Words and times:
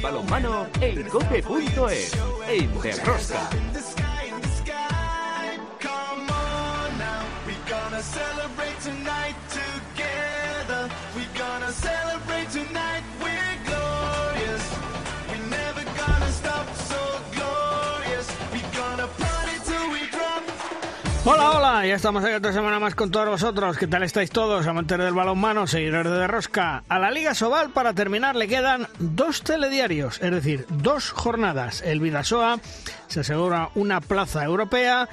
balonmano 0.00 0.66
en 0.80 1.02
cope.es, 1.08 2.12
en 2.48 2.80
Derrosca. 2.82 3.50
Hola, 21.30 21.50
hola, 21.50 21.86
ya 21.86 21.94
estamos 21.94 22.24
aquí 22.24 22.32
otra 22.32 22.54
semana 22.54 22.80
más 22.80 22.94
con 22.94 23.10
todos 23.10 23.28
vosotros. 23.28 23.76
¿Qué 23.76 23.86
tal 23.86 24.02
estáis 24.02 24.30
todos, 24.30 24.66
amantes 24.66 24.96
del 24.96 25.12
balonmano, 25.12 25.66
seguidores 25.66 26.10
de 26.10 26.26
Rosca? 26.26 26.84
A 26.88 26.98
la 26.98 27.10
Liga 27.10 27.34
Sobal, 27.34 27.68
para 27.68 27.92
terminar, 27.92 28.34
le 28.34 28.48
quedan 28.48 28.88
dos 28.98 29.42
telediarios, 29.42 30.22
es 30.22 30.30
decir, 30.30 30.64
dos 30.70 31.10
jornadas. 31.10 31.82
El 31.82 32.00
Vidasoa 32.00 32.60
se 33.08 33.20
asegura 33.20 33.68
una 33.74 34.00
plaza 34.00 34.42
europea, 34.42 35.06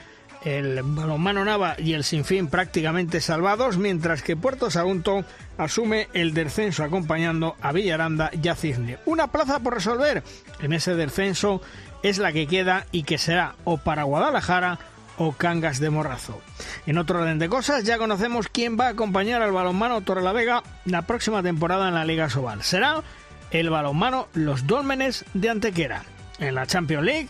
el 0.45 0.84
balonmano 0.84 1.44
Nava 1.44 1.75
y 1.77 1.91
el 1.91 2.05
Sinfín 2.05 2.47
prácticamente 2.47 3.20
salvados, 3.20 3.77
mientras 3.77 4.22
que 4.22 4.38
Puerto 4.38 4.72
Sagunto 4.72 5.25
asume 5.58 6.08
el 6.13 6.34
descenso 6.34 6.86
acompañando 6.86 7.58
a 7.61 7.73
Villaranda 7.73 8.31
y 8.41 8.47
a 8.47 8.55
Cisne. 8.55 9.00
Una 9.03 9.27
plaza 9.27 9.59
por 9.59 9.73
resolver 9.73 10.23
en 10.61 10.72
ese 10.72 10.95
descenso 10.95 11.61
es 12.03 12.20
la 12.20 12.31
que 12.31 12.47
queda 12.47 12.86
y 12.94 13.03
que 13.03 13.17
será 13.17 13.55
o 13.66 13.75
para 13.75 14.03
Guadalajara 14.03 14.80
o 15.17 15.31
Cangas 15.33 15.79
de 15.79 15.89
Morrazo. 15.89 16.41
En 16.85 16.97
otro 16.97 17.19
orden 17.19 17.39
de 17.39 17.49
cosas, 17.49 17.83
ya 17.83 17.97
conocemos 17.97 18.47
quién 18.47 18.77
va 18.79 18.87
a 18.87 18.89
acompañar 18.89 19.41
al 19.41 19.51
balonmano 19.51 20.01
Torrelavega 20.01 20.63
la 20.85 21.03
próxima 21.03 21.44
temporada 21.44 21.88
en 21.88 21.95
la 21.95 22.05
Liga 22.05 22.30
Sobal. 22.30 22.63
Será 22.63 23.03
el 23.52 23.69
balonmano 23.69 24.27
Los 24.33 24.67
Dólmenes 24.67 25.25
de 25.33 25.49
Antequera. 25.49 26.03
En 26.39 26.55
la 26.55 26.67
Champions 26.67 27.05
League, 27.05 27.30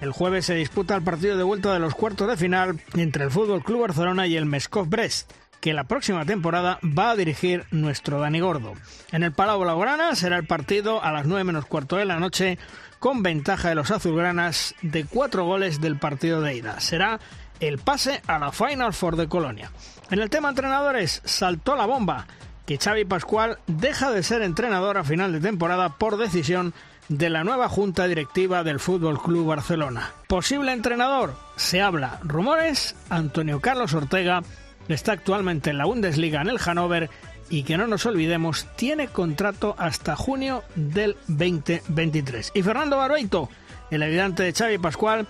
el 0.00 0.12
jueves 0.12 0.46
se 0.46 0.54
disputa 0.54 0.94
el 0.94 1.02
partido 1.02 1.36
de 1.36 1.42
vuelta 1.42 1.72
de 1.72 1.78
los 1.78 1.94
cuartos 1.94 2.28
de 2.28 2.36
final 2.36 2.80
entre 2.94 3.24
el 3.24 3.30
Fútbol 3.30 3.62
Club 3.62 3.82
Barcelona 3.82 4.26
y 4.26 4.36
el 4.36 4.46
Meskov 4.46 4.88
Brest 4.88 5.30
que 5.60 5.72
la 5.72 5.84
próxima 5.84 6.24
temporada 6.24 6.78
va 6.84 7.10
a 7.10 7.16
dirigir 7.16 7.64
nuestro 7.70 8.20
Dani 8.20 8.40
Gordo. 8.40 8.74
En 9.10 9.22
el 9.22 9.32
Palau 9.32 9.60
Blaugrana 9.60 10.14
será 10.14 10.36
el 10.36 10.46
partido 10.46 11.02
a 11.02 11.12
las 11.12 11.26
9 11.26 11.44
menos 11.44 11.66
cuarto 11.66 11.96
de 11.96 12.04
la 12.04 12.20
noche 12.20 12.58
con 13.06 13.22
ventaja 13.22 13.68
de 13.68 13.76
los 13.76 13.92
azulgranas 13.92 14.74
de 14.82 15.04
cuatro 15.04 15.44
goles 15.44 15.80
del 15.80 15.96
partido 15.96 16.42
de 16.42 16.56
ida. 16.56 16.80
Será 16.80 17.20
el 17.60 17.78
pase 17.78 18.20
a 18.26 18.40
la 18.40 18.50
Final 18.50 18.92
Four 18.92 19.14
de 19.14 19.28
Colonia. 19.28 19.70
En 20.10 20.18
el 20.18 20.28
tema 20.28 20.48
entrenadores, 20.48 21.22
saltó 21.24 21.76
la 21.76 21.86
bomba 21.86 22.26
que 22.66 22.78
Xavi 22.78 23.04
Pascual 23.04 23.60
deja 23.68 24.10
de 24.10 24.24
ser 24.24 24.42
entrenador 24.42 24.98
a 24.98 25.04
final 25.04 25.30
de 25.30 25.38
temporada 25.38 25.90
por 25.90 26.16
decisión 26.16 26.74
de 27.08 27.30
la 27.30 27.44
nueva 27.44 27.68
junta 27.68 28.08
directiva 28.08 28.64
del 28.64 28.80
Fútbol 28.80 29.22
Club 29.22 29.46
Barcelona. 29.46 30.10
Posible 30.26 30.72
entrenador, 30.72 31.36
se 31.54 31.80
habla 31.80 32.18
rumores, 32.24 32.96
Antonio 33.08 33.60
Carlos 33.60 33.94
Ortega 33.94 34.42
está 34.88 35.12
actualmente 35.12 35.70
en 35.70 35.78
la 35.78 35.84
Bundesliga 35.84 36.40
en 36.40 36.48
el 36.48 36.58
Hannover 36.58 37.08
y 37.48 37.62
que 37.62 37.76
no 37.76 37.86
nos 37.86 38.06
olvidemos, 38.06 38.66
tiene 38.76 39.08
contrato 39.08 39.74
hasta 39.78 40.16
junio 40.16 40.62
del 40.74 41.16
2023. 41.28 42.52
Y 42.54 42.62
Fernando 42.62 42.96
Barbeito, 42.96 43.48
el 43.90 44.02
ayudante 44.02 44.42
de 44.42 44.52
Xavi 44.52 44.78
Pascual, 44.78 45.26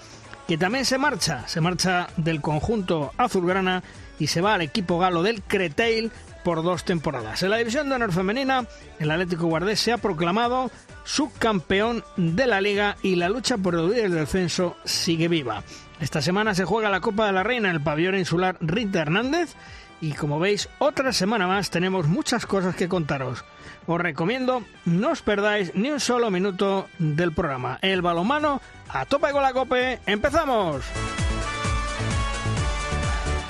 que 0.47 0.59
también 0.59 0.85
se 0.85 0.99
marcha, 0.99 1.47
se 1.49 1.61
marcha 1.61 2.09
del 2.17 2.41
conjunto 2.41 3.13
azulgrana 3.17 3.83
y 4.19 4.29
se 4.29 4.41
va 4.41 4.55
al 4.55 4.63
equipo 4.63 4.99
galo 4.99 5.23
del 5.23 5.43
Creteil 5.43 6.11
por 6.45 6.63
dos 6.63 6.85
temporadas. 6.85 7.43
En 7.43 7.51
la 7.51 7.57
división 7.57 7.89
de 7.89 7.97
honor 7.97 8.13
femenina, 8.13 8.67
el 9.01 9.11
Atlético 9.11 9.47
Guardés 9.47 9.81
se 9.81 9.93
ha 9.93 9.99
proclamado 9.99 10.71
subcampeón 11.05 12.05
de 12.17 12.47
la 12.47 12.61
liga 12.61 12.97
y 13.03 13.17
la 13.17 13.29
lucha 13.29 13.59
por 13.59 13.75
el 13.75 14.13
descenso 14.13 14.77
sigue 14.85 15.29
viva. 15.29 15.65
Esta 16.01 16.23
semana 16.23 16.55
se 16.55 16.65
juega 16.65 16.91
la 16.91 17.01
Copa 17.01 17.27
de 17.27 17.33
la 17.33 17.43
Reina 17.43 17.71
en 17.71 17.77
el 17.77 17.83
pabellón 17.83 18.17
insular 18.17 18.59
Rita 18.61 19.01
Hernández 19.01 19.55
y 20.01 20.13
como 20.13 20.39
veis, 20.39 20.69
otra 20.79 21.13
semana 21.13 21.47
más 21.47 21.71
tenemos 21.71 22.07
muchas 22.07 22.47
cosas 22.47 22.75
que 22.77 22.89
contaros. 22.89 23.45
Os 23.87 24.01
recomiendo 24.01 24.63
no 24.85 25.11
os 25.11 25.23
perdáis 25.23 25.75
ni 25.75 25.91
un 25.91 26.01
solo 26.01 26.31
minuto 26.31 26.89
del 26.99 27.33
programa. 27.33 27.79
El 27.83 28.03
balomano 28.03 28.61
a 28.89 29.05
tope 29.07 29.31
con 29.33 29.43
la 29.43 29.53
cope. 29.53 30.01
¡Empezamos! 30.07 30.85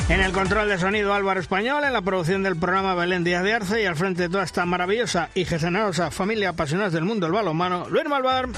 En 0.08 0.20
el 0.20 0.30
control 0.30 0.68
de 0.68 0.78
sonido 0.78 1.12
Álvaro 1.14 1.40
Español, 1.40 1.82
en 1.82 1.92
la 1.92 2.00
producción 2.00 2.44
del 2.44 2.56
programa 2.56 2.94
Belén 2.94 3.24
Díaz 3.24 3.42
de 3.42 3.54
Arce 3.54 3.82
y 3.82 3.86
al 3.86 3.96
frente 3.96 4.22
de 4.22 4.28
toda 4.28 4.44
esta 4.44 4.64
maravillosa 4.64 5.30
y 5.34 5.44
generosa 5.44 6.12
familia 6.12 6.50
apasionada 6.50 6.90
del 6.90 7.04
mundo 7.04 7.26
del 7.26 7.34
balonmano, 7.34 7.88
Luis 7.88 8.08
Malvar. 8.08 8.48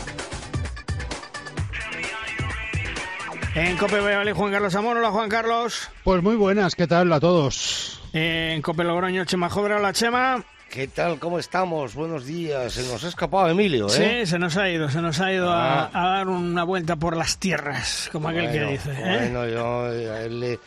En 3.55 3.77
Cope 3.77 3.99
Valladolid, 3.99 4.35
Juan 4.35 4.53
Carlos 4.53 4.75
Amor. 4.75 4.97
Hola, 4.99 5.11
Juan 5.11 5.29
Carlos. 5.29 5.91
Pues 6.05 6.23
muy 6.23 6.37
buenas, 6.37 6.75
¿qué 6.75 6.87
tal 6.87 7.13
a 7.13 7.19
todos? 7.19 8.01
En 8.13 8.61
Cope 8.63 8.85
Logroño, 8.85 9.25
Chema 9.25 9.49
Jodra. 9.49 9.77
Hola, 9.77 9.93
Chema. 9.93 10.45
¿Qué 10.71 10.87
tal? 10.87 11.19
¿Cómo 11.19 11.39
estamos? 11.39 11.95
Buenos 11.95 12.27
días. 12.27 12.75
Se 12.75 12.83
nos 12.83 13.03
ha 13.03 13.09
escapado 13.09 13.49
Emilio, 13.49 13.87
¿eh? 13.87 14.21
Sí, 14.21 14.31
se 14.31 14.39
nos 14.39 14.57
ha 14.59 14.69
ido, 14.69 14.91
se 14.91 15.01
nos 15.01 15.19
ha 15.21 15.33
ido 15.33 15.51
a, 15.51 15.87
ah. 15.87 16.17
dar 16.17 16.29
una 16.29 16.63
vuelta 16.63 16.97
por 16.97 17.17
las 17.17 17.39
tierras, 17.39 18.11
como 18.13 18.29
aquel 18.29 18.53
que 18.53 18.65
dice. 18.65 18.91
¿eh? 18.93 19.19
Bueno, 19.19 19.49
yo, 19.49 19.87
él, 19.89 20.59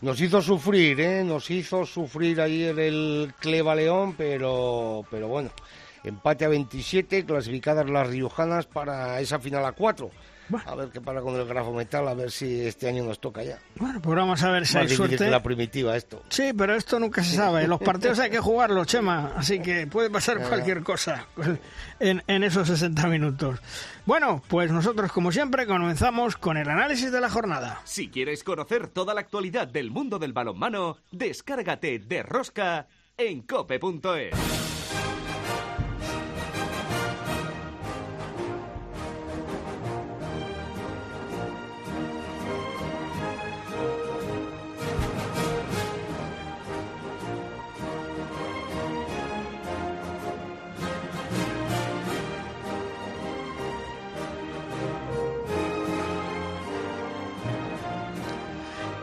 nos 0.00 0.18
hizo 0.20 0.40
sufrir, 0.40 0.98
¿eh? 0.98 1.22
Nos 1.22 1.50
hizo 1.50 1.84
sufrir 1.84 2.40
ayer 2.40 2.78
el 2.78 3.34
Cleva 3.38 3.74
León, 3.74 4.14
pero, 4.16 5.04
pero 5.10 5.28
bueno, 5.28 5.50
empate 6.04 6.46
a 6.46 6.48
27, 6.48 7.26
clasificadas 7.26 7.88
las 7.88 8.08
riojanas 8.08 8.64
para 8.64 9.20
esa 9.20 9.38
final 9.38 9.66
a 9.66 9.72
4. 9.72 10.10
A 10.66 10.74
ver 10.74 10.88
qué 10.90 11.00
pasa 11.00 11.20
con 11.20 11.34
el 11.36 11.46
grafo 11.46 11.72
metal, 11.72 12.08
a 12.08 12.14
ver 12.14 12.30
si 12.30 12.60
este 12.66 12.88
año 12.88 13.04
nos 13.04 13.20
toca 13.20 13.42
ya. 13.42 13.58
Bueno, 13.76 14.00
pues 14.00 14.16
vamos 14.16 14.42
a 14.42 14.50
ver 14.50 14.66
si 14.66 14.78
hay 14.78 14.88
suerte. 14.88 15.16
Que 15.16 15.30
la 15.30 15.42
primitiva 15.42 15.96
esto. 15.96 16.22
Sí, 16.28 16.52
pero 16.56 16.74
esto 16.74 16.98
nunca 16.98 17.22
se 17.22 17.36
sabe. 17.36 17.66
Los 17.66 17.80
partidos 17.80 18.18
hay 18.18 18.30
que 18.30 18.40
jugarlos, 18.40 18.86
Chema, 18.86 19.32
así 19.36 19.60
que 19.60 19.86
puede 19.86 20.10
pasar 20.10 20.40
cualquier 20.48 20.82
cosa 20.82 21.26
en, 22.00 22.22
en 22.26 22.44
esos 22.44 22.68
60 22.68 23.06
minutos. 23.08 23.58
Bueno, 24.06 24.42
pues 24.48 24.70
nosotros 24.70 25.12
como 25.12 25.30
siempre 25.32 25.66
comenzamos 25.66 26.36
con 26.36 26.56
el 26.56 26.68
análisis 26.68 27.12
de 27.12 27.20
la 27.20 27.30
jornada. 27.30 27.80
Si 27.84 28.08
quieres 28.08 28.42
conocer 28.44 28.88
toda 28.88 29.14
la 29.14 29.20
actualidad 29.20 29.68
del 29.68 29.90
mundo 29.90 30.18
del 30.18 30.32
balonmano, 30.32 30.98
descárgate 31.10 31.98
de 31.98 32.22
Rosca 32.22 32.86
en 33.16 33.42
cope.es. 33.42 34.59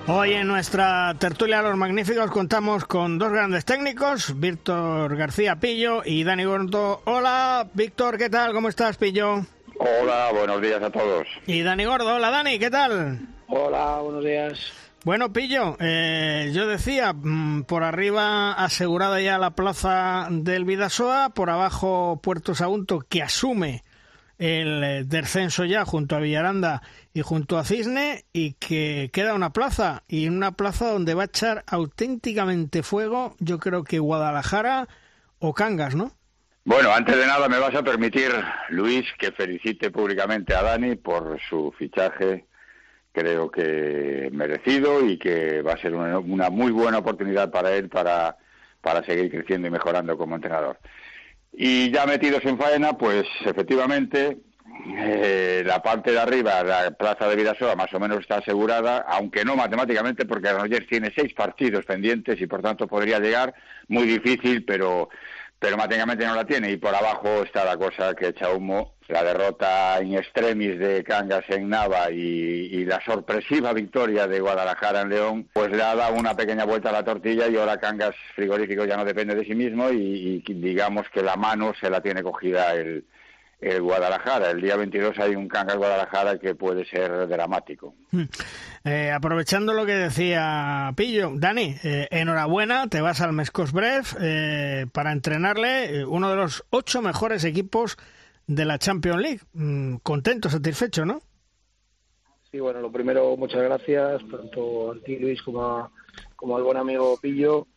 Hoy 0.09 0.31
en 0.31 0.47
nuestra 0.47 1.13
tertulia 1.19 1.62
Los 1.62 1.75
Magníficos 1.75 2.31
contamos 2.31 2.85
con 2.85 3.18
dos 3.18 3.29
grandes 3.29 3.66
técnicos, 3.66 4.40
Víctor 4.40 5.18
García 5.18 5.57
Pillo 5.57 6.01
y 6.06 6.23
Dani 6.23 6.45
Gordo. 6.45 7.01
Hola, 7.03 7.68
Víctor, 7.73 8.18
¿qué 8.18 8.29
tal? 8.29 8.53
¿Cómo 8.53 8.69
estás, 8.69 8.95
Pillo? 8.95 9.45
Hola, 9.78 10.31
buenos 10.31 10.62
días 10.62 10.81
a 10.81 10.90
todos. 10.90 11.28
Y 11.45 11.62
Dani 11.62 11.84
Gordo, 11.84 12.16
hola 12.16 12.29
Dani, 12.29 12.57
¿qué 12.57 12.69
tal? 12.69 13.19
Hola, 13.50 13.97
buenos 13.97 14.23
días. 14.23 14.72
Bueno, 15.03 15.34
Pillo, 15.34 15.75
eh, 15.81 16.51
yo 16.53 16.68
decía, 16.68 17.12
mm, 17.12 17.63
por 17.63 17.83
arriba 17.83 18.54
asegurada 18.54 19.19
ya 19.19 19.38
la 19.38 19.51
plaza 19.51 20.30
del 20.31 20.63
Vidasoa, 20.63 21.31
por 21.31 21.50
abajo 21.50 22.21
Puerto 22.24 22.56
Sagunto, 22.56 23.04
que 23.09 23.24
asume 23.24 23.83
el 24.38 24.84
eh, 24.84 25.04
descenso 25.06 25.66
ya 25.66 25.86
junto 25.86 26.16
a 26.16 26.19
Villaranda 26.19 26.81
y 27.13 27.22
junto 27.22 27.57
a 27.57 27.63
Cisne 27.63 28.25
y 28.34 28.54
que 28.54 29.10
queda 29.12 29.34
una 29.34 29.51
plaza 29.51 30.04
y 30.07 30.28
una 30.28 30.51
plaza 30.51 30.92
donde 30.92 31.13
va 31.13 31.24
a 31.24 31.25
echar 31.25 31.63
auténticamente 31.68 32.84
fuego 32.84 33.36
yo 33.39 33.60
creo 33.60 33.84
que 33.84 34.00
Guadalajara 34.00 34.88
o 35.39 35.54
Cangas, 35.54 35.95
¿no? 35.95 36.12
Bueno, 36.66 36.92
antes 36.92 37.16
de 37.16 37.25
nada 37.25 37.48
me 37.48 37.60
vas 37.60 37.74
a 37.75 37.84
permitir, 37.84 38.30
Luis, 38.69 39.06
que 39.18 39.31
felicite 39.31 39.89
públicamente 39.89 40.54
a 40.54 40.62
Dani 40.62 40.98
por 40.98 41.40
su 41.50 41.74
fichaje, 41.78 42.45
creo 43.13 43.50
que 43.50 44.30
merecido 44.33 45.06
y 45.06 45.18
que 45.18 45.62
va 45.62 45.74
a 45.74 45.81
ser 45.81 45.95
una, 45.95 46.19
una 46.19 46.50
muy 46.50 46.72
buena 46.72 46.98
oportunidad 46.98 47.50
para 47.51 47.74
él 47.74 47.88
para, 47.88 48.36
para 48.81 49.04
seguir 49.04 49.31
creciendo 49.31 49.68
y 49.68 49.72
mejorando 49.72 50.18
como 50.18 50.36
entrenador. 50.36 50.78
Y 51.59 51.89
ya 51.92 52.06
metidos 52.06 52.45
en 52.45 52.56
faena, 52.56 52.95
pues 52.95 53.25
efectivamente 53.44 54.38
eh, 54.95 55.63
la 55.65 55.81
parte 55.81 56.12
de 56.12 56.19
arriba, 56.19 56.63
la 56.63 56.92
plaza 56.92 57.27
de 57.27 57.36
Vidasoa, 57.36 57.75
más 57.75 57.92
o 57.95 58.00
menos 58.00 58.19
está 58.19 58.38
asegurada, 58.38 59.00
aunque 59.00 59.44
no 59.44 59.56
matemáticamente, 59.56 60.27
porque 60.27 60.50
Granollers 60.50 60.86
tiene 60.86 61.12
seis 61.15 61.33
partidos 61.33 61.83
pendientes 61.83 62.39
y 62.39 62.45
por 62.45 62.62
tanto 62.62 62.86
podría 62.86 63.18
llegar. 63.19 63.56
Muy 63.88 64.06
difícil, 64.06 64.65
pero 64.65 65.09
pero 65.57 65.77
matemáticamente 65.77 66.27
no 66.27 66.36
la 66.36 66.45
tiene. 66.45 66.69
Y 66.69 66.77
por 66.77 66.94
abajo 66.94 67.42
está 67.42 67.65
la 67.65 67.75
cosa 67.75 68.13
que 68.13 68.27
echa 68.27 68.51
humo 68.51 68.94
la 69.07 69.24
derrota 69.24 70.00
en 70.00 70.15
extremis 70.15 70.77
de 70.77 71.04
Cangas 71.04 71.45
en 71.50 71.69
Nava 71.69 72.12
y, 72.12 72.86
la 72.86 73.01
sorpresiva 73.04 73.74
victoria 73.74 74.27
de 74.27 74.39
Guadalajara 74.39 75.01
en 75.01 75.09
León, 75.09 75.50
pues 75.51 75.71
le 75.71 75.81
ha 75.81 75.95
dado 75.95 76.13
una 76.15 76.36
pequeña 76.36 76.65
vuelta 76.65 76.89
a 76.89 76.94
la 76.94 77.04
tortilla 77.04 77.48
y 77.48 77.57
ahora 77.57 77.77
Cangas 77.77 78.15
frigorífico 78.36 78.86
ya 78.86 78.95
no 78.95 79.04
depende 79.04 79.36
de 79.36 79.45
sí 79.45 79.56
mismo 79.56 79.89
y, 79.89 80.42
digamos 80.48 81.06
que 81.13 81.21
la 81.21 81.36
mano 81.36 81.74
se 81.80 81.89
la 81.89 82.01
tiene 82.01 82.24
cogida 82.24 82.74
el, 82.74 83.04
Guadalajara. 83.59 84.51
El 84.51 84.62
día 84.62 84.75
22 84.75 85.18
hay 85.18 85.36
un 85.36 85.48
Cangas 85.48 85.77
Guadalajara 85.77 86.38
que 86.38 86.54
puede 86.54 86.86
ser 86.86 87.27
dramático. 87.27 87.95
Hmm. 88.12 88.25
Eh, 88.86 89.12
aprovechando 89.12 89.74
lo 89.74 89.86
que 89.86 89.95
decía 89.95 90.94
Pillo, 90.95 91.31
Dani, 91.33 91.75
eh, 91.83 92.07
enhorabuena, 92.12 92.88
te 92.88 93.01
vas 93.01 93.19
al 93.19 93.33
Mescos 93.33 93.71
Bref 93.71 94.15
eh, 94.21 94.86
para 94.92 95.12
entrenarle 95.12 96.06
uno 96.06 96.30
de 96.30 96.36
los 96.36 96.65
ocho 96.69 97.01
mejores 97.01 97.44
equipos 97.45 97.98
de 98.47 98.65
la 98.65 98.79
Champions 98.79 99.21
League. 99.21 99.41
Mm, 99.53 99.97
contento, 99.97 100.49
satisfecho, 100.49 101.05
¿no? 101.05 101.21
Sí, 102.49 102.59
bueno, 102.59 102.79
lo 102.79 102.91
primero, 102.91 103.35
muchas 103.35 103.61
gracias, 103.61 104.21
tanto 104.31 104.94
a 104.94 104.99
ti, 105.03 105.17
Luis, 105.19 105.41
como, 105.41 105.91
como 106.35 106.57
al 106.57 106.63
buen 106.63 106.77
amigo 106.77 107.17
Pillo. 107.21 107.67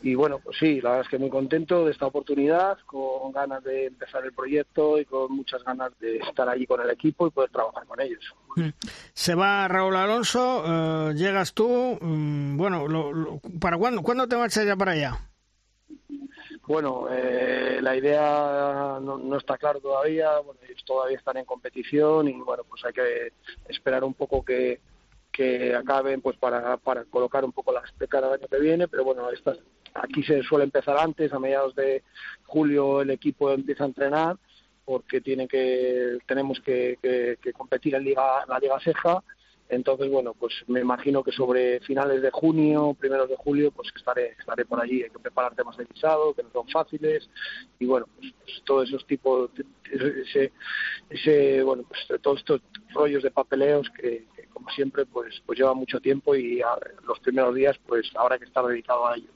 Y 0.00 0.16
bueno, 0.16 0.40
pues 0.40 0.56
sí, 0.58 0.80
la 0.80 0.90
verdad 0.90 1.04
es 1.04 1.10
que 1.10 1.18
muy 1.18 1.30
contento 1.30 1.84
de 1.84 1.92
esta 1.92 2.06
oportunidad, 2.06 2.76
con 2.86 3.30
ganas 3.30 3.62
de 3.62 3.86
empezar 3.86 4.24
el 4.24 4.32
proyecto 4.32 4.98
y 4.98 5.04
con 5.04 5.32
muchas 5.32 5.62
ganas 5.62 5.92
de 6.00 6.16
estar 6.16 6.48
allí 6.48 6.66
con 6.66 6.80
el 6.80 6.90
equipo 6.90 7.26
y 7.26 7.30
poder 7.30 7.50
trabajar 7.50 7.86
con 7.86 8.00
ellos. 8.00 8.24
Mm. 8.56 8.70
Se 9.12 9.34
va 9.36 9.68
Raúl 9.68 9.94
Alonso, 9.94 10.64
eh, 10.66 11.14
llegas 11.14 11.54
tú. 11.54 11.98
Mm, 12.00 12.56
bueno, 12.56 12.86
¿para 13.60 13.78
cuándo, 13.78 14.02
cuándo 14.02 14.26
te 14.26 14.36
marchas 14.36 14.66
ya 14.66 14.76
para 14.76 14.92
allá? 14.92 15.31
Bueno, 16.66 17.08
eh, 17.10 17.80
la 17.82 17.96
idea 17.96 18.98
no, 19.02 19.36
está 19.36 19.58
claro 19.58 19.80
todavía, 19.80 20.38
bueno, 20.38 20.60
ellos 20.62 20.84
todavía 20.84 21.18
están 21.18 21.36
en 21.36 21.44
competición 21.44 22.28
y 22.28 22.34
bueno, 22.34 22.62
pues 22.68 22.84
hay 22.84 22.92
que 22.92 23.32
esperar 23.68 24.04
un 24.04 24.14
poco 24.14 24.44
que, 24.44 24.80
que 25.32 25.74
acaben 25.74 26.20
pues 26.20 26.36
para, 26.36 26.76
para 26.76 27.04
colocar 27.04 27.44
un 27.44 27.52
poco 27.52 27.72
las 27.72 27.96
de 27.98 28.06
cara 28.06 28.28
al 28.28 28.34
año 28.34 28.46
que 28.48 28.60
viene, 28.60 28.86
pero 28.86 29.02
bueno, 29.02 29.28
estas, 29.30 29.58
aquí 29.94 30.22
se 30.22 30.42
suele 30.44 30.64
empezar 30.64 30.96
antes, 30.98 31.32
a 31.32 31.40
mediados 31.40 31.74
de 31.74 32.04
julio 32.46 33.02
el 33.02 33.10
equipo 33.10 33.50
empieza 33.50 33.82
a 33.82 33.88
entrenar 33.88 34.36
porque 34.84 35.20
tiene 35.20 35.48
que 35.48 36.18
tenemos 36.26 36.60
que, 36.60 36.98
que, 37.02 37.52
competir 37.52 37.94
en 37.94 38.04
liga 38.04 38.44
la 38.46 38.58
liga 38.58 38.80
Seja 38.80 39.22
entonces, 39.72 40.10
bueno, 40.10 40.34
pues 40.34 40.52
me 40.66 40.80
imagino 40.80 41.24
que 41.24 41.32
sobre 41.32 41.80
finales 41.80 42.20
de 42.20 42.30
junio, 42.30 42.94
primeros 43.00 43.30
de 43.30 43.36
julio, 43.36 43.70
pues 43.70 43.88
estaré, 43.96 44.36
estaré 44.38 44.66
por 44.66 44.78
allí. 44.78 45.02
Hay 45.02 45.08
que 45.08 45.18
preparar 45.18 45.54
temas 45.54 45.78
de 45.78 45.86
visado, 45.86 46.34
que 46.34 46.42
no 46.42 46.50
son 46.52 46.68
fáciles. 46.68 47.26
Y 47.78 47.86
bueno, 47.86 48.06
pues, 48.14 48.34
pues 48.44 48.62
todos 48.66 48.88
esos 48.90 49.06
tipos, 49.06 49.50
ese, 49.90 50.52
ese, 51.08 51.62
bueno, 51.62 51.84
pues 51.88 52.20
todos 52.20 52.40
estos 52.40 52.60
rollos 52.92 53.22
de 53.22 53.30
papeleos 53.30 53.88
que, 53.98 54.26
como 54.52 54.68
siempre, 54.68 55.06
pues, 55.06 55.42
pues 55.46 55.58
lleva 55.58 55.72
mucho 55.72 56.00
tiempo 56.00 56.34
y 56.34 56.60
los 57.06 57.18
primeros 57.20 57.54
días, 57.54 57.78
pues 57.86 58.10
habrá 58.14 58.38
que 58.38 58.44
estar 58.44 58.66
dedicado 58.66 59.08
a 59.08 59.16
ello. 59.16 59.30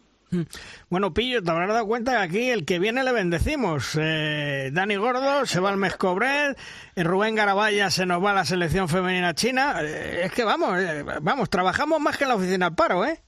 Bueno, 0.88 1.14
Pillo, 1.14 1.42
te 1.42 1.50
habrás 1.50 1.68
dado 1.68 1.86
cuenta 1.86 2.12
que 2.12 2.18
aquí 2.18 2.50
el 2.50 2.64
que 2.64 2.78
viene 2.78 3.04
le 3.04 3.12
bendecimos. 3.12 3.96
Eh, 4.00 4.70
Dani 4.72 4.96
Gordo 4.96 5.46
se 5.46 5.60
va 5.60 5.70
al 5.70 5.76
Mescobred, 5.76 6.56
eh, 6.94 7.04
Rubén 7.04 7.34
Garabaya 7.34 7.90
se 7.90 8.06
nos 8.06 8.22
va 8.22 8.32
a 8.32 8.34
la 8.34 8.44
selección 8.44 8.88
femenina 8.88 9.34
china. 9.34 9.76
Eh, 9.82 10.22
es 10.24 10.32
que 10.32 10.44
vamos, 10.44 10.78
vamos, 11.22 11.50
trabajamos 11.50 12.00
más 12.00 12.16
que 12.16 12.24
en 12.24 12.28
la 12.30 12.36
oficina 12.36 12.66
al 12.66 12.74
paro, 12.74 13.04
¿eh? 13.04 13.20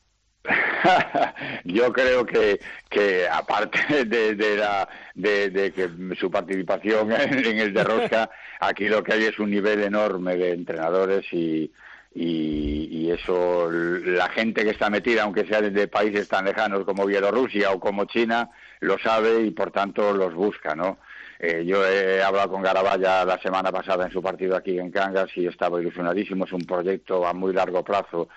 Yo 1.64 1.92
creo 1.92 2.24
que, 2.24 2.60
que 2.88 3.28
aparte 3.28 4.04
de, 4.04 4.34
de, 4.34 4.56
la, 4.56 4.88
de, 5.14 5.72
que 5.74 5.90
su 6.16 6.30
participación 6.30 7.12
en 7.12 7.58
el 7.58 7.72
de 7.72 7.84
Rosca, 7.84 8.30
aquí 8.60 8.88
lo 8.88 9.02
que 9.02 9.14
hay 9.14 9.24
es 9.24 9.38
un 9.38 9.50
nivel 9.50 9.82
enorme 9.82 10.36
de 10.36 10.52
entrenadores 10.52 11.26
y, 11.32 11.70
y, 12.14 13.10
eso 13.10 13.70
la 13.70 14.28
gente 14.28 14.62
que 14.64 14.70
está 14.70 14.90
metida, 14.90 15.22
aunque 15.22 15.46
sea 15.46 15.62
de 15.62 15.88
países 15.88 16.28
tan 16.28 16.44
lejanos 16.44 16.84
como 16.84 17.06
Bielorrusia 17.06 17.72
o 17.72 17.80
como 17.80 18.04
China, 18.04 18.50
lo 18.80 18.98
sabe 18.98 19.40
y 19.40 19.50
por 19.50 19.70
tanto 19.70 20.12
los 20.12 20.34
busca, 20.34 20.74
¿no? 20.74 20.98
Eh, 21.38 21.64
yo 21.64 21.86
he 21.86 22.22
hablado 22.22 22.50
con 22.50 22.62
Garabaya 22.62 23.24
la 23.24 23.38
semana 23.38 23.70
pasada 23.72 24.06
en 24.06 24.12
su 24.12 24.20
partido 24.20 24.56
aquí 24.56 24.78
en 24.78 24.90
Cangas 24.90 25.30
y 25.36 25.46
estaba 25.46 25.80
ilusionadísimo. 25.80 26.44
Es 26.44 26.52
un 26.52 26.64
proyecto 26.64 27.26
a 27.26 27.32
muy 27.32 27.52
largo 27.52 27.84
plazo 27.84 28.28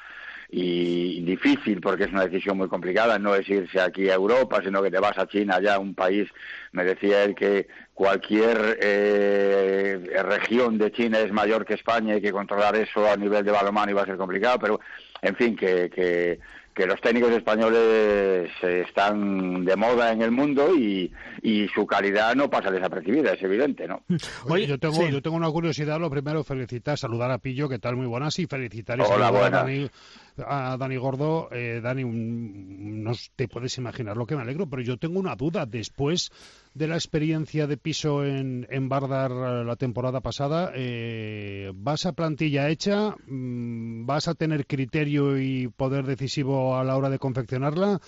y 0.53 1.21
difícil 1.21 1.79
porque 1.79 2.03
es 2.03 2.11
una 2.11 2.25
decisión 2.25 2.57
muy 2.57 2.67
complicada, 2.67 3.17
no 3.17 3.33
es 3.33 3.47
irse 3.47 3.79
aquí 3.79 4.09
a 4.09 4.15
Europa, 4.15 4.61
sino 4.61 4.83
que 4.83 4.91
te 4.91 4.99
vas 4.99 5.17
a 5.17 5.25
China, 5.25 5.59
ya 5.61 5.79
un 5.79 5.95
país, 5.95 6.29
me 6.73 6.83
decía 6.83 7.23
él 7.23 7.33
que 7.35 7.67
cualquier 8.01 8.79
eh, 8.81 10.23
región 10.23 10.79
de 10.79 10.91
China 10.91 11.19
es 11.19 11.31
mayor 11.31 11.63
que 11.63 11.75
España 11.75 12.15
y 12.15 12.21
que 12.21 12.31
controlar 12.31 12.75
eso 12.75 13.07
a 13.07 13.15
nivel 13.15 13.45
de 13.45 13.51
balonmano 13.51 13.91
iba 13.91 14.01
a 14.01 14.07
ser 14.07 14.17
complicado, 14.17 14.57
pero 14.57 14.79
en 15.21 15.35
fin, 15.35 15.55
que, 15.55 15.87
que 15.87 16.39
que 16.73 16.85
los 16.85 17.01
técnicos 17.01 17.31
españoles 17.31 18.49
están 18.63 19.65
de 19.65 19.75
moda 19.75 20.11
en 20.11 20.21
el 20.21 20.31
mundo 20.31 20.73
y, 20.73 21.11
y 21.41 21.67
su 21.67 21.85
calidad 21.85 22.33
no 22.33 22.49
pasa 22.49 22.71
desapercibida, 22.71 23.33
es 23.33 23.43
evidente, 23.43 23.87
¿no? 23.87 24.03
Oye, 24.47 24.67
yo 24.67 24.79
tengo, 24.79 25.05
yo 25.07 25.21
tengo 25.21 25.35
una 25.35 25.51
curiosidad, 25.51 25.99
lo 25.99 26.09
primero 26.09 26.43
felicitar, 26.43 26.97
saludar 26.97 27.29
a 27.31 27.39
Pillo, 27.39 27.67
que 27.67 27.79
tal, 27.79 27.97
muy 27.97 28.07
buenas, 28.07 28.39
y 28.39 28.47
felicitar 28.47 28.99
y 28.99 29.01
Hola, 29.01 29.27
a 29.27 29.49
Dani, 29.49 29.89
a 30.37 30.77
Dani 30.77 30.95
Gordo. 30.95 31.49
Eh, 31.51 31.81
Dani, 31.83 32.05
no 32.05 33.11
te 33.35 33.49
puedes 33.49 33.77
imaginar 33.77 34.15
lo 34.15 34.25
que 34.25 34.35
me 34.35 34.41
alegro, 34.43 34.69
pero 34.69 34.81
yo 34.81 34.97
tengo 34.97 35.19
una 35.19 35.35
duda. 35.35 35.65
Después 35.65 36.31
de 36.73 36.87
la 36.87 36.95
experiencia 36.95 37.67
de 37.67 37.77
piso 37.77 38.23
en, 38.23 38.65
en 38.69 38.87
Bardar 38.87 39.31
eh, 39.31 39.65
la 39.65 39.75
temporada 39.75 40.21
pasada, 40.21 40.71
eh, 40.73 41.71
¿vas 41.75 42.05
a 42.05 42.13
plantilla 42.13 42.69
hecha? 42.69 43.15
Mm, 43.27 44.05
¿Vas 44.05 44.27
a 44.27 44.35
tener 44.35 44.65
criterio 44.65 45.37
y 45.37 45.67
poder 45.67 46.05
decisivo 46.05 46.75
a 46.75 46.83
la 46.83 46.95
hora 46.95 47.09
de 47.09 47.19
confeccionarla? 47.19 47.99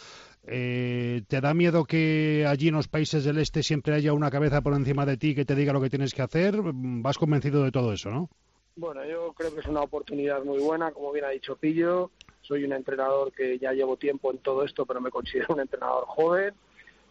Eh, 0.45 1.23
¿Te 1.27 1.41
da 1.41 1.53
miedo 1.53 1.85
que 1.85 2.45
allí 2.47 2.69
en 2.69 2.75
los 2.75 2.87
países 2.87 3.23
del 3.23 3.37
este 3.37 3.63
siempre 3.63 3.95
haya 3.95 4.13
una 4.13 4.31
cabeza 4.31 4.61
por 4.61 4.73
encima 4.73 5.05
de 5.05 5.17
ti 5.17 5.35
que 5.35 5.45
te 5.45 5.55
diga 5.55 5.73
lo 5.73 5.81
que 5.81 5.89
tienes 5.89 6.13
que 6.13 6.21
hacer? 6.21 6.55
¿Vas 6.61 7.17
convencido 7.17 7.63
de 7.63 7.71
todo 7.71 7.93
eso, 7.93 8.09
no? 8.09 8.29
Bueno, 8.75 9.05
yo 9.05 9.33
creo 9.33 9.53
que 9.53 9.59
es 9.59 9.67
una 9.67 9.81
oportunidad 9.81 10.43
muy 10.43 10.59
buena, 10.59 10.91
como 10.91 11.11
bien 11.11 11.25
ha 11.25 11.29
dicho 11.29 11.55
Pillo. 11.55 12.11
Soy 12.41 12.63
un 12.63 12.73
entrenador 12.73 13.31
que 13.31 13.57
ya 13.59 13.71
llevo 13.71 13.97
tiempo 13.97 14.31
en 14.31 14.39
todo 14.39 14.63
esto, 14.63 14.85
pero 14.85 14.99
me 14.99 15.11
considero 15.11 15.53
un 15.53 15.61
entrenador 15.61 16.05
joven 16.07 16.53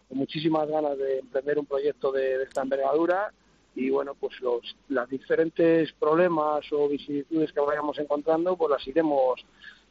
muchísimas 0.09 0.67
ganas 0.67 0.97
de 0.97 1.19
emprender 1.19 1.59
un 1.59 1.65
proyecto 1.65 2.11
de, 2.11 2.43
esta 2.43 2.61
envergadura 2.61 3.33
y 3.75 3.89
bueno, 3.89 4.13
pues 4.19 4.39
los 4.41 4.75
las 4.89 5.09
diferentes 5.09 5.91
problemas 5.93 6.65
o 6.71 6.87
vicisitudes 6.87 7.51
que 7.51 7.59
vayamos 7.59 7.97
encontrando, 7.97 8.55
pues 8.55 8.71
las 8.71 8.87
iremos 8.87 9.43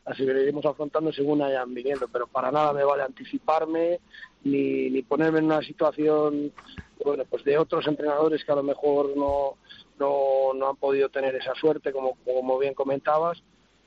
las 0.04 0.18
iremos 0.18 0.64
afrontando 0.66 1.12
según 1.12 1.40
vayan 1.40 1.72
viniendo, 1.72 2.08
pero 2.08 2.26
para 2.26 2.50
nada 2.50 2.72
me 2.72 2.82
vale 2.82 3.04
anticiparme 3.04 4.00
ni, 4.44 4.90
ni 4.90 5.02
ponerme 5.02 5.38
en 5.38 5.44
una 5.46 5.62
situación 5.62 6.52
bueno, 7.04 7.24
pues 7.28 7.44
de 7.44 7.58
otros 7.58 7.86
entrenadores 7.86 8.44
que 8.44 8.52
a 8.52 8.56
lo 8.56 8.62
mejor 8.62 9.16
no, 9.16 9.56
no, 9.98 10.54
no 10.54 10.68
han 10.68 10.76
podido 10.76 11.08
tener 11.08 11.34
esa 11.34 11.54
suerte, 11.54 11.92
como, 11.92 12.16
como 12.24 12.58
bien 12.58 12.74
comentabas, 12.74 13.42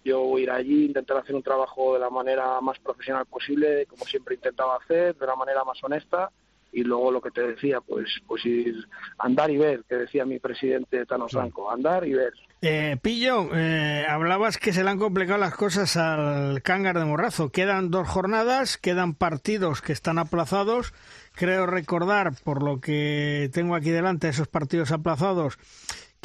yo 0.06 0.22
voy 0.22 0.42
a 0.42 0.44
ir 0.44 0.52
allí, 0.52 0.86
intentar 0.86 1.18
hacer 1.18 1.36
un 1.36 1.44
trabajo 1.44 1.96
de 1.96 2.00
la 2.00 2.10
manera 2.10 2.62
más 2.62 2.80
profesional 2.80 3.26
posible, 3.26 3.86
como 3.88 4.06
siempre 4.06 4.36
intentaba 4.36 4.78
hacer, 4.78 5.16
de 5.18 5.26
la 5.26 5.36
manera 5.36 5.64
más 5.66 5.84
honesta 5.84 6.32
y 6.76 6.84
luego 6.84 7.10
lo 7.10 7.22
que 7.22 7.32
te 7.32 7.42
decía, 7.42 7.80
pues 7.80 8.06
pues 8.28 8.46
ir 8.46 8.76
andar 9.18 9.50
y 9.50 9.58
ver, 9.58 9.86
que 9.88 9.96
decía 9.96 10.26
mi 10.26 10.40
presidente 10.40 11.06
Tano 11.06 11.30
Franco, 11.30 11.72
andar 11.72 12.06
y 12.06 12.14
ver. 12.14 12.34
Eh, 12.62 12.98
Pillo, 13.02 13.48
eh, 13.56 14.06
hablabas 14.08 14.58
que 14.58 14.74
se 14.74 14.84
le 14.84 14.90
han 14.90 15.00
complicado 15.00 15.40
las 15.40 15.56
cosas 15.56 15.96
al 15.96 16.62
Cángar 16.64 17.00
de 17.00 17.06
Morrazo. 17.06 17.50
Quedan 17.50 17.92
dos 17.92 18.10
jornadas, 18.10 18.78
quedan 18.78 19.14
partidos 19.14 19.82
que 19.82 19.94
están 19.94 20.18
aplazados. 20.18 20.94
Creo 21.34 21.66
recordar, 21.66 22.34
por 22.44 22.62
lo 22.62 22.82
que 22.82 23.50
tengo 23.54 23.76
aquí 23.76 23.92
delante, 23.92 24.28
esos 24.28 24.50
partidos 24.50 24.92
aplazados, 24.92 25.58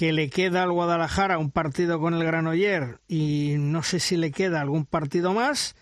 que 0.00 0.14
le 0.14 0.30
queda 0.30 0.62
al 0.62 0.73
Guadalajara 0.73 1.37
un 1.37 1.50
partido 1.50 2.00
con 2.00 2.14
el 2.14 2.25
Granoller 2.25 3.00
y 3.07 3.57
no 3.59 3.83
sé 3.83 4.00
si 4.00 4.16
le 4.16 4.30
queda 4.30 4.62
algún 4.62 4.87
partido 4.87 5.35
más, 5.35 5.76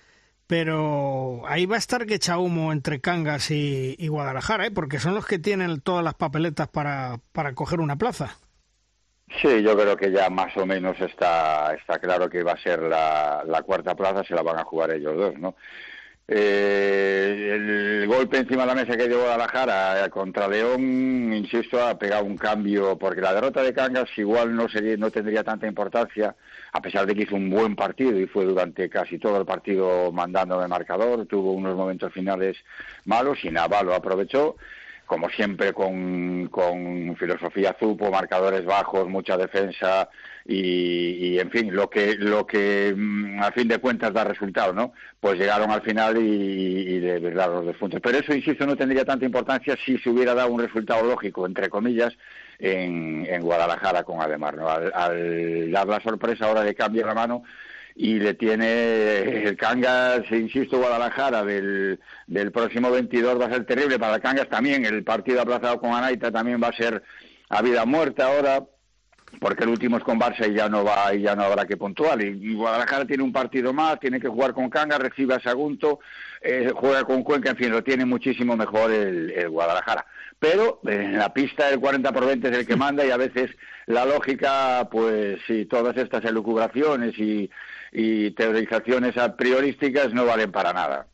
pero 0.48 1.42
ahí 1.46 1.66
va 1.66 1.76
a 1.76 1.78
estar 1.78 2.04
que 2.04 2.16
echa 2.16 2.36
humo 2.36 2.72
entre 2.72 3.00
Cangas 3.00 3.52
y, 3.52 4.08
Guadalajara, 4.08 4.66
¿eh? 4.66 4.70
porque 4.72 4.98
son 4.98 5.14
los 5.14 5.24
que 5.24 5.38
tienen 5.38 5.80
todas 5.80 6.02
las 6.02 6.14
papeletas 6.14 6.66
para, 6.66 7.20
para 7.30 7.54
coger 7.54 7.78
una 7.78 7.94
plaza. 7.94 8.36
Sí, 9.40 9.62
yo 9.62 9.78
creo 9.78 9.96
que 9.96 10.10
ya 10.10 10.28
más 10.30 10.56
o 10.56 10.66
menos 10.66 11.00
está, 11.00 11.72
está 11.76 12.00
claro 12.00 12.28
que 12.28 12.42
va 12.42 12.54
a 12.54 12.60
ser 12.60 12.82
la, 12.82 13.44
la 13.46 13.62
cuarta 13.62 13.94
plaza, 13.94 14.24
se 14.24 14.34
la 14.34 14.42
van 14.42 14.58
a 14.58 14.64
jugar 14.64 14.90
ellos 14.90 15.16
dos, 15.16 15.38
¿no? 15.38 15.54
Eh, 16.30 17.52
el 17.54 18.06
golpe 18.06 18.36
encima 18.36 18.62
de 18.62 18.66
la 18.66 18.74
mesa 18.74 18.98
que 18.98 19.08
dio 19.08 19.20
Guadalajara 19.20 20.10
contra 20.10 20.46
León, 20.46 21.32
insisto, 21.32 21.82
ha 21.82 21.98
pegado 21.98 22.24
un 22.24 22.36
cambio, 22.36 22.98
porque 22.98 23.22
la 23.22 23.32
derrota 23.32 23.62
de 23.62 23.72
Cangas 23.72 24.10
igual 24.18 24.54
no, 24.54 24.68
sería, 24.68 24.98
no 24.98 25.10
tendría 25.10 25.42
tanta 25.42 25.66
importancia, 25.66 26.36
a 26.72 26.82
pesar 26.82 27.06
de 27.06 27.14
que 27.14 27.22
hizo 27.22 27.34
un 27.34 27.48
buen 27.48 27.74
partido 27.74 28.18
y 28.20 28.26
fue 28.26 28.44
durante 28.44 28.90
casi 28.90 29.18
todo 29.18 29.38
el 29.38 29.46
partido 29.46 30.12
mandando 30.12 30.60
de 30.60 30.68
marcador, 30.68 31.24
tuvo 31.24 31.52
unos 31.52 31.74
momentos 31.74 32.12
finales 32.12 32.58
malos 33.06 33.42
y 33.42 33.50
Nava 33.50 33.82
lo 33.82 33.94
aprovechó, 33.94 34.56
como 35.08 35.30
siempre 35.30 35.72
con, 35.72 36.48
con 36.48 37.16
filosofía 37.16 37.74
Zupo, 37.80 38.10
marcadores 38.10 38.64
bajos, 38.66 39.08
mucha 39.08 39.38
defensa 39.38 40.10
y, 40.44 41.34
y, 41.34 41.38
en 41.40 41.50
fin, 41.50 41.74
lo 41.74 41.88
que, 41.88 42.14
lo 42.16 42.46
que 42.46 42.94
mm, 42.94 43.42
a 43.42 43.50
fin 43.52 43.68
de 43.68 43.78
cuentas 43.78 44.12
da 44.12 44.24
resultado, 44.24 44.74
¿no? 44.74 44.92
Pues 45.18 45.38
llegaron 45.38 45.70
al 45.70 45.80
final 45.80 46.18
y, 46.18 47.00
de 47.00 47.18
verdad 47.20 47.48
los 47.48 47.64
dos 47.64 47.76
puntos. 47.76 48.00
Pero 48.02 48.18
eso, 48.18 48.34
insisto, 48.34 48.66
no 48.66 48.76
tendría 48.76 49.06
tanta 49.06 49.24
importancia 49.24 49.76
si 49.82 49.96
se 49.96 50.10
hubiera 50.10 50.34
dado 50.34 50.50
un 50.50 50.60
resultado 50.60 51.02
lógico, 51.04 51.46
entre 51.46 51.70
comillas, 51.70 52.14
en, 52.58 53.26
en 53.26 53.42
Guadalajara 53.42 54.02
con 54.02 54.20
Ademar, 54.20 54.58
¿no? 54.58 54.68
Al, 54.68 54.92
al 54.94 55.72
dar 55.72 55.88
la 55.88 56.00
sorpresa 56.00 56.46
ahora 56.46 56.62
de 56.62 56.74
cambio 56.74 57.06
la 57.06 57.14
mano, 57.14 57.44
y 58.00 58.20
le 58.20 58.34
tiene 58.34 59.42
el 59.42 59.56
Cangas, 59.56 60.22
insisto, 60.30 60.78
Guadalajara 60.78 61.44
del, 61.44 61.98
del 62.28 62.52
próximo 62.52 62.92
22 62.92 63.40
va 63.40 63.46
a 63.46 63.50
ser 63.50 63.66
terrible 63.66 63.98
para 63.98 64.14
el 64.14 64.22
Cangas 64.22 64.48
también, 64.48 64.84
el 64.84 65.02
partido 65.02 65.42
aplazado 65.42 65.80
con 65.80 65.92
Anaita 65.92 66.30
también 66.30 66.62
va 66.62 66.68
a 66.68 66.76
ser 66.76 67.02
a 67.48 67.60
vida 67.60 67.84
muerta 67.84 68.26
ahora 68.26 68.62
porque 69.40 69.64
el 69.64 69.70
último 69.70 69.96
es 69.98 70.04
con 70.04 70.18
Barça 70.18 70.48
y 70.48 70.54
ya 70.54 70.68
no 70.68 70.84
va 70.84 71.12
y 71.12 71.22
ya 71.22 71.34
no 71.34 71.42
habrá 71.42 71.66
que 71.66 71.76
puntuar. 71.76 72.22
Y 72.22 72.54
Guadalajara 72.54 73.04
tiene 73.04 73.22
un 73.22 73.32
partido 73.32 73.72
más 73.72 73.98
tiene 74.00 74.20
que 74.20 74.28
jugar 74.28 74.54
con 74.54 74.70
Cangas 74.70 75.00
recibe 75.00 75.34
a 75.34 75.40
Sagunto 75.40 75.98
eh, 76.40 76.70
juega 76.74 77.04
con 77.04 77.22
Cuenca 77.22 77.50
en 77.50 77.56
fin 77.56 77.70
lo 77.70 77.82
tiene 77.82 78.04
muchísimo 78.04 78.56
mejor 78.56 78.92
el, 78.92 79.30
el 79.30 79.50
Guadalajara. 79.50 80.06
Pero 80.38 80.80
en 80.86 81.18
la 81.18 81.32
pista 81.34 81.68
el 81.68 81.80
40 81.80 82.12
por 82.12 82.26
20 82.26 82.48
es 82.48 82.58
el 82.58 82.66
que 82.66 82.76
manda 82.76 83.04
y 83.04 83.10
a 83.10 83.16
veces 83.16 83.50
la 83.86 84.04
lógica 84.04 84.88
pues 84.90 85.40
sí 85.46 85.66
todas 85.66 85.96
estas 85.96 86.24
elucubraciones 86.24 87.18
y 87.18 87.50
y 87.92 88.30
teorizaciones 88.32 89.16
a 89.16 89.36
priorísticas 89.36 90.12
no 90.12 90.26
valen 90.26 90.52
para 90.52 90.72
nada. 90.72 91.06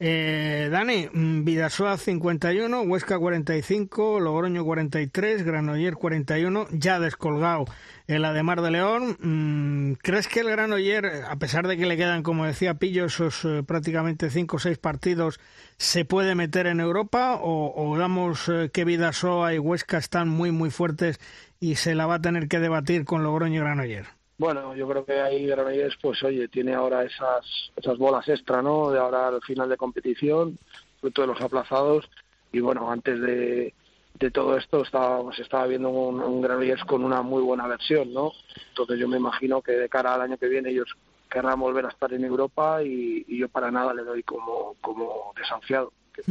Eh, 0.00 0.68
Dani, 0.70 1.08
mm, 1.12 1.44
Vidasoa 1.44 1.96
51, 1.96 2.82
Huesca 2.82 3.18
45, 3.18 4.18
Logroño 4.20 4.64
43, 4.64 5.44
Granoller 5.44 5.94
41, 5.94 6.66
ya 6.72 6.98
descolgado 6.98 7.66
el 8.06 8.24
Ademar 8.24 8.62
de 8.62 8.70
León. 8.70 9.16
Mm, 9.20 9.92
¿Crees 10.02 10.26
que 10.26 10.40
el 10.40 10.50
Granoller, 10.50 11.24
a 11.28 11.36
pesar 11.36 11.68
de 11.68 11.76
que 11.76 11.86
le 11.86 11.96
quedan, 11.96 12.22
como 12.22 12.46
decía 12.46 12.74
Pillo, 12.74 13.04
esos 13.06 13.44
eh, 13.44 13.62
prácticamente 13.62 14.30
5 14.30 14.56
o 14.56 14.58
6 14.58 14.78
partidos, 14.78 15.38
se 15.76 16.04
puede 16.04 16.34
meter 16.34 16.66
en 16.66 16.80
Europa 16.80 17.38
o, 17.40 17.72
o 17.76 17.96
damos 17.96 18.48
eh, 18.48 18.70
que 18.72 18.84
Vidasoa 18.84 19.54
y 19.54 19.58
Huesca 19.58 19.98
están 19.98 20.28
muy, 20.28 20.50
muy 20.50 20.70
fuertes 20.70 21.20
y 21.60 21.76
se 21.76 21.94
la 21.94 22.06
va 22.06 22.16
a 22.16 22.20
tener 22.20 22.48
que 22.48 22.58
debatir 22.58 23.04
con 23.04 23.22
Logroño 23.22 23.56
y 23.56 23.64
Granoller? 23.64 24.17
Bueno, 24.38 24.74
yo 24.74 24.88
creo 24.88 25.04
que 25.04 25.20
ahí 25.20 25.46
Granollers, 25.46 25.96
pues 26.00 26.22
oye, 26.22 26.48
tiene 26.48 26.74
ahora 26.74 27.02
esas, 27.02 27.44
esas 27.76 27.98
bolas 27.98 28.26
extra, 28.28 28.62
¿no? 28.62 28.90
De 28.90 28.98
ahora 28.98 29.28
al 29.28 29.42
final 29.42 29.68
de 29.68 29.76
competición, 29.76 30.58
fruto 31.00 31.22
de 31.22 31.28
los 31.28 31.40
aplazados. 31.40 32.08
Y 32.52 32.60
bueno, 32.60 32.90
antes 32.90 33.20
de, 33.20 33.74
de 34.14 34.30
todo 34.30 34.56
esto 34.56 34.82
estábamos 34.82 35.38
estaba 35.38 35.66
viendo 35.66 35.90
un, 35.90 36.20
un 36.20 36.40
Granollers 36.40 36.84
con 36.84 37.04
una 37.04 37.20
muy 37.22 37.42
buena 37.42 37.66
versión, 37.66 38.14
¿no? 38.14 38.32
Entonces 38.68 38.98
yo 38.98 39.08
me 39.08 39.16
imagino 39.16 39.60
que 39.60 39.72
de 39.72 39.88
cara 39.88 40.14
al 40.14 40.22
año 40.22 40.38
que 40.38 40.48
viene 40.48 40.70
ellos 40.70 40.88
querrán 41.28 41.60
volver 41.60 41.84
a 41.84 41.90
estar 41.90 42.12
en 42.14 42.24
Europa 42.24 42.82
y, 42.82 43.24
y 43.28 43.38
yo 43.38 43.48
para 43.48 43.70
nada 43.70 43.92
le 43.92 44.02
doy 44.02 44.22
como, 44.22 44.76
como 44.80 45.34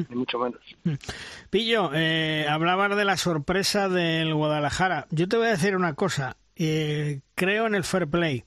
ni 0.09 0.15
mucho 0.15 0.39
menos. 0.39 0.61
Pillo, 1.49 1.91
eh, 1.93 2.45
hablabas 2.49 2.95
de 2.95 3.05
la 3.05 3.17
sorpresa 3.17 3.89
del 3.89 4.33
Guadalajara. 4.33 5.07
Yo 5.11 5.27
te 5.27 5.37
voy 5.37 5.47
a 5.47 5.51
decir 5.51 5.75
una 5.75 5.93
cosa. 5.93 6.37
Eh, 6.59 7.21
creo 7.35 7.67
en 7.67 7.75
el 7.75 7.83
fair 7.83 8.07
play, 8.07 8.43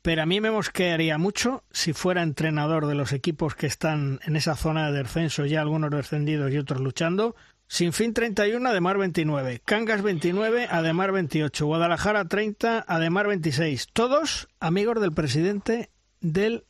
pero 0.00 0.22
a 0.22 0.26
mí 0.26 0.40
me 0.40 0.50
mosquearía 0.50 1.18
mucho 1.18 1.64
si 1.70 1.92
fuera 1.92 2.22
entrenador 2.22 2.86
de 2.86 2.94
los 2.94 3.12
equipos 3.12 3.54
que 3.54 3.66
están 3.66 4.20
en 4.24 4.36
esa 4.36 4.56
zona 4.56 4.90
de 4.90 5.02
descenso, 5.02 5.44
ya 5.44 5.60
algunos 5.60 5.90
descendidos 5.90 6.50
y 6.50 6.58
otros 6.58 6.80
luchando. 6.80 7.36
Sin 7.66 7.92
fin 7.92 8.12
31, 8.12 8.68
Ademar 8.68 8.98
29, 8.98 9.62
Cangas 9.64 10.02
29, 10.02 10.66
Ademar 10.70 11.12
28, 11.12 11.66
Guadalajara 11.66 12.26
30, 12.26 12.84
Ademar 12.86 13.26
26. 13.26 13.88
Todos 13.92 14.48
amigos 14.58 15.00
del 15.00 15.12
presidente 15.12 15.90
del 16.20 16.64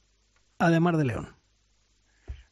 Ademar 0.58 0.96
de 0.96 1.04
León. 1.04 1.36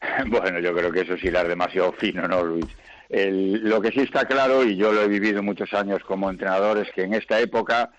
Bueno, 0.29 0.61
yo 0.61 0.75
creo 0.75 0.91
que 0.91 1.03
eso 1.03 1.17
sí 1.17 1.29
era 1.29 1.45
demasiado 1.45 1.93
fino, 1.93 2.27
¿no, 2.27 2.43
Luis? 2.43 2.67
El, 3.11 3.69
lo 3.69 3.83
que 3.83 3.91
sí 3.91 4.01
está 4.01 4.25
claro, 4.25 4.65
y 4.65 4.77
yo 4.77 4.93
lo 4.93 5.03
he 5.03 5.09
vivido 5.09 5.43
muchos 5.43 5.75
años 5.75 6.03
como 6.05 6.31
entrenador, 6.31 6.79
es 6.79 6.91
que 6.93 7.03
en 7.03 7.15
esta 7.15 7.41
época 7.41 7.91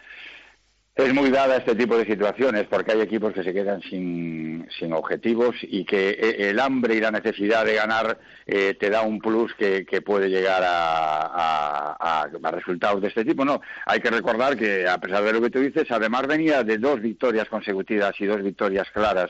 es 0.95 1.13
muy 1.13 1.29
dada 1.29 1.57
este 1.57 1.75
tipo 1.75 1.97
de 1.97 2.05
situaciones 2.05 2.67
porque 2.69 2.91
hay 2.91 3.01
equipos 3.01 3.33
que 3.33 3.43
se 3.43 3.53
quedan 3.53 3.81
sin, 3.81 4.67
sin 4.77 4.91
objetivos 4.93 5.55
y 5.61 5.85
que 5.85 6.09
e, 6.09 6.49
el 6.49 6.59
hambre 6.59 6.95
y 6.95 6.99
la 6.99 7.11
necesidad 7.11 7.65
de 7.65 7.75
ganar 7.75 8.19
eh, 8.45 8.75
te 8.79 8.89
da 8.89 9.01
un 9.01 9.19
plus 9.19 9.53
que, 9.55 9.85
puede 10.05 10.29
llegar 10.29 10.63
a, 10.65 11.97
a, 11.99 12.51
resultados 12.51 13.01
de 13.01 13.07
este 13.07 13.23
tipo. 13.23 13.45
No, 13.45 13.61
hay 13.85 13.99
que 13.99 14.09
recordar 14.09 14.57
que 14.57 14.87
a 14.87 14.97
pesar 14.97 15.23
de 15.23 15.33
lo 15.33 15.41
que 15.41 15.49
tú 15.49 15.59
dices, 15.59 15.89
además 15.89 16.27
venía 16.27 16.63
de 16.63 16.77
dos 16.77 17.01
victorias 17.01 17.47
consecutivas 17.47 18.13
y 18.19 18.25
dos 18.25 18.43
victorias 18.43 18.89
claras 18.91 19.29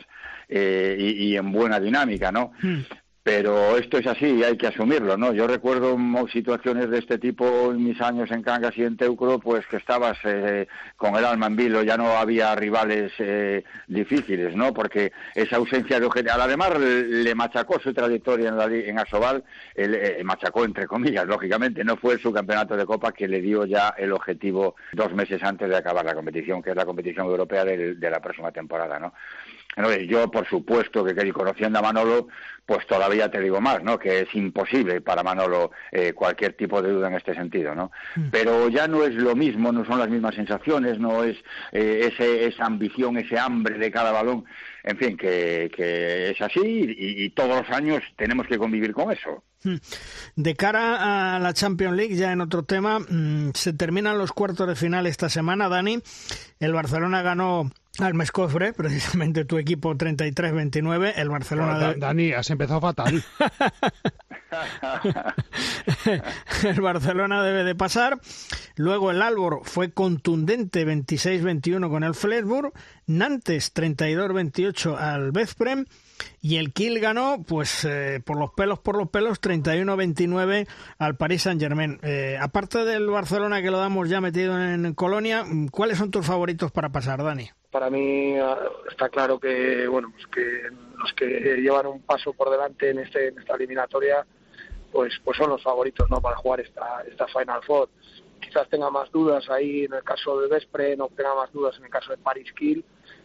eh, 0.50 0.96
y, 0.98 1.30
y, 1.30 1.38
en 1.38 1.52
buena 1.52 1.80
dinámica, 1.80 2.32
¿no? 2.32 2.54
Hmm 2.62 2.82
pero 3.24 3.78
esto 3.78 4.00
es 4.00 4.08
así 4.08 4.26
y 4.26 4.44
hay 4.44 4.58
que 4.58 4.68
asumirlo, 4.68 5.16
¿no? 5.16 5.32
Yo 5.32 5.46
recuerdo 5.46 5.96
situaciones 6.32 6.90
de 6.90 7.00
este 7.00 7.20
tipo 7.20 7.72
en 7.72 7.84
mis 7.84 8.02
años 8.02 8.32
en 8.32 8.42
Cangas 8.42 8.76
y 8.78 8.84
en 8.84 8.98
Teucro, 8.98 9.40
pues 9.40 9.66
que 9.68 9.78
estabas 9.78 10.18
eh, 10.24 10.68
con 10.98 11.16
el 11.16 11.26
alma 11.26 11.48
en 11.48 11.56
vilo, 11.56 11.84
ya 11.84 11.98
no 11.98 12.18
había 12.18 12.56
rivales 12.56 13.12
eh, 13.20 13.64
difíciles, 13.88 14.56
¿no? 14.56 14.74
Porque 14.74 15.12
esa 15.36 15.58
ausencia 15.58 16.00
de 16.00 16.06
objetivo, 16.06 16.34
además 16.40 16.80
le 16.80 17.36
machacó 17.36 17.80
su 17.80 17.94
trayectoria 17.94 18.50
en, 18.50 18.58
la, 18.58 18.66
en 18.66 18.98
Asobal, 18.98 19.44
el, 19.76 19.94
eh, 19.94 20.24
machacó 20.24 20.66
entre 20.66 20.88
comillas, 20.88 21.28
lógicamente, 21.28 21.84
no 21.84 21.98
fue 21.98 22.18
su 22.18 22.32
campeonato 22.32 22.76
de 22.76 22.86
Copa 22.86 23.12
que 23.12 23.28
le 23.28 23.42
dio 23.42 23.66
ya 23.66 23.94
el 23.98 24.14
objetivo 24.14 24.76
dos 24.94 25.14
meses 25.14 25.44
antes 25.44 25.70
de 25.70 25.78
acabar 25.78 26.04
la 26.04 26.16
competición, 26.16 26.62
que 26.64 26.72
es 26.72 26.76
la 26.76 26.86
competición 26.86 27.28
europea 27.28 27.66
de 27.66 28.10
la 28.10 28.20
próxima 28.20 28.52
temporada, 28.52 28.98
¿no? 29.00 29.14
Yo, 30.08 30.30
por 30.30 30.48
supuesto, 30.48 31.04
que 31.04 31.32
conociendo 31.32 31.80
a 31.80 31.82
Manolo, 31.82 32.28
pues 32.66 32.86
todavía 32.88 33.32
te 33.32 33.40
digo 33.40 33.62
más, 33.62 33.82
¿no? 33.84 33.98
Que 33.98 34.20
es 34.22 34.36
imposible 34.36 35.02
para 35.02 35.24
Manolo 35.24 35.72
eh, 35.92 36.14
cualquier 36.14 36.54
tipo 36.54 36.82
de 36.82 36.92
duda 36.92 37.08
en 37.08 37.16
este 37.16 37.34
sentido, 37.34 37.74
¿no? 37.74 37.92
Mm. 38.16 38.30
Pero 38.32 38.70
ya 38.70 38.88
no 38.88 39.04
es 39.04 39.14
lo 39.16 39.36
mismo, 39.36 39.72
no 39.72 39.86
son 39.86 40.00
las 40.00 40.10
mismas 40.10 40.36
sensaciones, 40.36 41.00
no 41.00 41.24
es 41.24 41.38
eh, 41.72 42.12
ese, 42.12 42.48
esa 42.48 42.66
ambición, 42.66 43.18
ese 43.18 43.40
hambre 43.40 43.78
de 43.78 43.92
cada 43.92 44.12
balón, 44.12 44.46
en 44.84 44.98
fin, 44.98 45.18
que, 45.18 45.72
que 45.76 46.32
es 46.32 46.42
así 46.42 46.60
y, 46.62 47.24
y 47.24 47.30
todos 47.30 47.62
los 47.62 47.70
años 47.76 48.04
tenemos 48.18 48.48
que 48.48 48.58
convivir 48.58 48.94
con 48.94 49.12
eso. 49.12 49.44
Mm. 49.64 49.76
De 50.36 50.56
cara 50.56 51.36
a 51.36 51.40
la 51.40 51.54
Champions 51.54 51.96
League, 51.96 52.16
ya 52.16 52.32
en 52.32 52.42
otro 52.42 52.64
tema, 52.64 53.00
mmm, 53.00 53.52
se 53.54 53.74
terminan 53.74 54.18
los 54.18 54.32
cuartos 54.32 54.68
de 54.68 54.76
final 54.76 55.08
esta 55.08 55.30
semana, 55.30 55.70
Dani. 55.70 56.00
El 56.60 56.74
Barcelona 56.74 57.22
ganó 57.22 57.70
al 58.00 58.14
Mescofre, 58.14 58.74
precisamente 58.74 59.46
tu 59.46 59.58
equipo 59.58 59.94
33-29, 59.94 61.14
el 61.16 61.30
Barcelona... 61.30 61.74
Bueno, 61.74 61.94
de... 61.94 62.00
Dani, 62.00 62.32
has 62.32 62.50
empezado 62.50 62.82
fatal. 62.82 63.24
el 66.64 66.82
Barcelona 66.82 67.44
debe 67.44 67.64
de 67.64 67.76
pasar. 67.76 68.20
Luego 68.76 69.12
el 69.12 69.22
Albor 69.22 69.62
fue 69.64 69.92
contundente 69.92 70.88
26-21 70.88 71.90
con 71.90 72.04
el 72.04 72.16
Flesburg. 72.16 72.74
Nantes 73.08 73.74
32-28 73.74 74.98
al 74.98 75.32
Bezprem. 75.32 75.86
Y 76.42 76.58
el 76.58 76.74
Kiel 76.74 77.00
ganó, 77.00 77.44
pues 77.48 77.86
eh, 77.86 78.22
por 78.26 78.38
los 78.38 78.52
pelos, 78.52 78.80
por 78.80 78.98
los 78.98 79.10
pelos, 79.10 79.42
31-29 79.42 80.68
al 80.98 81.16
Paris 81.16 81.44
Saint-Germain. 81.44 82.00
Eh, 82.04 82.38
aparte 82.40 82.84
del 82.86 83.08
Barcelona 83.08 83.62
que 83.62 83.72
lo 83.72 83.78
damos 83.78 84.10
ya 84.10 84.22
metido 84.22 84.60
en 84.60 84.94
Colonia, 84.94 85.46
¿cuáles 85.72 85.98
son 85.98 86.12
tus 86.12 86.26
favoritos 86.26 86.72
para 86.72 86.90
pasar, 86.90 87.24
Dani? 87.24 87.50
para 87.72 87.90
mí 87.90 88.38
ah, 88.38 88.60
está 88.90 89.10
claro 89.10 89.40
que 89.40 89.88
bueno 89.88 90.12
pues 90.12 90.28
que 90.28 90.70
los 90.98 91.14
que 91.14 91.58
llevan 91.62 91.88
un 91.88 92.02
paso 92.02 92.34
por 92.34 92.52
delante 92.52 92.90
en 92.90 93.00
este 93.00 93.30
en 93.30 93.40
esta 93.40 93.56
eliminatoria 93.56 94.26
pues 94.92 95.14
pues 95.24 95.38
son 95.38 95.50
los 95.50 95.64
favoritos 95.64 96.10
no 96.10 96.22
para 96.22 96.36
jugar 96.36 96.60
esta 96.60 97.04
esta 97.10 97.26
final 97.28 97.64
four 97.64 97.90
quizás 98.42 98.68
tenga 98.70 98.90
más 98.90 99.10
dudas 99.12 99.50
ahí 99.50 99.86
en 99.86 99.94
el 99.94 100.04
caso 100.04 100.42
de 100.42 100.50
Vespre 100.50 100.98
no 100.98 101.08
tenga 101.08 101.34
más 101.34 101.52
dudas 101.54 101.78
en 101.78 101.86
el 101.86 101.90
caso 101.90 102.12
de 102.12 102.18
Paris 102.18 102.52
Kill 102.54 102.84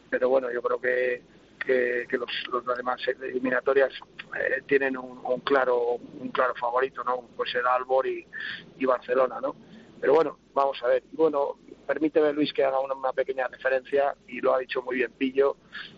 pero 0.09 0.29
bueno 0.29 0.51
yo 0.53 0.63
creo 0.63 0.81
que 0.81 1.23
que, 1.59 2.07
que 2.09 2.19
los, 2.19 2.31
los 2.51 2.65
demás 2.77 3.01
eliminatorias 3.07 3.93
eh, 4.39 4.63
tienen 4.67 4.97
un, 4.97 5.21
un, 5.25 5.41
claro 5.41 5.99
un 6.21 6.29
claro 6.31 6.55
favorito 6.55 7.03
no 7.05 7.25
pues 7.37 7.55
el 7.55 7.67
Albor 7.67 8.07
y, 8.07 8.27
y 8.79 8.85
Barcelona 8.85 9.41
no 9.41 9.55
pero 10.01 10.15
bueno 10.15 10.39
vamos 10.55 10.83
a 10.83 10.89
ver 10.89 11.03
bueno 11.13 11.57
permíteme, 11.87 12.33
Luis, 12.33 12.53
que 12.53 12.65
haga 12.65 12.81
una, 12.81 12.95
una, 12.95 13.13
pequeña 13.13 13.47
referencia, 13.47 14.15
y 14.27 14.41
lo 14.41 14.55
ha 14.55 14.59
dicho 14.59 14.83
muy 14.83 14.97
bien 14.97 15.13
Pillo, 15.13 15.57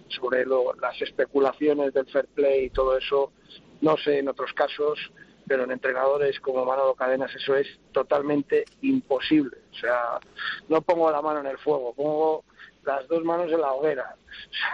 sobre 0.09 0.45
lo, 0.45 0.75
las 0.75 1.01
especulaciones 1.01 1.93
del 1.95 2.07
fair 2.07 2.27
play 2.29 2.67
y 2.67 2.71
todo 2.71 2.97
eso. 2.97 3.33
No 3.81 3.97
sé 3.97 4.19
en 4.19 4.29
otros 4.29 4.53
casos, 4.53 4.99
pero 5.47 5.65
en 5.65 5.71
entrenadores 5.71 6.39
como 6.41 6.65
Manolo 6.65 6.95
Cadenas 6.95 7.35
eso 7.35 7.57
es 7.57 7.67
totalmente 7.93 8.65
imposible. 8.83 9.57
O 9.73 9.75
sea, 9.75 10.21
no 10.69 10.83
pongo 10.83 11.11
la 11.11 11.23
mano 11.23 11.41
en 11.41 11.47
el 11.47 11.59
fuego, 11.59 11.95
pongo 11.95 12.45
las 12.85 13.07
dos 13.09 13.25
manos 13.25 13.51
en 13.53 13.61
la 13.61 13.73
hoguera. 13.73 14.17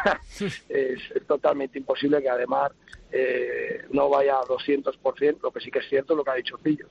Es, 0.69 1.01
es, 1.15 1.27
totalmente 1.27 1.79
imposible 1.79 2.21
que 2.21 2.29
además 2.29 2.73
eh, 3.13 3.87
no 3.91 4.09
vaya 4.09 4.39
a 4.39 4.43
200%, 4.43 5.41
lo 5.43 5.51
que 5.53 5.61
sí 5.61 5.71
que 5.71 5.79
es 5.79 5.89
cierto, 5.89 6.17
lo 6.17 6.25
que 6.25 6.31
ha 6.33 6.35
dicho 6.35 6.59
Pillo, 6.59 6.89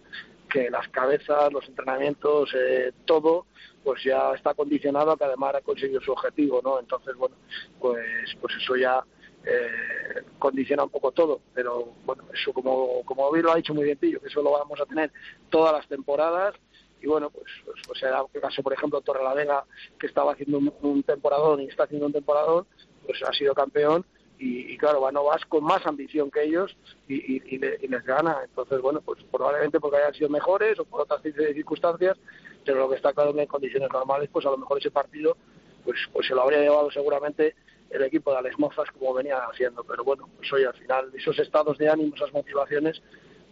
que 0.49 0.69
las 0.69 0.87
cabezas, 0.89 1.51
los 1.51 1.67
entrenamientos, 1.67 2.49
eh, 2.55 2.93
todo, 3.05 3.45
pues 3.83 4.03
ya 4.03 4.33
está 4.33 4.53
condicionado 4.53 5.11
a 5.11 5.17
que 5.17 5.25
además 5.25 5.55
ha 5.55 5.61
conseguido 5.61 5.99
su 6.01 6.13
objetivo, 6.13 6.61
¿no? 6.63 6.79
Entonces, 6.79 7.15
bueno, 7.15 7.35
pues, 7.79 8.05
pues 8.39 8.55
eso 8.55 8.75
ya 8.75 9.03
eh, 9.45 10.23
condiciona 10.39 10.83
un 10.83 10.89
poco 10.89 11.11
todo, 11.11 11.41
pero 11.53 11.93
bueno, 12.05 12.23
eso 12.33 12.53
como, 12.53 13.03
como 13.03 13.29
bien 13.31 13.45
lo 13.45 13.51
ha 13.51 13.57
dicho 13.57 13.73
muy 13.73 13.83
bien 13.83 13.97
Pillo, 13.97 14.21
que 14.21 14.27
eso 14.27 14.41
lo 14.41 14.51
vamos 14.51 14.79
a 14.79 14.85
tener 14.85 15.11
todas 15.49 15.73
las 15.73 15.87
temporadas 15.87 16.55
y 17.03 17.07
bueno, 17.07 17.29
pues, 17.29 17.51
pues, 17.65 17.81
pues 17.85 18.01
era 18.01 18.23
el 18.33 18.41
caso, 18.41 18.63
por 18.63 18.71
ejemplo, 18.71 19.01
Torre 19.01 19.23
la 19.23 19.33
Vega, 19.33 19.65
que 19.99 20.07
estaba 20.07 20.31
haciendo 20.31 20.59
un, 20.81 21.03
temporadón 21.03 21.59
y 21.59 21.65
está 21.65 21.83
haciendo 21.83 22.05
un 22.05 22.13
temporadón, 22.13 22.65
pues 23.05 23.21
ha 23.23 23.33
sido 23.33 23.53
campeón 23.53 24.05
y, 24.39 24.77
claro, 24.77 25.01
bueno, 25.01 25.23
vas 25.23 25.45
con 25.45 25.63
más 25.63 25.85
ambición 25.85 26.31
que 26.31 26.43
ellos 26.43 26.75
y, 27.07 27.39
les 27.59 28.03
gana. 28.05 28.39
Entonces, 28.43 28.81
bueno, 28.81 29.01
pues 29.01 29.21
probablemente 29.31 29.79
porque 29.79 29.97
hayan 29.97 30.13
sido 30.13 30.29
mejores 30.29 30.79
o 30.79 30.85
por 30.85 31.01
otras 31.01 31.21
circunstancias, 31.21 32.17
pero 32.65 32.79
lo 32.79 32.89
que 32.89 32.95
está 32.95 33.13
claro 33.13 33.33
que 33.33 33.41
en 33.41 33.47
condiciones 33.47 33.89
normales, 33.91 34.29
pues 34.31 34.45
a 34.45 34.49
lo 34.49 34.57
mejor 34.57 34.79
ese 34.79 34.91
partido 34.91 35.35
pues, 35.83 35.99
pues 36.11 36.27
se 36.27 36.35
lo 36.35 36.41
habría 36.41 36.61
llevado 36.61 36.89
seguramente 36.89 37.55
el 37.89 38.01
equipo 38.01 38.31
de 38.31 38.37
Alex 38.37 38.57
Mozas 38.59 38.89
como 38.97 39.13
venía 39.13 39.37
haciendo. 39.39 39.83
Pero 39.83 40.05
bueno, 40.05 40.29
pues 40.37 40.51
hoy 40.53 40.63
al 40.63 40.73
final 40.73 41.11
esos 41.13 41.37
estados 41.39 41.77
de 41.77 41.89
ánimo, 41.89 42.15
esas 42.15 42.31
motivaciones, 42.33 43.01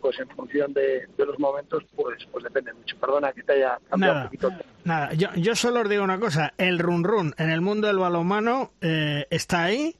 pues 0.02 0.20
en 0.20 0.28
función 0.30 0.74
de, 0.74 1.08
los 1.18 1.40
momentos, 1.40 1.84
pues 1.96 2.28
pues 2.32 2.44
depende 2.44 2.74
mucho. 2.74 2.98
Perdona 3.00 3.32
que 3.32 3.44
te 3.44 3.54
haya 3.54 3.80
cambiado 3.90 4.14
nada, 4.14 4.26
un 4.26 4.30
poquito. 4.30 4.52
Nada, 4.84 5.14
yo, 5.14 5.30
yo 5.36 5.56
solo 5.56 5.82
os 5.82 5.90
digo 5.90 6.04
una 6.04 6.20
cosa, 6.20 6.54
el 6.58 6.80
run 6.80 7.04
run 7.04 7.34
en 7.38 7.50
el 7.50 7.62
mundo 7.62 7.88
del 7.88 8.00
balonmano 8.00 8.72
eh, 8.82 9.28
está 9.30 9.64
ahí 9.64 9.96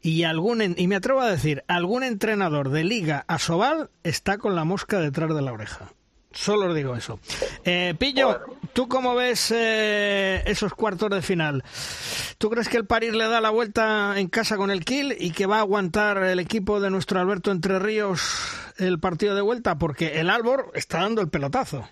y 0.00 0.24
algún 0.24 0.74
y 0.76 0.88
me 0.88 0.96
atrevo 0.96 1.20
a 1.20 1.30
decir, 1.30 1.62
algún 1.68 2.02
entrenador 2.02 2.70
de 2.70 2.84
liga 2.84 3.24
a 3.28 3.38
Sobal 3.38 3.90
está 4.02 4.38
con 4.38 4.56
la 4.56 4.64
mosca 4.64 4.98
detrás 4.98 5.34
de 5.34 5.42
la 5.42 5.52
oreja. 5.52 5.92
Solo 6.32 6.66
os 6.66 6.74
digo 6.74 6.94
eso. 6.94 7.18
Eh, 7.64 7.94
Pillo, 7.98 8.40
¿tú 8.72 8.88
cómo 8.88 9.14
ves 9.14 9.52
eh, 9.54 10.42
esos 10.46 10.74
cuartos 10.74 11.10
de 11.10 11.22
final? 11.22 11.62
¿Tú 12.38 12.50
crees 12.50 12.68
que 12.68 12.76
el 12.76 12.86
París 12.86 13.12
le 13.12 13.28
da 13.28 13.40
la 13.40 13.50
vuelta 13.50 14.14
en 14.16 14.28
casa 14.28 14.56
con 14.56 14.70
el 14.70 14.84
Kill 14.84 15.14
y 15.18 15.32
que 15.32 15.46
va 15.46 15.58
a 15.58 15.60
aguantar 15.60 16.18
el 16.24 16.38
equipo 16.38 16.80
de 16.80 16.90
nuestro 16.90 17.20
Alberto 17.20 17.50
Entre 17.50 17.78
Ríos 17.78 18.72
el 18.78 18.98
partido 18.98 19.34
de 19.34 19.42
vuelta? 19.42 19.78
Porque 19.78 20.20
el 20.20 20.30
Albor 20.30 20.70
está 20.74 21.00
dando 21.00 21.20
el 21.20 21.28
pelotazo. 21.28 21.88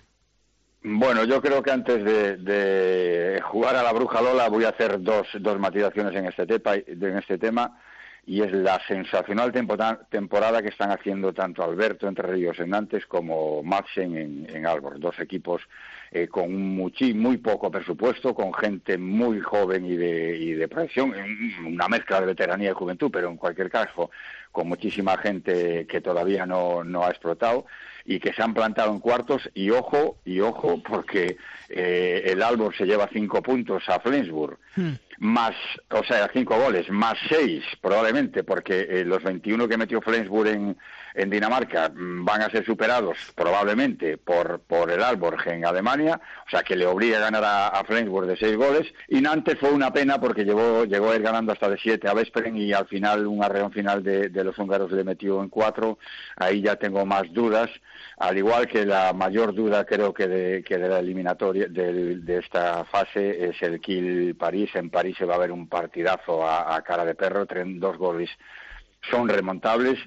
Bueno, 0.83 1.23
yo 1.25 1.41
creo 1.41 1.61
que 1.61 1.71
antes 1.71 2.03
de, 2.03 3.39
jugar 3.43 3.75
a 3.75 3.83
la 3.83 3.93
Bruja 3.93 4.21
Lola 4.21 4.49
voy 4.49 4.63
a 4.63 4.69
hacer 4.69 5.01
dos, 5.01 5.27
dos 5.39 5.59
matizaciones 5.59 6.15
en 6.15 6.25
este, 6.25 6.43
en 6.87 7.17
este 7.17 7.37
tema 7.37 7.79
y 8.25 8.41
es 8.41 8.51
la 8.51 8.79
sensacional 8.87 9.51
temporada 9.51 10.61
que 10.61 10.69
están 10.69 10.91
haciendo 10.91 11.33
tanto 11.33 11.63
Alberto 11.63 12.07
Entre 12.07 12.27
Ríos 12.27 12.59
en 12.59 12.69
Nantes 12.69 13.05
como 13.07 13.63
Madsen 13.63 14.15
en, 14.15 14.47
en 14.55 14.67
Albor, 14.67 14.99
dos 14.99 15.19
equipos 15.19 15.61
eh, 16.11 16.27
con 16.27 16.53
muy 17.13 17.37
poco 17.37 17.71
presupuesto, 17.71 18.35
con 18.35 18.53
gente 18.53 18.97
muy 18.97 19.39
joven 19.39 19.85
y 19.85 19.95
de, 19.95 20.37
y 20.37 20.51
de 20.51 20.67
una 21.65 21.87
mezcla 21.87 22.19
de 22.19 22.27
veteranía 22.27 22.71
y 22.71 22.73
juventud, 22.73 23.09
pero 23.11 23.29
en 23.29 23.37
cualquier 23.37 23.69
caso 23.69 24.11
con 24.51 24.67
muchísima 24.67 25.17
gente 25.17 25.85
que 25.87 26.01
todavía 26.01 26.45
no, 26.45 26.83
no 26.83 27.03
ha 27.03 27.09
explotado 27.09 27.65
y 28.05 28.19
que 28.19 28.33
se 28.33 28.41
han 28.41 28.53
plantado 28.53 28.91
en 28.91 28.99
cuartos. 28.99 29.49
Y 29.53 29.69
ojo, 29.69 30.17
y 30.25 30.39
ojo, 30.39 30.81
porque 30.83 31.37
eh, 31.69 32.23
el 32.25 32.41
Albor 32.41 32.75
se 32.75 32.85
lleva 32.85 33.09
cinco 33.11 33.41
puntos 33.41 33.83
a 33.87 33.99
Flensburg. 33.99 34.57
Hmm. 34.75 34.93
Más, 35.19 35.53
o 35.91 36.03
sea, 36.03 36.27
cinco 36.33 36.57
goles, 36.57 36.89
más 36.89 37.15
seis 37.29 37.63
probablemente, 37.79 38.43
porque 38.43 38.87
eh, 38.89 39.05
los 39.05 39.21
21 39.21 39.67
que 39.67 39.77
metió 39.77 40.01
Flensburg 40.01 40.47
en, 40.47 40.77
en, 41.13 41.29
Dinamarca 41.29 41.89
mm, 41.89 42.25
van 42.25 42.41
a 42.41 42.49
ser 42.49 42.65
superados 42.65 43.17
probablemente 43.35 44.17
por, 44.17 44.61
por 44.61 44.89
el 44.89 45.03
Alborg 45.03 45.47
en 45.47 45.63
Alemania, 45.63 46.19
o 46.47 46.49
sea, 46.49 46.63
que 46.63 46.75
le 46.75 46.87
obliga 46.87 47.19
a 47.19 47.29
ganar 47.29 47.43
a, 47.45 47.83
Flensburg 47.85 48.25
de 48.25 48.37
seis 48.37 48.55
goles, 48.57 48.91
y 49.09 49.21
Nantes 49.21 49.59
fue 49.59 49.69
una 49.69 49.93
pena 49.93 50.19
porque 50.19 50.43
llegó, 50.43 50.85
llegó 50.85 51.11
a 51.11 51.15
ir 51.15 51.21
ganando 51.21 51.51
hasta 51.51 51.69
de 51.69 51.77
siete 51.77 52.07
a 52.07 52.15
Vesperen 52.15 52.57
y 52.57 52.73
al 52.73 52.87
final, 52.87 53.27
un 53.27 53.43
arreón 53.43 53.71
final 53.71 54.01
de, 54.01 54.29
de 54.29 54.40
los 54.43 54.57
húngaros 54.57 54.91
le 54.91 55.03
metió 55.03 55.41
en 55.41 55.49
cuatro, 55.49 55.99
ahí 56.35 56.61
ya 56.61 56.75
tengo 56.75 57.05
más 57.05 57.31
dudas, 57.31 57.69
al 58.17 58.37
igual 58.37 58.67
que 58.67 58.85
la 58.85 59.13
mayor 59.13 59.53
duda 59.53 59.85
creo 59.85 60.13
que 60.13 60.27
de, 60.27 60.63
que 60.63 60.77
de 60.77 60.87
la 60.87 60.99
eliminatoria 60.99 61.67
de, 61.67 62.37
esta 62.37 62.85
fase 62.85 63.45
es 63.45 63.61
el 63.61 63.79
Kiel 63.79 64.35
París. 64.35 64.69
En 64.75 64.89
París 64.89 65.15
se 65.17 65.25
va 65.25 65.35
a 65.35 65.39
ver 65.39 65.51
un 65.51 65.67
partidazo 65.67 66.47
a, 66.47 66.81
cara 66.83 67.03
de 67.05 67.15
perro, 67.15 67.45
dos 67.45 67.97
goles 67.97 68.29
son 69.09 69.27
remontables. 69.27 69.97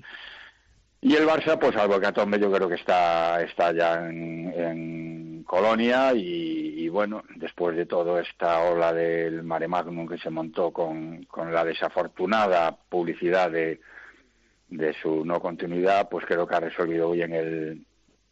Y 1.00 1.16
el 1.16 1.26
Barça, 1.26 1.58
pues 1.58 1.76
algo 1.76 2.00
que 2.00 2.06
Atombe 2.06 2.38
yo 2.38 2.50
creo 2.50 2.68
que 2.68 2.76
está, 2.76 3.42
está 3.42 3.72
ya 3.72 4.08
en, 4.08 5.44
Colonia 5.44 6.12
y, 6.14 6.88
bueno, 6.88 7.22
después 7.36 7.76
de 7.76 7.84
toda 7.84 8.22
esta 8.22 8.60
ola 8.60 8.92
del 8.94 9.42
mare 9.42 9.68
magnum 9.68 10.08
que 10.08 10.16
se 10.16 10.30
montó 10.30 10.72
con, 10.72 11.24
con 11.24 11.52
la 11.52 11.64
desafortunada 11.64 12.74
publicidad 12.88 13.50
de, 13.50 13.78
de 14.76 14.94
su 15.00 15.24
no 15.24 15.40
continuidad, 15.40 16.08
pues 16.08 16.24
creo 16.26 16.46
que 16.46 16.54
ha 16.54 16.60
resolvido 16.60 17.10
bien 17.10 17.32
el, 17.32 17.86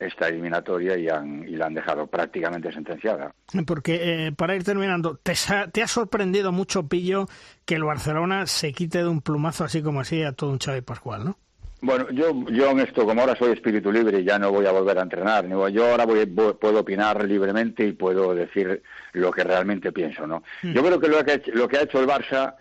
esta 0.06 0.28
eliminatoria 0.28 0.96
y, 0.96 1.08
han, 1.08 1.48
y 1.48 1.56
la 1.56 1.66
han 1.66 1.74
dejado 1.74 2.06
prácticamente 2.06 2.72
sentenciada. 2.72 3.34
Porque, 3.66 4.26
eh, 4.26 4.32
para 4.32 4.56
ir 4.56 4.64
terminando, 4.64 5.18
¿te, 5.22 5.32
ha 5.32 5.86
sorprendido 5.88 6.52
mucho, 6.52 6.88
Pillo, 6.88 7.26
que 7.64 7.76
el 7.76 7.84
Barcelona 7.84 8.46
se 8.46 8.72
quite 8.72 8.98
de 8.98 9.08
un 9.08 9.22
plumazo 9.22 9.64
así 9.64 9.82
como 9.82 10.00
así 10.00 10.22
a 10.22 10.32
todo 10.32 10.50
un 10.50 10.58
Xavi 10.58 10.82
Pascual, 10.82 11.24
no? 11.24 11.38
Bueno, 11.84 12.08
yo, 12.12 12.44
yo 12.50 12.70
en 12.70 12.78
esto, 12.78 13.04
como 13.04 13.22
ahora 13.22 13.34
soy 13.34 13.52
espíritu 13.52 13.90
libre 13.90 14.20
y 14.20 14.24
ya 14.24 14.38
no 14.38 14.52
voy 14.52 14.64
a 14.66 14.70
volver 14.70 14.98
a 14.98 15.02
entrenar, 15.02 15.48
yo 15.48 15.90
ahora 15.90 16.06
voy, 16.06 16.24
puedo 16.26 16.78
opinar 16.78 17.24
libremente 17.24 17.84
y 17.84 17.92
puedo 17.92 18.32
decir 18.36 18.80
lo 19.14 19.32
que 19.32 19.42
realmente 19.42 19.90
pienso, 19.90 20.24
¿no? 20.24 20.44
Hmm. 20.62 20.74
Yo 20.74 20.82
creo 20.84 21.00
que 21.00 21.08
lo 21.08 21.24
que, 21.24 21.42
lo 21.52 21.66
que 21.66 21.78
ha 21.78 21.82
hecho 21.82 21.98
el 21.98 22.06
Barça 22.06 22.54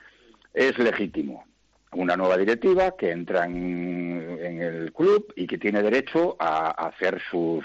es 0.56 0.76
legítimo 0.80 1.46
una 1.93 2.15
nueva 2.15 2.38
directiva 2.38 2.95
que 2.95 3.12
entra 3.12 3.45
en, 3.45 4.62
el 4.62 4.93
club 4.93 5.34
y 5.36 5.47
que 5.47 5.58
tiene 5.58 5.82
derecho 5.82 6.36
a, 6.39 6.71
hacer 6.88 7.21
su 7.30 7.62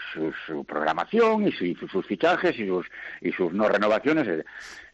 programación 0.66 1.46
y 1.46 1.52
sus 1.52 2.06
fichajes 2.06 2.58
y 2.58 2.66
sus, 2.66 2.86
y 3.20 3.32
sus 3.32 3.52
no 3.52 3.68
renovaciones. 3.68 4.44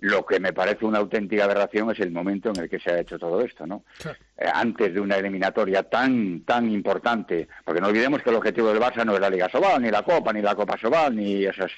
Lo 0.00 0.26
que 0.26 0.40
me 0.40 0.52
parece 0.52 0.84
una 0.84 0.98
auténtica 0.98 1.44
aberración 1.44 1.90
es 1.90 2.00
el 2.00 2.10
momento 2.10 2.50
en 2.50 2.62
el 2.62 2.68
que 2.68 2.80
se 2.80 2.90
ha 2.90 3.00
hecho 3.00 3.18
todo 3.18 3.40
esto, 3.40 3.66
¿no? 3.66 3.84
Eh, 4.04 4.46
antes 4.52 4.92
de 4.92 5.00
una 5.00 5.16
eliminatoria 5.16 5.84
tan 5.84 6.40
tan 6.40 6.70
importante, 6.70 7.48
porque 7.64 7.80
no 7.80 7.88
olvidemos 7.88 8.20
que 8.22 8.30
el 8.30 8.36
objetivo 8.36 8.68
del 8.68 8.82
Barça 8.82 9.04
no 9.04 9.14
es 9.14 9.20
la 9.20 9.30
Liga 9.30 9.48
Sobal, 9.48 9.80
ni 9.80 9.90
la 9.90 10.02
Copa, 10.02 10.32
ni 10.32 10.42
la 10.42 10.56
Copa 10.56 10.76
Sobal, 10.76 11.14
ni 11.14 11.44
esas 11.44 11.70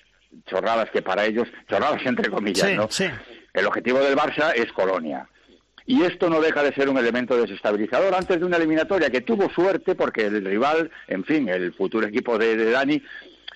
chorradas 0.46 0.90
que 0.90 1.02
para 1.02 1.24
ellos, 1.26 1.48
chorradas 1.68 2.04
entre 2.06 2.30
comillas, 2.30 2.72
¿no? 2.74 2.88
El 3.52 3.66
objetivo 3.66 4.00
del 4.00 4.16
Barça 4.16 4.52
es 4.54 4.72
Colonia 4.72 5.28
y 5.87 6.03
esto 6.03 6.31
no 6.31 6.40
deja 6.40 6.62
de 6.62 6.73
ser 6.75 6.88
un 6.88 6.97
elemento 6.97 7.37
desestabilizador 7.37 8.14
antes 8.14 8.40
de 8.40 8.47
una 8.47 8.57
eliminatoria 8.57 9.11
que 9.11 9.20
tuvo 9.20 9.51
suerte 9.51 9.94
porque 9.94 10.27
el 10.27 10.44
rival, 10.44 10.90
en 11.09 11.25
fin, 11.25 11.49
el 11.49 11.73
futuro 11.75 12.07
equipo 12.07 12.38
de, 12.38 12.70
Dani 12.70 13.03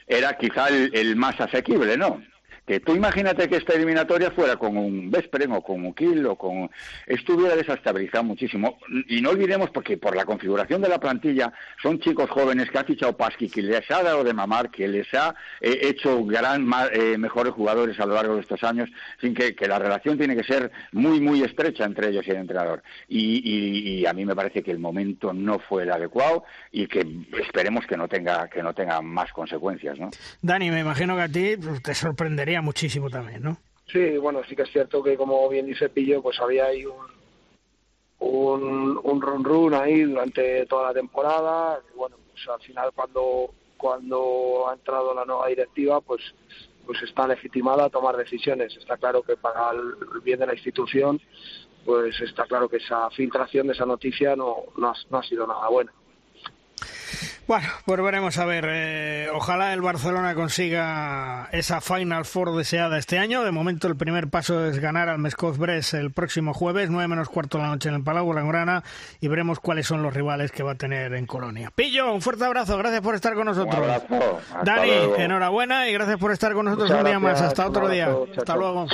era 0.07 0.37
quizá 0.37 0.69
el, 0.69 1.17
más 1.17 1.41
asequible, 1.41 1.97
¿no? 1.97 2.23
Que 2.69 2.81
tú 2.81 2.95
imagínate 2.95 3.49
que 3.49 3.57
esta 3.57 3.73
eliminatoria 3.73 4.31
fuera 4.31 4.57
con 4.57 4.77
un 4.77 5.11
Vespren 5.11 5.53
o 5.53 5.63
con 5.63 5.87
un 5.87 5.95
Kill 5.95 6.27
o 6.27 6.37
con... 6.37 6.71
estuviera 7.07 7.57
desestabilizado 7.57 8.25
muchísimo. 8.25 8.79
Y 9.09 9.23
no 9.23 9.31
olvidemos, 9.31 9.71
porque 9.71 9.97
por 9.97 10.15
la 10.15 10.27
configuración 10.27 10.83
de 10.83 10.91
la 10.91 11.01
plantilla, 11.01 11.51
son 11.83 11.99
chicos 11.99 12.29
jóvenes 12.29 12.71
que 12.71 12.77
ha 12.77 12.85
fichado 12.85 13.17
Pasqui, 13.17 13.49
que 13.49 13.63
les 13.63 13.91
ha 13.91 14.03
dado 14.03 14.23
de 14.23 14.35
mamar, 14.35 14.71
que 14.71 14.87
les 14.87 15.07
ha 15.15 15.35
eh, 15.63 15.79
hecho 15.81 16.23
gran, 16.27 16.71
eh, 16.93 17.17
mejores 17.17 17.55
jugadores 17.55 17.99
a 18.01 18.05
lo 18.05 18.15
largo 18.17 18.35
de 18.35 18.43
estos 18.43 18.63
años, 18.63 18.91
sin 19.19 19.33
que, 19.33 19.55
que, 19.55 19.67
la 19.67 19.79
relación 19.79 20.19
tiene 20.19 20.37
que 20.37 20.45
ser 20.45 20.71
muy, 20.93 21.23
muy 21.23 21.43
estrecha 21.43 21.87
entre 21.87 22.11
ellos 22.11 22.27
y 22.27 22.31
el 22.33 22.37
entrenador. 22.37 22.83
Y, 23.09 24.05
a 24.05 24.13
mí 24.13 24.27
me 24.27 24.37
parece 24.37 24.63
que 24.63 24.73
el 24.73 24.79
momento 24.79 25.33
no 25.33 25.59
fue 25.59 25.85
el 25.85 25.91
adecuado 25.91 26.45
y 26.71 26.87
que 26.87 27.07
esperemos 27.41 27.87
que 27.87 27.97
no 27.97 28.09
tenga, 28.09 28.47
que 28.49 28.63
no 28.63 28.75
tenga 28.75 29.01
más 29.01 29.33
consecuencias, 29.33 29.99
¿no? 29.99 30.11
Dani, 30.43 30.71
me 30.71 30.81
imagino 30.81 31.17
que 31.17 31.23
a 31.23 31.29
ti 31.29 31.57
pues, 31.57 31.83
te 31.83 31.95
sorprendería 31.95 32.58
muchísimo 32.61 33.11
también, 33.11 33.43
¿no? 33.43 33.59
Sí, 33.93 34.19
bueno, 34.19 34.43
sí 34.49 34.55
que 34.55 34.63
es 34.63 34.71
cierto 34.71 35.03
que 35.03 35.17
como 35.17 35.49
bien 35.49 35.67
dice 35.67 35.89
Pillo, 35.89 36.23
pues 36.23 36.39
había 36.41 36.67
ahí 36.67 36.85
un, 36.85 37.07
un, 38.19 39.01
un 39.03 39.23
run 39.23 39.45
run 39.45 39.75
ahí 39.75 40.03
durante 40.03 40.67
toda 40.67 40.89
la 40.89 40.95
temporada. 40.95 41.81
Y 41.93 41.97
bueno, 41.97 42.17
pues 42.31 42.47
al 42.49 42.61
final 42.61 42.91
cuando, 42.95 43.55
cuando 43.77 44.69
ha 44.69 44.75
entrado 44.75 45.15
la 45.15 45.25
nueva 45.25 45.49
directiva, 45.49 46.01
pues 46.01 46.23
pues 46.89 47.03
está 47.03 47.29
legitimada 47.29 47.85
a 47.85 47.91
tomar 47.91 48.17
decisiones. 48.17 48.75
Está 48.75 48.97
claro 48.97 49.23
que 49.23 49.37
para 49.37 49.73
el 49.73 50.21
bien 50.23 50.41
de 50.41 50.47
la 50.47 50.55
institución, 50.55 51.21
pues 51.85 52.19
está 52.19 52.45
claro 52.45 52.67
que 52.67 52.79
esa 52.79 53.11
filtración 53.11 53.67
de 53.67 53.75
esa 53.75 53.85
noticia 53.85 54.35
no, 54.35 54.65
no, 54.79 54.89
ha, 54.89 54.95
no 55.11 55.19
ha 55.19 55.23
sido 55.23 55.47
nada 55.47 55.69
buena. 55.69 55.93
Bueno, 57.49 57.67
pues 57.87 58.03
veremos 58.03 58.37
a 58.37 58.45
ver. 58.45 58.67
Eh, 58.69 59.29
ojalá 59.33 59.73
el 59.73 59.81
Barcelona 59.81 60.35
consiga 60.35 61.49
esa 61.51 61.81
Final 61.81 62.27
Four 62.27 62.55
deseada 62.55 62.99
este 62.99 63.19
año. 63.19 63.43
De 63.43 63.53
momento 63.53 63.89
el 63.89 63.97
primer 63.97 64.29
paso 64.29 64.67
es 64.67 64.81
ganar 64.81 65.09
al 65.09 65.19
Mescov 65.19 65.57
Brest 65.57 65.95
el 65.95 66.13
próximo 66.13 66.53
jueves, 66.53 66.91
9 66.91 67.09
menos 67.09 67.31
cuarto 67.31 67.57
de 67.57 67.65
la 67.65 67.71
noche 67.71 67.89
en 67.89 67.95
el 67.95 68.03
Palau 68.05 68.31
Blaugrana 68.31 68.85
y 69.23 69.29
veremos 69.29 69.61
cuáles 69.61 69.87
son 69.87 70.03
los 70.03 70.13
rivales 70.13 70.53
que 70.53 70.63
va 70.63 70.73
a 70.73 70.75
tener 70.75 71.15
en 71.15 71.25
Colonia. 71.25 71.73
Pillo, 71.75 72.13
un 72.13 72.21
fuerte 72.21 72.45
abrazo. 72.45 72.77
Gracias 72.77 73.01
por 73.01 73.15
estar 73.15 73.33
con 73.33 73.47
nosotros. 73.47 73.75
Un 73.75 73.83
abrazo. 73.83 74.41
Dani, 74.63 74.87
luego. 74.89 75.17
enhorabuena 75.17 75.89
y 75.89 75.95
gracias 75.95 76.19
por 76.19 76.33
estar 76.33 76.53
con 76.53 76.67
nosotros 76.67 76.91
Muchas 76.91 77.03
un 77.03 77.09
día 77.09 77.19
más. 77.19 77.41
Hasta 77.41 77.67
otro 77.67 77.89
día. 77.89 78.09
Chao, 78.09 78.25
Hasta 78.31 78.45
chao. 78.45 78.59
luego. 78.59 78.87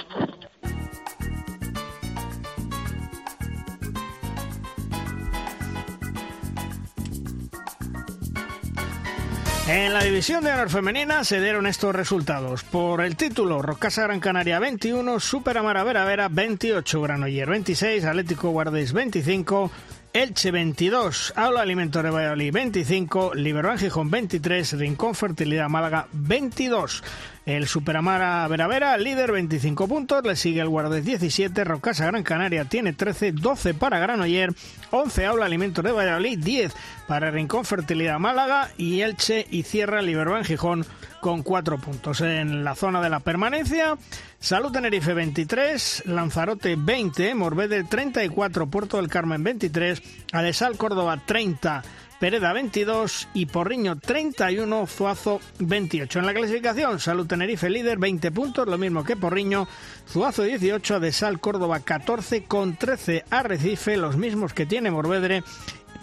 En 9.66 9.94
la 9.94 10.04
división 10.04 10.44
de 10.44 10.52
honor 10.52 10.68
femenina 10.68 11.24
se 11.24 11.40
dieron 11.40 11.66
estos 11.66 11.94
resultados. 11.94 12.62
Por 12.64 13.00
el 13.00 13.16
título, 13.16 13.62
Rocasa 13.62 14.02
Gran 14.02 14.20
Canaria 14.20 14.58
21, 14.58 15.18
Super 15.20 15.56
Amara 15.56 15.82
Vera 15.84 16.04
Vera 16.04 16.28
28, 16.28 17.00
Granoller 17.00 17.48
26, 17.48 18.04
Atlético 18.04 18.50
Guardés 18.50 18.92
25, 18.92 19.70
Elche 20.12 20.50
22, 20.50 21.32
Aula 21.34 21.62
Alimento 21.62 22.02
de 22.02 22.10
Valladolid 22.10 22.52
25, 22.52 23.34
Liberón 23.34 23.78
Gijón 23.78 24.10
23, 24.10 24.78
Rincón 24.78 25.14
Fertilidad 25.14 25.70
Málaga 25.70 26.08
22. 26.12 27.02
El 27.46 27.66
Superamara 27.66 28.48
Veravera, 28.48 28.96
líder 28.96 29.30
25 29.30 29.86
puntos, 29.86 30.24
le 30.24 30.34
sigue 30.34 30.62
el 30.62 30.68
Guardés 30.68 31.04
17, 31.04 31.62
Rocasa 31.64 32.06
Gran 32.06 32.22
Canaria 32.22 32.64
tiene 32.64 32.94
13, 32.94 33.32
12 33.32 33.74
para 33.74 33.98
Granoller, 33.98 34.54
11 34.90 35.26
Aula 35.26 35.44
Alimentos 35.44 35.84
de 35.84 35.92
Valladolid, 35.92 36.38
10 36.38 36.72
para 37.06 37.30
Rincón 37.30 37.66
Fertilidad 37.66 38.18
Málaga 38.18 38.70
y 38.78 39.02
Elche 39.02 39.46
y 39.50 39.64
cierra 39.64 40.00
Liberón 40.00 40.42
Gijón 40.44 40.86
con 41.20 41.42
4 41.42 41.78
puntos. 41.78 42.22
En 42.22 42.64
la 42.64 42.74
zona 42.74 43.02
de 43.02 43.10
la 43.10 43.20
permanencia, 43.20 43.98
Salud 44.38 44.72
Tenerife 44.72 45.12
23, 45.12 46.04
Lanzarote 46.06 46.76
20, 46.78 47.34
Morbede 47.34 47.84
34, 47.84 48.66
Puerto 48.68 48.96
del 48.96 49.08
Carmen 49.08 49.44
23, 49.44 50.02
Adesal 50.32 50.76
Córdoba 50.76 51.20
30, 51.24 51.82
Pereda 52.18 52.52
22 52.52 53.28
y 53.34 53.46
Porriño 53.46 53.98
31, 53.98 54.86
Zuazo 54.86 55.40
28. 55.58 56.18
En 56.20 56.26
la 56.26 56.34
clasificación, 56.34 57.00
Salud 57.00 57.26
Tenerife 57.26 57.68
líder 57.68 57.98
20 57.98 58.30
puntos, 58.30 58.68
lo 58.68 58.78
mismo 58.78 59.04
que 59.04 59.16
Porriño, 59.16 59.68
Zuazo 60.08 60.42
18, 60.42 60.96
Adesal 60.96 61.40
Córdoba 61.40 61.80
14 61.80 62.44
con 62.44 62.76
13 62.76 63.24
Arrecife, 63.30 63.96
los 63.96 64.16
mismos 64.16 64.54
que 64.54 64.66
tiene 64.66 64.90
Morvedre, 64.90 65.42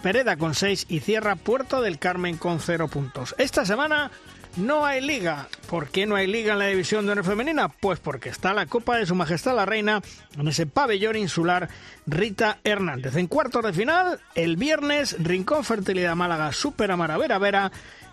Pereda 0.02 0.36
con 0.36 0.54
6 0.54 0.86
y 0.88 1.00
cierra 1.00 1.36
Puerto 1.36 1.80
del 1.80 1.98
Carmen 1.98 2.36
con 2.36 2.60
0 2.60 2.88
puntos. 2.88 3.34
Esta 3.38 3.64
semana 3.64 4.10
no 4.56 4.84
hay 4.84 5.00
liga. 5.00 5.48
¿Por 5.68 5.88
qué 5.88 6.06
no 6.06 6.16
hay 6.16 6.26
liga 6.26 6.52
en 6.52 6.58
la 6.58 6.66
división 6.66 7.06
de 7.06 7.12
honor 7.12 7.24
femenina? 7.24 7.68
Pues 7.68 7.98
porque 7.98 8.28
está 8.28 8.52
la 8.52 8.66
Copa 8.66 8.96
de 8.96 9.06
Su 9.06 9.14
Majestad 9.14 9.56
la 9.56 9.66
Reina 9.66 10.02
en 10.38 10.48
ese 10.48 10.66
pabellón 10.66 11.16
insular 11.16 11.68
Rita 12.06 12.58
Hernández. 12.64 13.16
En 13.16 13.26
cuartos 13.26 13.64
de 13.64 13.72
final, 13.72 14.20
el 14.34 14.56
viernes, 14.56 15.16
Rincón 15.18 15.64
Fertilidad 15.64 16.16
Málaga 16.16 16.52
Super 16.52 16.90
Amara 16.90 17.16
Vera 17.16 17.38
Vera, 17.38 17.72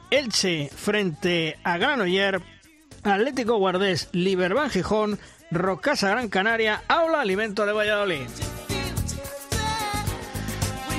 Elche 0.09 0.69
frente 0.75 1.57
a 1.63 1.77
Granoller, 1.77 2.41
Atlético 3.03 3.57
Guardés 3.57 4.09
Liberban 4.11 4.69
Gijón, 4.69 5.19
Rocasa 5.51 6.09
Gran 6.09 6.29
Canaria, 6.29 6.83
Aula 6.87 7.21
Alimento 7.21 7.65
de 7.65 7.73
Valladolid. 7.73 8.27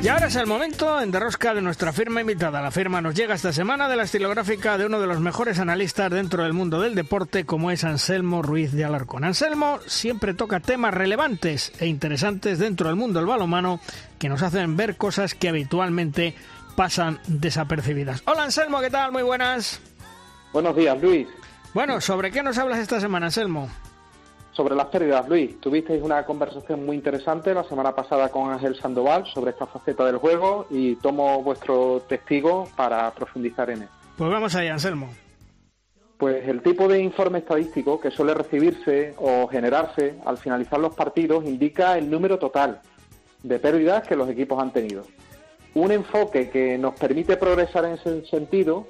Y 0.03 0.09
ahora 0.09 0.29
es 0.29 0.37
el 0.37 0.47
momento 0.47 0.99
en 0.99 1.11
derrosca 1.11 1.53
de 1.53 1.61
nuestra 1.61 1.93
firma 1.93 2.23
invitada. 2.23 2.63
La 2.63 2.71
firma 2.71 3.03
nos 3.03 3.15
llega 3.15 3.35
esta 3.35 3.53
semana 3.53 3.87
de 3.87 3.97
la 3.97 4.05
estilográfica 4.05 4.79
de 4.79 4.87
uno 4.87 4.99
de 4.99 5.07
los 5.07 5.21
mejores 5.21 5.59
analistas 5.59 6.11
dentro 6.11 6.43
del 6.43 6.55
mundo 6.55 6.81
del 6.81 6.95
deporte, 6.95 7.45
como 7.45 7.71
es 7.71 7.85
Anselmo 7.85 8.41
Ruiz 8.41 8.73
de 8.73 8.87
Alarcón. 8.87 9.25
Anselmo 9.25 9.79
siempre 9.85 10.33
toca 10.33 10.61
temas 10.61 10.95
relevantes 10.95 11.73
e 11.81 11.87
interesantes 11.87 12.59
dentro 12.59 12.87
del 12.87 12.97
mundo 12.97 13.19
del 13.19 13.29
balonmano 13.29 13.79
que 14.19 14.31
nos 14.31 14.43
hacen 14.43 14.75
ver 14.75 14.97
cosas 14.97 15.35
que 15.35 15.51
habitualmente 15.51 16.35
pasan 16.77 17.21
desapercibidas. 17.27 18.23
Hola 18.25 18.45
Anselmo, 18.45 18.81
¿qué 18.81 18.89
tal? 18.89 19.13
Muy 19.13 19.23
buenas. 19.23 19.83
Buenos 20.55 20.75
días, 20.77 20.99
Luis. 20.99 21.29
Bueno, 21.75 22.01
¿sobre 22.01 22.31
qué 22.31 22.43
nos 22.43 22.57
hablas 22.57 22.79
esta 22.79 23.01
semana, 23.01 23.27
Anselmo? 23.27 23.69
Sobre 24.61 24.77
las 24.77 24.88
pérdidas, 24.88 25.27
Luis, 25.27 25.59
tuvisteis 25.59 26.03
una 26.03 26.23
conversación 26.27 26.85
muy 26.85 26.94
interesante 26.94 27.55
la 27.55 27.64
semana 27.64 27.94
pasada 27.94 28.29
con 28.29 28.51
Ángel 28.51 28.77
Sandoval 28.77 29.25
sobre 29.25 29.53
esta 29.53 29.64
faceta 29.64 30.05
del 30.05 30.18
juego 30.18 30.66
y 30.68 30.96
tomo 30.96 31.42
vuestro 31.42 32.03
testigo 32.07 32.68
para 32.77 33.11
profundizar 33.12 33.70
en 33.70 33.85
él. 33.85 33.88
Pues 34.18 34.31
vamos 34.31 34.55
allá, 34.55 34.75
Anselmo. 34.75 35.09
Pues 36.18 36.46
el 36.46 36.61
tipo 36.61 36.88
de 36.88 37.01
informe 37.01 37.38
estadístico 37.38 37.99
que 37.99 38.11
suele 38.11 38.35
recibirse 38.35 39.14
o 39.16 39.49
generarse 39.49 40.16
al 40.27 40.37
finalizar 40.37 40.79
los 40.79 40.94
partidos 40.94 41.46
indica 41.46 41.96
el 41.96 42.11
número 42.11 42.38
total 42.38 42.83
de 43.42 43.59
pérdidas 43.59 44.07
que 44.07 44.14
los 44.14 44.29
equipos 44.29 44.62
han 44.62 44.75
tenido. 44.75 45.05
Un 45.73 45.90
enfoque 45.90 46.51
que 46.51 46.77
nos 46.77 47.01
permite 47.01 47.38
progresar 47.38 47.87
en 47.87 47.92
ese 47.92 48.27
sentido 48.27 48.87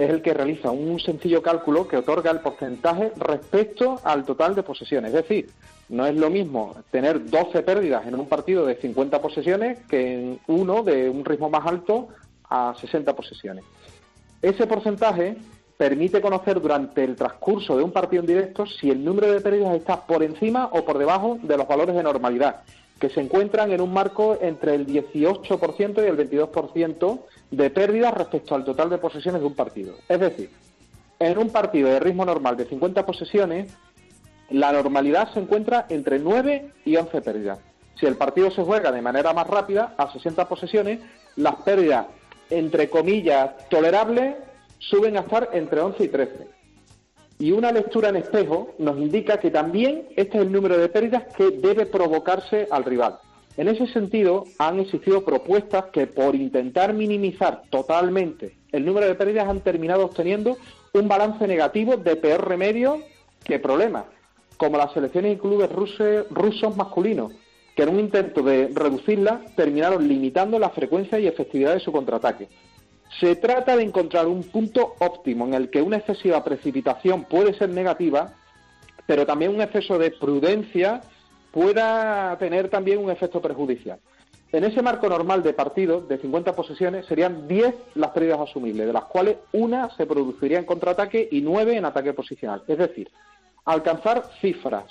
es 0.00 0.08
el 0.10 0.22
que 0.22 0.32
realiza 0.32 0.70
un 0.70 0.98
sencillo 0.98 1.42
cálculo 1.42 1.86
que 1.86 1.98
otorga 1.98 2.30
el 2.30 2.40
porcentaje 2.40 3.12
respecto 3.18 4.00
al 4.02 4.24
total 4.24 4.54
de 4.54 4.62
posesiones. 4.62 5.12
Es 5.12 5.28
decir, 5.28 5.50
no 5.90 6.06
es 6.06 6.16
lo 6.16 6.30
mismo 6.30 6.74
tener 6.90 7.28
12 7.28 7.62
pérdidas 7.62 8.06
en 8.06 8.14
un 8.14 8.26
partido 8.26 8.64
de 8.64 8.76
50 8.76 9.20
posesiones 9.20 9.78
que 9.88 10.14
en 10.14 10.40
uno 10.46 10.82
de 10.82 11.10
un 11.10 11.22
ritmo 11.22 11.50
más 11.50 11.66
alto 11.66 12.08
a 12.48 12.74
60 12.80 13.14
posesiones. 13.14 13.64
Ese 14.40 14.66
porcentaje 14.66 15.36
permite 15.76 16.22
conocer 16.22 16.60
durante 16.60 17.04
el 17.04 17.14
transcurso 17.14 17.76
de 17.76 17.82
un 17.82 17.92
partido 17.92 18.20
en 18.20 18.26
directo 18.26 18.64
si 18.64 18.90
el 18.90 19.04
número 19.04 19.30
de 19.30 19.40
pérdidas 19.42 19.74
está 19.74 20.06
por 20.06 20.22
encima 20.22 20.70
o 20.72 20.82
por 20.82 20.96
debajo 20.96 21.38
de 21.42 21.58
los 21.58 21.68
valores 21.68 21.94
de 21.94 22.02
normalidad, 22.02 22.62
que 22.98 23.10
se 23.10 23.20
encuentran 23.20 23.70
en 23.72 23.82
un 23.82 23.92
marco 23.92 24.38
entre 24.40 24.74
el 24.74 24.86
18% 24.86 26.04
y 26.04 26.08
el 26.08 26.16
22% 26.16 27.20
de 27.50 27.70
pérdidas 27.70 28.14
respecto 28.14 28.54
al 28.54 28.64
total 28.64 28.90
de 28.90 28.98
posesiones 28.98 29.40
de 29.40 29.46
un 29.46 29.54
partido. 29.54 29.94
Es 30.08 30.20
decir, 30.20 30.50
en 31.18 31.38
un 31.38 31.50
partido 31.50 31.88
de 31.88 32.00
ritmo 32.00 32.24
normal 32.24 32.56
de 32.56 32.66
50 32.66 33.04
posesiones, 33.04 33.76
la 34.50 34.72
normalidad 34.72 35.32
se 35.32 35.40
encuentra 35.40 35.86
entre 35.88 36.18
9 36.18 36.72
y 36.84 36.96
11 36.96 37.20
pérdidas. 37.20 37.58
Si 37.98 38.06
el 38.06 38.16
partido 38.16 38.50
se 38.50 38.62
juega 38.62 38.90
de 38.90 39.02
manera 39.02 39.32
más 39.32 39.46
rápida, 39.46 39.94
a 39.98 40.10
60 40.10 40.48
posesiones, 40.48 41.00
las 41.36 41.56
pérdidas, 41.56 42.06
entre 42.48 42.88
comillas, 42.88 43.68
tolerables, 43.68 44.36
suben 44.78 45.16
a 45.16 45.20
estar 45.20 45.50
entre 45.52 45.80
11 45.80 46.04
y 46.04 46.08
13. 46.08 46.48
Y 47.38 47.52
una 47.52 47.72
lectura 47.72 48.08
en 48.08 48.16
espejo 48.16 48.74
nos 48.78 48.98
indica 48.98 49.38
que 49.38 49.50
también 49.50 50.08
este 50.16 50.38
es 50.38 50.44
el 50.44 50.52
número 50.52 50.78
de 50.78 50.88
pérdidas 50.88 51.24
que 51.36 51.50
debe 51.50 51.86
provocarse 51.86 52.66
al 52.70 52.84
rival. 52.84 53.18
En 53.60 53.68
ese 53.68 53.86
sentido, 53.88 54.46
han 54.58 54.80
existido 54.80 55.22
propuestas 55.22 55.84
que 55.92 56.06
por 56.06 56.34
intentar 56.34 56.94
minimizar 56.94 57.64
totalmente 57.68 58.56
el 58.72 58.86
número 58.86 59.06
de 59.06 59.14
pérdidas 59.14 59.48
han 59.50 59.60
terminado 59.60 60.06
obteniendo 60.06 60.56
un 60.94 61.08
balance 61.08 61.46
negativo 61.46 61.98
de 61.98 62.16
peor 62.16 62.48
remedio 62.48 63.02
que 63.44 63.58
problema, 63.58 64.06
como 64.56 64.78
las 64.78 64.94
selecciones 64.94 65.36
y 65.36 65.38
clubes 65.38 65.68
ruse- 65.68 66.24
rusos 66.30 66.74
masculinos, 66.74 67.32
que 67.76 67.82
en 67.82 67.90
un 67.90 68.00
intento 68.00 68.40
de 68.40 68.70
reducirla 68.74 69.42
terminaron 69.56 70.08
limitando 70.08 70.58
la 70.58 70.70
frecuencia 70.70 71.18
y 71.18 71.26
efectividad 71.26 71.74
de 71.74 71.80
su 71.80 71.92
contraataque. 71.92 72.48
Se 73.20 73.36
trata 73.36 73.76
de 73.76 73.82
encontrar 73.82 74.26
un 74.26 74.42
punto 74.44 74.94
óptimo 75.00 75.44
en 75.46 75.52
el 75.52 75.68
que 75.68 75.82
una 75.82 75.98
excesiva 75.98 76.42
precipitación 76.42 77.24
puede 77.24 77.52
ser 77.52 77.68
negativa, 77.68 78.32
pero 79.04 79.26
también 79.26 79.54
un 79.54 79.60
exceso 79.60 79.98
de 79.98 80.12
prudencia 80.12 81.02
pueda 81.52 82.36
tener 82.38 82.68
también 82.68 82.98
un 82.98 83.10
efecto 83.10 83.40
perjudicial. 83.40 83.98
En 84.52 84.64
ese 84.64 84.82
marco 84.82 85.08
normal 85.08 85.44
de 85.44 85.52
partido, 85.52 86.00
de 86.00 86.18
50 86.18 86.54
posesiones, 86.56 87.06
serían 87.06 87.46
10 87.46 87.74
las 87.94 88.10
pérdidas 88.10 88.40
asumibles, 88.40 88.86
de 88.86 88.92
las 88.92 89.04
cuales 89.04 89.36
una 89.52 89.94
se 89.96 90.06
produciría 90.06 90.58
en 90.58 90.64
contraataque 90.64 91.28
y 91.30 91.40
9 91.40 91.76
en 91.76 91.84
ataque 91.84 92.12
posicional. 92.12 92.62
Es 92.66 92.78
decir, 92.78 93.08
alcanzar 93.64 94.24
cifras 94.40 94.86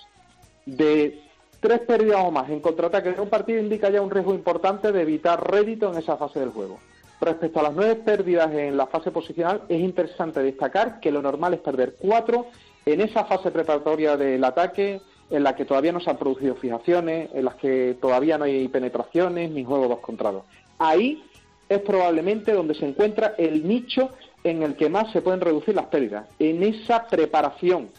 de 0.66 1.22
tres 1.60 1.82
pérdidas 1.82 2.22
o 2.24 2.32
más 2.32 2.50
en 2.50 2.62
contraataque 2.62 3.10
en 3.10 3.20
un 3.20 3.30
partido 3.30 3.60
indica 3.60 3.90
ya 3.90 4.02
un 4.02 4.12
riesgo 4.12 4.34
importante 4.34 4.94
de 4.94 5.02
evitar 5.02 5.52
rédito 5.52 5.92
en 5.92 6.00
esa 6.00 6.16
fase 6.16 6.40
del 6.40 6.52
juego. 6.52 6.80
Respecto 7.20 7.60
a 7.60 7.64
las 7.64 7.74
nueve 7.74 7.96
pérdidas 7.96 8.50
en 8.54 8.78
la 8.78 8.88
fase 8.88 9.12
posicional, 9.12 9.64
es 9.68 9.82
interesante 9.82 10.42
destacar 10.42 11.02
que 11.02 11.12
lo 11.12 11.22
normal 11.22 11.54
es 11.54 11.60
perder 11.60 11.96
cuatro 12.00 12.48
en 12.86 13.02
esa 13.02 13.26
fase 13.26 13.52
preparatoria 13.52 14.16
del 14.16 14.42
ataque, 14.44 15.02
en 15.30 15.44
la 15.44 15.56
que 15.56 15.66
todavía 15.66 15.92
no 15.92 16.00
se 16.00 16.10
han 16.10 16.18
producido 16.18 16.56
fijaciones, 16.56 17.30
en 17.34 17.46
las 17.46 17.56
que 17.56 17.98
todavía 18.02 18.38
no 18.38 18.46
hay 18.46 18.68
penetraciones 18.68 19.52
ni 19.52 19.64
juego 19.64 19.88
dos 19.88 20.00
contra 20.00 20.32
dos. 20.32 20.44
Ahí 20.78 21.24
es 21.68 21.80
probablemente 21.80 22.52
donde 22.54 22.74
se 22.74 22.88
encuentra 22.88 23.36
el 23.38 23.68
nicho 23.68 24.10
en 24.44 24.64
el 24.64 24.76
que 24.76 24.90
más 24.90 25.12
se 25.12 25.22
pueden 25.22 25.42
reducir 25.42 25.76
las 25.76 25.88
pérdidas, 25.88 26.28
en 26.40 26.64
esa 26.64 27.08
preparación 27.08 27.90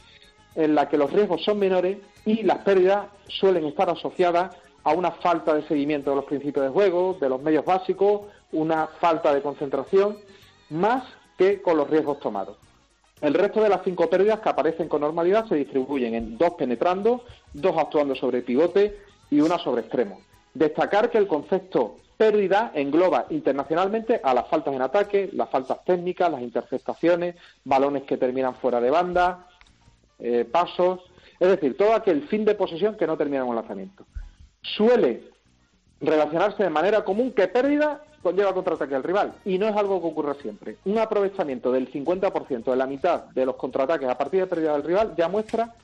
en 0.55 0.75
la 0.75 0.89
que 0.89 0.99
los 0.99 1.13
riesgos 1.13 1.45
son 1.45 1.59
menores 1.59 1.99
y 2.25 2.43
las 2.43 2.59
pérdidas 2.59 3.07
suelen 3.29 3.65
estar 3.67 3.89
asociadas 3.89 4.57
a 4.83 4.93
una 4.93 5.13
falta 5.13 5.55
de 5.55 5.63
seguimiento 5.69 6.11
de 6.11 6.17
los 6.17 6.25
principios 6.25 6.65
de 6.65 6.71
juego, 6.71 7.17
de 7.21 7.29
los 7.29 7.41
medios 7.43 7.65
básicos, 7.65 8.23
una 8.53 8.87
falta 8.87 9.33
de 9.35 9.43
concentración 9.43 10.19
más 10.71 11.05
que 11.39 11.61
con 11.63 11.77
los 11.77 11.89
riesgos 11.89 12.19
tomados. 12.21 12.57
El 13.21 13.35
resto 13.35 13.63
de 13.63 13.69
las 13.69 13.83
cinco 13.85 14.09
pérdidas 14.09 14.41
que 14.41 14.49
aparecen 14.49 14.89
con 14.89 15.03
normalidad 15.03 15.47
se 15.47 15.55
distribuyen 15.55 16.15
en 16.15 16.39
dos 16.39 16.55
penetrando, 16.55 17.25
dos 17.53 17.77
actuando 17.77 18.15
sobre 18.15 18.43
pivote 18.43 18.99
y 19.31 19.41
una 19.41 19.59
sobre 19.59 19.83
extremo. 19.83 20.21
Destacar 20.55 21.11
que 21.11 21.19
el 21.19 21.27
concepto 21.27 21.97
pérdida 22.17 22.73
engloba 22.75 23.27
internacionalmente 23.31 24.21
a 24.23 24.35
las 24.35 24.47
faltas 24.49 24.75
en 24.75 24.83
ataque, 24.83 25.31
las 25.33 25.49
faltas 25.49 25.85
técnicas, 25.85 26.31
las 26.31 26.43
interceptaciones, 26.43 27.37
balones 27.65 28.03
que 28.05 28.17
terminan 28.17 28.57
fuera 28.57 28.81
de 28.81 28.91
banda, 28.91 29.47
eh, 30.19 30.45
pasos, 30.45 31.01
es 31.39 31.49
decir, 31.49 31.77
todo 31.77 31.95
aquel 31.95 32.29
fin 32.29 32.45
de 32.45 32.55
posesión 32.55 32.97
que 32.97 33.07
no 33.07 33.17
termina 33.17 33.43
en 33.43 33.49
un 33.49 33.57
lanzamiento. 33.57 34.05
Suele 34.61 35.31
relacionarse 36.01 36.63
de 36.63 36.71
manera 36.71 37.05
común 37.05 37.33
que 37.33 37.49
pérdida 37.49 38.03
conlleva 38.23 38.55
contraataque 38.55 38.95
al 38.95 39.03
rival 39.03 39.35
y 39.45 39.59
no 39.59 39.69
es 39.69 39.77
algo 39.77 40.01
que 40.01 40.09
ocurra 40.09 40.35
siempre. 40.35 40.77
Un 40.85 40.99
aprovechamiento 40.99 41.73
del 41.73 41.91
50% 41.91 42.65
de 42.65 42.77
la 42.77 42.87
mitad 42.87 43.25
de 43.27 43.47
los 43.47 43.57
contraataques 43.57 44.09
a 44.09 44.19
partir 44.19 44.41
de 44.41 44.47
pérdida 44.47 44.73
del 44.73 44.83
rival 44.83 45.15
ya 45.17 45.29
muestra 45.29 45.75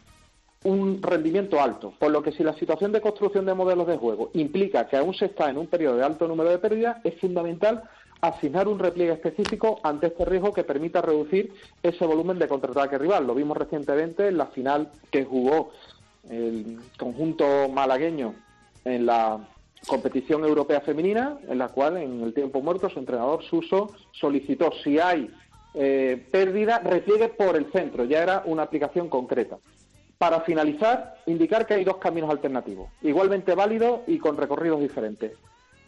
un 0.65 1.01
rendimiento 1.01 1.61
alto, 1.61 1.93
por 1.99 2.11
lo 2.11 2.23
que 2.23 2.33
si 2.33 2.43
la 2.43 2.55
situación 2.55 2.91
de 2.91 3.01
construcción 3.01 3.47
de 3.47 3.55
modelos 3.55 3.87
de 3.87 3.97
juego 3.97 4.31
implica 4.35 4.89
que 4.89 4.97
aún 4.97 5.15
se 5.15 5.27
está 5.27 5.49
en 5.49 5.59
un 5.59 5.69
periodo 5.69 5.97
de 5.97 6.05
alto 6.05 6.27
número 6.27 6.51
de 6.51 6.59
pérdidas, 6.59 6.99
es 7.05 7.21
fundamental 7.21 7.83
asignar 8.21 8.67
un 8.67 8.79
repliegue 8.79 9.13
específico 9.13 9.79
ante 9.83 10.09
este 10.09 10.25
riesgo 10.25 10.53
que 10.53 10.65
permita 10.65 11.03
reducir 11.03 11.53
ese 11.83 12.05
volumen 12.05 12.39
de 12.39 12.49
contraataque 12.49 12.99
rival. 12.99 13.27
Lo 13.27 13.35
vimos 13.35 13.57
recientemente 13.57 14.27
en 14.27 14.39
la 14.39 14.47
final 14.47 14.91
que 15.11 15.25
jugó 15.25 15.71
el 16.29 16.79
conjunto 16.99 17.69
malagueño 17.69 18.35
en 18.85 19.07
la 19.07 19.39
competición 19.87 20.45
europea 20.45 20.81
femenina, 20.81 21.39
en 21.49 21.59
la 21.59 21.69
cual 21.69 21.97
en 21.97 22.23
el 22.23 22.35
tiempo 22.35 22.61
muerto 22.61 22.91
su 22.91 22.99
entrenador 22.99 23.43
Suso 23.45 23.95
solicitó 24.13 24.71
si 24.83 24.99
hay 24.99 25.31
eh, 25.75 26.27
pérdida, 26.31 26.81
repliegue 26.81 27.29
por 27.29 27.57
el 27.57 27.71
centro, 27.73 28.05
ya 28.05 28.23
era 28.23 28.43
una 28.47 28.65
aplicación 28.65 29.09
concreta. 29.09 29.59
Para 30.19 30.41
finalizar, 30.41 31.17
indicar 31.27 31.67
que 31.67 31.75
hay 31.75 31.85
dos 31.85 31.99
caminos 31.99 32.31
alternativos, 32.31 32.89
igualmente 33.03 33.55
válidos 33.55 34.01
y 34.07 34.19
con 34.19 34.37
recorridos 34.37 34.81
diferentes, 34.81 35.33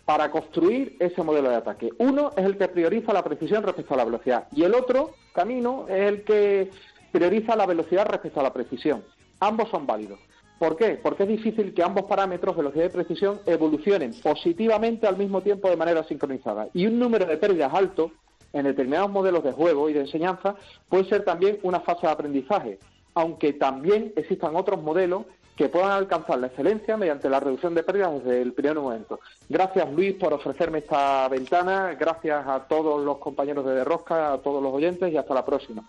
para 0.05 0.31
construir 0.31 0.97
ese 1.01 1.23
modelo 1.23 1.49
de 1.51 1.57
ataque. 1.57 1.91
Uno 1.99 2.33
es 2.37 2.45
el 2.45 2.59
que 2.59 2.69
prioriza 2.69 3.13
la 3.13 3.25
precisión 3.25 3.63
respecto 3.63 3.95
a 3.95 3.97
la 3.97 4.05
velocidad 4.05 4.47
y 4.53 4.63
el 4.65 4.75
otro 4.75 5.15
camino 5.35 5.87
es 5.89 6.09
el 6.09 6.25
que 6.25 6.71
prioriza 7.11 7.57
la 7.57 7.67
velocidad 7.67 8.07
respecto 8.07 8.41
a 8.41 8.43
la 8.43 8.53
precisión. 8.53 9.03
Ambos 9.41 9.71
son 9.71 9.87
válidos. 9.87 10.19
¿Por 10.59 10.77
qué? 10.77 10.99
Porque 11.01 11.23
es 11.23 11.29
difícil 11.29 11.73
que 11.73 11.83
ambos 11.83 12.05
parámetros, 12.05 12.57
velocidad 12.57 12.87
y 12.87 12.89
precisión, 12.89 13.41
evolucionen 13.47 14.13
positivamente 14.23 15.07
al 15.07 15.17
mismo 15.17 15.41
tiempo 15.41 15.71
de 15.71 15.77
manera 15.77 16.03
sincronizada. 16.05 16.69
Y 16.75 16.87
un 16.87 16.99
número 16.99 17.27
de 17.27 17.37
pérdidas 17.37 17.73
alto 17.73 18.11
en 18.53 18.65
determinados 18.65 19.11
modelos 19.11 19.45
de 19.45 19.53
juego 19.53 19.89
y 19.89 19.93
de 19.93 20.01
enseñanza 20.01 20.57
puede 20.89 21.09
ser 21.09 21.25
también 21.25 21.59
una 21.63 21.81
fase 21.81 22.07
de 22.07 22.13
aprendizaje, 22.13 22.79
aunque 23.15 23.53
también 23.53 24.13
existan 24.17 24.57
otros 24.57 24.83
modelos 24.83 25.27
que 25.55 25.69
puedan 25.69 25.91
alcanzar 25.91 26.39
la 26.39 26.47
excelencia 26.47 26.97
mediante 26.97 27.29
la 27.29 27.41
reducción 27.41 27.75
de 27.75 27.83
pérdidas 27.83 28.23
desde 28.23 28.43
el 28.43 28.53
primer 28.53 28.77
momento. 28.77 29.19
Gracias 29.49 29.93
Luis 29.93 30.15
por 30.15 30.33
ofrecerme 30.33 30.79
esta 30.79 31.27
ventana, 31.29 31.97
gracias 31.99 32.47
a 32.47 32.61
todos 32.61 33.05
los 33.05 33.19
compañeros 33.19 33.67
de 33.67 33.75
Derrosca, 33.75 34.35
a 34.35 34.39
todos 34.39 34.63
los 34.63 34.73
oyentes 34.73 35.13
y 35.13 35.17
hasta 35.17 35.35
la 35.35 35.45
próxima. 35.45 35.83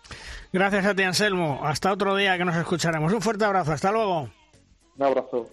Gracias 0.52 0.86
a 0.86 0.96
ti 0.96 1.04
Anselmo, 1.04 1.60
hasta 1.64 1.92
otro 1.92 2.16
día 2.16 2.36
que 2.38 2.46
nos 2.46 2.56
escucharemos. 2.56 3.14
Un 3.14 3.22
fuerte 3.22 3.46
abrazo, 3.46 3.72
hasta 3.72 3.92
luego. 3.92 4.30
Un 5.00 5.06
abrazo. 5.06 5.48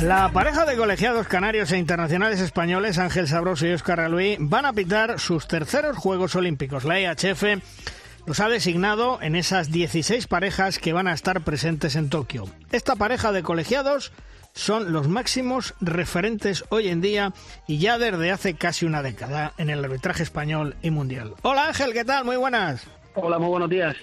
La 0.00 0.30
pareja 0.32 0.64
de 0.64 0.76
colegiados 0.76 1.26
canarios 1.26 1.72
e 1.72 1.78
internacionales 1.78 2.40
españoles, 2.40 2.98
Ángel 2.98 3.26
Sabroso 3.26 3.66
y 3.66 3.72
Óscar 3.72 3.98
Aluí, 3.98 4.36
van 4.38 4.66
a 4.66 4.72
pitar 4.72 5.18
sus 5.18 5.48
terceros 5.48 5.96
Juegos 5.96 6.36
Olímpicos. 6.36 6.84
La 6.84 7.00
IHF 7.00 7.42
los 8.26 8.40
ha 8.40 8.48
designado 8.48 9.20
en 9.22 9.36
esas 9.36 9.70
16 9.70 10.26
parejas 10.26 10.78
que 10.78 10.92
van 10.92 11.06
a 11.06 11.12
estar 11.12 11.42
presentes 11.42 11.96
en 11.96 12.08
Tokio. 12.08 12.46
Esta 12.70 12.96
pareja 12.96 13.32
de 13.32 13.42
colegiados 13.42 14.12
son 14.54 14.92
los 14.92 15.08
máximos 15.08 15.74
referentes 15.80 16.64
hoy 16.68 16.88
en 16.88 17.00
día 17.00 17.32
y 17.66 17.78
ya 17.78 17.98
desde 17.98 18.30
hace 18.30 18.54
casi 18.54 18.86
una 18.86 19.02
década 19.02 19.52
en 19.58 19.70
el 19.70 19.84
arbitraje 19.84 20.22
español 20.22 20.76
y 20.82 20.90
mundial. 20.90 21.34
Hola 21.42 21.68
Ángel, 21.68 21.92
¿qué 21.92 22.04
tal? 22.04 22.24
Muy 22.24 22.36
buenas. 22.36 22.86
Hola, 23.14 23.38
muy 23.38 23.48
buenos 23.48 23.70
días. 23.70 23.96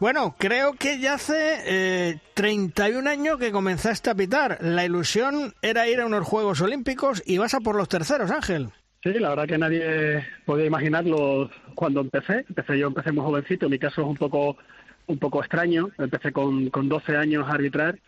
Bueno, 0.00 0.34
creo 0.38 0.74
que 0.74 0.98
ya 0.98 1.14
hace 1.14 1.62
eh, 1.64 2.20
31 2.34 3.08
años 3.08 3.38
que 3.38 3.52
comenzaste 3.52 4.10
a 4.10 4.14
pitar. 4.14 4.58
La 4.60 4.84
ilusión 4.84 5.54
era 5.62 5.88
ir 5.88 6.00
a 6.00 6.06
unos 6.06 6.26
Juegos 6.26 6.60
Olímpicos 6.60 7.22
y 7.24 7.38
vas 7.38 7.54
a 7.54 7.60
por 7.60 7.76
los 7.76 7.88
terceros, 7.88 8.30
Ángel. 8.30 8.70
Sí, 9.04 9.12
la 9.18 9.28
verdad 9.28 9.46
que 9.46 9.58
nadie 9.58 10.24
podía 10.46 10.64
imaginarlo 10.64 11.50
cuando 11.74 12.00
empecé. 12.00 12.46
Empecé 12.48 12.78
yo, 12.78 12.86
empecé 12.86 13.12
muy 13.12 13.22
jovencito. 13.22 13.66
En 13.66 13.72
mi 13.72 13.78
caso 13.78 14.00
es 14.00 14.06
un 14.06 14.16
poco, 14.16 14.56
un 15.06 15.18
poco 15.18 15.40
extraño. 15.40 15.90
Empecé 15.98 16.32
con, 16.32 16.70
con 16.70 16.88
12 16.88 17.14
años 17.14 17.46
a 17.46 17.52
arbitrar 17.52 17.98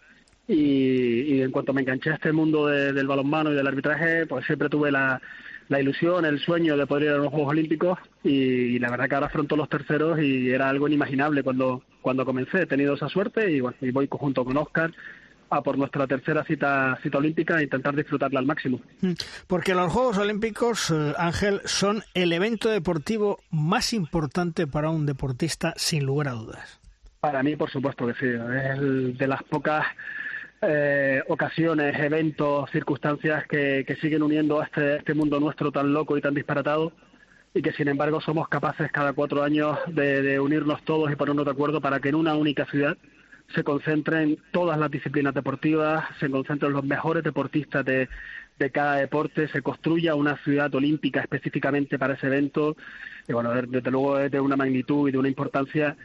y, 0.48 1.34
y 1.34 1.42
en 1.42 1.50
cuanto 1.50 1.74
me 1.74 1.82
enganché 1.82 2.12
a 2.12 2.14
este 2.14 2.32
mundo 2.32 2.68
del 2.68 3.06
balonmano 3.06 3.52
y 3.52 3.54
del 3.54 3.66
arbitraje, 3.66 4.26
pues 4.26 4.46
siempre 4.46 4.70
tuve 4.70 4.90
la, 4.90 5.20
la 5.68 5.80
ilusión, 5.82 6.24
el 6.24 6.38
sueño 6.40 6.78
de 6.78 6.86
poder 6.86 7.02
ir 7.04 7.10
a 7.10 7.18
los 7.18 7.28
Juegos 7.28 7.50
Olímpicos 7.50 7.98
y, 8.24 8.78
la 8.78 8.90
verdad 8.90 9.06
que 9.06 9.14
ahora 9.16 9.26
afronto 9.26 9.54
los 9.54 9.68
terceros 9.68 10.18
y 10.18 10.50
era 10.50 10.70
algo 10.70 10.88
inimaginable 10.88 11.42
cuando, 11.42 11.82
cuando 12.00 12.24
comencé. 12.24 12.62
He 12.62 12.66
tenido 12.66 12.94
esa 12.94 13.10
suerte 13.10 13.50
y, 13.50 13.60
bueno, 13.60 13.76
y 13.82 13.90
voy 13.90 14.08
junto 14.10 14.46
con 14.46 14.56
Oscar 14.56 14.92
a 15.50 15.62
por 15.62 15.78
nuestra 15.78 16.06
tercera 16.06 16.44
cita, 16.44 16.98
cita 17.02 17.18
olímpica 17.18 17.58
e 17.58 17.64
intentar 17.64 17.94
disfrutarla 17.94 18.40
al 18.40 18.46
máximo. 18.46 18.80
Mm, 19.00 19.12
porque 19.46 19.74
los 19.74 19.92
Juegos 19.92 20.18
Olímpicos, 20.18 20.90
eh, 20.90 21.14
Ángel, 21.16 21.60
son 21.64 22.02
el 22.14 22.32
evento 22.32 22.68
deportivo 22.68 23.38
más 23.50 23.92
importante 23.92 24.66
para 24.66 24.90
un 24.90 25.06
deportista, 25.06 25.74
sin 25.76 26.04
lugar 26.04 26.28
a 26.28 26.32
dudas. 26.32 26.80
Para 27.20 27.42
mí, 27.42 27.56
por 27.56 27.70
supuesto 27.70 28.06
que 28.06 28.14
sí. 28.14 28.26
Es 28.26 29.18
de 29.18 29.26
las 29.26 29.42
pocas 29.44 29.84
eh, 30.62 31.22
ocasiones, 31.28 31.98
eventos, 31.98 32.70
circunstancias 32.70 33.46
que, 33.46 33.84
siguen 34.00 34.22
uniendo 34.22 34.60
a 34.60 34.64
este, 34.64 34.96
este, 34.96 35.14
mundo 35.14 35.38
nuestro 35.38 35.70
tan 35.70 35.92
loco 35.92 36.16
y 36.16 36.22
tan 36.22 36.34
disparatado 36.34 36.92
y 37.52 37.62
que 37.62 37.72
sin 37.72 37.88
embargo 37.88 38.20
somos 38.20 38.48
capaces 38.48 38.90
cada 38.90 39.12
cuatro 39.12 39.42
años 39.42 39.78
de, 39.88 40.38
unirnos 40.40 40.82
todos 40.84 41.10
y 41.10 41.16
ponernos 41.16 41.44
de 41.44 41.50
acuerdo 41.50 41.80
para 41.80 42.00
que 42.00 42.08
en 42.08 42.14
una 42.14 42.34
única 42.34 42.66
ciudad 42.66 42.96
se 43.54 43.64
concentren 43.64 44.38
todas 44.52 44.78
las 44.78 44.90
disciplinas 44.90 45.34
deportivas, 45.34 46.04
se 46.18 46.30
concentren 46.30 46.72
los 46.72 46.84
mejores 46.84 47.22
deportistas 47.22 47.84
de, 47.84 48.08
de 48.58 48.70
cada 48.70 48.96
deporte, 48.96 49.48
se 49.48 49.62
construya 49.62 50.14
una 50.14 50.36
ciudad 50.38 50.74
olímpica 50.74 51.20
específicamente 51.20 51.98
para 51.98 52.14
ese 52.14 52.26
evento. 52.26 52.76
Y 53.28 53.32
bueno, 53.32 53.52
desde 53.54 53.90
luego 53.90 54.18
es 54.18 54.30
de 54.30 54.40
una 54.40 54.56
magnitud 54.56 55.08
y 55.08 55.12
de 55.12 55.18
una 55.18 55.28
importancia 55.28 55.96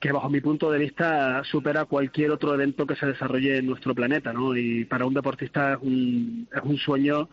que 0.00 0.12
bajo 0.12 0.30
mi 0.30 0.40
punto 0.40 0.70
de 0.70 0.78
vista 0.78 1.42
supera 1.44 1.84
cualquier 1.84 2.30
otro 2.30 2.54
evento 2.54 2.86
que 2.86 2.94
se 2.94 3.06
desarrolle 3.06 3.58
en 3.58 3.66
nuestro 3.66 3.94
planeta, 3.94 4.32
¿no? 4.32 4.56
Y 4.56 4.84
para 4.84 5.06
un 5.06 5.14
deportista 5.14 5.74
es 5.74 5.78
un, 5.82 6.48
es 6.54 6.62
un 6.62 6.76
sueño 6.76 7.28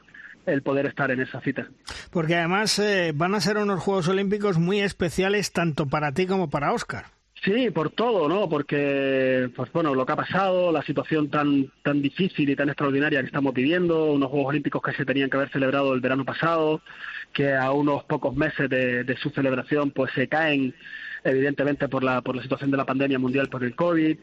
el 0.45 0.61
poder 0.61 0.87
estar 0.87 1.11
en 1.11 1.21
esa 1.21 1.41
cita. 1.41 1.67
Porque 2.11 2.35
además 2.35 2.77
eh, 2.79 3.11
van 3.15 3.35
a 3.35 3.41
ser 3.41 3.57
unos 3.57 3.81
Juegos 3.81 4.07
Olímpicos 4.07 4.57
muy 4.57 4.79
especiales 4.79 5.51
tanto 5.51 5.87
para 5.87 6.11
ti 6.11 6.27
como 6.27 6.49
para 6.49 6.73
Oscar. 6.73 7.14
Sí, 7.45 7.69
por 7.69 7.91
todo, 7.91 8.27
¿no? 8.27 8.49
Porque, 8.49 9.51
pues 9.55 9.71
bueno, 9.71 9.93
lo 9.93 10.03
que 10.03 10.13
ha 10.13 10.15
pasado, 10.15 10.71
la 10.71 10.81
situación 10.81 11.29
tan 11.29 11.71
tan 11.83 12.01
difícil 12.01 12.49
y 12.49 12.55
tan 12.55 12.69
extraordinaria 12.69 13.19
que 13.19 13.27
estamos 13.27 13.53
viviendo, 13.53 14.13
unos 14.13 14.31
Juegos 14.31 14.49
Olímpicos 14.49 14.81
que 14.81 14.93
se 14.93 15.05
tenían 15.05 15.29
que 15.29 15.37
haber 15.37 15.51
celebrado 15.51 15.93
el 15.93 16.01
verano 16.01 16.25
pasado, 16.25 16.81
que 17.33 17.53
a 17.53 17.71
unos 17.71 18.03
pocos 18.05 18.35
meses 18.35 18.67
de, 18.67 19.03
de 19.03 19.17
su 19.17 19.29
celebración, 19.29 19.91
pues 19.91 20.11
se 20.13 20.27
caen 20.27 20.73
evidentemente 21.25 21.89
por 21.89 22.03
la, 22.03 22.21
por 22.21 22.35
la 22.35 22.43
situación 22.43 22.71
de 22.71 22.77
la 22.77 22.85
pandemia 22.85 23.19
mundial 23.19 23.49
por 23.49 23.63
el 23.63 23.75
COVID, 23.75 24.17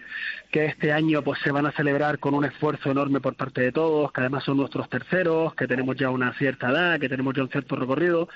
que 0.51 0.67
este 0.67 0.93
año 0.93 1.23
pues 1.23 1.41
se 1.41 1.51
van 1.51 1.67
a 1.67 1.73
celebrar 1.73 2.21
con 2.21 2.33
un 2.33 2.45
esfuerzo 2.45 2.91
enorme 2.91 3.21
por 3.21 3.35
parte 3.35 3.61
de 3.61 3.73
todos, 3.73 4.13
que 4.13 4.21
además 4.21 4.45
son 4.45 4.57
nuestros 4.57 4.89
terceros, 4.89 5.55
que 5.55 5.67
tenemos 5.67 5.97
ya 5.97 6.11
una 6.11 6.33
cierta 6.35 6.71
edad, 6.71 7.01
que 7.01 7.09
tenemos 7.09 7.35
ya 7.35 7.43
un 7.43 7.51
cierto 7.51 7.75
recorrido 7.75 8.29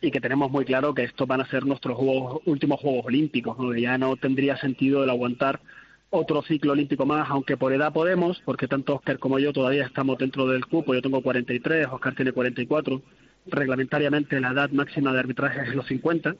y 0.00 0.10
que 0.10 0.20
tenemos 0.20 0.50
muy 0.50 0.64
claro 0.64 0.94
que 0.94 1.04
estos 1.04 1.28
van 1.28 1.42
a 1.42 1.46
ser 1.46 1.66
nuestros 1.66 1.98
últimos 2.46 2.80
Juegos 2.80 3.06
Olímpicos, 3.06 3.58
¿no? 3.58 3.74
ya 3.74 3.98
no 3.98 4.16
tendría 4.16 4.56
sentido 4.56 5.04
el 5.04 5.10
aguantar 5.10 5.60
otro 6.10 6.42
ciclo 6.42 6.72
olímpico 6.72 7.04
más, 7.04 7.28
aunque 7.28 7.56
por 7.56 7.72
edad 7.72 7.92
podemos, 7.92 8.40
porque 8.44 8.68
tanto 8.68 8.94
Oscar 8.94 9.18
como 9.18 9.38
yo 9.38 9.52
todavía 9.52 9.84
estamos 9.84 10.16
dentro 10.16 10.46
del 10.46 10.64
cupo, 10.64 10.94
yo 10.94 11.02
tengo 11.02 11.20
43, 11.20 11.88
Oscar 11.90 12.14
tiene 12.14 12.32
44, 12.32 13.02
reglamentariamente 13.46 14.40
la 14.40 14.52
edad 14.52 14.70
máxima 14.70 15.12
de 15.12 15.18
arbitraje 15.18 15.62
es 15.62 15.74
los 15.74 15.86
50, 15.86 16.36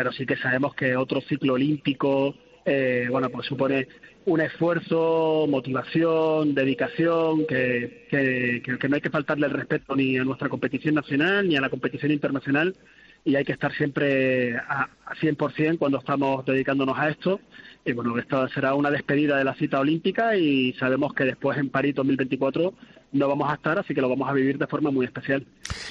pero 0.00 0.12
sí 0.12 0.24
que 0.24 0.38
sabemos 0.38 0.74
que 0.74 0.96
otro 0.96 1.20
ciclo 1.20 1.52
olímpico, 1.52 2.34
eh, 2.64 3.06
bueno, 3.10 3.28
pues 3.28 3.46
supone 3.46 3.86
un 4.24 4.40
esfuerzo, 4.40 5.44
motivación, 5.46 6.54
dedicación, 6.54 7.44
que, 7.46 8.06
que, 8.08 8.62
que, 8.80 8.88
no 8.88 8.94
hay 8.94 9.02
que 9.02 9.10
faltarle 9.10 9.46
el 9.46 9.52
respeto 9.52 9.94
ni 9.94 10.16
a 10.16 10.24
nuestra 10.24 10.48
competición 10.48 10.94
nacional 10.94 11.46
ni 11.46 11.56
a 11.56 11.60
la 11.60 11.68
competición 11.68 12.12
internacional 12.12 12.74
y 13.26 13.36
hay 13.36 13.44
que 13.44 13.52
estar 13.52 13.74
siempre 13.74 14.56
a, 14.56 14.88
a 15.04 15.14
100% 15.16 15.76
cuando 15.76 15.98
estamos 15.98 16.46
dedicándonos 16.46 16.98
a 16.98 17.10
esto. 17.10 17.38
Y 17.84 17.92
bueno, 17.92 18.18
esto 18.18 18.46
será 18.48 18.74
una 18.74 18.90
despedida 18.90 19.38
de 19.38 19.44
la 19.44 19.54
cita 19.54 19.80
olímpica 19.80 20.36
y 20.36 20.74
sabemos 20.74 21.14
que 21.14 21.24
después 21.24 21.56
en 21.58 21.70
París 21.70 21.94
2024 21.94 22.74
no 23.12 23.28
vamos 23.28 23.50
a 23.50 23.54
estar, 23.54 23.78
así 23.78 23.94
que 23.94 24.00
lo 24.00 24.08
vamos 24.08 24.28
a 24.28 24.32
vivir 24.32 24.58
de 24.58 24.66
forma 24.66 24.90
muy 24.90 25.06
especial. 25.06 25.46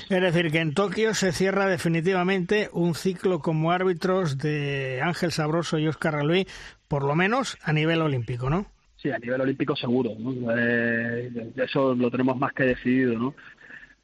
Es 0.10 0.21
decir, 0.21 0.52
que 0.52 0.60
en 0.60 0.73
Tokio 0.73 1.13
se 1.13 1.32
cierra 1.32 1.67
definitivamente 1.67 2.69
un 2.73 2.93
ciclo 2.93 3.39
como 3.39 3.71
árbitros 3.71 4.38
de 4.38 5.02
Ángel 5.04 5.32
Sabroso 5.32 5.80
y 5.80 5.88
Óscar 5.88 6.13
Raluí, 6.13 6.45
por 6.88 7.04
lo 7.04 7.15
menos 7.15 7.58
a 7.63 7.73
nivel 7.73 8.02
olímpico, 8.02 8.49
¿no? 8.49 8.67
Sí, 9.02 9.10
a 9.12 9.17
nivel 9.17 9.41
olímpico 9.41 9.75
seguro, 9.75 10.12
¿no? 10.19 10.34
Eh, 10.56 11.32
eso 11.56 11.95
lo 11.95 12.12
tenemos 12.12 12.38
más 12.38 12.54
que 12.54 12.63
decidido, 12.63 13.17
¿no? 13.17 13.36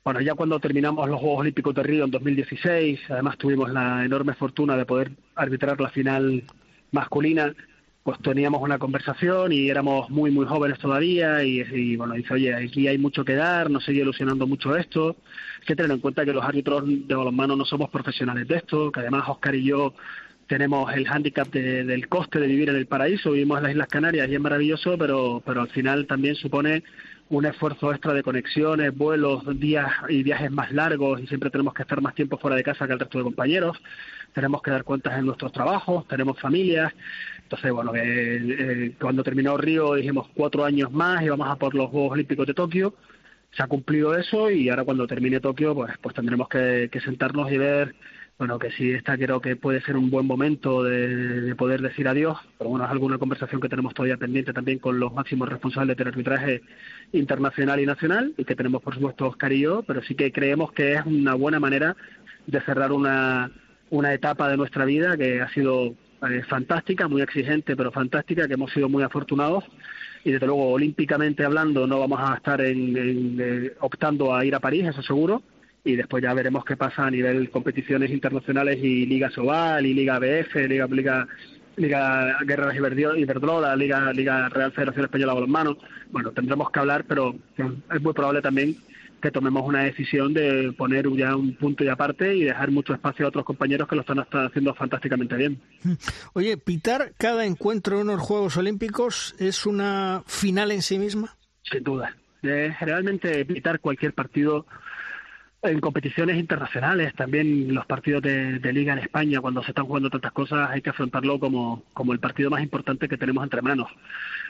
Bueno, 0.04 0.21
ya 0.21 0.36
cuando 0.36 0.60
terminamos 0.60 1.10
los 1.10 1.19
Juegos 1.19 1.39
Olímpicos 1.39 1.74
de 1.74 1.84
Río 1.84 2.06
en 2.06 2.12
2016, 2.12 3.00
además 3.10 3.38
tuvimos 3.38 3.71
la 3.71 4.06
enorme 4.06 4.36
fortuna 4.36 4.78
de 4.78 4.86
poder 4.86 5.12
arbitrar 5.36 5.82
la 5.82 5.89
final 5.89 6.43
masculina, 6.91 7.54
pues 8.05 8.19
teníamos 8.19 8.61
una 8.61 8.77
conversación 8.77 9.51
y 9.51 9.67
éramos 9.67 10.11
muy, 10.11 10.29
muy 10.29 10.45
jóvenes 10.45 10.77
todavía 10.77 11.43
y, 11.43 11.95
bueno, 11.95 12.13
dice, 12.13 12.35
oye, 12.35 12.53
aquí 12.53 12.87
hay 12.87 12.99
mucho 12.99 13.25
que 13.25 13.33
dar, 13.33 13.71
nos 13.71 13.83
sigue 13.83 14.01
ilusionando 14.01 14.45
mucho 14.45 14.77
esto. 14.77 15.15
Hay 15.61 15.65
que 15.65 15.75
tener 15.75 15.89
en 15.89 16.01
cuenta 16.01 16.23
que 16.23 16.31
los 16.31 16.45
árbitros 16.45 16.83
de 16.85 17.15
balonmano 17.15 17.55
no 17.55 17.65
somos 17.65 17.89
profesionales 17.89 18.47
de 18.47 18.57
esto, 18.57 18.91
que 18.91 18.99
además 18.99 19.27
Oscar 19.27 19.55
y 19.55 19.63
yo 19.63 19.95
tenemos 20.45 20.93
el 20.93 21.07
hándicap 21.07 21.47
del 21.47 22.07
coste 22.07 22.39
de 22.39 22.45
vivir 22.45 22.69
en 22.69 22.75
el 22.75 22.85
paraíso, 22.85 23.31
vivimos 23.31 23.57
en 23.57 23.63
las 23.63 23.71
Islas 23.71 23.87
Canarias 23.87 24.29
y 24.29 24.35
es 24.35 24.39
maravilloso, 24.39 24.99
pero, 24.99 25.41
pero 25.43 25.61
al 25.61 25.69
final 25.69 26.05
también 26.05 26.35
supone 26.35 26.83
un 27.29 27.45
esfuerzo 27.45 27.91
extra 27.91 28.13
de 28.13 28.21
conexiones, 28.21 28.95
vuelos, 28.95 29.43
días 29.59 29.91
y 30.09 30.23
viajes 30.23 30.51
más 30.51 30.71
largos 30.71 31.19
y 31.19 31.27
siempre 31.27 31.49
tenemos 31.49 31.73
que 31.73 31.81
estar 31.81 31.99
más 32.01 32.13
tiempo 32.13 32.38
fuera 32.38 32.55
de 32.55 32.63
casa 32.63 32.85
que 32.85 32.93
el 32.93 32.99
resto 32.99 33.17
de 33.17 33.23
compañeros. 33.23 33.81
Tenemos 34.33 34.61
que 34.61 34.71
dar 34.71 34.83
cuentas 34.83 35.17
en 35.17 35.25
nuestros 35.25 35.51
trabajos, 35.51 36.07
tenemos 36.07 36.39
familias. 36.39 36.93
Entonces, 37.41 37.71
bueno, 37.71 37.91
eh, 37.95 38.93
cuando 38.99 39.23
terminó 39.23 39.57
Río 39.57 39.95
dijimos 39.95 40.27
cuatro 40.35 40.65
años 40.65 40.91
más 40.91 41.23
y 41.23 41.29
vamos 41.29 41.49
a 41.49 41.55
por 41.55 41.73
los 41.73 41.89
Juegos 41.89 42.11
Olímpicos 42.11 42.45
de 42.45 42.53
Tokio. 42.53 42.93
Se 43.51 43.63
ha 43.63 43.67
cumplido 43.67 44.15
eso 44.15 44.51
y 44.51 44.69
ahora 44.69 44.83
cuando 44.83 45.07
termine 45.07 45.39
Tokio, 45.39 45.73
pues, 45.73 45.93
pues 46.01 46.13
tendremos 46.13 46.47
que 46.49 46.89
sentarnos 47.03 47.51
y 47.51 47.57
ver 47.57 47.95
bueno, 48.38 48.60
que 48.60 48.69
sí, 48.71 48.91
esta 48.91 49.17
creo 49.17 49.39
que 49.39 49.56
puede 49.56 49.82
ser 49.82 49.95
un 49.95 50.10
buen 50.10 50.26
momento 50.26 50.84
de, 50.84 51.56
poder 51.56 51.82
decir 51.82 52.08
adiós, 52.08 52.38
pero 52.58 52.69
bueno, 52.69 52.86
es 52.86 52.91
alguna 52.91 53.17
conversación 53.17 53.62
que 53.62 53.69
tenemos 53.69 53.93
todavía 53.93 54.17
pendiente 54.17 54.52
también 54.52 54.80
con 54.80 55.00
los 55.00 55.13
máximos 55.13 55.48
responsables 55.48 55.95
del 55.95 56.10
arbitraje 56.10 56.62
internacional 57.13 57.80
y 57.80 57.86
nacional, 57.86 58.34
y 58.38 58.43
que 58.43 58.56
tenemos, 58.56 58.82
por 58.82 58.93
supuesto, 58.93 59.28
Oscar 59.28 59.54
y 59.54 59.62
yo, 59.62 59.84
pero 59.84 60.02
sí 60.04 60.15
que 60.15 60.34
creemos 60.34 60.74
que 60.74 60.95
es 60.95 61.06
una 61.06 61.34
buena 61.34 61.62
manera 61.62 61.95
de 62.45 62.62
cerrar 62.62 62.91
una, 62.91 63.52
una 63.89 64.13
etapa 64.13 64.50
de 64.50 64.58
nuestra 64.58 64.84
vida 64.84 65.15
que 65.15 65.41
ha 65.41 65.50
sido 65.50 65.95
eh, 66.30 66.43
fantástica, 66.50 67.08
muy 67.08 67.21
exigente, 67.21 67.76
pero 67.78 67.91
fantástica, 67.91 68.48
que 68.48 68.56
hemos 68.56 68.71
sido 68.71 68.89
muy 68.89 69.04
afortunados. 69.04 69.63
Y 70.26 70.32
desde 70.32 70.48
luego 70.48 70.71
olímpicamente 70.71 71.45
hablando 71.45 71.88
no 71.88 72.00
vamos 72.00 72.19
a 72.19 72.36
estar 72.36 72.60
en, 72.60 73.38
eh, 73.39 73.74
optando 73.80 74.36
a 74.36 74.43
ir 74.43 74.56
a 74.56 74.60
París, 74.60 74.86
eso 74.88 75.04
seguro, 75.04 75.43
y 75.86 75.95
después 75.95 76.21
ya 76.24 76.34
veremos 76.34 76.65
qué 76.65 76.76
pasa 76.76 77.06
a 77.06 77.12
nivel 77.12 77.50
competiciones 77.52 78.10
internacionales 78.10 78.80
y 78.82 79.06
Liga 79.06 79.30
Sobal 79.30 79.86
y 79.86 79.93
Liga 79.93 80.19
BF, 80.19 80.56
Liga 80.67 80.88
Liga 80.88 81.28
Liga 81.78 82.38
Guerreras 82.43 82.76
Iberdrola, 82.76 83.76
Liga 83.76 84.12
Liga 84.12 84.50
Real 84.50 84.71
Federación 84.71 85.06
Española 85.06 85.34
de 85.34 85.36
Balonmano. 85.36 85.78
Bueno, 86.10 86.32
tendremos 86.32 86.71
que 86.71 86.80
hablar, 86.80 87.06
pero 87.06 87.36
es 87.58 88.02
muy 88.02 88.13
probable 88.13 88.41
también 88.41 88.76
que 89.21 89.32
tomemos 89.32 89.63
una 89.63 89.84
decisión 89.84 90.34
de 90.34 90.74
poner 90.78 91.08
ya 91.15 91.36
un 91.36 91.56
punto 91.56 91.84
y 91.84 91.88
aparte 91.88 92.36
y 92.36 92.43
dejar 92.43 92.71
mucho 92.71 92.93
espacio 92.93 93.26
a 93.26 93.30
otros 93.30 93.45
compañeros 93.45 93.88
que 93.88 93.95
lo 93.95 94.02
están 94.02 94.19
haciendo 94.19 94.74
fantásticamente 94.74 95.36
bien. 95.36 95.60
Oye, 96.34 96.58
pitar 96.58 97.13
cada 97.17 97.45
encuentro 97.45 98.00
en 98.00 98.10
unos 98.10 98.21
Juegos 98.21 98.58
Olímpicos 98.58 99.36
es 99.39 99.65
una 99.65 100.24
final 100.26 100.71
en 100.71 100.82
sí 100.82 100.98
misma. 100.98 101.38
Sin 101.63 101.84
duda. 101.84 102.15
Eh, 102.43 102.76
generalmente 102.78 103.43
pitar 103.45 103.80
cualquier 103.80 104.13
partido 104.13 104.67
en 105.67 105.80
competiciones 105.80 106.38
internacionales, 106.38 107.13
también 107.15 107.73
los 107.73 107.86
partidos 107.86 108.21
de, 108.21 108.73
liga 108.73 108.93
en 108.93 108.99
España, 108.99 109.41
cuando 109.41 109.63
se 109.63 109.71
están 109.71 109.86
jugando 109.86 110.10
tantas 110.10 110.32
cosas, 110.32 110.69
hay 110.69 110.82
que 110.82 110.89
afrontarlo 110.89 111.39
como, 111.39 111.84
como 111.93 112.13
el 112.13 112.19
partido 112.19 112.49
más 112.49 112.62
importante 112.62 113.08
que 113.08 113.17
tenemos 113.17 113.43
entre 113.43 113.62
manos. 113.62 113.89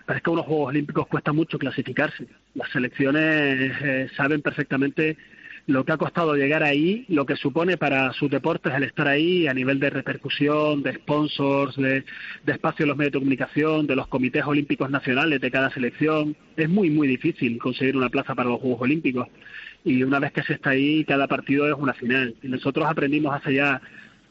Pero 0.05 0.17
es 0.17 0.23
que 0.23 0.29
unos 0.29 0.45
Juegos 0.45 0.69
Olímpicos 0.69 1.07
cuesta 1.07 1.33
mucho 1.33 1.57
clasificarse. 1.57 2.27
Las 2.53 2.69
selecciones 2.71 3.73
eh, 3.81 4.09
saben 4.15 4.41
perfectamente 4.41 5.17
lo 5.67 5.83
que 5.83 5.91
ha 5.93 5.97
costado 5.97 6.35
llegar 6.35 6.63
ahí, 6.63 7.05
lo 7.07 7.25
que 7.25 7.35
supone 7.35 7.77
para 7.77 8.13
sus 8.13 8.29
deportes 8.29 8.73
el 8.73 8.83
estar 8.83 9.07
ahí 9.07 9.47
a 9.47 9.53
nivel 9.53 9.79
de 9.79 9.89
repercusión, 9.89 10.83
de 10.83 10.93
sponsors, 10.93 11.75
de, 11.75 12.03
de 12.43 12.51
espacio 12.51 12.83
en 12.83 12.89
los 12.89 12.97
medios 12.97 13.13
de 13.13 13.19
comunicación, 13.19 13.87
de 13.87 13.95
los 13.95 14.07
comités 14.07 14.45
olímpicos 14.45 14.91
nacionales 14.91 15.41
de 15.41 15.51
cada 15.51 15.71
selección. 15.71 16.35
Es 16.55 16.69
muy, 16.69 16.89
muy 16.91 17.07
difícil 17.07 17.57
conseguir 17.57 17.97
una 17.97 18.09
plaza 18.09 18.35
para 18.35 18.49
los 18.49 18.61
Juegos 18.61 18.81
Olímpicos 18.81 19.27
y 19.85 20.01
una 20.01 20.19
vez 20.19 20.33
que 20.33 20.41
se 20.41 20.53
está 20.53 20.71
ahí, 20.71 21.05
cada 21.05 21.27
partido 21.27 21.67
es 21.67 21.75
una 21.77 21.93
final. 21.93 22.35
Y 22.41 22.47
nosotros 22.47 22.87
aprendimos 22.89 23.33
hace 23.35 23.53
ya 23.53 23.79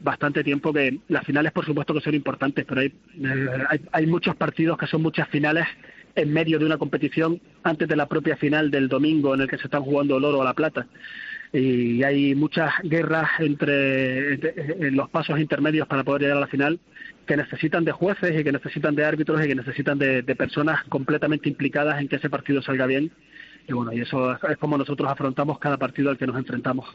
bastante 0.00 0.42
tiempo 0.42 0.72
que 0.72 0.98
las 1.08 1.24
finales, 1.24 1.52
por 1.52 1.64
supuesto, 1.64 1.94
que 1.94 2.00
son 2.00 2.14
importantes, 2.14 2.66
pero 2.68 2.80
hay, 2.80 2.92
hay, 3.92 4.06
muchos 4.06 4.34
partidos 4.34 4.76
que 4.76 4.88
son 4.88 5.00
muchas 5.00 5.28
finales 5.28 5.64
en 6.16 6.32
medio 6.32 6.58
de 6.58 6.66
una 6.66 6.76
competición 6.76 7.40
antes 7.62 7.88
de 7.88 7.94
la 7.94 8.08
propia 8.08 8.36
final 8.36 8.72
del 8.72 8.88
domingo 8.88 9.32
en 9.32 9.42
el 9.42 9.48
que 9.48 9.56
se 9.56 9.64
están 9.64 9.82
jugando 9.82 10.18
el 10.18 10.24
oro 10.24 10.40
o 10.40 10.44
la 10.44 10.54
plata. 10.54 10.88
Y 11.52 12.02
hay 12.02 12.34
muchas 12.34 12.72
guerras 12.82 13.30
entre, 13.38 14.34
en 14.34 14.96
los 14.96 15.08
pasos 15.08 15.38
intermedios 15.38 15.86
para 15.86 16.02
poder 16.02 16.22
llegar 16.22 16.38
a 16.38 16.40
la 16.40 16.46
final 16.48 16.80
que 17.26 17.36
necesitan 17.36 17.84
de 17.84 17.92
jueces 17.92 18.40
y 18.40 18.42
que 18.42 18.50
necesitan 18.50 18.96
de 18.96 19.04
árbitros 19.04 19.44
y 19.44 19.46
que 19.46 19.54
necesitan 19.54 19.98
de 19.98 20.36
personas 20.36 20.82
completamente 20.88 21.48
implicadas 21.48 22.00
en 22.00 22.08
que 22.08 22.16
ese 22.16 22.28
partido 22.28 22.60
salga 22.60 22.86
bien 22.86 23.12
y 23.66 23.72
bueno, 23.72 23.92
y 23.92 24.00
eso 24.00 24.32
es 24.32 24.58
como 24.58 24.76
nosotros 24.76 25.10
afrontamos 25.10 25.58
cada 25.58 25.78
partido 25.78 26.10
al 26.10 26.18
que 26.18 26.26
nos 26.26 26.36
enfrentamos. 26.36 26.86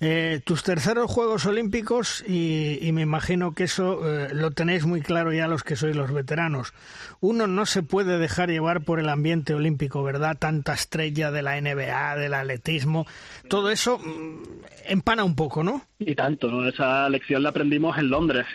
Eh, 0.00 0.40
tus 0.44 0.62
terceros 0.62 1.10
Juegos 1.10 1.46
Olímpicos, 1.46 2.24
y, 2.28 2.88
me 2.92 3.02
imagino 3.02 3.54
que 3.54 3.64
eso 3.64 4.00
eh, 4.08 4.28
lo 4.32 4.52
tenéis 4.52 4.86
muy 4.86 5.00
claro 5.00 5.32
ya 5.32 5.48
los 5.48 5.64
que 5.64 5.74
sois 5.76 5.96
los 5.96 6.12
veteranos. 6.12 6.72
Uno 7.20 7.46
no 7.46 7.66
se 7.66 7.82
puede 7.82 8.18
dejar 8.18 8.50
llevar 8.50 8.82
por 8.82 9.00
el 9.00 9.08
ambiente 9.08 9.54
olímpico, 9.54 10.02
¿verdad? 10.02 10.36
Tanta 10.38 10.74
estrella 10.74 11.32
de 11.32 11.42
la 11.42 11.60
NBA, 11.60 12.16
del 12.16 12.34
atletismo, 12.34 13.06
todo 13.48 13.70
eso 13.70 13.98
mm, 13.98 14.42
empana 14.86 15.24
un 15.24 15.34
poco, 15.34 15.64
¿no? 15.64 15.82
Y 15.98 16.14
tanto, 16.14 16.48
¿no? 16.48 16.68
Esa 16.68 17.08
lección 17.08 17.42
la 17.42 17.48
aprendimos 17.48 17.98
en 17.98 18.10
Londres. 18.10 18.46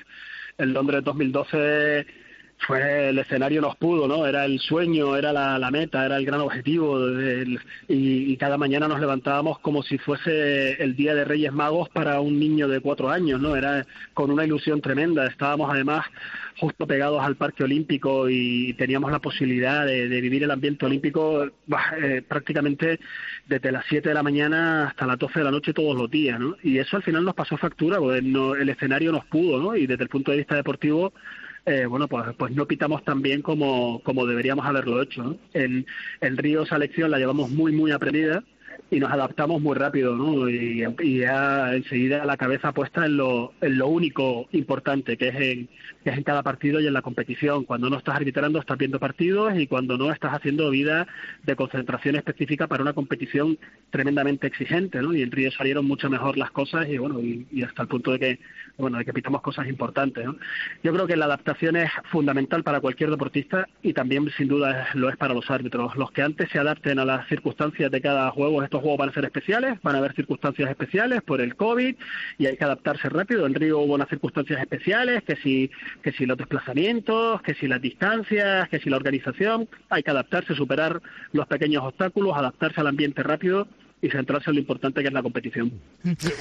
En 0.58 0.72
Londres 0.72 1.04
2012 1.04 2.25
fue 2.60 3.10
el 3.10 3.20
escenario 3.20 3.62
nos 3.62 3.76
pudo, 3.76 4.08
¿no? 4.08 4.26
Era 4.26 4.46
el 4.46 4.60
sueño, 4.60 5.16
era 5.16 5.32
la, 5.34 5.72
meta, 5.72 6.06
era 6.06 6.18
el 6.18 6.26
gran 6.26 6.42
objetivo. 6.42 7.00
y, 7.88 8.36
cada 8.38 8.58
mañana 8.58 8.88
nos 8.88 9.00
levantábamos 9.00 9.60
como 9.60 9.82
si 9.84 9.98
fuese 9.98 10.82
el 10.84 10.96
día 10.96 11.16
de 11.16 11.26
Reyes 11.26 11.54
Magos 11.54 11.90
para 11.90 12.20
un 12.20 12.40
niño 12.40 12.68
de 12.68 12.80
cuatro 12.80 13.10
años, 13.10 13.40
¿no? 13.42 13.56
Era 13.56 13.86
con 14.14 14.32
una 14.32 14.46
ilusión 14.46 14.82
tremenda. 14.82 15.26
Estábamos 15.28 15.70
además 15.72 16.06
justo 16.58 16.88
pegados 16.88 17.22
al 17.22 17.36
Parque 17.36 17.64
Olímpico 17.64 18.30
y 18.30 18.74
teníamos 18.74 19.12
la 19.12 19.20
posibilidad 19.20 19.86
de, 19.86 20.08
vivir 20.22 20.44
el 20.44 20.52
ambiente 20.52 20.86
olímpico 20.86 21.46
eh, 21.46 22.22
prácticamente 22.28 23.00
desde 23.46 23.72
las 23.72 23.86
7 23.90 24.10
de 24.10 24.16
la 24.16 24.24
mañana 24.24 24.88
hasta 24.88 25.06
las 25.06 25.20
12 25.20 25.40
de 25.40 25.46
la 25.46 25.52
noche 25.52 25.74
todos 25.74 25.96
los 25.96 26.10
días, 26.10 26.40
¿no? 26.40 26.56
Y 26.64 26.78
eso 26.78 26.98
al 26.98 27.04
final 27.04 27.26
nos 27.26 27.36
pasó 27.36 27.58
factura, 27.58 28.00
porque 28.00 28.20
el 28.20 28.70
escenario 28.70 29.12
nos 29.12 29.26
pudo, 29.26 29.60
¿no? 29.60 29.76
Y 29.76 29.86
desde 29.88 30.04
el 30.04 30.10
punto 30.10 30.32
de 30.32 30.38
vista 30.38 30.56
deportivo 30.56 31.14
eh, 31.66 31.86
bueno, 31.88 32.08
pues, 32.08 32.26
pues 32.38 32.52
no 32.54 32.68
pitamos 32.68 33.04
tan 33.04 33.22
bien 33.22 33.42
como, 33.42 34.00
como 34.04 34.26
deberíamos 34.28 34.66
haberlo 34.66 35.02
hecho. 35.02 35.38
En 35.54 35.86
el 36.22 36.38
Río 36.38 36.64
esa 36.64 36.78
lección 36.78 37.10
la 37.10 37.18
llevamos 37.18 37.50
muy, 37.50 37.72
muy 37.72 37.92
aprendida 37.92 38.44
y 38.92 39.00
nos 39.00 39.12
adaptamos 39.12 39.62
muy 39.62 39.76
rápido, 39.76 40.16
¿no? 40.16 40.48
Y, 40.48 40.86
ya 41.20 41.74
enseguida 41.74 42.24
la 42.26 42.38
cabeza 42.38 42.72
puesta 42.72 43.06
en 43.06 43.18
lo, 43.18 43.54
en 43.62 43.78
lo 43.80 43.88
único 43.88 44.48
importante, 44.52 45.18
que 45.18 45.30
es, 45.30 45.36
en, 45.36 45.70
que 46.04 46.12
es 46.12 46.18
en 46.18 46.24
cada 46.24 46.44
partido 46.44 46.80
y 46.80 46.88
en 46.88 46.94
la 46.94 47.02
competición. 47.02 47.64
Cuando 47.64 47.90
no 47.90 47.98
estás 47.98 48.16
arbitrando, 48.16 48.60
estás 48.60 48.78
viendo 48.78 49.00
partidos 49.00 49.58
y 49.58 49.66
cuando 49.66 49.98
no, 49.98 50.12
estás 50.12 50.34
haciendo 50.34 50.70
vida 50.70 51.08
de 51.44 51.56
concentración 51.56 52.16
específica 52.16 52.68
para 52.68 52.84
una 52.84 52.94
competición 52.94 53.58
tremendamente 53.90 54.46
exigente, 54.46 55.02
¿no? 55.02 55.16
Y 55.16 55.24
en 55.24 55.32
Río 55.32 55.52
salieron 55.52 55.86
mucho 55.86 56.10
mejor 56.10 56.38
las 56.38 56.52
cosas 56.52 56.88
y, 56.88 57.00
bueno, 57.00 57.20
y 57.22 57.64
hasta 57.64 57.82
el 57.82 57.88
punto 57.88 58.12
de 58.12 58.20
que 58.20 58.40
bueno, 58.78 58.98
de 58.98 59.06
que 59.06 59.14
pitamos 59.14 59.42
cosas 59.42 59.68
importantes. 59.68 60.26
Yo 60.84 60.94
creo 60.94 61.08
que 61.08 61.16
la 61.16 61.26
adaptación 61.26 61.76
es 61.76 61.90
fundamental 62.12 62.64
para 62.64 62.80
cualquier 62.82 63.10
deportista 63.10 63.68
y 63.82 63.94
también 63.94 64.30
sin 64.38 64.48
duda 64.48 64.88
lo 64.94 65.10
es 65.10 65.18
para 65.18 65.34
los 65.34 65.50
árbitros. 65.50 65.96
Los 65.96 66.12
que 66.12 66.22
antes 66.22 66.50
se 66.52 66.60
adapten 66.60 67.00
a 67.00 67.06
las 67.06 67.28
circunstancias 67.28 67.90
de 67.92 68.02
cada 68.02 68.30
juego, 68.32 68.64
estos 68.64 68.82
juegos 68.82 69.00
van 69.00 69.10
a 69.10 69.14
ser 69.14 69.26
especiales, 69.26 69.80
van 69.82 69.96
a 69.96 70.00
haber 70.00 70.14
circunstancias 70.14 70.70
especiales 70.70 71.22
por 71.22 71.42
el 71.42 71.56
COVID 71.56 71.96
y 72.38 72.46
hay 72.46 72.58
que 72.58 72.64
adaptarse 72.64 73.10
rápido. 73.10 73.46
En 73.46 73.54
Río 73.54 73.80
hubo 73.80 73.94
unas 73.96 74.10
circunstancias 74.10 74.60
especiales, 74.60 75.24
que 75.24 75.36
si, 75.38 75.72
que 76.02 76.12
si 76.12 76.26
los 76.26 76.38
desplazamientos, 76.38 77.42
que 77.42 77.54
si 77.54 77.68
las 77.68 77.82
distancias, 77.82 78.68
que 78.70 78.80
si 78.80 78.90
la 78.90 78.98
organización, 78.98 79.70
hay 79.90 80.04
que 80.04 80.12
adaptarse, 80.12 80.56
superar 80.56 81.02
los 81.32 81.48
pequeños 81.48 81.84
obstáculos, 81.84 82.36
adaptarse 82.36 82.82
al 82.82 82.88
ambiente 82.88 83.24
rápido 83.24 83.68
y 84.02 84.10
centrarse 84.10 84.50
en 84.50 84.56
lo 84.56 84.60
importante 84.62 85.02
que 85.02 85.08
es 85.08 85.14
la 85.14 85.24
competición. 85.24 85.72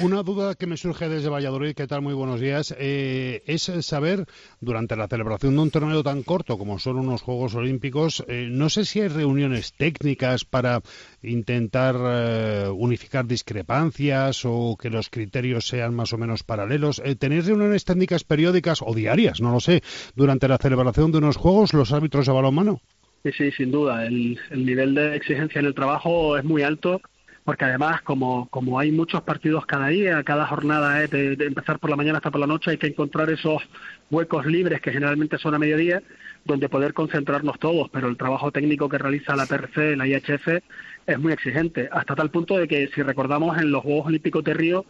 Una 0.01 0.23
duda 0.23 0.55
que 0.55 0.67
me 0.67 0.77
surge 0.77 1.09
desde 1.09 1.29
Valladolid, 1.29 1.75
¿qué 1.75 1.87
tal? 1.87 2.03
Muy 2.03 2.15
buenos 2.15 2.41
días. 2.41 2.75
Eh, 2.79 3.43
es 3.47 3.63
saber, 3.81 4.27
durante 4.61 4.97
la 4.97 5.09
celebración 5.09 5.55
de 5.55 5.63
un 5.63 5.71
torneo 5.71 6.03
tan 6.03 6.23
corto 6.23 6.59
como 6.59 6.79
son 6.79 6.99
unos 6.99 7.23
Juegos 7.23 7.55
Olímpicos, 7.55 8.25
eh, 8.29 8.49
no 8.51 8.69
sé 8.69 8.85
si 8.85 9.01
hay 9.01 9.09
reuniones 9.09 9.73
técnicas 9.73 10.45
para 10.45 10.83
intentar 11.23 11.97
eh, 11.99 12.69
unificar 12.69 13.27
discrepancias 13.27 14.45
o 14.45 14.77
que 14.81 14.91
los 14.91 15.09
criterios 15.09 15.67
sean 15.67 15.95
más 15.95 16.13
o 16.13 16.19
menos 16.19 16.43
paralelos. 16.43 17.03
¿Tenéis 17.19 17.47
reuniones 17.47 17.85
técnicas 17.85 18.25
periódicas 18.25 18.83
o 18.83 18.95
diarias, 18.95 19.41
no 19.41 19.53
lo 19.53 19.61
sé, 19.61 19.83
durante 20.15 20.49
la 20.49 20.59
celebración 20.59 21.13
de 21.13 21.19
unos 21.19 21.37
Juegos, 21.37 21.73
los 21.73 21.93
árbitros 21.93 22.27
de 22.27 22.33
balonmano? 22.33 22.81
Sí, 23.25 23.33
sí, 23.33 23.51
sin 23.53 23.71
duda. 23.71 24.07
El, 24.07 24.39
nivel 24.51 24.95
de 24.95 25.17
exigencia 25.17 25.59
en 25.59 25.65
el 25.65 25.75
trabajo 25.75 26.37
es 26.37 26.45
muy 26.45 26.63
alto 26.63 27.01
porque 27.45 27.67
además 27.67 28.01
como, 28.03 28.49
como 28.49 28.79
hay 28.79 28.91
muchos 28.91 29.23
partidos 29.23 29.67
cada 29.67 29.89
día, 29.89 30.23
cada 30.25 30.47
jornada 30.47 31.05
es 31.05 31.11
de, 31.11 31.33
empezar 31.41 31.79
por 31.79 31.91
la 31.91 31.97
mañana 31.97 32.19
hasta 32.19 32.31
por 32.31 32.41
la 32.41 32.47
noche, 32.47 32.71
hay 32.71 32.79
que 32.79 32.87
encontrar 32.87 33.29
esos 33.31 33.63
huecos 34.11 34.47
libres 34.47 34.81
que 34.81 34.93
generalmente 34.93 35.39
son 35.39 35.55
a 35.55 35.59
mediodía, 35.59 36.03
donde 36.45 36.69
poder 36.69 36.95
concentrarnos 36.95 37.59
todos, 37.59 37.91
pero 37.91 38.09
el 38.09 38.17
trabajo 38.17 38.51
técnico 38.51 38.89
que 38.89 38.99
realiza 38.99 39.37
la 39.37 39.47
PRC, 39.47 39.97
la 39.97 40.07
IHF, 40.07 40.63
es 41.07 41.19
muy 41.19 41.33
exigente, 41.33 41.89
hasta 41.93 42.15
tal 42.15 42.31
punto 42.31 42.57
de 42.57 42.67
que 42.67 42.89
si 42.95 43.03
recordamos 43.03 43.59
en 43.59 43.71
los 43.71 43.83
Juegos 43.83 44.07
Olímpicos 44.07 44.43
de 44.43 44.55
Río 44.55 44.87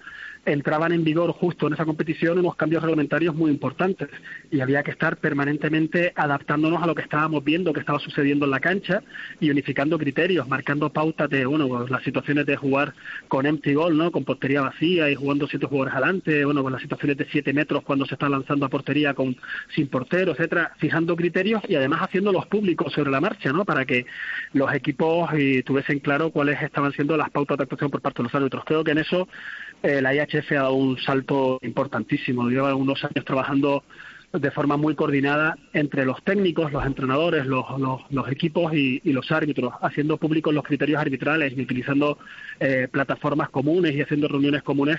entraban 0.46 0.92
en 0.92 1.04
vigor 1.04 1.32
justo 1.32 1.66
en 1.66 1.74
esa 1.74 1.84
competición 1.84 2.38
unos 2.38 2.56
cambios 2.56 2.82
reglamentarios 2.82 3.34
muy 3.34 3.50
importantes 3.50 4.08
y 4.50 4.60
había 4.60 4.82
que 4.82 4.90
estar 4.90 5.16
permanentemente 5.16 6.12
adaptándonos 6.14 6.82
a 6.82 6.86
lo 6.86 6.94
que 6.94 7.02
estábamos 7.02 7.42
viendo 7.44 7.72
que 7.72 7.80
estaba 7.80 7.98
sucediendo 7.98 8.44
en 8.44 8.50
la 8.50 8.60
cancha 8.60 9.02
y 9.40 9.50
unificando 9.50 9.98
criterios, 9.98 10.48
marcando 10.48 10.90
pautas 10.90 11.30
de 11.30 11.46
bueno 11.46 11.68
pues 11.68 11.90
las 11.90 12.02
situaciones 12.02 12.46
de 12.46 12.56
jugar 12.56 12.94
con 13.28 13.46
empty 13.46 13.74
goal, 13.74 13.96
¿no? 13.96 14.10
con 14.10 14.24
portería 14.24 14.62
vacía 14.62 15.10
y 15.10 15.14
jugando 15.14 15.46
siete 15.46 15.66
jugadores 15.66 15.94
adelante, 15.94 16.44
bueno, 16.44 16.62
con 16.62 16.72
las 16.72 16.82
situaciones 16.82 17.16
de 17.16 17.26
siete 17.30 17.52
metros 17.52 17.82
cuando 17.82 18.06
se 18.06 18.14
está 18.14 18.28
lanzando 18.28 18.66
a 18.66 18.68
portería 18.68 19.14
con 19.14 19.36
sin 19.74 19.88
portero, 19.88 20.32
etcétera, 20.32 20.72
fijando 20.78 21.16
criterios 21.16 21.62
y 21.68 21.74
además 21.74 22.00
haciéndolos 22.02 22.46
públicos 22.46 22.92
sobre 22.92 23.10
la 23.10 23.20
marcha, 23.20 23.52
¿no? 23.52 23.64
para 23.64 23.84
que 23.84 24.06
los 24.52 24.72
equipos 24.72 25.30
eh, 25.34 25.62
tuviesen 25.64 26.00
claro 26.00 26.30
cuáles 26.30 26.60
estaban 26.62 26.92
siendo 26.92 27.16
las 27.16 27.30
pautas 27.30 27.58
de 27.58 27.64
actuación 27.64 27.90
por 27.90 28.00
parte 28.00 28.18
de 28.18 28.24
los 28.24 28.34
árbitros. 28.34 28.64
Creo 28.64 28.84
que 28.84 28.92
en 28.92 28.98
eso 28.98 29.28
eh, 29.84 30.00
la 30.00 30.14
IHF 30.14 30.50
ha 30.52 30.54
dado 30.54 30.74
un 30.74 30.98
salto 30.98 31.58
importantísimo. 31.62 32.48
Lleva 32.48 32.74
unos 32.74 33.04
años 33.04 33.22
trabajando 33.24 33.84
de 34.32 34.50
forma 34.50 34.78
muy 34.78 34.94
coordinada 34.94 35.56
entre 35.74 36.06
los 36.06 36.22
técnicos, 36.24 36.72
los 36.72 36.84
entrenadores, 36.86 37.46
los, 37.46 37.66
los, 38.10 38.28
equipos 38.32 38.72
y, 38.72 39.00
los 39.12 39.30
árbitros, 39.30 39.74
haciendo 39.82 40.16
públicos 40.16 40.54
los 40.54 40.64
criterios 40.64 41.00
arbitrales 41.00 41.52
y 41.54 41.60
utilizando 41.60 42.18
eh, 42.58 42.88
plataformas 42.90 43.50
comunes 43.50 43.94
y 43.94 44.00
haciendo 44.00 44.26
reuniones 44.26 44.62
comunes 44.62 44.98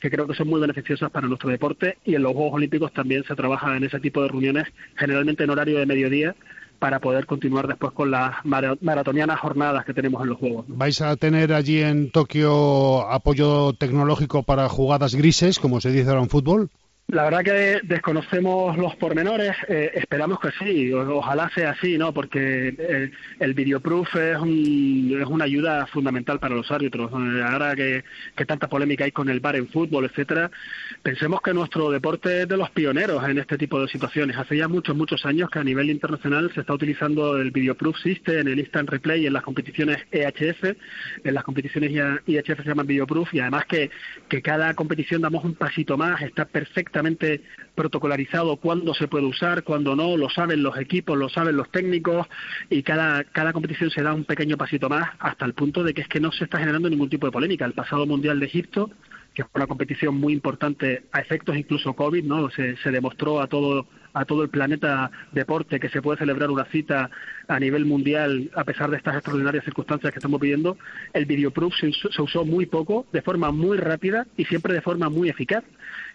que 0.00 0.10
creo 0.10 0.26
que 0.26 0.34
son 0.34 0.48
muy 0.48 0.60
beneficiosas 0.60 1.10
para 1.10 1.28
nuestro 1.28 1.48
deporte 1.48 1.96
y 2.04 2.16
en 2.16 2.24
los 2.24 2.32
Juegos 2.32 2.54
Olímpicos 2.54 2.92
también 2.92 3.24
se 3.24 3.36
trabaja 3.36 3.74
en 3.76 3.84
ese 3.84 4.00
tipo 4.00 4.20
de 4.20 4.28
reuniones, 4.28 4.66
generalmente 4.96 5.44
en 5.44 5.50
horario 5.50 5.78
de 5.78 5.86
mediodía, 5.86 6.34
para 6.84 7.00
poder 7.00 7.24
continuar 7.24 7.66
después 7.66 7.92
con 7.92 8.10
las 8.10 8.34
maratonianas 8.44 9.40
jornadas 9.40 9.86
que 9.86 9.94
tenemos 9.94 10.20
en 10.20 10.28
los 10.28 10.36
Juegos. 10.36 10.66
¿Vais 10.68 11.00
a 11.00 11.16
tener 11.16 11.54
allí 11.54 11.80
en 11.80 12.10
Tokio 12.10 13.10
apoyo 13.10 13.72
tecnológico 13.72 14.42
para 14.42 14.68
jugadas 14.68 15.14
grises, 15.14 15.58
como 15.58 15.80
se 15.80 15.90
dice 15.90 16.10
ahora 16.10 16.20
en 16.20 16.28
fútbol? 16.28 16.68
La 17.08 17.24
verdad 17.24 17.44
que 17.44 17.80
desconocemos 17.84 18.78
los 18.78 18.96
pormenores, 18.96 19.54
eh, 19.68 19.92
esperamos 19.94 20.40
que 20.40 20.48
sí, 20.58 20.90
ojalá 20.90 21.50
sea 21.54 21.72
así, 21.72 21.98
¿no? 21.98 22.14
Porque 22.14 22.68
el, 22.68 23.12
el 23.40 23.54
videoproof 23.54 24.16
es, 24.16 24.38
es 24.38 25.26
una 25.26 25.44
ayuda 25.44 25.86
fundamental 25.86 26.40
para 26.40 26.54
los 26.54 26.70
árbitros. 26.70 27.12
Ahora 27.12 27.76
que, 27.76 28.04
que, 28.34 28.46
tanta 28.46 28.68
polémica 28.68 29.04
hay 29.04 29.12
con 29.12 29.28
el 29.28 29.40
bar 29.40 29.54
en 29.54 29.68
fútbol, 29.68 30.06
etcétera, 30.06 30.50
pensemos 31.02 31.42
que 31.42 31.52
nuestro 31.52 31.90
deporte 31.90 32.42
es 32.42 32.48
de 32.48 32.56
los 32.56 32.70
pioneros 32.70 33.22
en 33.28 33.38
este 33.38 33.58
tipo 33.58 33.78
de 33.80 33.88
situaciones. 33.88 34.38
Hace 34.38 34.56
ya 34.56 34.66
muchos, 34.66 34.96
muchos 34.96 35.26
años 35.26 35.50
que 35.50 35.58
a 35.58 35.64
nivel 35.64 35.90
internacional 35.90 36.50
se 36.54 36.60
está 36.60 36.72
utilizando 36.72 37.36
el 37.36 37.50
videoproof 37.50 37.98
system, 37.98 38.48
el 38.48 38.58
instant 38.58 38.88
replay 38.88 39.26
en 39.26 39.34
las 39.34 39.42
competiciones 39.42 39.98
EHF, 40.10 40.74
en 41.22 41.34
las 41.34 41.44
competiciones 41.44 41.92
IHF 42.26 42.62
se 42.62 42.68
llaman 42.68 42.86
videoproof 42.86 43.34
y 43.34 43.40
además 43.40 43.66
que, 43.66 43.90
que 44.26 44.40
cada 44.40 44.72
competición 44.72 45.20
damos 45.20 45.44
un 45.44 45.54
pasito 45.54 45.98
más, 45.98 46.22
está 46.22 46.46
perfecto 46.46 46.93
protocolarizado 47.74 48.56
cuándo 48.56 48.94
se 48.94 49.08
puede 49.08 49.26
usar, 49.26 49.64
cuándo 49.64 49.96
no, 49.96 50.16
lo 50.16 50.30
saben 50.30 50.62
los 50.62 50.76
equipos, 50.78 51.18
lo 51.18 51.28
saben 51.28 51.56
los 51.56 51.70
técnicos 51.70 52.26
y 52.70 52.82
cada, 52.82 53.24
cada 53.24 53.52
competición 53.52 53.90
se 53.90 54.02
da 54.02 54.14
un 54.14 54.24
pequeño 54.24 54.56
pasito 54.56 54.88
más 54.88 55.10
hasta 55.18 55.44
el 55.44 55.54
punto 55.54 55.82
de 55.82 55.94
que 55.94 56.02
es 56.02 56.08
que 56.08 56.20
no 56.20 56.32
se 56.32 56.44
está 56.44 56.58
generando 56.58 56.88
ningún 56.88 57.10
tipo 57.10 57.26
de 57.26 57.32
polémica. 57.32 57.64
El 57.64 57.72
pasado 57.72 58.06
Mundial 58.06 58.40
de 58.40 58.46
Egipto 58.46 58.90
que 59.34 59.42
fue 59.42 59.50
una 59.56 59.66
competición 59.66 60.14
muy 60.14 60.32
importante 60.32 61.04
a 61.10 61.20
efectos 61.20 61.56
incluso 61.56 61.94
COVID, 61.94 62.24
¿no? 62.24 62.50
Se, 62.50 62.76
se, 62.76 62.92
demostró 62.92 63.40
a 63.40 63.48
todo 63.48 63.88
a 64.14 64.24
todo 64.24 64.44
el 64.44 64.48
planeta 64.48 65.10
deporte 65.32 65.80
que 65.80 65.88
se 65.88 66.00
puede 66.00 66.18
celebrar 66.18 66.48
una 66.50 66.64
cita 66.66 67.10
a 67.48 67.58
nivel 67.58 67.84
mundial 67.84 68.48
a 68.54 68.62
pesar 68.62 68.88
de 68.88 68.96
estas 68.96 69.16
extraordinarias 69.16 69.64
circunstancias 69.64 70.12
que 70.12 70.20
estamos 70.20 70.40
viviendo. 70.40 70.78
El 71.12 71.26
videoproof 71.26 71.74
se, 71.74 71.90
se 71.92 72.22
usó 72.22 72.44
muy 72.44 72.66
poco, 72.66 73.06
de 73.12 73.22
forma 73.22 73.50
muy 73.50 73.76
rápida 73.76 74.24
y 74.36 74.44
siempre 74.44 74.72
de 74.72 74.82
forma 74.82 75.08
muy 75.08 75.28
eficaz. 75.28 75.64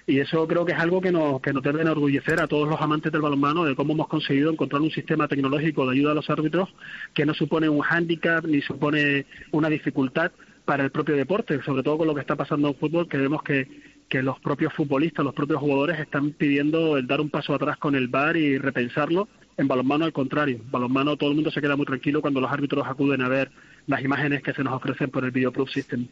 Y 0.10 0.20
eso 0.20 0.48
creo 0.48 0.66
que 0.66 0.72
es 0.72 0.80
algo 0.80 1.02
que 1.02 1.12
nos, 1.12 1.40
que 1.40 1.54
nos 1.54 1.62
debe 1.62 1.84
enorgullecer 1.84 2.40
a 2.40 2.48
todos 2.48 2.68
los 2.68 2.82
amantes 2.82 3.12
del 3.12 3.22
balonmano 3.22 3.64
de 3.64 3.76
cómo 3.76 3.94
hemos 3.94 4.08
conseguido 4.08 4.52
encontrar 4.52 4.82
un 4.82 4.90
sistema 4.90 5.28
tecnológico 5.28 5.86
de 5.86 5.96
ayuda 5.96 6.14
a 6.14 6.16
los 6.16 6.28
árbitros 6.32 6.68
que 7.14 7.28
no 7.28 7.36
supone 7.36 7.70
un 7.70 7.82
hándicap 7.82 8.44
ni 8.44 8.60
supone 8.60 9.28
una 9.52 9.70
dificultad 9.70 10.32
para 10.66 10.84
el 10.84 10.90
propio 10.90 11.16
deporte, 11.16 11.62
sobre 11.62 11.84
todo 11.84 12.00
con 12.00 12.08
lo 12.08 12.16
que 12.16 12.22
está 12.22 12.36
pasando 12.36 12.70
en 12.70 12.76
fútbol, 12.76 13.08
que 13.08 13.20
vemos 13.20 13.44
que, 13.44 13.68
que 14.10 14.24
los 14.24 14.40
propios 14.40 14.74
futbolistas, 14.74 15.24
los 15.24 15.36
propios 15.36 15.60
jugadores 15.60 16.00
están 16.00 16.32
pidiendo 16.32 16.98
el 16.98 17.06
dar 17.06 17.22
un 17.22 17.30
paso 17.30 17.54
atrás 17.54 17.78
con 17.78 17.94
el 17.94 18.08
VAR 18.08 18.36
y 18.36 18.58
repensarlo. 18.58 19.28
En 19.58 19.68
balonmano 19.68 20.06
al 20.06 20.14
contrario, 20.14 20.56
en 20.56 20.72
balonmano 20.72 21.18
todo 21.18 21.30
el 21.30 21.36
mundo 21.36 21.52
se 21.52 21.62
queda 21.62 21.76
muy 21.76 21.86
tranquilo 21.86 22.22
cuando 22.22 22.42
los 22.42 22.52
árbitros 22.52 22.88
acuden 22.88 23.22
a 23.22 23.30
ver 23.30 23.52
las 23.86 24.04
imágenes 24.04 24.42
que 24.42 24.56
se 24.56 24.64
nos 24.64 24.74
ofrecen 24.74 25.12
por 25.12 25.24
el 25.24 25.30
Videoproof 25.30 25.70
System. 25.70 26.08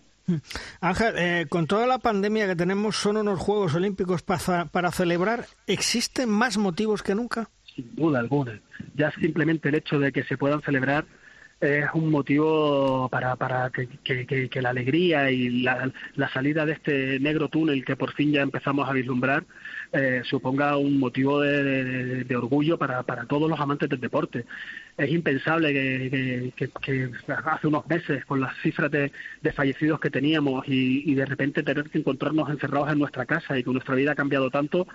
Ángel, 0.81 1.13
eh, 1.17 1.45
con 1.49 1.67
toda 1.67 1.87
la 1.87 1.99
pandemia 1.99 2.47
que 2.47 2.55
tenemos, 2.55 2.97
son 2.97 3.17
unos 3.17 3.39
Juegos 3.39 3.75
Olímpicos 3.75 4.23
para, 4.23 4.91
celebrar. 4.91 5.45
¿Existen 5.67 6.29
más 6.29 6.57
motivos 6.57 7.03
que 7.03 7.15
nunca? 7.15 7.49
Sin 7.75 7.95
duda 7.95 8.19
alguna. 8.19 8.59
Ya 8.95 9.11
simplemente 9.11 9.69
el 9.69 9.75
hecho 9.75 9.99
de 9.99 10.11
que 10.11 10.23
se 10.23 10.37
puedan 10.37 10.61
celebrar 10.61 11.05
es 11.59 11.85
un 11.93 12.11
motivo 12.11 13.09
para, 13.09 13.35
para 13.35 13.71
que, 13.71 13.87
que, 14.49 14.61
la 14.61 14.69
alegría 14.69 15.31
y 15.31 15.61
la, 15.61 15.91
la, 16.15 16.29
salida 16.29 16.65
de 16.65 16.73
este 16.73 17.19
negro 17.19 17.49
túnel 17.49 17.83
que 17.83 17.95
por 17.95 18.13
fin 18.13 18.31
ya 18.31 18.41
empezamos 18.41 18.87
a 18.87 18.93
vislumbrar 18.93 19.43
eh, 19.97 20.21
suponga 20.23 20.77
un 20.77 20.99
motivo 20.99 21.41
de, 21.41 22.25
orgullo 22.35 22.77
para, 22.77 23.03
para 23.03 23.25
todos 23.25 23.49
los 23.49 23.59
amantes 23.59 23.89
del 23.89 23.99
deporte. 23.99 24.45
Es 24.97 25.09
impensable 25.11 25.73
que, 25.73 26.69
que 26.81 27.09
hace 27.45 27.67
unos 27.67 27.87
meses, 27.87 28.25
con 28.25 28.39
las 28.39 28.55
cifras 28.61 28.91
de, 28.91 29.11
fallecidos 29.55 29.99
que 29.99 30.09
teníamos 30.09 30.67
y, 30.67 31.09
y 31.09 31.15
de 31.15 31.25
repente 31.25 31.63
tener 31.63 31.89
que 31.89 31.99
encontrarnos 31.99 32.49
encerrados 32.49 32.91
en 32.91 32.99
nuestra 32.99 33.25
casa 33.25 33.57
y 33.57 33.63
que 33.63 33.71
nuestra 33.71 33.95
vida 33.95 34.11
ha 34.11 34.15
cambiado 34.15 34.49
tanto, 34.49 34.87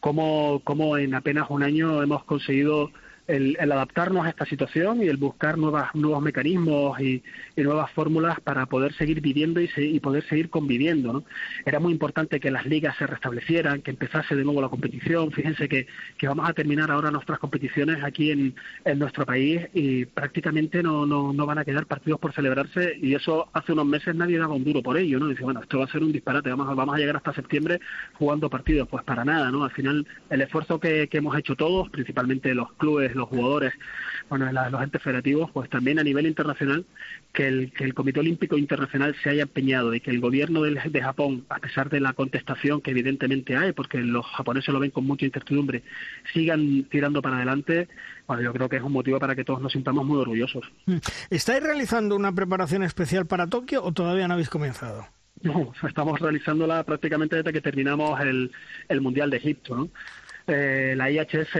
como 0.00 0.98
en 0.98 1.14
apenas 1.14 1.46
un 1.50 1.62
año 1.62 2.02
hemos 2.02 2.24
conseguido 2.24 2.90
el, 3.26 3.56
adaptarnos 3.60 4.26
a 4.26 4.28
esta 4.28 4.44
situación 4.44 5.02
y 5.02 5.08
el 5.08 5.16
buscar 5.16 5.56
nuevas, 5.58 5.94
nuevos 5.94 6.22
mecanismos 6.22 7.00
y, 7.00 7.22
nuevas 7.56 7.90
fórmulas 7.92 8.40
para 8.40 8.66
poder 8.66 8.92
seguir 8.94 9.20
viviendo 9.22 9.60
y, 9.60 9.70
y 9.76 10.00
poder 10.00 10.26
seguir 10.28 10.50
conviviendo. 10.50 11.12
¿no? 11.12 11.24
Era 11.64 11.80
muy 11.80 11.92
importante 11.92 12.38
que 12.38 12.50
las 12.50 12.66
ligas 12.66 12.96
se 12.98 13.06
restablecieran, 13.06 13.80
que 13.80 13.90
empezase 13.90 14.34
de 14.34 14.44
nuevo 14.44 14.60
la 14.60 14.68
competición. 14.68 15.32
Fíjense 15.32 15.68
que, 15.68 15.86
que 16.18 16.28
vamos 16.28 16.48
a 16.48 16.52
terminar 16.52 16.90
ahora 16.90 17.10
nuestras 17.10 17.38
competiciones 17.38 18.04
aquí 18.04 18.30
en, 18.30 18.54
en 18.84 18.98
nuestro 18.98 19.24
país 19.24 19.62
y 19.72 20.04
prácticamente 20.04 20.82
no, 20.82 21.06
no, 21.06 21.32
no, 21.32 21.46
van 21.46 21.58
a 21.58 21.64
quedar 21.64 21.86
partidos 21.86 22.20
por 22.20 22.34
celebrarse 22.34 22.98
y 23.00 23.14
eso 23.14 23.48
hace 23.52 23.72
unos 23.72 23.86
meses 23.86 24.14
nadie 24.14 24.38
daba 24.38 24.54
un 24.54 24.64
duro 24.64 24.82
por 24.82 24.98
ello. 24.98 25.18
¿no? 25.18 25.28
Dice, 25.28 25.42
bueno, 25.42 25.60
esto 25.60 25.78
va 25.78 25.84
a 25.86 25.88
ser 25.88 26.02
un 26.02 26.12
disparate, 26.12 26.50
vamos 26.50 26.68
a, 26.68 26.74
vamos 26.74 26.94
a 26.94 26.98
llegar 26.98 27.16
hasta 27.16 27.32
septiembre 27.32 27.80
jugando 28.14 28.50
partidos. 28.50 28.88
Pues 28.88 29.04
para 29.04 29.24
nada, 29.24 29.50
¿no? 29.50 29.64
Al 29.64 29.70
final 29.70 30.06
el 30.28 30.42
esfuerzo 30.42 30.78
que, 30.78 31.08
que 31.08 31.18
hemos 31.18 31.36
hecho 31.38 31.54
todos, 31.56 31.88
principalmente 31.90 32.54
los 32.54 32.72
clubes, 32.74 33.13
los 33.14 33.28
jugadores, 33.28 33.72
bueno, 34.28 34.50
los 34.70 34.82
entes 34.82 35.02
federativos, 35.02 35.50
pues 35.52 35.68
también 35.70 35.98
a 35.98 36.02
nivel 36.02 36.26
internacional, 36.26 36.84
que 37.32 37.48
el, 37.48 37.72
que 37.72 37.84
el 37.84 37.94
Comité 37.94 38.20
Olímpico 38.20 38.56
Internacional 38.56 39.14
se 39.22 39.30
haya 39.30 39.42
empeñado 39.42 39.94
y 39.94 40.00
que 40.00 40.10
el 40.10 40.20
gobierno 40.20 40.62
de, 40.62 40.80
de, 40.88 41.02
Japón, 41.02 41.44
a 41.48 41.58
pesar 41.58 41.90
de 41.90 42.00
la 42.00 42.12
contestación 42.12 42.80
que 42.80 42.92
evidentemente 42.92 43.56
hay, 43.56 43.72
porque 43.72 43.98
los 43.98 44.24
japoneses 44.26 44.72
lo 44.72 44.80
ven 44.80 44.90
con 44.90 45.04
mucha 45.04 45.26
incertidumbre, 45.26 45.82
sigan 46.32 46.84
tirando 46.84 47.22
para 47.22 47.36
adelante, 47.36 47.88
bueno, 48.26 48.42
yo 48.42 48.52
creo 48.52 48.68
que 48.68 48.76
es 48.76 48.82
un 48.82 48.92
motivo 48.92 49.18
para 49.18 49.34
que 49.34 49.44
todos 49.44 49.60
nos 49.60 49.72
sintamos 49.72 50.06
muy 50.06 50.18
orgullosos. 50.18 50.64
Mm. 50.86 50.98
¿Estáis 51.30 51.62
realizando 51.62 52.16
una 52.16 52.32
preparación 52.32 52.82
especial 52.82 53.26
para 53.26 53.46
Tokio 53.48 53.82
o 53.82 53.92
todavía 53.92 54.28
no 54.28 54.34
habéis 54.34 54.50
comenzado? 54.50 55.06
No, 55.42 55.72
estamos 55.88 56.18
realizándola 56.20 56.82
prácticamente 56.84 57.36
desde 57.36 57.52
que 57.52 57.60
terminamos 57.60 58.20
el, 58.20 58.50
el 58.88 59.00
Mundial 59.00 59.30
de 59.30 59.36
Egipto, 59.36 59.76
¿no? 59.76 59.88
Eh, 60.46 60.94
la 60.94 61.10
IHF 61.10 61.56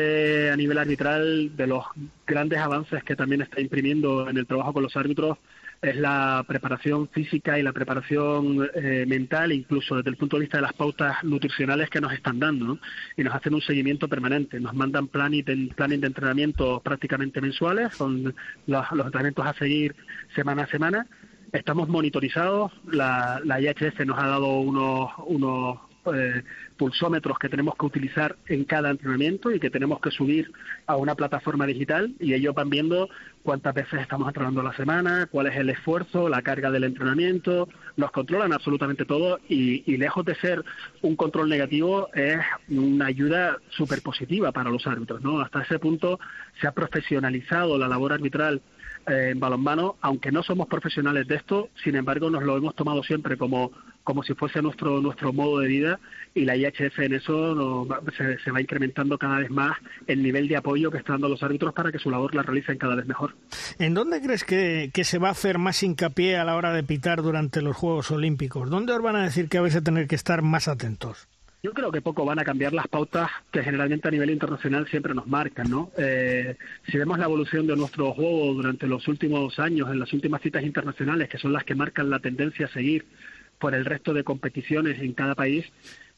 a 0.52 0.56
nivel 0.56 0.76
arbitral, 0.76 1.56
de 1.56 1.66
los 1.66 1.84
grandes 2.26 2.58
avances 2.58 3.02
que 3.02 3.16
también 3.16 3.40
está 3.40 3.60
imprimiendo 3.60 4.28
en 4.28 4.36
el 4.36 4.46
trabajo 4.46 4.74
con 4.74 4.82
los 4.82 4.96
árbitros, 4.96 5.38
es 5.80 5.96
la 5.96 6.44
preparación 6.46 7.08
física 7.08 7.58
y 7.58 7.62
la 7.62 7.72
preparación 7.72 8.68
eh, 8.74 9.04
mental, 9.06 9.52
incluso 9.52 9.96
desde 9.96 10.10
el 10.10 10.16
punto 10.16 10.36
de 10.36 10.42
vista 10.42 10.58
de 10.58 10.62
las 10.62 10.72
pautas 10.74 11.22
nutricionales 11.24 11.88
que 11.88 12.00
nos 12.00 12.12
están 12.12 12.38
dando, 12.38 12.66
¿no? 12.66 12.78
y 13.16 13.24
nos 13.24 13.34
hacen 13.34 13.54
un 13.54 13.62
seguimiento 13.62 14.08
permanente. 14.08 14.60
Nos 14.60 14.74
mandan 14.74 15.08
planes 15.08 15.44
de, 15.44 15.52
entrenamiento 15.54 16.80
prácticamente 16.80 17.40
mensuales, 17.40 17.96
con 17.96 18.34
los, 18.66 18.86
entrenamientos 18.92 19.46
a 19.46 19.54
seguir 19.54 19.94
semana 20.34 20.64
a 20.64 20.66
semana. 20.66 21.06
Estamos 21.52 21.88
monitorizados, 21.88 22.72
la, 22.90 23.40
la 23.44 23.60
IHF 23.60 24.00
nos 24.06 24.18
ha 24.18 24.26
dado 24.26 24.58
unos, 24.58 25.10
unos 25.26 25.78
eh, 26.12 26.42
pulsómetros 26.76 27.38
que 27.38 27.48
tenemos 27.48 27.74
que 27.76 27.86
utilizar 27.86 28.36
en 28.46 28.64
cada 28.64 28.90
entrenamiento 28.90 29.50
y 29.50 29.60
que 29.60 29.70
tenemos 29.70 30.00
que 30.00 30.10
subir 30.10 30.50
a 30.86 30.96
una 30.96 31.14
plataforma 31.14 31.66
digital 31.66 32.14
y 32.20 32.34
ellos 32.34 32.54
van 32.54 32.70
viendo 32.70 33.08
cuántas 33.42 33.74
veces 33.74 34.00
estamos 34.00 34.28
entrenando 34.28 34.60
a 34.60 34.64
la 34.64 34.76
semana, 34.76 35.26
cuál 35.30 35.46
es 35.46 35.56
el 35.56 35.70
esfuerzo, 35.70 36.28
la 36.28 36.42
carga 36.42 36.70
del 36.70 36.84
entrenamiento, 36.84 37.68
nos 37.96 38.10
controlan 38.10 38.52
absolutamente 38.52 39.04
todo 39.04 39.38
y, 39.48 39.82
y 39.90 39.96
lejos 39.96 40.24
de 40.24 40.34
ser 40.36 40.64
un 41.02 41.16
control 41.16 41.48
negativo 41.48 42.08
es 42.14 42.38
una 42.68 43.06
ayuda 43.06 43.58
súper 43.70 44.02
positiva 44.02 44.52
para 44.52 44.70
los 44.70 44.86
árbitros. 44.86 45.22
¿no? 45.22 45.40
Hasta 45.40 45.62
ese 45.62 45.78
punto 45.78 46.18
se 46.60 46.66
ha 46.66 46.72
profesionalizado 46.72 47.78
la 47.78 47.88
labor 47.88 48.12
arbitral 48.12 48.62
eh, 49.06 49.30
en 49.32 49.40
balonmano, 49.40 49.96
aunque 50.00 50.32
no 50.32 50.42
somos 50.42 50.66
profesionales 50.66 51.26
de 51.26 51.36
esto, 51.36 51.68
sin 51.82 51.94
embargo 51.94 52.30
nos 52.30 52.42
lo 52.42 52.56
hemos 52.56 52.74
tomado 52.74 53.02
siempre 53.02 53.36
como, 53.36 53.72
como 54.04 54.22
si 54.22 54.34
fuese 54.34 54.62
nuestro, 54.62 55.00
nuestro 55.00 55.32
modo 55.32 55.58
de 55.60 55.68
vida 55.68 55.98
y 56.34 56.44
la 56.44 56.56
IHF 56.56 56.98
en 57.00 57.14
eso 57.14 57.88
se, 58.16 58.50
va 58.50 58.60
incrementando 58.60 59.18
cada 59.18 59.38
vez 59.38 59.50
más 59.50 59.76
el 60.06 60.22
nivel 60.22 60.46
de 60.46 60.56
apoyo 60.56 60.90
que 60.90 60.98
están 60.98 61.14
dando 61.14 61.30
los 61.30 61.42
árbitros 61.42 61.72
para 61.72 61.90
que 61.90 61.98
su 61.98 62.10
labor 62.10 62.34
la 62.34 62.42
realicen 62.42 62.76
cada 62.76 62.94
vez 62.94 63.06
mejor. 63.06 63.34
¿En 63.78 63.94
dónde 63.94 64.20
crees 64.20 64.44
que, 64.44 64.90
que 64.92 65.04
se 65.04 65.18
va 65.18 65.28
a 65.28 65.32
hacer 65.32 65.58
más 65.58 65.82
hincapié 65.82 66.36
a 66.36 66.44
la 66.44 66.54
hora 66.54 66.72
de 66.72 66.84
pitar 66.84 67.22
durante 67.22 67.62
los 67.62 67.76
Juegos 67.76 68.10
Olímpicos? 68.10 68.68
¿Dónde 68.68 68.92
os 68.92 69.02
van 69.02 69.16
a 69.16 69.24
decir 69.24 69.48
que 69.48 69.58
vais 69.58 69.74
a 69.74 69.82
tener 69.82 70.06
que 70.06 70.14
estar 70.14 70.42
más 70.42 70.68
atentos? 70.68 71.28
Yo 71.64 71.72
creo 71.72 71.90
que 71.90 72.02
poco 72.02 72.26
van 72.26 72.38
a 72.38 72.44
cambiar 72.44 72.74
las 72.74 72.88
pautas 72.88 73.30
que 73.50 73.62
generalmente 73.62 74.06
a 74.06 74.10
nivel 74.10 74.28
internacional 74.28 74.86
siempre 74.86 75.14
nos 75.14 75.26
marcan, 75.26 75.70
¿no? 75.70 75.90
Eh, 75.96 76.58
si 76.86 76.98
vemos 76.98 77.18
la 77.18 77.24
evolución 77.24 77.66
de 77.66 77.74
nuestro 77.74 78.12
juego 78.12 78.52
durante 78.52 78.86
los 78.86 79.08
últimos 79.08 79.58
años, 79.58 79.88
en 79.90 79.98
las 79.98 80.12
últimas 80.12 80.42
citas 80.42 80.62
internacionales, 80.62 81.26
que 81.30 81.38
son 81.38 81.54
las 81.54 81.64
que 81.64 81.74
marcan 81.74 82.10
la 82.10 82.18
tendencia 82.18 82.66
a 82.66 82.68
seguir 82.68 83.06
por 83.64 83.74
el 83.74 83.86
resto 83.86 84.12
de 84.12 84.24
competiciones 84.24 85.00
en 85.00 85.14
cada 85.14 85.34
país, 85.34 85.64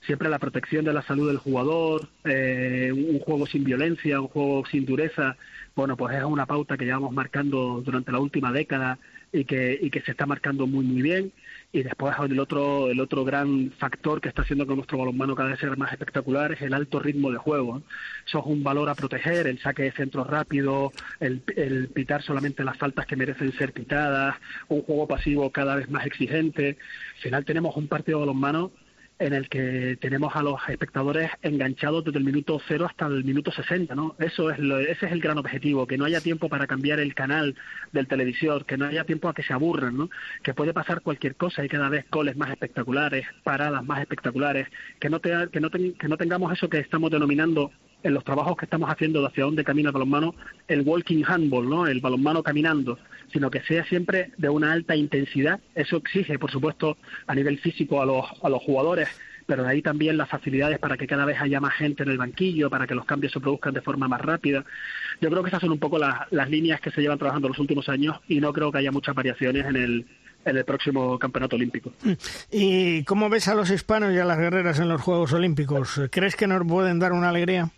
siempre 0.04 0.28
la 0.28 0.40
protección 0.40 0.84
de 0.84 0.92
la 0.92 1.02
salud 1.02 1.28
del 1.28 1.36
jugador, 1.36 2.08
eh, 2.24 2.90
un 2.92 3.20
juego 3.20 3.46
sin 3.46 3.62
violencia, 3.62 4.20
un 4.20 4.26
juego 4.26 4.64
sin 4.68 4.84
dureza, 4.84 5.36
bueno, 5.76 5.96
pues 5.96 6.16
es 6.16 6.24
una 6.24 6.44
pauta 6.44 6.76
que 6.76 6.86
llevamos 6.86 7.12
marcando 7.12 7.80
durante 7.84 8.10
la 8.10 8.18
última 8.18 8.50
década 8.50 8.98
y 9.32 9.44
que, 9.44 9.78
y 9.80 9.90
que 9.90 10.00
se 10.00 10.10
está 10.10 10.26
marcando 10.26 10.66
muy, 10.66 10.84
muy 10.84 11.02
bien 11.02 11.32
y 11.76 11.82
después 11.82 12.14
el 12.18 12.40
otro 12.40 12.90
el 12.90 13.00
otro 13.00 13.24
gran 13.24 13.70
factor 13.78 14.20
que 14.20 14.28
está 14.28 14.42
haciendo 14.42 14.66
que 14.66 14.74
nuestro 14.74 14.98
balonmano 14.98 15.34
cada 15.34 15.50
vez 15.50 15.60
sea 15.60 15.74
más 15.76 15.92
espectacular 15.92 16.52
es 16.52 16.62
el 16.62 16.72
alto 16.72 17.00
ritmo 17.00 17.30
de 17.30 17.36
juego 17.36 17.82
eso 18.26 18.38
es 18.40 18.46
un 18.46 18.62
valor 18.62 18.88
a 18.88 18.94
proteger 18.94 19.46
el 19.46 19.58
saque 19.60 19.82
de 19.82 19.92
centro 19.92 20.24
rápido 20.24 20.92
el, 21.20 21.42
el 21.54 21.88
pitar 21.88 22.22
solamente 22.22 22.64
las 22.64 22.78
faltas 22.78 23.06
que 23.06 23.16
merecen 23.16 23.52
ser 23.52 23.72
pitadas 23.72 24.36
un 24.68 24.82
juego 24.82 25.06
pasivo 25.06 25.50
cada 25.50 25.76
vez 25.76 25.90
más 25.90 26.06
exigente. 26.06 26.78
Al 27.16 27.22
final 27.22 27.44
tenemos 27.44 27.76
un 27.76 27.88
partido 27.88 28.18
de 28.18 28.26
balonmano 28.26 28.72
en 29.18 29.32
el 29.32 29.48
que 29.48 29.96
tenemos 30.00 30.36
a 30.36 30.42
los 30.42 30.60
espectadores 30.68 31.30
enganchados 31.42 32.04
desde 32.04 32.18
el 32.18 32.24
minuto 32.24 32.60
cero 32.68 32.86
hasta 32.86 33.06
el 33.06 33.24
minuto 33.24 33.50
60, 33.50 33.94
¿no? 33.94 34.14
Eso 34.18 34.50
es 34.50 34.58
lo, 34.58 34.78
ese 34.78 35.06
es 35.06 35.12
el 35.12 35.20
gran 35.20 35.38
objetivo, 35.38 35.86
que 35.86 35.96
no 35.96 36.04
haya 36.04 36.20
tiempo 36.20 36.48
para 36.48 36.66
cambiar 36.66 37.00
el 37.00 37.14
canal 37.14 37.54
del 37.92 38.06
televisor, 38.06 38.66
que 38.66 38.76
no 38.76 38.86
haya 38.86 39.04
tiempo 39.04 39.28
a 39.28 39.34
que 39.34 39.42
se 39.42 39.52
aburran, 39.52 39.96
¿no? 39.96 40.10
Que 40.42 40.54
puede 40.54 40.74
pasar 40.74 41.00
cualquier 41.00 41.34
cosa 41.36 41.64
y 41.64 41.68
cada 41.68 41.88
vez 41.88 42.04
goles 42.10 42.36
más 42.36 42.50
espectaculares, 42.50 43.26
paradas 43.42 43.84
más 43.84 44.00
espectaculares, 44.00 44.68
que 45.00 45.08
no, 45.08 45.20
que 45.20 45.60
no, 45.60 45.70
que 45.70 46.08
no 46.08 46.16
tengamos 46.16 46.52
eso 46.52 46.68
que 46.68 46.78
estamos 46.78 47.10
denominando 47.10 47.72
en 48.02 48.14
los 48.14 48.24
trabajos 48.24 48.56
que 48.56 48.66
estamos 48.66 48.90
haciendo 48.90 49.20
de 49.20 49.26
hacia 49.26 49.44
dónde 49.44 49.64
camina 49.64 49.88
el 49.88 49.92
balonmano, 49.92 50.34
el 50.68 50.82
walking 50.82 51.24
handball, 51.26 51.68
¿no? 51.68 51.86
El 51.86 52.00
balonmano 52.00 52.42
caminando, 52.42 52.98
sino 53.32 53.50
que 53.50 53.62
sea 53.62 53.84
siempre 53.84 54.32
de 54.36 54.48
una 54.48 54.72
alta 54.72 54.94
intensidad. 54.94 55.60
Eso 55.74 55.96
exige, 55.96 56.38
por 56.38 56.50
supuesto, 56.50 56.96
a 57.26 57.34
nivel 57.34 57.58
físico 57.58 58.00
a 58.00 58.06
los, 58.06 58.24
a 58.42 58.48
los 58.48 58.62
jugadores, 58.62 59.08
pero 59.46 59.62
de 59.62 59.70
ahí 59.70 59.82
también 59.82 60.16
las 60.16 60.28
facilidades 60.28 60.78
para 60.78 60.96
que 60.96 61.06
cada 61.06 61.24
vez 61.24 61.40
haya 61.40 61.60
más 61.60 61.74
gente 61.74 62.02
en 62.02 62.10
el 62.10 62.18
banquillo, 62.18 62.70
para 62.70 62.86
que 62.86 62.94
los 62.94 63.04
cambios 63.04 63.32
se 63.32 63.40
produzcan 63.40 63.74
de 63.74 63.80
forma 63.80 64.08
más 64.08 64.20
rápida. 64.20 64.64
Yo 65.20 65.30
creo 65.30 65.42
que 65.42 65.48
esas 65.48 65.60
son 65.60 65.72
un 65.72 65.78
poco 65.78 65.98
las, 65.98 66.30
las 66.30 66.50
líneas 66.50 66.80
que 66.80 66.90
se 66.90 67.00
llevan 67.00 67.18
trabajando 67.18 67.48
los 67.48 67.58
últimos 67.58 67.88
años 67.88 68.20
y 68.28 68.40
no 68.40 68.52
creo 68.52 68.70
que 68.70 68.78
haya 68.78 68.92
muchas 68.92 69.14
variaciones 69.14 69.66
en 69.66 69.76
el, 69.76 70.06
en 70.44 70.56
el 70.56 70.64
próximo 70.64 71.18
campeonato 71.18 71.56
olímpico. 71.56 71.92
¿Y 72.50 73.04
cómo 73.04 73.28
ves 73.28 73.48
a 73.48 73.54
los 73.54 73.70
hispanos 73.70 74.14
y 74.14 74.18
a 74.18 74.24
las 74.24 74.38
guerreras 74.38 74.78
en 74.78 74.88
los 74.88 75.00
Juegos 75.00 75.32
Olímpicos? 75.32 76.00
¿Crees 76.10 76.36
que 76.36 76.46
nos 76.46 76.66
pueden 76.66 76.98
dar 76.98 77.12
una 77.12 77.30
alegría? 77.30 77.70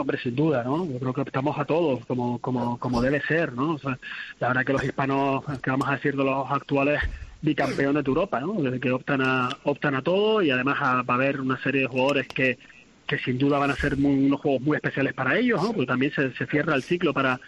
Hombre, 0.00 0.18
sin 0.18 0.34
duda, 0.34 0.64
¿no? 0.64 0.86
Yo 0.86 0.98
creo 0.98 1.12
que 1.12 1.22
estamos 1.22 1.58
a 1.58 1.66
todos, 1.66 2.06
como, 2.06 2.38
como, 2.38 2.78
como 2.78 3.02
debe 3.02 3.20
ser, 3.20 3.52
¿no? 3.52 3.72
O 3.72 3.78
sea, 3.78 3.98
la 4.38 4.48
verdad 4.48 4.64
que 4.64 4.72
los 4.72 4.84
hispanos, 4.84 5.44
que 5.60 5.70
vamos 5.70 5.88
a 5.88 5.92
decir 5.92 6.16
de 6.16 6.24
los 6.24 6.50
actuales 6.50 7.02
bicampeones 7.42 8.02
de 8.02 8.08
Europa, 8.08 8.40
¿no? 8.40 8.54
Desde 8.54 8.80
que 8.80 8.90
optan 8.92 9.20
a, 9.20 9.50
optan 9.64 9.94
a 9.94 10.02
todo 10.02 10.40
y 10.42 10.50
además 10.50 10.78
va 10.80 11.04
a 11.06 11.14
haber 11.14 11.40
una 11.40 11.62
serie 11.62 11.82
de 11.82 11.86
jugadores 11.86 12.28
que, 12.28 12.58
que 13.06 13.18
sin 13.18 13.36
duda 13.36 13.58
van 13.58 13.70
a 13.70 13.76
ser 13.76 13.94
unos 13.94 14.40
juegos 14.40 14.62
muy 14.62 14.76
especiales 14.76 15.12
para 15.12 15.38
ellos, 15.38 15.62
¿no? 15.62 15.72
Porque 15.72 15.86
también 15.86 16.12
se, 16.12 16.30
cierra 16.46 16.74
el 16.74 16.82
ciclo 16.82 17.12
para, 17.12 17.38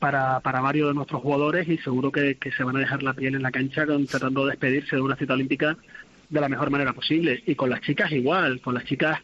para, 0.00 0.40
para 0.40 0.60
varios 0.60 0.88
de 0.88 0.94
nuestros 0.94 1.22
jugadores 1.22 1.68
y 1.68 1.78
seguro 1.78 2.10
que 2.10 2.36
se 2.56 2.64
van 2.64 2.76
a 2.76 2.80
dejar 2.80 3.04
la 3.04 3.14
piel 3.14 3.36
en 3.36 3.42
la 3.42 3.52
cancha 3.52 3.86
tratando 4.08 4.46
de 4.46 4.50
despedirse 4.50 4.96
de 4.96 5.02
una 5.02 5.14
cita 5.14 5.34
olímpica 5.34 5.76
de 6.30 6.40
la 6.40 6.48
mejor 6.48 6.70
manera 6.70 6.92
posible. 6.92 7.42
Y 7.46 7.54
con 7.54 7.68
las 7.68 7.80
chicas 7.82 8.10
igual, 8.12 8.60
con 8.60 8.74
las 8.74 8.84
chicas 8.84 9.18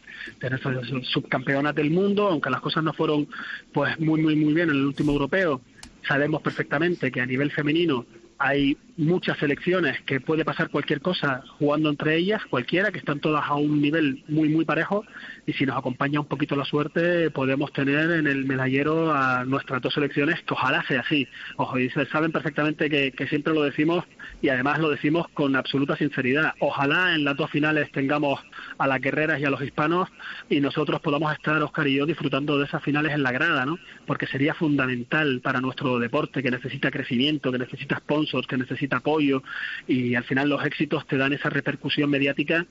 subcampeonas 1.03 1.73
del 1.73 1.89
mundo, 1.89 2.27
aunque 2.27 2.49
las 2.49 2.61
cosas 2.61 2.83
no 2.83 2.93
fueron 2.93 3.27
pues 3.73 3.99
muy, 3.99 4.21
muy, 4.21 4.35
muy 4.35 4.53
bien 4.53 4.69
en 4.69 4.75
el 4.75 4.85
último 4.85 5.13
europeo, 5.13 5.61
sabemos 6.07 6.41
perfectamente 6.41 7.11
que 7.11 7.21
a 7.21 7.25
nivel 7.25 7.51
femenino 7.51 8.05
hay 8.39 8.77
muchas 8.97 9.37
selecciones 9.37 10.01
que 10.01 10.19
puede 10.19 10.43
pasar 10.43 10.69
cualquier 10.69 11.01
cosa 11.01 11.43
jugando 11.59 11.89
entre 11.89 12.15
ellas, 12.15 12.43
cualquiera, 12.49 12.91
que 12.91 12.97
están 12.97 13.19
todas 13.19 13.43
a 13.47 13.55
un 13.55 13.81
nivel 13.81 14.23
muy, 14.27 14.49
muy 14.49 14.65
parejo, 14.65 15.05
y 15.45 15.53
si 15.53 15.65
nos 15.65 15.77
acompaña 15.77 16.19
un 16.19 16.25
poquito 16.25 16.55
la 16.55 16.65
suerte, 16.65 17.29
podemos 17.29 17.71
tener 17.73 18.11
en 18.11 18.27
el 18.27 18.45
medallero 18.45 19.13
a 19.13 19.45
nuestras 19.45 19.81
dos 19.81 19.93
selecciones, 19.93 20.41
que 20.43 20.53
ojalá 20.53 20.83
sea 20.87 21.01
así. 21.01 21.27
Ojo, 21.57 21.79
y 21.79 21.89
saben 21.89 22.31
perfectamente 22.31 22.89
que, 22.89 23.11
que 23.11 23.27
siempre 23.27 23.53
lo 23.53 23.63
decimos, 23.63 24.03
y 24.41 24.49
además 24.49 24.79
lo 24.79 24.89
decimos 24.89 25.27
con 25.29 25.55
absoluta 25.55 25.95
sinceridad. 25.95 26.53
Ojalá 26.59 27.13
en 27.15 27.23
las 27.23 27.37
dos 27.37 27.51
finales 27.51 27.91
tengamos 27.91 28.39
a 28.77 28.87
las 28.87 29.01
guerreras 29.01 29.39
y 29.39 29.45
a 29.45 29.49
los 29.49 29.61
hispanos, 29.61 30.09
y 30.49 30.59
nosotros 30.59 31.01
podamos 31.01 31.33
estar, 31.33 31.61
Oscar 31.61 31.87
y 31.87 31.95
yo, 31.95 32.05
disfrutando 32.05 32.57
de 32.57 32.65
esas 32.65 32.83
finales 32.83 33.13
en 33.13 33.23
la 33.23 33.31
grada, 33.31 33.65
¿no? 33.65 33.79
Porque 34.05 34.27
sería 34.27 34.53
fundamental 34.53 35.41
para 35.41 35.61
nuestro 35.61 35.99
deporte, 35.99 36.43
que 36.43 36.51
necesita 36.51 36.91
crecimiento, 36.91 37.51
que 37.51 37.59
necesita 37.59 37.97
sponsors, 37.97 38.47
que 38.47 38.57
necesita 38.57 38.97
apoyo 38.97 39.43
y 39.87 40.15
al 40.15 40.23
final 40.23 40.49
los 40.49 40.65
éxitos 40.65 41.05
te 41.07 41.17
dan 41.17 41.33
esa 41.33 41.49
repercusión 41.49 42.09
mediática 42.09 42.65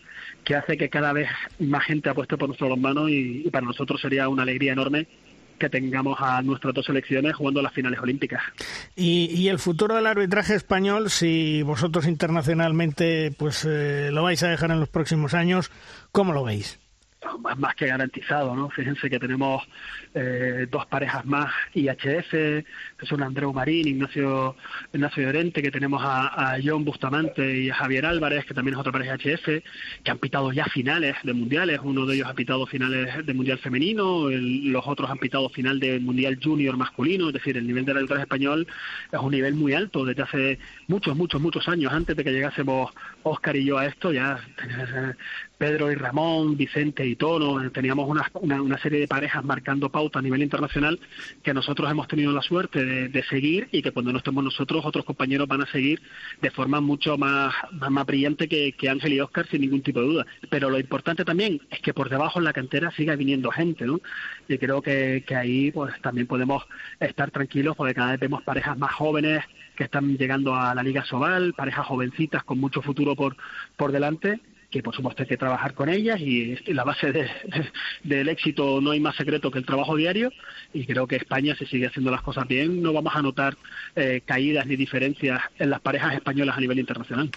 que 0.45 0.55
hace 0.55 0.77
que 0.77 0.89
cada 0.89 1.13
vez 1.13 1.29
más 1.59 1.85
gente 1.85 2.09
apueste 2.09 2.37
por 2.37 2.49
nuestro 2.49 2.69
balonmano 2.69 3.09
y, 3.09 3.43
y 3.45 3.51
para 3.51 3.67
nosotros 3.67 4.01
sería 4.01 4.29
una 4.29 4.43
alegría 4.43 4.73
enorme 4.73 5.07
que 5.59 5.69
tengamos 5.69 6.19
a 6.21 6.43
nuestras 6.43 6.75
dos 6.75 6.87
selecciones 6.87 7.35
jugando 7.35 7.63
las 7.63 7.73
finales 7.73 8.01
olímpicas. 8.01 8.43
Y, 8.95 9.31
y 9.35 9.49
el 9.49 9.59
futuro 9.59 9.95
del 9.95 10.07
arbitraje 10.07 10.55
español, 10.55 11.11
si 11.11 11.63
vosotros 11.63 12.07
internacionalmente 12.07 13.33
pues 13.37 13.65
eh, 13.69 14.11
lo 14.13 14.23
vais 14.23 14.43
a 14.43 14.49
dejar 14.49 14.71
en 14.71 14.81
los 14.81 14.89
próximos 14.89 15.35
años, 15.35 15.71
¿cómo 16.13 16.33
lo 16.33 16.45
veis? 16.45 16.79
Más 17.57 17.75
que 17.75 17.87
garantizado, 17.87 18.55
¿no? 18.55 18.71
Fíjense 18.71 19.11
que 19.11 19.19
tenemos 19.19 19.63
eh, 20.15 20.67
dos 20.71 20.87
parejas 20.87 21.25
más 21.25 21.53
IHF, 21.75 22.31
que 22.31 23.07
son 23.07 23.23
Andreu 23.23 23.53
Marín, 23.53 23.89
Ignacio, 23.89 24.57
Ignacio 24.93 25.23
Llorente, 25.23 25.63
que 25.63 25.71
tenemos 25.71 26.03
a, 26.05 26.55
a, 26.55 26.59
John 26.63 26.85
Bustamante 26.85 27.59
y 27.59 27.71
a 27.71 27.75
Javier 27.75 28.07
Álvarez, 28.07 28.45
que 28.45 28.55
también 28.55 28.75
es 28.75 28.81
otra 28.81 28.93
pareja 28.93 29.17
IHF, 29.17 29.63
que 30.03 30.11
han 30.11 30.19
pitado 30.19 30.53
ya 30.53 30.65
finales 30.67 31.17
de 31.23 31.33
mundiales, 31.33 31.81
uno 31.83 32.07
de 32.07 32.17
ellos 32.17 32.29
ha 32.29 32.35
pitado 32.35 32.67
finales 32.67 33.25
de 33.25 33.35
mundial 33.35 33.59
femenino, 33.59 34.29
el, 34.29 34.71
los 34.71 34.87
otros 34.87 35.11
han 35.11 35.19
pitado 35.19 35.49
final 35.49 35.81
de 35.81 36.01
mundial 36.01 36.39
junior 36.43 36.77
masculino, 36.77 37.29
es 37.29 37.35
decir, 37.35 37.57
el 37.57 37.67
nivel 37.67 37.85
del 37.85 37.99
arbitraje 37.99 38.23
español 38.23 38.67
es 39.13 39.21
un 39.21 39.31
nivel 39.31 39.55
muy 39.55 39.75
alto 39.75 40.05
desde 40.05 40.23
hace 40.23 40.59
muchos, 40.89 41.17
muchos, 41.17 41.41
muchos 41.41 41.69
años, 41.69 41.93
antes 41.93 42.17
de 42.17 42.25
que 42.25 42.33
llegásemos 42.33 42.93
Oscar 43.29 43.57
y 43.57 43.65
yo 43.65 43.77
a 43.77 43.87
esto, 43.87 44.13
ya 44.13 44.39
Pedro 45.59 45.91
y 45.91 45.97
Ramón, 45.97 46.57
Vicente 46.57 47.05
y 47.05 47.17
Tono, 47.17 47.71
teníamos 47.71 48.09
una, 48.09 48.31
una, 48.61 48.79
serie 48.79 49.01
de 49.01 49.09
parejas 49.09 49.45
marcando 49.45 49.89
pauta 49.89 50.21
a 50.21 50.23
nivel 50.23 50.43
internacional 50.43 51.01
que 51.43 51.53
nosotros 51.53 51.91
hemos 51.91 52.07
tenido 52.07 52.31
la 52.31 52.43
suerte 52.43 52.85
de, 52.85 53.23
seguir 53.25 53.69
y 53.73 53.83
que 53.83 53.91
cuando 53.91 54.13
no 54.13 54.19
estemos 54.19 54.45
nosotros, 54.45 54.85
otros 54.85 55.05
compañeros 55.05 55.49
van 55.49 55.63
a 55.63 55.73
seguir 55.73 56.01
de 56.41 56.51
forma 56.51 56.81
mucho 56.81 57.19
más, 57.19 57.53
más, 57.73 58.07
brillante 58.07 58.49
que, 58.49 58.89
Ángel 58.89 59.15
y 59.15 59.21
Óscar, 59.21 59.49
sin 59.49 59.63
ningún 59.63 59.83
tipo 59.83 60.01
de 60.01 60.07
duda. 60.07 60.27
Pero 60.49 60.71
lo 60.71 60.79
importante 60.79 61.25
también 61.25 61.61
es 61.71 61.81
que 61.81 61.93
por 61.93 62.09
debajo 62.09 62.39
en 62.39 62.45
la 62.45 62.53
cantera 62.53 62.93
siga 62.93 63.17
viniendo 63.17 63.51
gente, 63.51 63.87
¿no? 63.87 64.01
Y 64.49 64.59
creo 64.59 64.83
que, 64.83 65.25
que 65.27 65.35
ahí 65.35 65.73
pues 65.73 66.01
también 66.01 66.29
podemos 66.29 66.65
estar 67.01 67.33
tranquilos 67.33 67.75
porque 67.77 67.95
cada 67.95 68.13
vez 68.13 68.21
vemos 68.21 68.43
parejas 68.45 68.79
más 68.79 68.93
jóvenes 68.93 69.43
que 69.77 69.85
están 69.85 70.17
llegando 70.17 70.55
a 70.55 70.75
la 70.75 70.83
Liga 70.83 71.05
Sobal, 71.05 71.55
parejas 71.55 71.87
jovencitas 71.87 72.43
con 72.45 72.59
mucho 72.59 72.83
futuro 72.83 73.15
por, 73.15 73.37
por 73.77 73.93
delante 73.93 74.41
que 74.71 74.83
por 74.83 74.95
supuesto 74.95 75.23
hay 75.23 75.29
que 75.29 75.37
trabajar 75.37 75.75
con 75.75 75.89
ellas 75.89 76.21
y 76.21 76.57
la 76.73 76.85
base 76.85 77.13
del 78.05 78.29
éxito 78.29 78.81
no 78.81 78.91
hay 78.91 79.01
más 79.01 79.17
secreto 79.17 79.51
que 79.51 79.59
el 79.59 79.67
trabajo 79.67 79.97
diario 79.97 80.31
y 80.73 80.87
creo 80.87 81.07
que 81.07 81.17
España 81.17 81.55
se 81.57 81.67
sigue 81.67 81.87
haciendo 81.87 82.11
las 82.11 82.23
cosas 82.23 82.47
bien, 82.47 82.83
no 82.83 82.93
vamos 82.93 83.15
a 83.15 83.23
notar 83.23 83.57
eh, 83.95 84.23
caídas 84.25 84.67
ni 84.67 84.77
diferencias 84.77 85.41
en 85.59 85.71
las 85.71 85.81
parejas 85.81 86.15
españolas 86.15 86.57
a 86.57 86.61
nivel 86.61 86.79
internacional. 86.79 87.31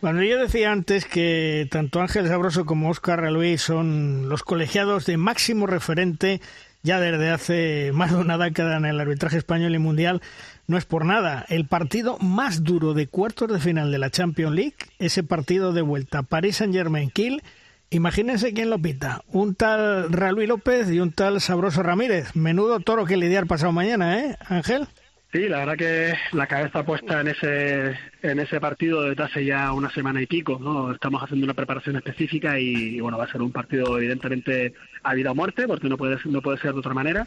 Bueno, 0.00 0.22
yo 0.22 0.38
decía 0.38 0.72
antes 0.72 1.04
que 1.04 1.66
tanto 1.70 2.00
Ángel 2.00 2.26
Sabroso 2.28 2.64
como 2.64 2.90
Óscar 2.90 3.30
Luis 3.30 3.62
son 3.62 4.28
los 4.28 4.42
colegiados 4.42 5.06
de 5.06 5.16
máximo 5.16 5.66
referente 5.66 6.40
ya 6.82 7.00
desde 7.00 7.30
hace 7.30 7.90
más 7.92 8.12
de 8.12 8.18
una 8.18 8.38
década 8.38 8.76
en 8.76 8.84
el 8.86 9.00
arbitraje 9.00 9.36
español 9.36 9.74
y 9.74 9.78
mundial 9.78 10.22
no 10.68 10.76
es 10.76 10.84
por 10.84 11.04
nada. 11.04 11.44
El 11.48 11.66
partido 11.66 12.18
más 12.18 12.62
duro 12.62 12.94
de 12.94 13.08
cuartos 13.08 13.50
de 13.50 13.58
final 13.58 13.90
de 13.90 13.98
la 13.98 14.10
Champions 14.10 14.54
League, 14.54 14.76
ese 14.98 15.24
partido 15.24 15.72
de 15.72 15.82
vuelta, 15.82 16.22
París 16.22 16.56
Saint-Germain 16.56 17.10
Kiel. 17.10 17.42
Imagínense 17.90 18.52
quién 18.52 18.68
lo 18.68 18.78
pita. 18.78 19.22
Un 19.28 19.54
tal 19.54 20.12
Raúl 20.12 20.44
López 20.44 20.90
y 20.90 21.00
un 21.00 21.10
tal 21.10 21.40
Sabroso 21.40 21.82
Ramírez. 21.82 22.36
Menudo 22.36 22.80
toro 22.80 23.06
que 23.06 23.16
lidiar 23.16 23.46
pasado 23.46 23.72
mañana, 23.72 24.20
¿eh, 24.20 24.36
Ángel? 24.46 24.86
Sí, 25.32 25.48
la 25.48 25.58
verdad 25.58 25.76
que 25.76 26.14
la 26.32 26.46
cabeza 26.46 26.84
puesta 26.84 27.20
en 27.20 27.28
ese 27.28 27.98
en 28.22 28.40
ese 28.40 28.60
partido 28.60 29.02
desde 29.02 29.22
hace 29.22 29.44
ya 29.44 29.72
una 29.72 29.90
semana 29.90 30.20
y 30.22 30.26
pico, 30.26 30.58
¿no? 30.60 30.92
Estamos 30.92 31.22
haciendo 31.22 31.44
una 31.44 31.54
preparación 31.54 31.96
específica 31.96 32.58
y, 32.58 33.00
bueno, 33.00 33.18
va 33.18 33.24
a 33.24 33.32
ser 33.32 33.42
un 33.42 33.52
partido 33.52 33.96
evidentemente 33.98 34.74
a 35.02 35.14
vida 35.14 35.30
o 35.30 35.34
muerte, 35.34 35.66
porque 35.66 35.88
no 35.88 35.96
puede 35.96 36.18
no 36.24 36.42
puede 36.42 36.58
ser 36.58 36.72
de 36.72 36.78
otra 36.78 36.94
manera 36.94 37.26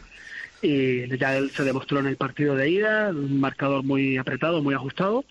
y 0.62 1.18
ya 1.18 1.36
él 1.36 1.50
se 1.50 1.64
demostró 1.64 1.98
en 1.98 2.06
el 2.06 2.16
partido 2.16 2.54
de 2.54 2.70
ida, 2.70 3.10
un 3.10 3.40
marcador 3.40 3.82
muy 3.84 4.16
apretado, 4.16 4.62
muy 4.62 4.74
ajustado 4.74 5.24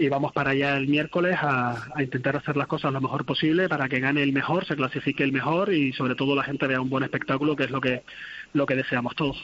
y 0.00 0.08
vamos 0.08 0.32
para 0.32 0.52
allá 0.52 0.78
el 0.78 0.88
miércoles 0.88 1.36
a, 1.42 1.92
intentar 1.98 2.34
hacer 2.34 2.56
las 2.56 2.66
cosas 2.66 2.90
lo 2.90 3.02
mejor 3.02 3.26
posible 3.26 3.68
para 3.68 3.86
que 3.86 4.00
gane 4.00 4.22
el 4.22 4.32
mejor, 4.32 4.64
se 4.64 4.74
clasifique 4.74 5.22
el 5.22 5.30
mejor 5.30 5.74
y 5.74 5.92
sobre 5.92 6.14
todo 6.14 6.34
la 6.34 6.42
gente 6.42 6.66
vea 6.66 6.80
un 6.80 6.88
buen 6.88 7.04
espectáculo 7.04 7.54
que 7.54 7.64
es 7.64 7.70
lo 7.70 7.82
que 7.82 8.02
lo 8.54 8.64
que 8.64 8.76
deseamos 8.76 9.14
todos. 9.14 9.36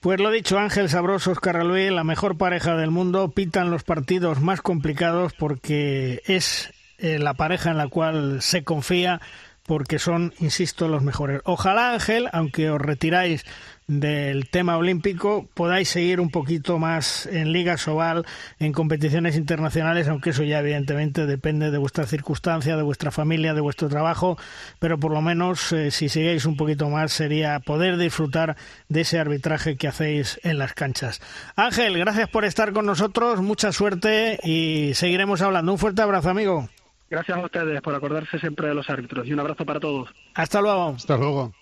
Pues 0.00 0.20
lo 0.20 0.30
dicho, 0.30 0.56
Ángel 0.56 0.88
Sabroso, 0.88 1.32
Oscar 1.32 1.64
Luis, 1.66 1.90
la 1.90 2.04
mejor 2.04 2.38
pareja 2.38 2.76
del 2.76 2.92
mundo, 2.92 3.32
pitan 3.32 3.72
los 3.72 3.82
partidos 3.82 4.40
más 4.40 4.62
complicados 4.62 5.32
porque 5.32 6.22
es 6.26 6.72
eh, 6.98 7.18
la 7.18 7.34
pareja 7.34 7.72
en 7.72 7.78
la 7.78 7.88
cual 7.88 8.40
se 8.40 8.62
confía 8.62 9.20
porque 9.66 9.98
son, 9.98 10.32
insisto, 10.38 10.88
los 10.88 11.02
mejores. 11.02 11.40
Ojalá, 11.44 11.92
Ángel, 11.92 12.28
aunque 12.32 12.70
os 12.70 12.80
retiráis 12.80 13.44
del 14.00 14.48
tema 14.48 14.76
olímpico 14.76 15.48
podáis 15.54 15.88
seguir 15.88 16.20
un 16.20 16.30
poquito 16.30 16.78
más 16.78 17.26
en 17.26 17.52
Liga 17.52 17.76
Sobal, 17.76 18.24
en 18.58 18.72
competiciones 18.72 19.36
internacionales, 19.36 20.08
aunque 20.08 20.30
eso 20.30 20.42
ya 20.42 20.60
evidentemente 20.60 21.26
depende 21.26 21.70
de 21.70 21.78
vuestra 21.78 22.06
circunstancia, 22.06 22.76
de 22.76 22.82
vuestra 22.82 23.10
familia, 23.10 23.54
de 23.54 23.60
vuestro 23.60 23.88
trabajo, 23.88 24.38
pero 24.78 24.98
por 24.98 25.12
lo 25.12 25.20
menos 25.20 25.72
eh, 25.72 25.90
si 25.90 26.08
sigáis 26.08 26.46
un 26.46 26.56
poquito 26.56 26.88
más 26.88 27.12
sería 27.12 27.60
poder 27.60 27.96
disfrutar 27.96 28.56
de 28.88 29.02
ese 29.02 29.18
arbitraje 29.18 29.76
que 29.76 29.88
hacéis 29.88 30.40
en 30.42 30.58
las 30.58 30.74
canchas. 30.74 31.20
Ángel, 31.56 31.98
gracias 31.98 32.28
por 32.28 32.44
estar 32.44 32.72
con 32.72 32.86
nosotros, 32.86 33.40
mucha 33.40 33.72
suerte 33.72 34.38
y 34.42 34.92
seguiremos 34.94 35.42
hablando. 35.42 35.72
Un 35.72 35.78
fuerte 35.78 36.02
abrazo, 36.02 36.30
amigo. 36.30 36.68
Gracias 37.10 37.36
a 37.36 37.44
ustedes 37.44 37.80
por 37.82 37.94
acordarse 37.94 38.38
siempre 38.38 38.68
de 38.68 38.74
los 38.74 38.88
árbitros 38.88 39.26
y 39.26 39.34
un 39.34 39.40
abrazo 39.40 39.66
para 39.66 39.78
todos. 39.78 40.08
Hasta 40.34 40.62
luego. 40.62 40.94
Hasta 40.96 41.16
luego. 41.18 41.52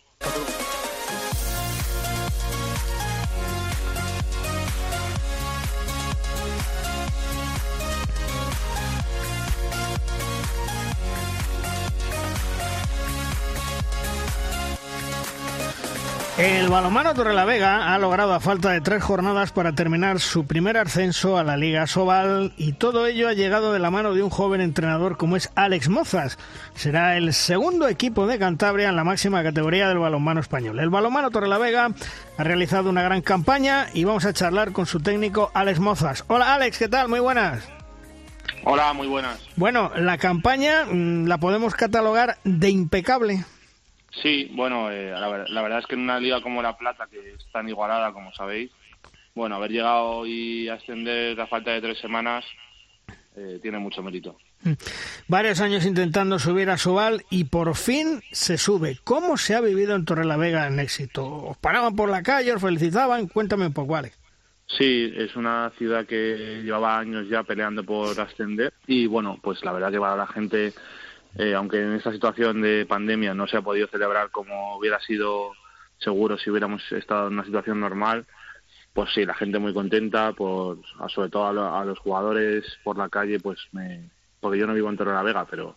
El 16.40 16.70
balonmano 16.70 17.12
Torrelavega 17.12 17.92
ha 17.92 17.98
logrado 17.98 18.32
a 18.32 18.40
falta 18.40 18.70
de 18.70 18.80
tres 18.80 19.02
jornadas 19.02 19.52
para 19.52 19.74
terminar 19.74 20.20
su 20.20 20.46
primer 20.46 20.78
ascenso 20.78 21.36
a 21.36 21.44
la 21.44 21.58
Liga 21.58 21.86
Sobal 21.86 22.54
y 22.56 22.72
todo 22.72 23.06
ello 23.06 23.28
ha 23.28 23.34
llegado 23.34 23.74
de 23.74 23.78
la 23.78 23.90
mano 23.90 24.14
de 24.14 24.22
un 24.22 24.30
joven 24.30 24.62
entrenador 24.62 25.18
como 25.18 25.36
es 25.36 25.52
Alex 25.54 25.90
Mozas. 25.90 26.38
Será 26.74 27.18
el 27.18 27.34
segundo 27.34 27.88
equipo 27.88 28.26
de 28.26 28.38
Cantabria 28.38 28.88
en 28.88 28.96
la 28.96 29.04
máxima 29.04 29.42
categoría 29.42 29.88
del 29.88 29.98
balonmano 29.98 30.40
español. 30.40 30.80
El 30.80 30.88
balonmano 30.88 31.30
Torrelavega 31.30 31.90
ha 32.38 32.42
realizado 32.42 32.88
una 32.88 33.02
gran 33.02 33.20
campaña 33.20 33.88
y 33.92 34.04
vamos 34.04 34.24
a 34.24 34.32
charlar 34.32 34.72
con 34.72 34.86
su 34.86 34.98
técnico 35.00 35.50
Alex 35.52 35.78
Mozas. 35.78 36.24
Hola 36.28 36.54
Alex, 36.54 36.78
¿qué 36.78 36.88
tal? 36.88 37.08
Muy 37.08 37.20
buenas. 37.20 37.68
Hola, 38.64 38.94
muy 38.94 39.08
buenas. 39.08 39.38
Bueno, 39.56 39.92
la 39.94 40.16
campaña 40.16 40.86
mm, 40.90 41.26
la 41.26 41.36
podemos 41.36 41.74
catalogar 41.74 42.38
de 42.44 42.70
impecable. 42.70 43.44
Sí, 44.22 44.50
bueno, 44.52 44.90
eh, 44.90 45.10
la, 45.10 45.62
verdad 45.62 45.78
es 45.78 45.86
que 45.86 45.94
en 45.94 46.00
una 46.00 46.18
liga 46.18 46.42
como 46.42 46.62
La 46.62 46.76
Plata, 46.76 47.06
que 47.10 47.34
es 47.34 47.46
tan 47.52 47.68
igualada 47.68 48.12
como 48.12 48.32
sabéis, 48.32 48.70
bueno, 49.34 49.56
haber 49.56 49.70
llegado 49.70 50.26
y 50.26 50.68
ascender 50.68 51.40
a 51.40 51.46
falta 51.46 51.70
de 51.70 51.80
tres 51.80 51.98
semanas 51.98 52.44
eh, 53.36 53.60
tiene 53.62 53.78
mucho 53.78 54.02
mérito. 54.02 54.36
Mm. 54.62 54.72
Varios 55.28 55.60
años 55.60 55.86
intentando 55.86 56.38
subir 56.38 56.68
a 56.70 56.76
Sobal 56.76 57.24
y 57.30 57.44
por 57.44 57.76
fin 57.76 58.20
se 58.32 58.58
sube. 58.58 58.98
¿Cómo 59.04 59.36
se 59.36 59.54
ha 59.54 59.60
vivido 59.60 59.94
en 59.94 60.04
Torrelavega 60.04 60.66
en 60.66 60.80
éxito? 60.80 61.24
¿Os 61.26 61.56
paraban 61.56 61.94
por 61.94 62.10
la 62.10 62.22
calle, 62.22 62.52
os 62.52 62.60
felicitaban? 62.60 63.28
Cuéntame 63.28 63.66
un 63.66 63.72
poco, 63.72 63.96
Alex. 63.96 64.18
Sí, 64.78 65.12
es 65.16 65.34
una 65.36 65.72
ciudad 65.78 66.06
que 66.06 66.62
llevaba 66.62 66.98
años 66.98 67.28
ya 67.28 67.42
peleando 67.42 67.82
por 67.82 68.18
ascender 68.20 68.72
y 68.86 69.06
bueno, 69.06 69.38
pues 69.42 69.64
la 69.64 69.72
verdad 69.72 69.90
que 69.90 69.98
para 69.98 70.16
la 70.16 70.26
gente 70.28 70.72
eh, 71.36 71.54
aunque 71.54 71.80
en 71.80 71.92
esta 71.92 72.12
situación 72.12 72.60
de 72.62 72.86
pandemia 72.86 73.34
no 73.34 73.46
se 73.46 73.56
ha 73.56 73.62
podido 73.62 73.86
celebrar 73.88 74.30
como 74.30 74.76
hubiera 74.76 75.00
sido 75.00 75.52
seguro 75.98 76.38
si 76.38 76.50
hubiéramos 76.50 76.82
estado 76.92 77.28
en 77.28 77.34
una 77.34 77.44
situación 77.44 77.78
normal, 77.80 78.26
pues 78.92 79.10
sí, 79.14 79.24
la 79.24 79.34
gente 79.34 79.58
muy 79.58 79.72
contenta, 79.72 80.32
por, 80.32 80.78
sobre 81.08 81.28
todo 81.28 81.74
a, 81.74 81.84
los 81.84 81.98
jugadores 81.98 82.64
por 82.82 82.98
la 82.98 83.08
calle, 83.08 83.38
pues 83.38 83.58
me, 83.72 84.10
porque 84.40 84.58
yo 84.58 84.66
no 84.66 84.74
vivo 84.74 84.90
en 84.90 84.96
Torre 84.96 85.12
la 85.14 85.22
Vega, 85.22 85.46
pero, 85.48 85.76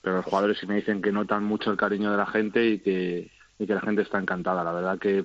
pero 0.00 0.16
los 0.16 0.24
jugadores 0.24 0.58
sí 0.58 0.66
me 0.66 0.76
dicen 0.76 1.02
que 1.02 1.10
notan 1.10 1.42
mucho 1.44 1.70
el 1.70 1.76
cariño 1.76 2.10
de 2.10 2.16
la 2.16 2.26
gente 2.26 2.64
y 2.64 2.78
que, 2.78 3.30
y 3.58 3.66
que 3.66 3.74
la 3.74 3.80
gente 3.80 4.02
está 4.02 4.18
encantada. 4.18 4.62
La 4.62 4.72
verdad 4.72 4.98
que 4.98 5.24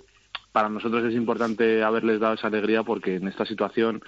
para 0.51 0.69
nosotros 0.69 1.03
es 1.03 1.13
importante 1.13 1.83
haberles 1.83 2.19
dado 2.19 2.33
esa 2.33 2.47
alegría 2.47 2.81
porque 2.83 3.15
en 3.15 3.27
esta 3.27 3.45
situación 3.45 4.01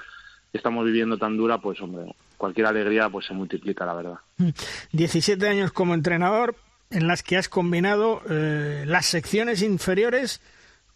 que 0.52 0.58
estamos 0.58 0.84
viviendo 0.86 1.18
tan 1.18 1.38
dura, 1.38 1.60
pues 1.60 1.80
hombre, 1.82 2.16
cualquier 2.40 2.66
alegría 2.66 3.10
pues 3.10 3.28
se 3.28 3.34
multiplica, 3.36 3.86
la 3.86 3.94
verdad. 3.94 4.20
17 4.94 5.46
mm. 5.46 5.50
años 5.52 5.72
como 5.72 5.94
entrenador 5.94 6.56
en 6.90 7.08
las 7.08 7.22
que 7.22 7.38
has 7.38 7.50
combinado 7.50 8.24
eh, 8.28 8.86
las 8.88 9.06
secciones 9.06 9.62
inferiores 9.62 10.42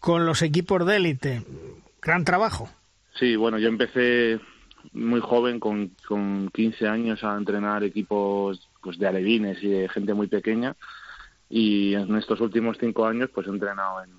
con 0.00 0.26
los 0.26 0.42
equipos 0.42 0.84
de 0.84 0.96
élite. 0.96 1.42
Gran 2.02 2.24
trabajo. 2.24 2.68
Sí, 3.18 3.36
bueno, 3.36 3.58
yo 3.58 3.68
empecé 3.68 4.40
muy 4.92 5.20
joven, 5.20 5.60
con, 5.60 5.92
con 6.08 6.50
15 6.52 6.88
años, 6.88 7.22
a 7.22 7.36
entrenar 7.36 7.84
equipos 7.84 8.68
pues 8.82 8.98
de 8.98 9.06
alevines 9.06 9.62
y 9.62 9.68
de 9.68 9.88
gente 9.88 10.14
muy 10.14 10.26
pequeña. 10.26 10.74
Y 11.48 11.94
en 11.94 12.16
estos 12.16 12.40
últimos 12.40 12.76
cinco 12.80 13.06
años, 13.06 13.30
pues 13.32 13.46
he 13.46 13.50
entrenado 13.50 14.02
en, 14.02 14.10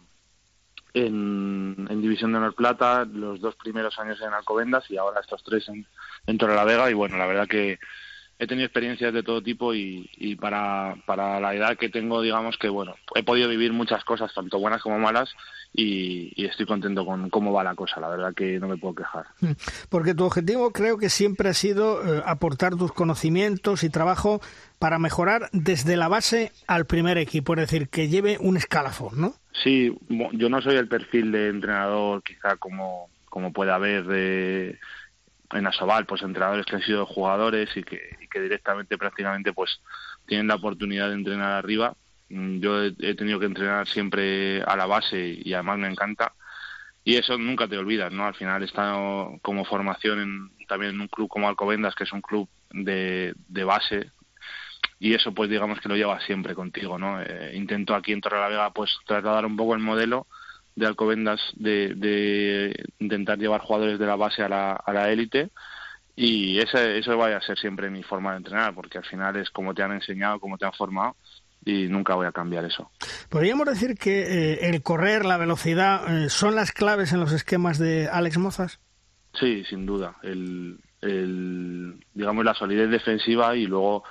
en, 0.94 1.88
en, 1.90 2.02
División 2.02 2.32
de 2.32 2.38
Honor 2.38 2.56
Plata, 2.56 3.04
los 3.06 3.42
dos 3.42 3.56
primeros 3.56 4.00
años 4.00 4.20
en 4.22 4.34
Alcobendas 4.34 4.90
y 4.90 4.98
ahora 4.98 5.20
estos 5.20 5.44
tres 5.44 5.68
en, 5.68 5.86
en 6.28 6.38
Torre 6.38 6.56
la 6.56 6.66
Vega. 6.66 6.90
Y 6.90 6.94
bueno, 6.94 7.18
la 7.18 7.26
verdad 7.26 7.48
que 7.48 7.80
he 8.38 8.48
tenido 8.48 8.66
experiencias 8.66 9.14
de 9.14 9.24
todo 9.24 9.42
tipo 9.42 9.74
y, 9.74 10.10
y 10.18 10.36
para, 10.36 10.96
para 11.06 11.40
la 11.40 11.56
edad 11.56 11.78
que 11.78 11.90
tengo, 11.90 12.22
digamos 12.22 12.58
que 12.58 12.68
bueno, 12.68 12.96
he 13.16 13.24
podido 13.24 13.48
vivir 13.48 13.72
muchas 13.72 14.04
cosas, 14.04 14.34
tanto 14.34 14.60
buenas 14.60 14.82
como 14.82 15.00
malas, 15.00 15.30
y, 15.74 16.34
y, 16.36 16.46
estoy 16.46 16.66
contento 16.66 17.06
con 17.06 17.30
cómo 17.30 17.54
va 17.54 17.64
la 17.64 17.76
cosa, 17.76 18.00
la 18.00 18.10
verdad 18.10 18.34
que 18.34 18.60
no 18.60 18.68
me 18.68 18.78
puedo 18.78 18.96
quejar. 18.96 19.26
Mm. 19.42 19.52
Porque 19.90 20.14
tu 20.14 20.26
objetivo 20.26 20.72
creo 20.72 20.98
que 20.98 21.10
siempre 21.10 21.50
ha 21.50 21.54
sido 21.54 22.02
eh, 22.02 22.24
aportar 22.26 22.76
tus 22.76 22.92
conocimientos 22.92 23.84
y 23.84 23.90
trabajo 23.90 24.42
para 24.80 25.00
mejorar 25.00 25.50
desde 25.54 25.96
la 25.96 26.08
base 26.08 26.52
al 26.68 26.86
primer 26.86 27.18
equipo, 27.18 27.54
es 27.54 27.60
decir, 27.62 27.90
que 27.90 28.10
lleve 28.10 28.38
un 28.40 28.58
escalafón, 28.58 29.20
¿no? 29.20 29.34
Sí, 29.64 29.98
yo 30.34 30.50
no 30.50 30.62
soy 30.62 30.76
el 30.76 30.88
perfil 30.88 31.32
de 31.32 31.48
entrenador 31.48 32.22
quizá 32.24 32.58
como, 32.58 33.10
como 33.30 33.54
puede 33.54 33.72
haber 33.72 34.06
de, 34.06 34.78
en 35.56 35.68
Asobal, 35.68 36.06
pues 36.06 36.22
entrenadores 36.22 36.66
que 36.66 36.76
han 36.76 36.82
sido 36.82 37.06
jugadores 37.06 37.70
y 37.76 37.84
que, 37.84 38.18
y 38.22 38.28
que 38.28 38.42
directamente 38.42 38.98
prácticamente 38.98 39.54
pues 39.54 39.80
tienen 40.26 40.48
la 40.48 40.56
oportunidad 40.56 41.10
de 41.10 41.16
entrenar 41.16 41.54
arriba. 41.54 41.96
Mm, 42.30 42.60
yo 42.60 42.84
he, 42.84 43.16
tenido 43.16 43.40
que 43.40 43.46
entrenar 43.46 43.88
siempre 43.88 44.62
a 44.64 44.76
la 44.76 44.86
base 44.86 45.40
y 45.44 45.54
además 45.54 45.78
me 45.80 45.88
encanta. 45.88 46.34
Y 47.04 47.16
eso 47.18 47.38
nunca 47.38 47.68
te 47.68 47.78
olvidas, 47.78 48.12
¿no? 48.12 48.26
Al 48.26 48.34
final 48.36 48.62
he 48.64 48.66
estado 48.66 49.38
como 49.42 49.64
formación 49.66 50.20
en, 50.20 50.68
también 50.68 50.96
en 50.96 51.02
un 51.02 51.08
club 51.08 51.30
como 51.30 51.48
Alcobendas, 51.48 51.94
que 51.94 52.04
es 52.04 52.12
un 52.12 52.22
club 52.22 52.50
de, 52.72 53.34
de 53.48 53.64
base, 53.64 54.10
y 55.00 55.14
eso 55.14 55.34
pues 55.34 55.50
digamos 55.50 55.80
que 55.80 55.90
lo 55.90 55.96
lleva 55.96 56.20
siempre 56.22 56.56
contigo, 56.56 56.98
¿no? 56.98 57.22
Eh, 57.22 57.52
intento 57.56 57.96
aquí 57.96 58.12
en 58.12 58.22
Torrelavega 58.22 58.72
pues 58.72 58.98
trasladar 59.06 59.46
un 59.46 59.58
poco 59.58 59.76
el 59.76 59.82
modelo 59.82 60.28
de 60.76 60.86
Alcobendas 60.86 61.40
de, 61.56 61.96
de 61.96 62.86
intentar 63.00 63.38
llevar 63.38 63.62
jugadores 63.62 63.98
de 63.98 64.06
la 64.06 64.16
base 64.16 64.44
a 64.44 64.50
la, 64.50 64.74
a 64.74 64.94
la 64.94 65.12
élite 65.12 65.52
y 66.16 66.60
ese, 66.60 66.98
eso 66.98 67.18
vaya 67.18 67.38
a 67.38 67.42
ser 67.42 67.58
siempre 67.58 67.90
mi 67.90 68.04
forma 68.04 68.32
de 68.32 68.38
entrenar, 68.38 68.74
porque 68.74 68.98
al 68.98 69.06
final 69.06 69.36
es 69.36 69.50
como 69.50 69.74
te 69.74 69.84
han 69.84 69.92
enseñado, 69.92 70.40
como 70.40 70.58
te 70.58 70.66
han 70.66 70.74
formado 70.74 71.16
y 71.66 71.88
nunca 71.88 72.16
voy 72.16 72.28
a 72.28 72.32
cambiar 72.32 72.64
eso. 72.64 72.92
¿Podríamos 73.30 73.66
decir 73.66 73.98
que 73.98 74.22
eh, 74.22 74.70
el 74.70 74.82
correr, 74.84 75.26
la 75.26 75.38
velocidad, 75.38 76.26
eh, 76.26 76.30
son 76.30 76.56
las 76.56 76.72
claves 76.72 77.12
en 77.12 77.20
los 77.20 77.32
esquemas 77.32 77.80
de 77.80 78.08
Alex 78.08 78.38
Mozas? 78.38 78.80
Sí, 79.34 79.64
sin 79.66 79.86
duda. 79.86 80.16
El, 80.24 80.80
el, 81.02 82.00
digamos, 82.14 82.46
la 82.46 82.54
solidez 82.54 82.90
defensiva 82.90 83.56
y 83.56 83.66
luego 83.66 84.04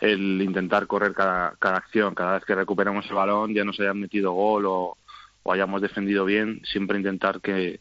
el 0.00 0.40
intentar 0.42 0.86
correr 0.86 1.12
cada, 1.12 1.54
cada 1.58 1.76
acción. 1.76 2.14
Cada 2.14 2.34
vez 2.34 2.44
que 2.44 2.54
recuperamos 2.54 3.06
el 3.06 3.14
balón, 3.14 3.54
ya 3.54 3.62
nos 3.62 3.78
hayan 3.78 4.00
metido 4.00 4.32
gol 4.32 4.64
o, 4.66 4.96
o 5.42 5.52
hayamos 5.52 5.82
defendido 5.82 6.24
bien, 6.24 6.62
siempre 6.64 6.98
intentar 6.98 7.40
que, 7.40 7.80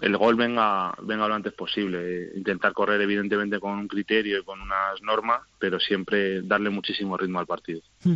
el 0.00 0.16
gol 0.16 0.36
venga, 0.36 0.94
venga 1.02 1.26
lo 1.26 1.34
antes 1.34 1.52
posible. 1.52 2.30
Intentar 2.36 2.72
correr, 2.72 3.00
evidentemente, 3.00 3.58
con 3.58 3.72
un 3.72 3.88
criterio 3.88 4.38
y 4.38 4.44
con 4.44 4.60
unas 4.60 5.02
normas, 5.02 5.40
pero 5.58 5.80
siempre 5.80 6.42
darle 6.42 6.70
muchísimo 6.70 7.16
ritmo 7.16 7.40
al 7.40 7.46
partido. 7.46 7.80
Hmm. 8.04 8.14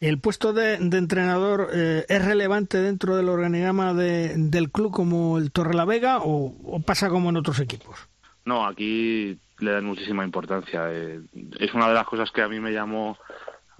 ¿El 0.00 0.20
puesto 0.20 0.52
de, 0.52 0.74
entrenador 0.74 1.70
eh, 1.72 2.04
es 2.08 2.24
relevante 2.24 2.78
dentro 2.78 3.16
del 3.16 3.28
organigrama 3.28 3.94
del 3.94 4.70
club 4.70 4.92
como 4.92 5.38
el 5.38 5.50
Torrelavega 5.50 6.18
o, 6.18 6.54
o 6.64 6.80
pasa 6.80 7.08
como 7.08 7.30
en 7.30 7.36
otros 7.36 7.58
equipos? 7.58 7.96
No, 8.44 8.64
aquí 8.64 9.36
le 9.58 9.72
dan 9.72 9.84
muchísima 9.84 10.24
importancia. 10.24 10.84
Eh, 10.92 11.20
es 11.58 11.74
una 11.74 11.88
de 11.88 11.94
las 11.94 12.06
cosas 12.06 12.30
que 12.30 12.42
a 12.42 12.48
mí 12.48 12.60
me 12.60 12.72
llamó 12.72 13.18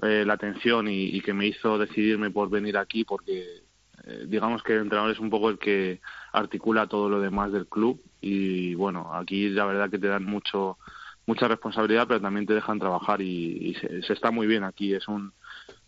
eh, 0.03 0.25
la 0.27 0.35
atención 0.35 0.89
y, 0.89 1.05
y, 1.05 1.21
que 1.21 1.33
me 1.33 1.47
hizo 1.47 1.79
decidirme 1.79 2.31
por 2.31 2.51
venir 2.51 2.77
aquí 2.77 3.05
porque 3.05 3.64
digamos 4.27 4.63
que 4.63 4.75
el 4.75 4.83
entrenador 4.83 5.13
es 5.13 5.21
un 5.21 5.31
poco 5.31 5.51
el 5.51 5.59
que 5.59 6.01
articula 6.33 6.87
todo 6.87 7.09
lo 7.09 7.21
demás 7.21 7.53
del 7.53 7.67
club 7.67 8.01
y 8.21 8.75
bueno, 8.75 9.15
aquí 9.15 9.49
la 9.49 9.65
verdad 9.65 9.91
que 9.91 9.99
te 9.99 10.09
dan 10.09 10.25
mucho 10.25 10.79
mucha 11.27 11.49
responsabilidad, 11.49 12.07
pero 12.07 12.21
también 12.21 12.47
te 12.47 12.55
dejan 12.55 12.79
trabajar 12.79 13.21
y, 13.21 13.75
se, 13.81 14.13
está 14.13 14.31
muy 14.31 14.47
bien 14.47 14.65
aquí. 14.65 14.95
Es 14.95 15.09
un, 15.09 15.33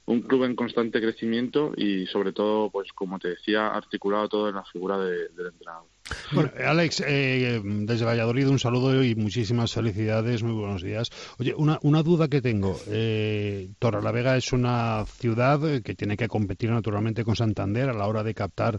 un 0.07 0.23
club 0.23 0.45
en 0.45 0.55
constante 0.55 1.01
crecimiento 1.01 1.73
y 1.77 2.07
sobre 2.07 2.33
todo, 2.33 2.71
pues 2.71 2.93
como 2.93 3.19
te 3.19 3.29
decía, 3.29 3.69
articulado 3.69 4.29
todo 4.29 4.49
en 4.49 4.55
la 4.55 4.65
figura 4.65 4.99
del 4.99 5.29
entrenador. 5.37 5.89
Bueno, 6.33 6.51
Alex, 6.65 7.03
eh, 7.05 7.61
desde 7.65 8.05
Valladolid 8.05 8.49
un 8.49 8.61
saludo 8.61 9.03
y 9.03 9.17
muchísimas 9.17 9.73
felicidades, 9.73 10.45
muy 10.45 10.53
buenos 10.53 10.83
días. 10.83 11.11
Oye, 11.39 11.53
una, 11.57 11.81
una 11.83 12.05
duda 12.05 12.29
que 12.29 12.41
tengo. 12.41 12.79
Eh, 12.89 13.71
Torrelavega 13.81 14.37
es 14.37 14.53
una 14.53 15.05
ciudad 15.07 15.83
que 15.83 15.95
tiene 15.97 16.17
que 16.17 16.29
competir 16.29 16.71
naturalmente 16.71 17.25
con 17.25 17.35
Santander 17.35 17.89
a 17.89 17.95
la 17.95 18.07
hora 18.07 18.23
de 18.23 18.35
captar 18.35 18.79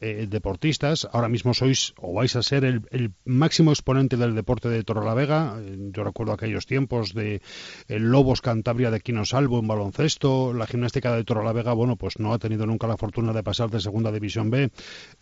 eh, 0.00 0.28
deportistas. 0.30 1.08
Ahora 1.10 1.28
mismo 1.28 1.54
sois 1.54 1.92
o 1.98 2.14
vais 2.14 2.36
a 2.36 2.42
ser 2.46 2.62
el, 2.64 3.10
máximo 3.24 3.72
exponente 3.72 4.16
del 4.16 4.36
deporte 4.36 4.68
de 4.68 4.84
Torrelavega. 4.84 5.58
Eh, 5.58 5.90
yo 5.90 6.04
recuerdo 6.04 6.34
aquellos 6.34 6.66
tiempos 6.66 7.14
de 7.14 7.42
el 7.88 8.04
Lobos 8.04 8.40
Cantabria 8.40 8.92
de 8.92 9.00
Quino 9.00 9.24
Salvo 9.24 9.58
en 9.58 9.66
baloncesto. 9.66 10.54
La 10.54 10.68
gimnástica 10.68 11.16
de 11.16 11.24
Torrelavega, 11.24 11.72
bueno, 11.72 11.96
pues 11.96 12.20
no 12.20 12.32
ha 12.32 12.38
tenido 12.38 12.64
nunca 12.64 12.86
la 12.86 12.96
fortuna 12.96 13.32
de 13.32 13.42
pasar 13.42 13.70
de 13.70 13.80
Segunda 13.80 14.12
División 14.12 14.50
B. 14.50 14.70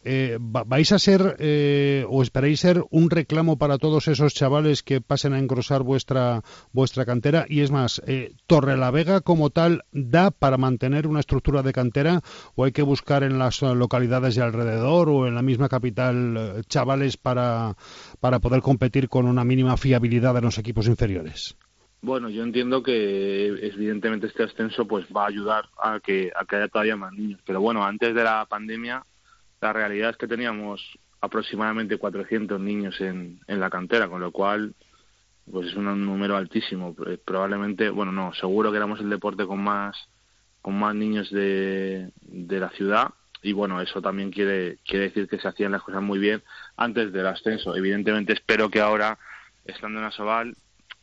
Eh, 0.05 0.37
¿Vais 0.41 0.93
a 0.93 0.99
ser 0.99 1.39
o 2.07 2.23
esperáis 2.23 2.61
ser 2.61 2.85
un 2.91 3.09
reclamo 3.09 3.57
para 3.57 3.79
todos 3.79 4.09
esos 4.09 4.35
chavales 4.35 4.83
que 4.83 5.01
pasen 5.01 5.33
a 5.33 5.39
engrosar 5.39 5.85
vuestra, 5.85 6.43
vuestra 6.73 7.07
cantera? 7.07 7.47
Y 7.49 7.61
es 7.63 7.71
más, 7.71 8.03
¿Torrelavega 8.47 9.23
como 9.23 9.49
tal 9.49 9.85
da 9.93 10.31
para 10.31 10.59
mantener 10.59 11.07
una 11.07 11.21
estructura 11.21 11.63
de 11.63 11.73
cantera 11.73 12.21
o 12.55 12.65
hay 12.65 12.73
que 12.73 12.83
buscar 12.83 13.23
en 13.23 13.39
las 13.39 13.63
localidades 13.63 14.35
de 14.35 14.43
alrededor 14.43 14.66
o 14.67 15.27
en 15.27 15.35
la 15.35 15.43
misma 15.43 15.69
capital 15.69 16.37
eh, 16.37 16.63
chavales 16.69 17.17
para, 17.17 17.77
para 18.21 18.39
poder 18.39 18.63
competir 18.63 19.09
con 19.09 19.27
una 19.27 19.45
mínima 19.45 19.77
fiabilidad 19.77 20.37
en 20.37 20.45
los 20.45 20.59
equipos 20.59 20.87
inferiores? 20.87 21.57
Bueno, 22.03 22.29
yo 22.29 22.43
entiendo 22.43 22.83
que 22.83 23.47
evidentemente 23.47 24.27
este 24.27 24.45
ascenso 24.45 24.87
pues 24.87 25.07
va 25.07 25.25
a 25.25 25.29
ayudar 25.29 25.69
a 25.83 25.99
que, 26.01 26.31
a 26.37 26.45
que 26.45 26.57
haya 26.57 26.69
todavía 26.69 26.97
más 26.97 27.13
niños. 27.13 27.41
Pero 27.45 27.61
bueno, 27.61 27.85
antes 27.85 28.15
de 28.15 28.23
la 28.23 28.47
pandemia, 28.47 29.03
la 29.61 29.73
realidad 29.73 30.11
es 30.11 30.17
que 30.17 30.29
teníamos 30.29 30.99
aproximadamente 31.21 31.99
400 31.99 32.61
niños 32.61 33.01
en, 33.01 33.41
en 33.47 33.61
la 33.61 33.71
cantera, 33.71 34.09
con 34.09 34.21
lo 34.21 34.31
cual 34.31 34.75
pues 35.51 35.69
es 35.69 35.75
un 35.75 36.05
número 36.05 36.37
altísimo. 36.37 36.95
Eh, 37.07 37.19
probablemente, 37.25 37.89
bueno, 37.91 38.13
no, 38.13 38.33
seguro 38.35 38.71
que 38.71 38.77
éramos 38.77 39.01
el 39.01 39.11
deporte 39.11 39.47
con 39.47 39.63
más 39.63 39.97
con 40.61 40.79
más 40.81 40.97
niños 40.97 41.31
de, 41.31 42.11
de 42.23 42.59
la 42.59 42.71
ciudad 42.71 43.11
y 43.47 43.53
bueno, 43.53 43.81
eso 43.81 44.03
también 44.03 44.33
quiere, 44.33 44.79
quiere 44.85 45.05
decir 45.05 45.29
que 45.29 45.39
se 45.39 45.47
hacían 45.47 45.73
las 45.73 45.83
cosas 45.83 46.03
muy 46.03 46.19
bien 46.19 46.43
antes 46.77 47.13
del 47.13 47.27
ascenso. 47.27 47.77
Evidentemente 47.77 48.33
espero 48.33 48.69
que 48.71 48.81
ahora, 48.81 49.19
estando 49.65 50.01
en 50.01 50.07
Asobal, 50.07 50.57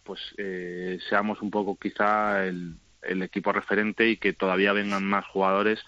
pues 0.04 0.20
eh, 0.38 1.00
seamos 1.10 1.42
un 1.42 1.50
poco 1.50 1.78
quizá 1.78 2.46
el, 2.46 2.76
equipo 3.02 3.52
referente 3.52 4.10
y 4.10 4.18
que 4.18 4.34
todavía 4.34 4.74
vengan 4.74 5.06
más 5.06 5.26
jugadores 5.28 5.80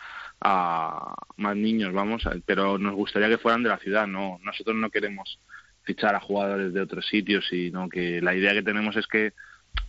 a 0.42 1.14
más 1.38 1.56
niños, 1.56 1.94
vamos, 1.94 2.24
pero 2.46 2.78
nos 2.78 2.94
gustaría 2.94 3.30
que 3.30 3.38
fueran 3.38 3.64
de 3.64 3.70
la 3.70 3.78
ciudad, 3.78 4.06
no, 4.06 4.40
nosotros 4.44 4.76
no 4.76 4.90
queremos 4.90 5.40
fichar 5.84 6.14
a 6.16 6.20
jugadores 6.20 6.74
de 6.74 6.82
otros 6.82 7.08
sitios, 7.08 7.46
sino 7.50 7.88
que 7.88 8.22
la 8.22 8.36
idea 8.36 8.54
que 8.54 8.64
tenemos 8.64 8.98
es 8.98 9.08
que 9.08 9.34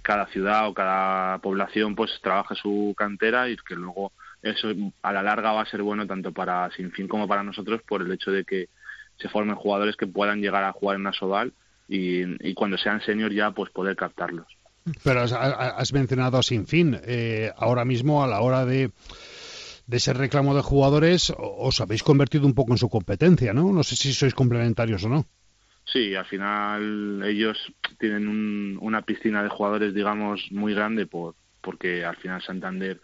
cada 0.03 0.27
ciudad 0.27 0.69
o 0.69 0.75
cada 0.75 1.39
población 1.39 1.95
pues 1.95 2.19
trabaje 2.23 2.55
su 2.55 2.95
cantera 2.97 3.49
y 3.49 3.57
que 3.57 3.75
luego 3.75 4.13
eso 4.51 4.69
a 5.03 5.13
la 5.13 5.23
larga 5.23 5.53
va 5.53 5.63
a 5.63 5.71
ser 5.71 5.83
bueno 5.83 6.07
tanto 6.07 6.33
para 6.33 6.71
Sinfín 6.71 7.09
como 7.09 7.29
para 7.29 7.43
nosotros 7.43 7.83
por 7.87 8.03
el 8.03 8.13
hecho 8.13 8.31
de 8.31 8.45
que 8.45 8.69
se 9.19 9.29
formen 9.29 9.57
jugadores 9.57 9.97
que 9.97 10.07
puedan 10.07 10.41
llegar 10.41 10.65
a 10.65 10.73
jugar 10.73 10.97
en 10.97 11.05
Nasoval 11.05 11.53
y, 11.89 12.49
y 12.49 12.55
cuando 12.55 12.77
sean 12.79 13.01
senior 13.01 13.33
ya 13.33 13.51
pues 13.53 13.71
poder 13.71 13.97
captarlos. 13.97 14.47
Pero 15.03 15.23
has, 15.23 15.93
mencionado 15.93 16.39
a 16.39 16.43
Sinfín. 16.43 16.99
Eh, 17.05 17.51
ahora 17.57 17.85
mismo 17.85 18.23
a 18.23 18.29
la 18.29 18.41
hora 18.41 18.65
de 18.65 18.91
de 19.87 19.99
ese 19.99 20.13
reclamo 20.13 20.55
de 20.55 20.63
jugadores 20.63 21.33
os 21.39 21.81
habéis 21.81 22.03
convertido 22.03 22.47
un 22.47 22.55
poco 22.55 22.73
en 22.73 22.79
su 22.79 22.89
competencia, 22.89 23.53
¿no? 23.53 23.73
No 23.73 23.83
sé 23.83 23.95
si 23.97 24.13
sois 24.13 24.35
complementarios 24.35 25.05
o 25.05 25.09
no. 25.09 25.27
Sí, 25.85 26.15
al 26.17 26.27
final 26.27 27.23
ellos 27.25 27.57
tienen 27.99 28.77
una 28.81 29.03
piscina 29.03 29.43
de 29.45 29.49
jugadores, 29.49 29.95
digamos, 29.95 30.49
muy 30.51 30.75
grande 30.75 31.07
por, 31.07 31.37
porque 31.61 32.05
al 32.05 32.17
final 32.17 32.43
Santander 32.43 33.01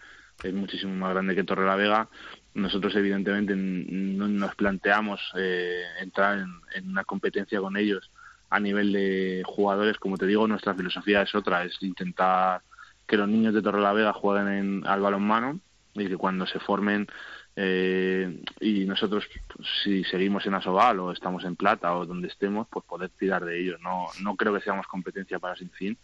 es 0.49 0.55
muchísimo 0.55 0.95
más 0.95 1.13
grande 1.13 1.35
que 1.35 1.45
Torre 1.45 1.67
la 1.67 1.77
Vega. 1.77 2.09
Nosotros, 2.55 2.95
evidentemente, 2.97 3.55
no 3.57 4.29
nos 4.29 4.55
planteamos 4.55 5.21
eh, 5.37 5.83
entrar 6.01 6.47
en, 6.75 6.89
una 6.89 7.05
competencia 7.05 7.61
con 7.61 7.77
ellos 7.77 8.11
a 8.51 8.61
nivel 8.61 8.93
de 8.93 9.43
jugadores. 9.47 9.99
Como 9.99 10.19
te 10.19 10.27
digo, 10.27 10.47
nuestra 10.47 10.75
filosofía 10.75 11.23
es 11.23 11.35
otra, 11.35 11.65
es 11.65 11.83
intentar 11.83 12.63
que 13.07 13.17
los 13.17 13.29
niños 13.29 13.55
de 13.55 13.63
Torre 13.63 13.81
la 13.81 13.93
Vega 13.93 14.13
jueguen 14.13 14.49
en, 14.49 14.87
al 14.87 15.01
balonmano 15.01 15.61
y 15.95 16.09
que 16.09 16.17
cuando 16.17 16.47
se 16.47 16.59
formen 16.59 17.07
eh, 17.55 18.43
y 18.61 18.85
nosotros 18.87 19.29
pues, 19.55 19.69
si 19.83 20.05
seguimos 20.05 20.47
en 20.47 20.55
Asobal 20.55 21.01
o 21.01 21.13
estamos 21.13 21.45
en 21.45 21.57
Plata 21.57 21.95
o 21.95 22.07
donde 22.07 22.29
estemos, 22.29 22.67
pues 22.71 22.85
poder 22.87 23.11
tirar 23.11 23.45
de 23.45 23.61
ellos. 23.61 23.81
No, 23.81 24.07
no 24.23 24.37
creo 24.37 24.55
que 24.55 24.61
seamos 24.61 24.87
competencia 24.87 25.39
para 25.39 25.57
Sin 25.57 25.71
Fin, 25.71 25.99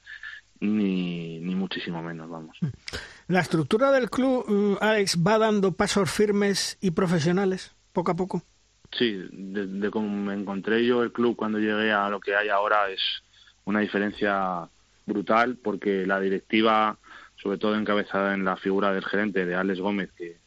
ni, 0.60 1.38
ni 1.40 1.54
muchísimo 1.54 2.02
menos, 2.02 2.28
vamos. 2.28 2.58
¿La 3.28 3.40
estructura 3.40 3.90
del 3.92 4.10
club, 4.10 4.44
mm, 4.48 4.76
Alex, 4.80 5.18
va 5.24 5.38
dando 5.38 5.72
pasos 5.72 6.10
firmes 6.10 6.78
y 6.80 6.90
profesionales 6.90 7.74
poco 7.92 8.10
a 8.10 8.16
poco? 8.16 8.42
Sí, 8.92 9.28
de, 9.32 9.90
como 9.90 10.08
me 10.08 10.34
encontré 10.34 10.84
yo 10.86 11.02
el 11.02 11.12
club 11.12 11.36
cuando 11.36 11.58
llegué 11.58 11.92
a 11.92 12.08
lo 12.08 12.20
que 12.20 12.34
hay 12.34 12.48
ahora 12.48 12.88
es 12.90 13.00
una 13.64 13.80
diferencia 13.80 14.68
brutal 15.04 15.58
porque 15.62 16.06
la 16.06 16.20
directiva, 16.20 16.98
sobre 17.36 17.58
todo 17.58 17.76
encabezada 17.76 18.34
en 18.34 18.44
la 18.44 18.56
figura 18.56 18.92
del 18.92 19.04
gerente 19.04 19.44
de 19.44 19.54
Alex 19.54 19.80
Gómez, 19.80 20.10
que, 20.16 20.38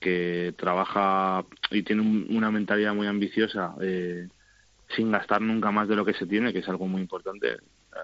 que 0.00 0.54
trabaja 0.58 1.44
y 1.70 1.82
tiene 1.82 2.26
una 2.30 2.50
mentalidad 2.50 2.94
muy 2.94 3.06
ambiciosa 3.06 3.74
eh, 3.80 4.28
sin 4.96 5.12
gastar 5.12 5.40
nunca 5.40 5.70
más 5.70 5.88
de 5.88 5.96
lo 5.96 6.04
que 6.04 6.14
se 6.14 6.26
tiene, 6.26 6.52
que 6.52 6.60
es 6.60 6.68
algo 6.68 6.88
muy 6.88 7.00
importante 7.00 7.58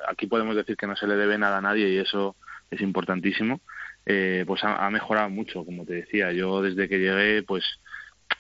aquí 0.09 0.27
podemos 0.27 0.57
decir 0.57 0.77
que 0.77 0.87
no 0.87 0.97
se 0.97 1.07
le 1.07 1.17
debe 1.17 1.39
nada 1.39 1.59
a 1.59 1.61
nadie 1.61 1.89
y 1.89 1.99
eso 1.99 2.37
es 2.71 2.81
importantísimo, 2.81 3.61
eh, 4.07 4.45
pues 4.47 4.63
ha, 4.65 4.91
mejorado 4.91 5.31
mucho, 5.31 5.65
como 5.65 5.85
te 5.85 5.95
decía. 5.95 6.33
Yo 6.33 6.63
desde 6.63 6.89
que 6.89 6.99
llegué, 6.99 7.43
pues 7.43 7.65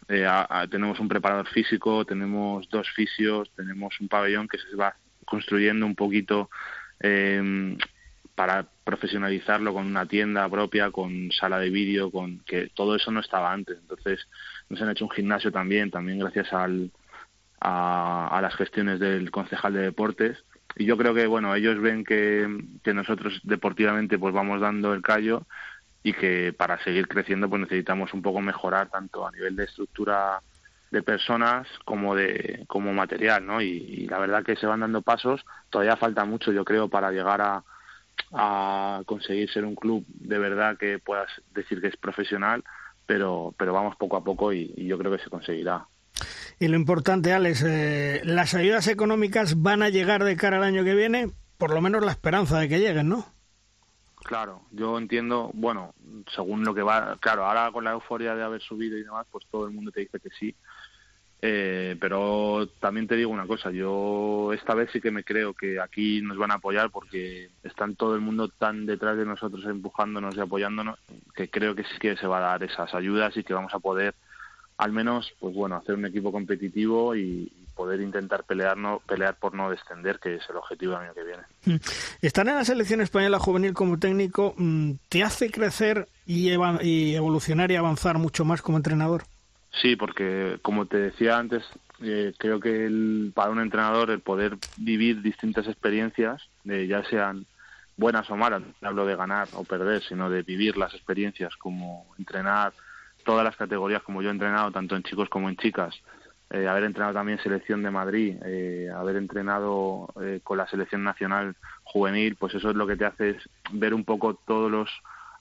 eh, 0.09 0.27
tenemos 0.71 1.01
un 1.01 1.09
preparador 1.09 1.49
físico, 1.49 2.05
tenemos 2.05 2.69
dos 2.69 2.89
fisios, 2.91 3.51
tenemos 3.55 3.99
un 4.01 4.09
pabellón 4.09 4.49
que 4.49 4.59
se 4.59 4.77
va 4.77 4.97
construyendo 5.25 5.87
un 5.87 5.95
poquito 5.95 6.51
em, 7.01 7.79
para 8.35 8.67
profesionalizarlo 8.85 9.73
con 9.73 9.87
una 9.87 10.07
tienda 10.07 10.49
propia, 10.49 10.91
con 10.91 11.31
sala 11.33 11.59
de 11.59 11.71
vídeo, 11.71 12.11
con 12.11 12.41
que 12.41 12.69
todo 12.75 12.97
eso 12.97 13.11
no 13.11 13.21
estaba 13.21 13.53
antes. 13.53 13.79
Entonces 13.79 14.29
nos 14.69 14.81
han 14.83 14.91
hecho 14.91 15.05
un 15.05 15.11
gimnasio 15.11 15.53
también, 15.53 15.91
también 15.91 16.19
gracias 16.19 16.53
al, 16.53 16.91
a, 17.61 18.39
las 18.43 18.55
gestiones 18.57 19.01
del 19.01 19.31
concejal 19.31 19.73
de 19.73 19.81
deportes. 19.81 20.45
Y 20.77 20.85
yo 20.87 20.97
creo 20.97 21.15
que 21.15 21.27
bueno 21.27 21.55
ellos 21.55 21.81
ven 21.81 22.05
que, 22.05 22.49
que 22.83 22.95
nosotros 22.95 23.41
deportivamente 23.45 24.19
pues 24.19 24.35
vamos 24.35 24.61
dando 24.61 24.93
el 24.93 25.03
callo 25.03 25.47
y 26.03 26.13
que 26.13 26.53
para 26.53 26.83
seguir 26.85 27.09
creciendo 27.09 27.49
pues 27.49 27.63
necesitamos 27.63 28.13
un 28.13 28.23
poco 28.23 28.41
mejorar 28.41 28.91
tanto 28.91 29.27
a 29.27 29.33
nivel 29.33 29.57
de 29.57 29.65
estructura 29.65 30.41
de 30.95 31.03
personas 31.03 31.67
como 31.85 32.15
de 32.15 32.65
como 32.69 32.93
material, 32.93 33.45
¿no? 33.45 33.61
Y, 33.61 34.07
la 34.07 34.19
verdad 34.19 34.45
que 34.45 34.57
se 34.57 34.67
van 34.67 34.81
dando 34.81 35.03
pasos. 35.03 35.45
Todavía 35.69 35.97
falta 35.97 36.25
mucho, 36.25 36.53
yo 36.53 36.65
creo, 36.65 36.89
para 36.89 37.11
llegar 37.11 37.41
a, 37.41 37.65
a 38.33 39.03
conseguir 39.05 39.51
ser 39.51 39.65
un 39.65 39.75
club 39.75 40.05
de 40.07 40.39
verdad 40.39 40.79
que 40.79 40.99
puedas 41.01 41.29
decir 41.53 41.81
que 41.81 41.89
es 41.89 41.97
profesional, 41.97 42.63
pero 43.07 43.55
pero 43.59 43.73
vamos 43.73 43.97
poco 43.97 44.17
a 44.17 44.25
poco 44.25 44.53
y, 44.53 44.73
yo 44.87 44.97
creo 44.99 45.11
que 45.11 45.23
se 45.23 45.31
conseguirá. 45.31 45.87
Y 46.59 46.69
lo 46.69 46.77
importante, 46.77 47.33
Alex, 47.33 47.63
eh, 47.67 48.21
las 48.25 48.55
ayudas 48.55 48.87
económicas 48.89 49.61
van 49.61 49.83
a 49.83 49.89
llegar 49.89 50.25
de 50.25 50.37
cara 50.37 50.59
al 50.59 50.65
año 50.65 50.85
que 50.85 50.95
viene, 50.95 51.31
por 51.59 51.73
lo 51.73 51.81
menos 51.81 52.05
la 52.05 52.13
esperanza 52.13 52.59
de 52.59 52.69
que 52.69 52.79
lleguen, 52.79 53.09
¿no? 53.09 53.27
Claro, 54.25 54.63
yo 54.71 54.97
entiendo, 54.97 55.51
bueno, 55.53 55.95
según 56.35 56.65
lo 56.65 56.75
que 56.75 56.83
va, 56.83 57.17
claro, 57.21 57.45
ahora 57.45 57.71
con 57.73 57.85
la 57.85 57.93
euforia 57.93 58.35
de 58.35 58.43
haber 58.43 58.63
subido 58.63 58.97
y 58.97 59.03
demás, 59.03 59.27
pues 59.31 59.45
todo 59.51 59.67
el 59.67 59.75
mundo 59.75 59.91
te 59.91 60.01
dice 60.01 60.19
que 60.19 60.31
sí, 60.31 60.55
eh, 61.43 61.95
pero 62.01 62.67
también 62.81 63.07
te 63.07 63.17
digo 63.17 63.31
una 63.31 63.47
cosa, 63.47 63.71
yo 63.71 64.51
esta 64.55 64.75
vez 64.75 64.89
sí 64.93 65.03
que 65.03 65.11
me 65.11 65.25
creo 65.25 65.53
que 65.53 65.79
aquí 65.79 66.23
nos 66.23 66.39
van 66.39 66.53
a 66.53 66.55
apoyar 66.55 66.91
porque 66.91 67.51
están 67.63 67.97
todo 67.97 68.15
el 68.15 68.23
mundo 68.23 68.49
tan 68.49 68.87
detrás 68.87 69.19
de 69.19 69.27
nosotros 69.27 69.63
empujándonos 69.67 70.35
y 70.35 70.41
apoyándonos 70.41 70.99
que 71.35 71.51
creo 71.51 71.75
que 71.75 71.85
sí 71.85 71.99
que 72.01 72.17
se 72.17 72.27
va 72.27 72.39
a 72.39 72.53
dar 72.53 72.63
esas 72.63 72.95
ayudas 72.95 73.37
y 73.37 73.45
que 73.45 73.53
vamos 73.53 73.75
a 73.75 73.79
poder 73.79 74.15
al 74.77 74.93
menos 74.93 75.33
pues 75.41 75.55
bueno 75.55 75.77
hacer 75.77 75.95
un 75.95 76.07
equipo 76.07 76.33
competitivo 76.33 77.15
y 77.15 77.51
poder 77.75 78.01
intentar 78.01 78.45
pelear 78.45 78.77
no 78.77 79.01
pelear 79.07 79.37
por 79.37 79.55
no 79.55 79.71
descender 79.71 80.19
que 80.19 80.37
es 80.37 80.43
el 80.49 80.57
objetivo 80.57 80.93
del 80.93 81.03
año 81.03 81.15
que 81.15 81.25
viene 81.25 81.43
mm. 81.65 81.77
estar 82.23 82.47
en 82.47 82.55
la 82.55 82.65
selección 82.65 83.01
española 83.01 83.39
juvenil 83.39 83.73
como 83.73 83.99
técnico 83.99 84.55
mm, 84.57 84.93
te 85.09 85.23
hace 85.23 85.51
crecer 85.51 86.09
y, 86.27 86.51
y 86.83 87.15
evolucionar 87.15 87.71
y 87.71 87.77
avanzar 87.77 88.19
mucho 88.19 88.45
más 88.45 88.63
como 88.63 88.77
entrenador 88.77 89.25
Sí, 89.81 89.97
porque 89.97 90.59
como 90.63 90.87
te 90.87 90.99
decía 90.99 91.37
antes, 91.39 91.65
eh, 92.01 92.33
creo 92.39 92.61
que 92.61 92.87
el, 92.87 93.33
para 93.35 93.51
un 93.51 93.61
entrenador 93.61 94.11
el 94.11 94.21
poder 94.21 94.57
vivir 94.77 95.21
distintas 95.21 95.67
experiencias, 95.67 96.43
eh, 96.65 96.87
ya 96.87 97.05
sean 97.05 97.47
buenas 97.97 98.29
o 98.31 98.37
malas, 98.37 98.63
no 98.81 98.89
hablo 98.89 99.07
de 99.07 99.17
ganar 99.17 99.49
o 99.55 99.65
perder, 99.65 100.03
sino 100.03 100.31
de 100.31 100.43
vivir 100.43 100.77
las 100.77 100.95
experiencias, 100.95 101.57
como 101.57 102.07
entrenar 102.19 102.73
todas 103.25 103.45
las 103.45 103.57
categorías 103.57 104.03
como 104.03 104.23
yo 104.23 104.29
he 104.29 104.33
entrenado, 104.33 104.71
tanto 104.71 104.97
en 104.97 105.03
chicos 105.03 105.29
como 105.29 105.49
en 105.49 105.57
chicas, 105.57 105.95
eh, 106.51 106.69
haber 106.69 106.85
entrenado 106.85 107.15
también 107.15 107.39
selección 107.39 107.83
de 107.83 107.91
Madrid, 107.91 108.37
haber 108.95 109.17
entrenado 109.17 110.13
con 110.43 110.59
la 110.59 110.69
selección 110.69 111.03
nacional 111.03 111.57
juvenil, 111.83 112.37
pues 112.37 112.55
eso 112.55 112.71
es 112.71 112.77
lo 112.77 112.87
que 112.87 112.97
te 112.97 113.07
hace 113.07 113.31
es 113.31 113.49
ver 113.73 113.95
un 113.95 114.05
poco 114.05 114.35
todos 114.47 114.71
los 114.71 114.91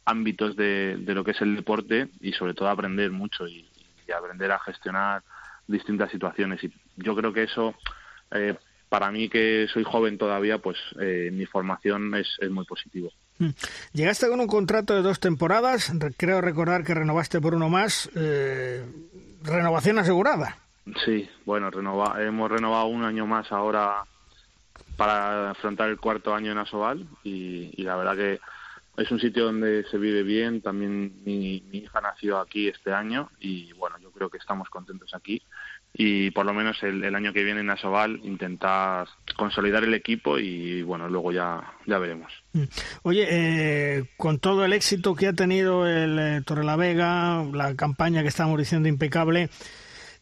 ámbitos 0.06 0.56
de, 0.56 0.98
lo 1.06 1.24
que 1.24 1.32
es 1.32 1.42
el 1.42 1.56
deporte 1.56 2.10
y 2.20 2.34
sobre 2.34 2.54
todo 2.54 2.70
aprender 2.70 3.12
mucho 3.12 3.48
y, 3.48 3.70
y 4.08 4.12
aprender 4.12 4.52
a 4.52 4.60
gestionar 4.60 5.24
distintas 5.68 6.12
situaciones. 6.12 6.64
Y 6.64 6.72
yo 6.98 7.16
creo 7.16 7.34
que 7.34 7.44
eso, 7.44 7.76
eh, 8.32 8.56
para 8.90 9.12
mí 9.12 9.30
que 9.30 9.68
soy 9.72 9.84
joven 9.84 10.18
todavía, 10.18 10.58
pues 10.60 10.78
eh, 11.00 11.30
mi 11.32 11.46
formación 11.46 12.14
es, 12.16 12.28
es 12.40 12.50
muy 12.50 12.66
positivo. 12.66 13.12
Mm. 13.44 13.54
Llegaste 13.94 14.28
con 14.28 14.40
un 14.40 14.48
contrato 14.48 14.94
de 14.94 15.02
dos 15.02 15.20
temporadas, 15.20 15.92
creo 16.18 16.42
recordar 16.42 16.84
que 16.84 16.94
renovaste 16.94 17.42
por 17.42 17.56
uno 17.56 17.70
más, 17.70 18.10
eh, 18.16 18.86
renovación 19.44 20.00
asegurada. 20.00 20.58
Sí, 21.06 21.30
bueno, 21.46 21.70
renova, 21.70 22.22
hemos 22.22 22.52
renovado 22.52 22.88
un 22.88 23.04
año 23.04 23.26
más 23.26 23.52
ahora 23.52 24.04
para 24.98 25.52
afrontar 25.52 25.90
el 25.90 26.00
cuarto 26.00 26.36
año 26.36 26.52
en 26.52 26.58
Asobal 26.58 27.08
y, 27.24 27.74
y 27.76 27.84
la 27.84 27.96
verdad 27.96 28.16
que 28.16 28.40
es 28.98 29.12
un 29.12 29.20
sitio 29.20 29.46
donde 29.46 29.86
se 29.90 29.98
vive 29.98 30.24
bien. 30.24 30.62
También 30.62 31.24
mi, 31.24 31.64
hija 31.72 32.02
nació 32.02 32.40
aquí 32.40 32.68
este 32.68 32.94
año 32.94 33.30
y 33.40 33.74
bueno, 33.74 33.98
yo 34.00 34.12
creo 34.12 34.30
que 34.30 34.38
estamos 34.38 34.70
contentos 34.70 35.14
aquí. 35.14 35.42
Y 35.96 36.32
por 36.32 36.46
lo 36.46 36.54
menos 36.54 36.82
el, 36.82 37.14
año 37.14 37.34
que 37.34 37.44
viene 37.44 37.60
en 37.60 37.70
Asobal 37.70 38.20
intentar 38.24 39.08
consolidar 39.36 39.84
el 39.84 39.94
equipo 39.94 40.40
y 40.40 40.82
bueno, 40.82 41.08
luego 41.08 41.32
ya, 41.32 41.74
ya 41.86 42.00
veremos. 42.00 42.34
Mm. 42.54 42.64
Oye, 43.04 43.28
eh, 43.30 44.06
con 44.18 44.40
todo 44.40 44.66
el 44.66 44.74
éxito 44.74 45.16
que 45.16 45.28
ha 45.28 45.34
tenido 45.34 45.88
el 45.88 46.18
eh, 46.18 46.42
Torrelavega, 46.44 47.44
la 47.54 47.76
campaña 47.76 48.24
que 48.24 48.30
estamos 48.30 48.58
diciendo 48.58 48.90
impecable, 48.90 49.50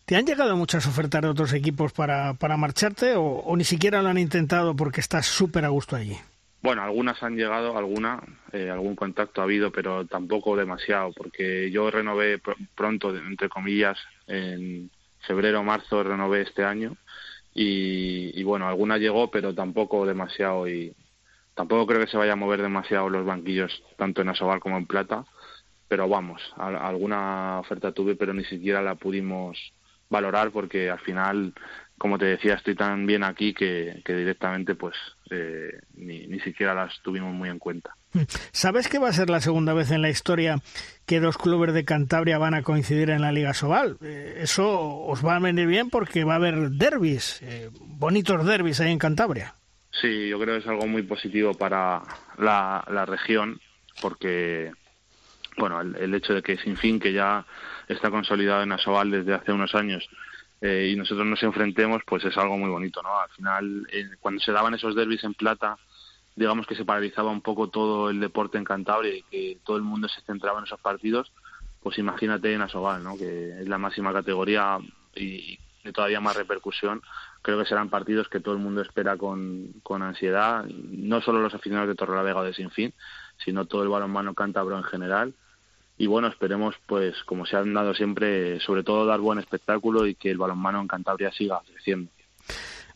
¿te 0.06 0.18
han 0.18 0.26
llegado 0.26 0.58
muchas 0.58 0.86
ofertas 0.88 1.22
de 1.22 1.30
otros 1.30 1.54
equipos 1.54 1.94
para, 1.94 2.34
para 2.34 2.58
marcharte 2.58 3.16
o, 3.16 3.24
o 3.24 3.56
ni 3.56 3.64
siquiera 3.64 4.02
lo 4.02 4.10
han 4.10 4.18
intentado 4.18 4.76
porque 4.76 5.00
estás 5.00 5.26
súper 5.26 5.64
a 5.64 5.70
gusto 5.70 5.96
allí? 5.96 6.18
Bueno, 6.62 6.84
algunas 6.84 7.22
han 7.24 7.36
llegado, 7.36 7.76
alguna, 7.76 8.22
eh, 8.52 8.70
algún 8.70 8.96
contacto 8.96 9.42
ha 9.42 9.46
habido, 9.46 9.72
pero 9.72 10.06
tampoco 10.06 10.56
demasiado, 10.56 11.12
porque 11.12 11.72
yo 11.72 11.90
renové 11.90 12.40
pronto, 12.76 13.16
entre 13.16 13.50
comillas, 13.50 13.98
en 14.28 14.92
febrero 15.22 15.64
marzo 15.64 16.04
renové 16.04 16.42
este 16.42 16.64
año 16.64 16.96
y, 17.54 18.42
bueno, 18.44 18.68
alguna 18.68 18.98
llegó, 18.98 19.30
pero 19.30 19.54
tampoco 19.54 20.06
demasiado 20.06 20.68
y 20.68 20.96
tampoco 21.54 21.86
creo 21.86 22.00
que 22.00 22.12
se 22.12 22.18
vaya 22.18 22.34
a 22.34 22.38
mover 22.38 22.62
demasiado 22.62 23.10
los 23.10 23.26
banquillos, 23.26 23.84
tanto 23.98 24.22
en 24.22 24.30
Asobal 24.30 24.60
como 24.60 24.78
en 24.78 24.88
Plata, 24.88 25.26
pero 25.88 26.08
vamos, 26.08 26.42
alguna 26.56 27.60
oferta 27.60 27.92
tuve, 27.92 28.16
pero 28.16 28.34
ni 28.34 28.46
siquiera 28.46 28.82
la 28.82 28.96
pudimos 28.96 29.74
valorar 30.10 30.52
porque 30.52 30.90
al 30.90 31.00
final 31.00 31.54
como 32.02 32.18
te 32.18 32.26
decía, 32.26 32.56
estoy 32.56 32.74
tan 32.74 33.06
bien 33.06 33.24
aquí 33.24 33.54
que, 33.54 34.02
directamente 34.04 34.74
pues 34.74 34.96
eh, 35.30 35.82
ni, 35.94 36.26
ni 36.26 36.40
siquiera 36.40 36.74
las 36.74 37.00
tuvimos 37.04 37.32
muy 37.32 37.48
en 37.48 37.60
cuenta. 37.60 37.96
¿Sabes 38.52 38.88
que 38.88 39.00
va 39.00 39.10
a 39.10 39.14
ser 39.14 39.30
la 39.30 39.42
segunda 39.42 39.74
vez 39.74 39.92
en 39.92 40.02
la 40.02 40.10
historia 40.10 40.62
que 41.06 41.20
dos 41.20 41.38
clubes 41.38 41.74
de 41.74 41.86
Cantabria 41.86 42.38
van 42.38 42.54
a 42.54 42.64
coincidir 42.64 43.10
en 43.10 43.22
la 43.22 43.32
Liga 43.32 43.54
Sobal? 43.54 43.98
Eh, 44.02 44.40
eso 44.42 44.80
os 44.80 45.26
va 45.26 45.36
a 45.36 45.40
venir 45.40 45.68
bien 45.68 45.90
porque 45.90 46.24
va 46.24 46.34
a 46.34 46.38
haber 46.38 46.72
derbis, 46.72 47.42
eh, 47.42 47.70
bonitos 47.74 48.46
derbis 48.46 48.80
ahí 48.80 48.92
en 48.92 49.00
Cantabria. 49.00 49.56
Sí, 49.92 50.30
yo 50.30 50.40
creo 50.40 50.56
que 50.56 50.62
es 50.62 50.68
algo 50.68 50.88
muy 50.88 51.04
positivo 51.04 51.54
para 51.54 52.02
la, 52.38 53.06
región 53.06 53.60
porque, 54.02 54.72
bueno, 55.58 55.82
el, 55.82 56.14
hecho 56.14 56.34
de 56.34 56.42
que 56.42 56.58
Sinfín, 56.58 57.00
que 57.00 57.14
ya 57.14 57.46
está 57.88 58.10
consolidado 58.10 58.64
en 58.64 58.72
Asobal 58.72 59.12
desde 59.12 59.34
hace 59.34 59.52
unos 59.52 59.76
años, 59.76 60.08
eh, 60.62 60.90
y 60.92 60.96
nosotros 60.96 61.26
nos 61.26 61.44
enfrentemos, 61.44 62.04
pues 62.06 62.24
es 62.24 62.38
algo 62.38 62.58
muy 62.58 62.70
bonito, 62.70 63.02
¿no? 63.02 63.20
Al 63.20 63.30
final, 63.30 63.88
cuando 64.20 64.40
se 64.40 64.52
daban 64.52 64.74
esos 64.74 64.96
derbis 64.96 65.24
en 65.24 65.34
plata, 65.34 65.78
digamos 66.36 66.66
que 66.68 66.76
se 66.76 66.86
paralizaba 66.86 67.32
un 67.32 67.42
poco 67.42 67.70
todo 67.70 68.10
el 68.10 68.20
deporte 68.20 68.58
en 68.58 68.64
Cantabria 68.64 69.16
y 69.16 69.24
que 69.24 69.58
todo 69.64 69.78
el 69.78 69.84
mundo 69.84 70.08
se 70.08 70.22
centraba 70.22 70.60
en 70.60 70.66
esos 70.66 70.80
partidos, 70.80 71.32
pues 71.82 71.98
imagínate 71.98 72.54
en 72.54 72.62
Asobal, 72.62 73.04
¿no? 73.04 73.18
Que 73.18 73.62
es 73.62 73.68
la 73.68 73.78
máxima 73.78 74.14
categoría 74.14 74.78
y 75.16 75.60
de 75.84 75.92
todavía 75.92 76.22
más 76.22 76.36
repercusión. 76.36 77.02
Creo 77.42 77.58
que 77.58 77.66
serán 77.66 77.90
partidos 77.90 78.30
que 78.30 78.40
todo 78.40 78.54
el 78.54 78.62
mundo 78.62 78.82
espera 78.82 79.18
con, 79.18 79.74
con 79.82 80.04
ansiedad, 80.04 80.64
no 80.66 81.22
solo 81.22 81.42
los 81.42 81.56
aficionados 81.56 81.90
de 81.90 81.96
Torrelavega 81.96 82.40
o 82.40 82.44
de 82.44 82.54
Sinfín, 82.54 82.94
sino 83.44 83.66
todo 83.66 83.84
el 83.84 83.90
balonmano 83.90 84.36
cántabro 84.36 84.78
en 84.78 84.84
general 84.84 85.34
y 86.02 86.08
bueno, 86.08 86.30
esperemos, 86.30 86.74
pues 86.88 87.24
como 87.26 87.46
se 87.46 87.58
han 87.58 87.76
dado 87.76 87.94
siempre, 87.94 88.60
sobre 88.62 88.82
todo 88.82 89.06
dar 89.06 89.20
buen 89.20 89.38
espectáculo 89.38 90.08
y 90.08 90.16
que 90.16 90.32
el 90.32 90.40
balonmano 90.40 90.82
en 90.82 90.88
Cantabria 90.88 91.32
siga 91.32 91.62
creciendo. 91.64 92.12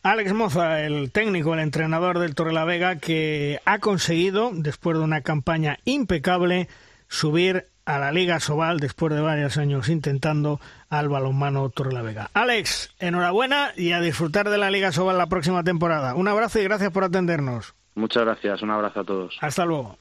Alex 0.05 0.33
Moza, 0.33 0.81
el 0.85 1.11
técnico, 1.11 1.55
el 1.55 1.61
entrenador 1.61 2.19
del 2.19 2.35
Torrelavega, 2.35 2.97
que 2.97 3.59
ha 3.65 3.79
conseguido, 3.79 4.51
después 4.53 4.95
de 4.95 5.03
una 5.03 5.21
campaña 5.21 5.79
impecable, 5.83 6.67
subir 7.07 7.65
a 7.85 7.97
la 7.97 8.11
Liga 8.11 8.39
Sobal 8.39 8.79
después 8.79 9.11
de 9.15 9.21
varios 9.21 9.57
años 9.57 9.89
intentando 9.89 10.59
al 10.89 11.09
balonmano 11.09 11.71
Torrelavega. 11.71 12.29
Alex, 12.35 12.93
enhorabuena 12.99 13.71
y 13.75 13.93
a 13.93 13.99
disfrutar 13.99 14.51
de 14.51 14.59
la 14.59 14.69
Liga 14.69 14.91
Sobal 14.91 15.17
la 15.17 15.25
próxima 15.25 15.63
temporada. 15.63 16.13
Un 16.13 16.27
abrazo 16.27 16.59
y 16.59 16.65
gracias 16.65 16.91
por 16.91 17.03
atendernos. 17.03 17.73
Muchas 17.95 18.25
gracias, 18.25 18.61
un 18.61 18.69
abrazo 18.69 18.99
a 18.99 19.05
todos. 19.05 19.35
Hasta 19.41 19.65
luego. 19.65 19.97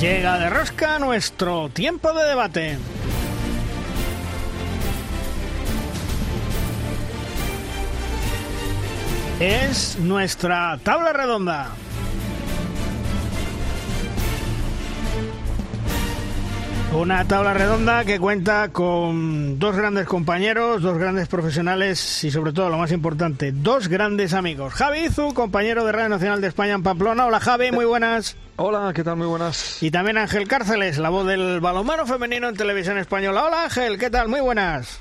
Llega 0.00 0.38
de 0.38 0.48
rosca 0.48 0.98
nuestro 0.98 1.68
tiempo 1.68 2.12
de 2.12 2.24
debate. 2.24 2.78
es 9.40 9.98
nuestra 9.98 10.78
tabla 10.84 11.14
redonda. 11.14 11.70
Una 16.92 17.24
tabla 17.24 17.54
redonda 17.54 18.04
que 18.04 18.18
cuenta 18.18 18.70
con 18.72 19.60
dos 19.60 19.76
grandes 19.76 20.06
compañeros, 20.08 20.82
dos 20.82 20.98
grandes 20.98 21.28
profesionales 21.28 22.24
y 22.24 22.32
sobre 22.32 22.52
todo 22.52 22.68
lo 22.68 22.78
más 22.78 22.90
importante, 22.90 23.52
dos 23.52 23.86
grandes 23.86 24.34
amigos. 24.34 24.74
Javi 24.74 25.04
Izu, 25.04 25.32
compañero 25.32 25.84
de 25.84 25.92
Radio 25.92 26.08
Nacional 26.08 26.40
de 26.40 26.48
España 26.48 26.74
en 26.74 26.82
Pamplona. 26.82 27.26
Hola 27.26 27.38
Javi, 27.38 27.70
muy 27.70 27.84
buenas. 27.84 28.36
Hola, 28.56 28.92
¿qué 28.92 29.04
tal? 29.04 29.16
Muy 29.16 29.28
buenas. 29.28 29.80
Y 29.80 29.92
también 29.92 30.18
Ángel 30.18 30.48
Cárceles, 30.48 30.98
la 30.98 31.10
voz 31.10 31.26
del 31.28 31.60
balonmano 31.60 32.06
femenino 32.06 32.48
en 32.48 32.56
televisión 32.56 32.98
española. 32.98 33.44
Hola 33.46 33.62
Ángel, 33.64 33.96
¿qué 33.96 34.10
tal? 34.10 34.28
Muy 34.28 34.40
buenas. 34.40 34.98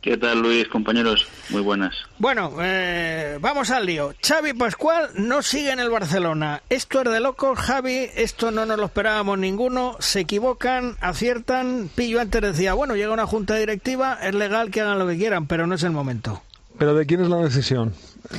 ¿Qué 0.00 0.16
tal, 0.16 0.40
Luis, 0.40 0.66
compañeros? 0.68 1.28
Muy 1.50 1.60
buenas. 1.60 1.94
Bueno, 2.18 2.52
eh, 2.62 3.36
vamos 3.38 3.70
al 3.70 3.84
lío. 3.84 4.14
Xavi 4.26 4.54
Pascual 4.54 5.10
no 5.16 5.42
sigue 5.42 5.72
en 5.72 5.78
el 5.78 5.90
Barcelona. 5.90 6.62
Esto 6.70 7.02
es 7.02 7.10
de 7.10 7.20
locos, 7.20 7.58
Javi. 7.58 8.08
Esto 8.16 8.50
no 8.50 8.64
nos 8.64 8.78
lo 8.78 8.86
esperábamos 8.86 9.38
ninguno. 9.38 9.96
Se 9.98 10.20
equivocan, 10.20 10.96
aciertan. 11.02 11.90
Pillo 11.94 12.18
antes 12.18 12.40
decía, 12.40 12.72
bueno, 12.72 12.96
llega 12.96 13.12
una 13.12 13.26
junta 13.26 13.56
directiva, 13.56 14.18
es 14.22 14.34
legal 14.34 14.70
que 14.70 14.80
hagan 14.80 14.98
lo 14.98 15.06
que 15.06 15.18
quieran, 15.18 15.46
pero 15.46 15.66
no 15.66 15.74
es 15.74 15.82
el 15.82 15.90
momento. 15.90 16.42
¿Pero 16.78 16.94
de 16.94 17.04
quién 17.04 17.20
es 17.20 17.28
la 17.28 17.36
decisión? 17.36 17.92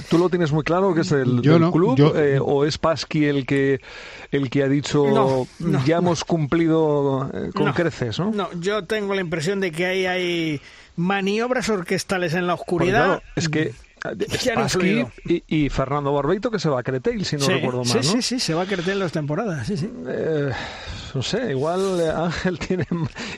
¿Tú 0.09 0.17
lo 0.17 0.29
tienes 0.29 0.51
muy 0.51 0.63
claro 0.63 0.95
que 0.95 1.01
es 1.01 1.11
el 1.11 1.43
del 1.43 1.69
club 1.69 2.13
eh, 2.15 2.39
o 2.41 2.65
es 2.65 2.79
Pasqui 2.79 3.25
el 3.25 3.45
que 3.45 3.81
el 4.31 4.49
que 4.49 4.63
ha 4.63 4.67
dicho 4.67 5.45
ya 5.85 5.97
hemos 5.97 6.23
cumplido 6.23 7.29
eh, 7.33 7.51
con 7.53 7.71
creces, 7.73 8.17
¿no? 8.17 8.31
No, 8.31 8.49
yo 8.59 8.83
tengo 8.85 9.13
la 9.13 9.21
impresión 9.21 9.59
de 9.59 9.71
que 9.71 9.85
ahí 9.85 10.05
hay 10.07 10.61
maniobras 10.95 11.69
orquestales 11.69 12.33
en 12.33 12.47
la 12.47 12.53
oscuridad. 12.53 13.21
es 13.35 13.49
que 13.49 13.73
Pasqui 14.55 15.05
y, 15.25 15.69
Fernando 15.69 16.11
Barbeito 16.11 16.49
que 16.49 16.59
se 16.59 16.69
va 16.69 16.79
a 16.79 16.83
Cretel, 16.83 17.23
si 17.23 17.37
no 17.37 17.47
recuerdo 17.47 17.83
mal. 17.83 18.03
Sí, 18.03 18.03
sí, 18.03 18.21
sí, 18.21 18.39
se 18.39 18.53
va 18.53 18.63
a 18.63 18.65
Cretel 18.65 18.97
las 18.99 19.11
temporadas, 19.11 19.67
sí, 19.67 19.77
sí. 19.77 19.91
Eh, 20.07 20.51
no 21.13 21.21
sé, 21.21 21.51
igual 21.51 21.99
eh, 21.99 22.09
Ángel 22.09 22.57
tiene 22.67 22.87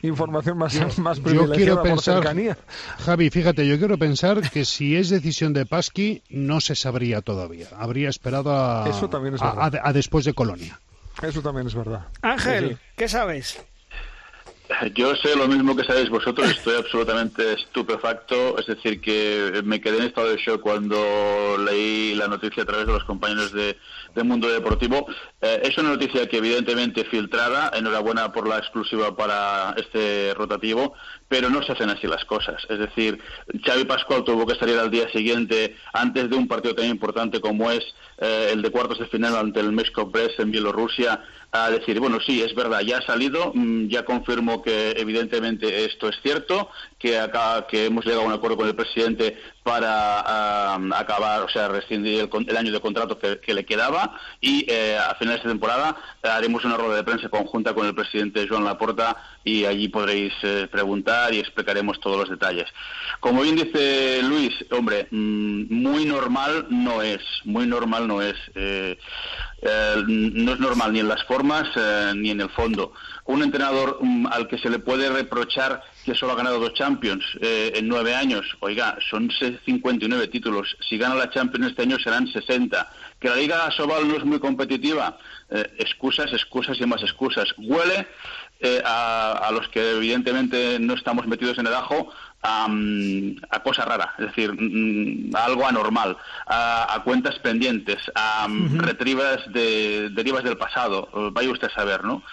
información 0.02 0.58
más, 0.58 0.98
más 1.00 1.20
privilegiada 1.20 1.60
yo 1.60 1.66
quiero 1.66 1.84
pensar, 1.84 2.16
cercanía. 2.16 2.58
Javi, 3.00 3.30
fíjate, 3.30 3.68
yo 3.68 3.78
quiero 3.78 3.98
pensar 3.98 4.50
que 4.50 4.64
si 4.64 4.96
es 4.96 5.10
decisión 5.10 5.54
de 5.54 5.66
Pasqui, 5.66 6.24
no 6.30 6.62
se 6.62 6.76
sabría 6.76 7.22
todavía. 7.22 7.68
Habría 7.78 8.10
esperado 8.10 8.52
a, 8.56 8.86
a, 8.86 9.94
después 9.94 10.24
de 10.24 10.34
Colonia. 10.34 10.80
Eso 11.22 11.42
también 11.42 11.68
es 11.68 11.76
verdad. 11.76 12.08
Ángel, 12.22 12.78
¿qué 12.96 13.10
sabes? 13.10 13.62
Yo 14.96 15.14
sé 15.16 15.36
lo 15.36 15.48
mismo 15.48 15.76
que 15.76 15.84
sabéis 15.84 16.10
vosotros, 16.10 16.48
estoy 16.52 16.76
absolutamente 16.76 17.54
estupefacto, 17.54 18.58
es 18.58 18.66
decir, 18.66 19.02
que 19.02 19.62
me 19.64 19.82
quedé 19.82 19.98
en 19.98 20.04
estado 20.06 20.30
de 20.30 20.38
shock 20.38 20.62
cuando 20.62 21.58
leí 21.58 22.16
la 22.16 22.28
noticia 22.28 22.64
a 22.64 22.66
través 22.66 22.88
de 22.88 22.94
los 22.94 23.04
compañeros 23.04 23.52
de, 23.52 23.78
Mundo 24.24 24.48
Deportivo. 24.48 25.08
Eh, 25.42 25.62
es 25.64 25.78
una 25.78 25.90
noticia 25.90 26.28
que 26.30 26.38
evidentemente 26.38 27.04
filtrada, 27.04 27.72
enhorabuena 27.74 28.32
por 28.32 28.48
la 28.48 28.60
exclusiva 28.60 29.16
para 29.16 29.74
este 29.76 30.34
rotativo, 30.36 30.94
pero 31.28 31.50
no 31.50 31.64
se 31.64 31.74
hacen 31.74 31.90
así 31.90 32.08
las 32.08 32.24
cosas. 32.24 32.64
Es 32.70 32.80
decir, 32.80 33.20
Xavi 33.66 33.86
Pascual 33.86 34.24
tuvo 34.24 34.46
que 34.46 34.56
salir 34.56 34.78
al 34.78 34.92
día 34.92 35.10
siguiente, 35.10 35.76
antes 35.94 36.30
de 36.30 36.36
un 36.36 36.48
partido 36.48 36.76
tan 36.76 36.86
importante 36.86 37.42
como 37.42 37.72
es 37.72 37.84
eh, 38.20 38.50
el 38.54 38.62
de 38.62 38.70
cuartos 38.70 39.00
de 39.00 39.08
final 39.08 39.36
ante 39.36 39.60
el 39.60 39.72
Mexco 39.72 40.12
Press 40.12 40.34
en 40.38 40.52
Bielorrusia, 40.52 41.24
a 41.56 41.70
decir, 41.70 42.00
bueno, 42.00 42.20
sí, 42.20 42.42
es 42.42 42.56
verdad, 42.56 42.82
ya 42.82 42.98
ha 42.98 43.02
salido, 43.04 43.52
mm, 43.54 43.88
ya 43.88 44.04
confirmo 44.04 44.64
que 44.64 44.96
evidentemente 44.98 45.86
esto 45.86 46.10
es 46.10 46.20
cierto, 46.24 46.72
que 46.98 47.20
acá 47.20 47.68
que 47.68 47.86
hemos 47.86 48.04
llegado 48.04 48.24
a 48.24 48.26
un 48.26 48.34
acuerdo 48.34 48.58
con 48.58 48.68
el 48.68 48.76
presidente 48.76 49.38
para 49.62 50.74
acabar, 50.98 51.44
o 51.44 51.50
sea, 51.50 51.68
rescindir 51.68 52.28
el, 52.48 52.58
año 52.58 52.72
de 52.72 52.80
contrato 52.82 53.20
que, 53.20 53.54
le 53.54 53.66
quedaba 53.66 54.20
y 54.42 54.66
eh, 54.68 54.98
a 54.98 55.14
finales 55.16 55.44
de 55.44 55.50
temporada 55.50 55.96
haremos 56.24 56.66
una 56.66 56.76
rueda 56.76 56.96
de 56.96 57.04
prensa 57.04 57.30
conjunta 57.30 57.74
con 57.74 57.86
el 57.86 57.94
presidente 57.94 58.48
Joan 58.48 58.66
Laporta 58.66 59.16
y 59.44 59.66
allí 59.66 59.90
podréis 59.90 60.34
eh, 60.42 60.68
preguntar 60.72 61.34
y 61.36 61.40
explicaremos 61.40 62.00
todos 62.00 62.18
los 62.18 62.30
detalles. 62.30 62.66
Como 63.24 63.42
bien 63.42 63.56
dice 63.56 64.22
Luis, 64.22 64.54
hombre, 64.72 65.08
mm, 65.10 65.74
muy 65.74 66.04
normal 66.04 66.68
no 66.70 67.02
es, 67.02 67.22
muy 67.46 67.66
normal 67.66 68.06
no 68.06 68.22
es. 68.22 68.36
Eh, 68.54 68.98
no 70.08 70.52
es 70.52 70.60
normal 70.60 70.92
ni 70.92 71.00
en 71.00 71.08
las 71.08 71.24
formas 71.24 71.70
ni 72.16 72.32
en 72.32 72.42
el 72.42 72.50
fondo. 72.50 72.92
Un 73.24 73.42
entrenador 73.42 74.00
mm, 74.02 74.28
al 74.28 74.50
que 74.50 74.58
se 74.58 74.70
le 74.70 74.80
puede 74.80 75.10
reprochar 75.10 75.82
que 76.04 76.16
solo 76.16 76.34
ha 76.34 76.36
ganado 76.36 76.60
dos 76.60 76.74
Champions 76.74 77.24
eh, 77.40 77.72
en 77.76 77.88
nueve 77.88 78.14
años. 78.14 78.46
Oiga, 78.60 78.98
son 79.10 79.32
59 79.32 80.28
títulos. 80.28 80.76
Si 80.90 80.98
gana 80.98 81.16
la 81.16 81.30
Champions 81.30 81.68
este 81.68 81.84
año 81.84 81.98
serán 82.00 82.28
60. 82.28 82.90
Que 83.22 83.30
la 83.30 83.38
Liga 83.38 83.72
Sobal 83.72 84.06
no 84.06 84.18
es 84.18 84.26
muy 84.26 84.40
competitiva. 84.40 85.18
Eh, 85.50 85.66
excusas, 85.80 86.34
excusas 86.34 86.78
y 86.82 86.86
más 86.86 87.02
excusas. 87.02 87.54
Huele 87.58 88.06
eh, 88.60 88.82
a, 88.86 89.50
los 89.54 89.68
que 89.70 89.92
evidentemente 89.98 90.78
no 90.80 90.94
estamos 90.94 91.28
metidos 91.28 91.58
en 91.58 91.68
el 91.68 91.74
ajo 91.74 92.10
a, 92.44 93.64
cosa 93.64 93.86
rara, 93.86 94.14
es 94.18 94.28
decir, 94.28 94.54
mm, 94.54 95.36
a 95.36 95.46
algo 95.46 95.66
anormal, 95.66 96.18
a, 96.46 97.02
cuentas 97.04 97.40
pendientes, 97.40 98.00
a 98.16 98.48
retribas 98.78 99.42
de 99.52 100.10
derivas 100.10 100.44
del 100.44 100.58
pasado. 100.58 101.10
Vaya 101.32 101.50
usted 101.50 101.68
a 101.68 101.74
saber, 101.74 102.04
¿no? 102.04 102.24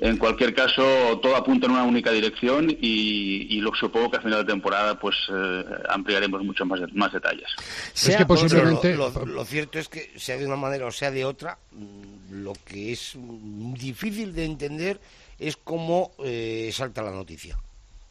En 0.00 0.16
cualquier 0.16 0.54
caso, 0.54 1.18
todo 1.20 1.34
apunta 1.34 1.66
en 1.66 1.72
una 1.72 1.82
única 1.82 2.12
dirección 2.12 2.70
y, 2.70 3.60
lo 3.60 3.74
supongo 3.74 4.12
que 4.12 4.18
a 4.18 4.20
final 4.20 4.46
de 4.46 4.52
temporada 4.52 4.98
pues 4.98 5.16
eh, 5.28 5.64
ampliaremos 5.88 6.42
mucho 6.44 6.64
más, 6.64 6.80
más 6.94 7.12
detalles. 7.12 7.48
Es 7.94 8.16
que 8.16 8.24
posiblemente... 8.24 8.94
Lo, 8.94 9.44
cierto 9.44 9.80
es 9.80 9.88
que 9.88 10.12
sea 10.16 10.36
de 10.36 10.46
una 10.46 10.54
manera 10.54 10.86
o 10.86 10.92
sea 10.92 11.10
de 11.10 11.24
otra, 11.24 11.58
mm, 11.72 12.44
lo 12.44 12.52
que 12.64 12.92
es 12.92 13.14
difícil 13.16 14.32
de 14.34 14.44
entender 14.44 15.00
es 15.38 15.56
cómo 15.56 16.12
eh, 16.24 16.70
salta 16.72 17.02
la 17.02 17.10
noticia. 17.10 17.58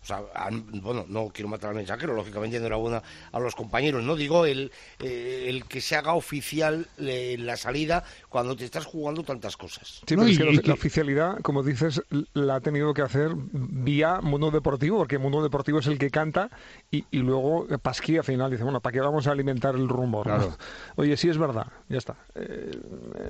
O 0.07 0.09
sea, 0.09 0.23
bueno, 0.81 1.05
no 1.09 1.27
quiero 1.33 1.49
matar 1.49 1.71
al 1.71 1.75
mensajero, 1.75 2.13
lógicamente 2.13 2.55
enhorabuena 2.55 3.03
a 3.33 3.39
los 3.41 3.55
compañeros, 3.55 4.01
no 4.03 4.15
digo 4.15 4.45
el, 4.45 4.71
eh, 5.03 5.47
el 5.49 5.65
que 5.65 5.81
se 5.81 5.97
haga 5.97 6.13
oficial 6.13 6.87
eh, 6.97 7.35
la 7.37 7.57
salida 7.57 8.05
cuando 8.29 8.55
te 8.55 8.63
estás 8.63 8.85
jugando 8.85 9.23
tantas 9.23 9.57
cosas. 9.57 10.01
Sí, 10.07 10.15
pero 10.15 10.23
es 10.23 10.61
que 10.61 10.67
la 10.67 10.75
oficialidad, 10.75 11.39
como 11.41 11.61
dices, 11.61 12.01
la 12.33 12.55
ha 12.55 12.61
tenido 12.61 12.93
que 12.93 13.01
hacer 13.01 13.31
vía 13.35 14.21
Mundo 14.21 14.49
Deportivo, 14.49 14.99
porque 14.99 15.17
Mundo 15.17 15.43
Deportivo 15.43 15.79
es 15.79 15.87
el 15.87 15.97
que 15.97 16.09
canta 16.09 16.51
y, 16.89 17.03
y 17.11 17.17
luego 17.17 17.67
Pasqui 17.81 18.15
al 18.15 18.23
final 18.23 18.49
dice, 18.49 18.63
bueno, 18.63 18.79
¿para 18.79 18.93
qué 18.93 19.01
vamos 19.01 19.27
a 19.27 19.31
alimentar 19.31 19.75
el 19.75 19.89
rumor? 19.89 20.23
Claro. 20.23 20.55
Oye, 20.95 21.17
sí 21.17 21.27
es 21.27 21.37
verdad, 21.37 21.67
ya 21.89 21.97
está. 21.97 22.15
Eh, 22.35 22.79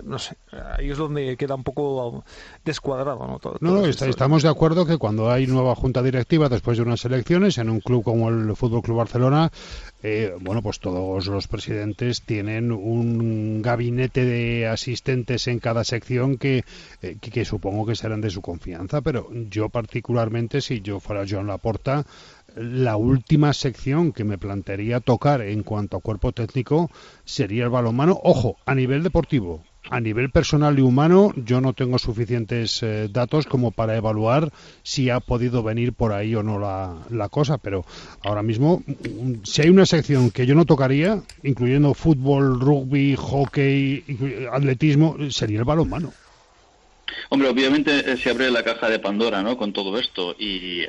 no 0.03 0.19
sé, 0.19 0.37
ahí 0.77 0.91
es 0.91 0.97
donde 0.99 1.35
queda 1.37 1.55
un 1.55 1.63
poco 1.63 2.23
descuadrado. 2.63 3.39
No, 3.61 3.71
no, 3.71 3.85
estamos 3.87 4.43
de 4.43 4.49
acuerdo 4.49 4.85
que 4.85 4.99
cuando 4.99 5.31
hay 5.31 5.47
nueva 5.47 5.73
junta 5.73 6.03
directiva, 6.03 6.49
después 6.49 6.66
después 6.67 6.79
de 6.79 6.83
unas 6.83 7.05
elecciones 7.05 7.57
en 7.59 7.69
un 7.69 7.79
club 7.79 8.03
como 8.03 8.27
el 8.27 8.53
Fútbol 8.53 8.81
Club 8.81 8.97
Barcelona, 8.97 9.49
eh, 10.03 10.35
bueno, 10.41 10.61
pues 10.61 10.81
todos 10.81 11.25
los 11.27 11.47
presidentes 11.47 12.23
tienen 12.23 12.73
un 12.73 13.61
gabinete 13.61 14.25
de 14.25 14.67
asistentes 14.67 15.47
en 15.47 15.59
cada 15.59 15.85
sección 15.85 16.37
que, 16.37 16.65
eh, 17.01 17.15
que, 17.21 17.45
supongo 17.45 17.85
que 17.85 17.95
serán 17.95 18.19
de 18.19 18.31
su 18.31 18.41
confianza, 18.41 18.99
pero 18.99 19.29
yo 19.49 19.69
particularmente, 19.69 20.59
si 20.59 20.81
yo 20.81 20.99
fuera 20.99 21.23
Joan 21.25 21.47
Laporta, 21.47 22.05
la 22.53 22.97
última 22.97 23.53
sección 23.53 24.11
que 24.11 24.25
me 24.25 24.37
plantearía 24.37 24.99
tocar 24.99 25.43
en 25.43 25.63
cuanto 25.63 25.95
a 25.95 26.01
cuerpo 26.01 26.33
técnico 26.33 26.91
sería 27.23 27.63
el 27.63 27.69
balonmano, 27.69 28.19
ojo, 28.25 28.57
a 28.65 28.75
nivel 28.75 29.03
deportivo, 29.03 29.63
a 29.89 29.99
nivel 29.99 30.29
personal 30.29 30.77
y 30.77 30.81
humano, 30.81 31.31
yo 31.35 31.61
no 31.61 31.73
tengo 31.73 31.97
suficientes 31.97 32.81
eh, 32.83 33.09
datos 33.11 33.45
como 33.45 33.71
para 33.71 33.95
evaluar 33.95 34.51
si 34.83 35.09
ha 35.09 35.19
podido 35.19 35.63
venir 35.63 35.93
por 35.93 36.13
ahí 36.13 36.35
o 36.35 36.43
no 36.43 36.59
la, 36.59 36.95
la, 37.09 37.29
cosa, 37.29 37.57
pero 37.57 37.85
ahora 38.23 38.43
mismo, 38.43 38.83
mm, 38.87 39.43
si 39.43 39.61
hay 39.61 39.69
una 39.69 39.85
sección 39.85 40.31
que 40.31 40.45
yo 40.45 40.55
no 40.55 40.65
tocaría, 40.65 41.21
incluyendo 41.43 41.93
fútbol, 41.93 42.59
rugby, 42.59 43.15
hockey, 43.15 44.03
atletismo, 44.51 45.15
sería 45.29 45.59
el 45.59 45.65
balonmano. 45.65 46.11
Hombre, 47.29 47.49
obviamente 47.49 48.11
eh, 48.11 48.17
se 48.17 48.29
abre 48.29 48.51
la 48.51 48.63
caja 48.63 48.89
de 48.89 48.99
Pandora, 48.99 49.41
¿no? 49.41 49.57
Con 49.57 49.73
todo 49.73 49.97
esto 49.97 50.35
y 50.37 50.81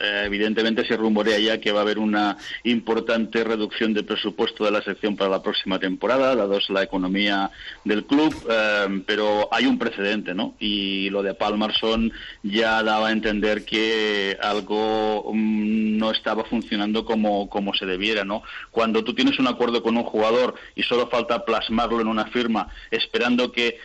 eh, 0.00 0.22
evidentemente 0.24 0.86
se 0.86 0.96
rumorea 0.96 1.38
ya 1.38 1.60
que 1.60 1.72
va 1.72 1.80
a 1.80 1.82
haber 1.82 1.98
una 1.98 2.36
importante 2.64 3.44
reducción 3.44 3.94
de 3.94 4.02
presupuesto 4.02 4.64
de 4.64 4.70
la 4.70 4.82
sección 4.82 5.16
para 5.16 5.30
la 5.30 5.42
próxima 5.42 5.78
temporada, 5.78 6.34
dados 6.34 6.68
la 6.70 6.82
economía 6.82 7.50
del 7.84 8.04
club, 8.04 8.34
eh, 8.48 9.02
pero 9.06 9.48
hay 9.52 9.66
un 9.66 9.78
precedente, 9.78 10.34
¿no? 10.34 10.54
Y 10.58 11.10
lo 11.10 11.22
de 11.22 11.34
Palmarson 11.34 12.12
ya 12.42 12.82
daba 12.82 13.08
a 13.08 13.12
entender 13.12 13.64
que 13.64 14.36
algo 14.40 15.30
mm, 15.32 15.96
no 15.96 16.10
estaba 16.10 16.44
funcionando 16.44 17.04
como, 17.04 17.48
como 17.48 17.74
se 17.74 17.86
debiera, 17.86 18.24
¿no? 18.24 18.42
Cuando 18.70 19.04
tú 19.04 19.14
tienes 19.14 19.38
un 19.38 19.46
acuerdo 19.46 19.82
con 19.82 19.96
un 19.96 20.04
jugador 20.04 20.54
y 20.74 20.82
solo 20.82 21.08
falta 21.08 21.44
plasmarlo 21.44 22.00
en 22.00 22.08
una 22.08 22.26
firma, 22.26 22.68
esperando 22.90 23.52
que 23.52 23.78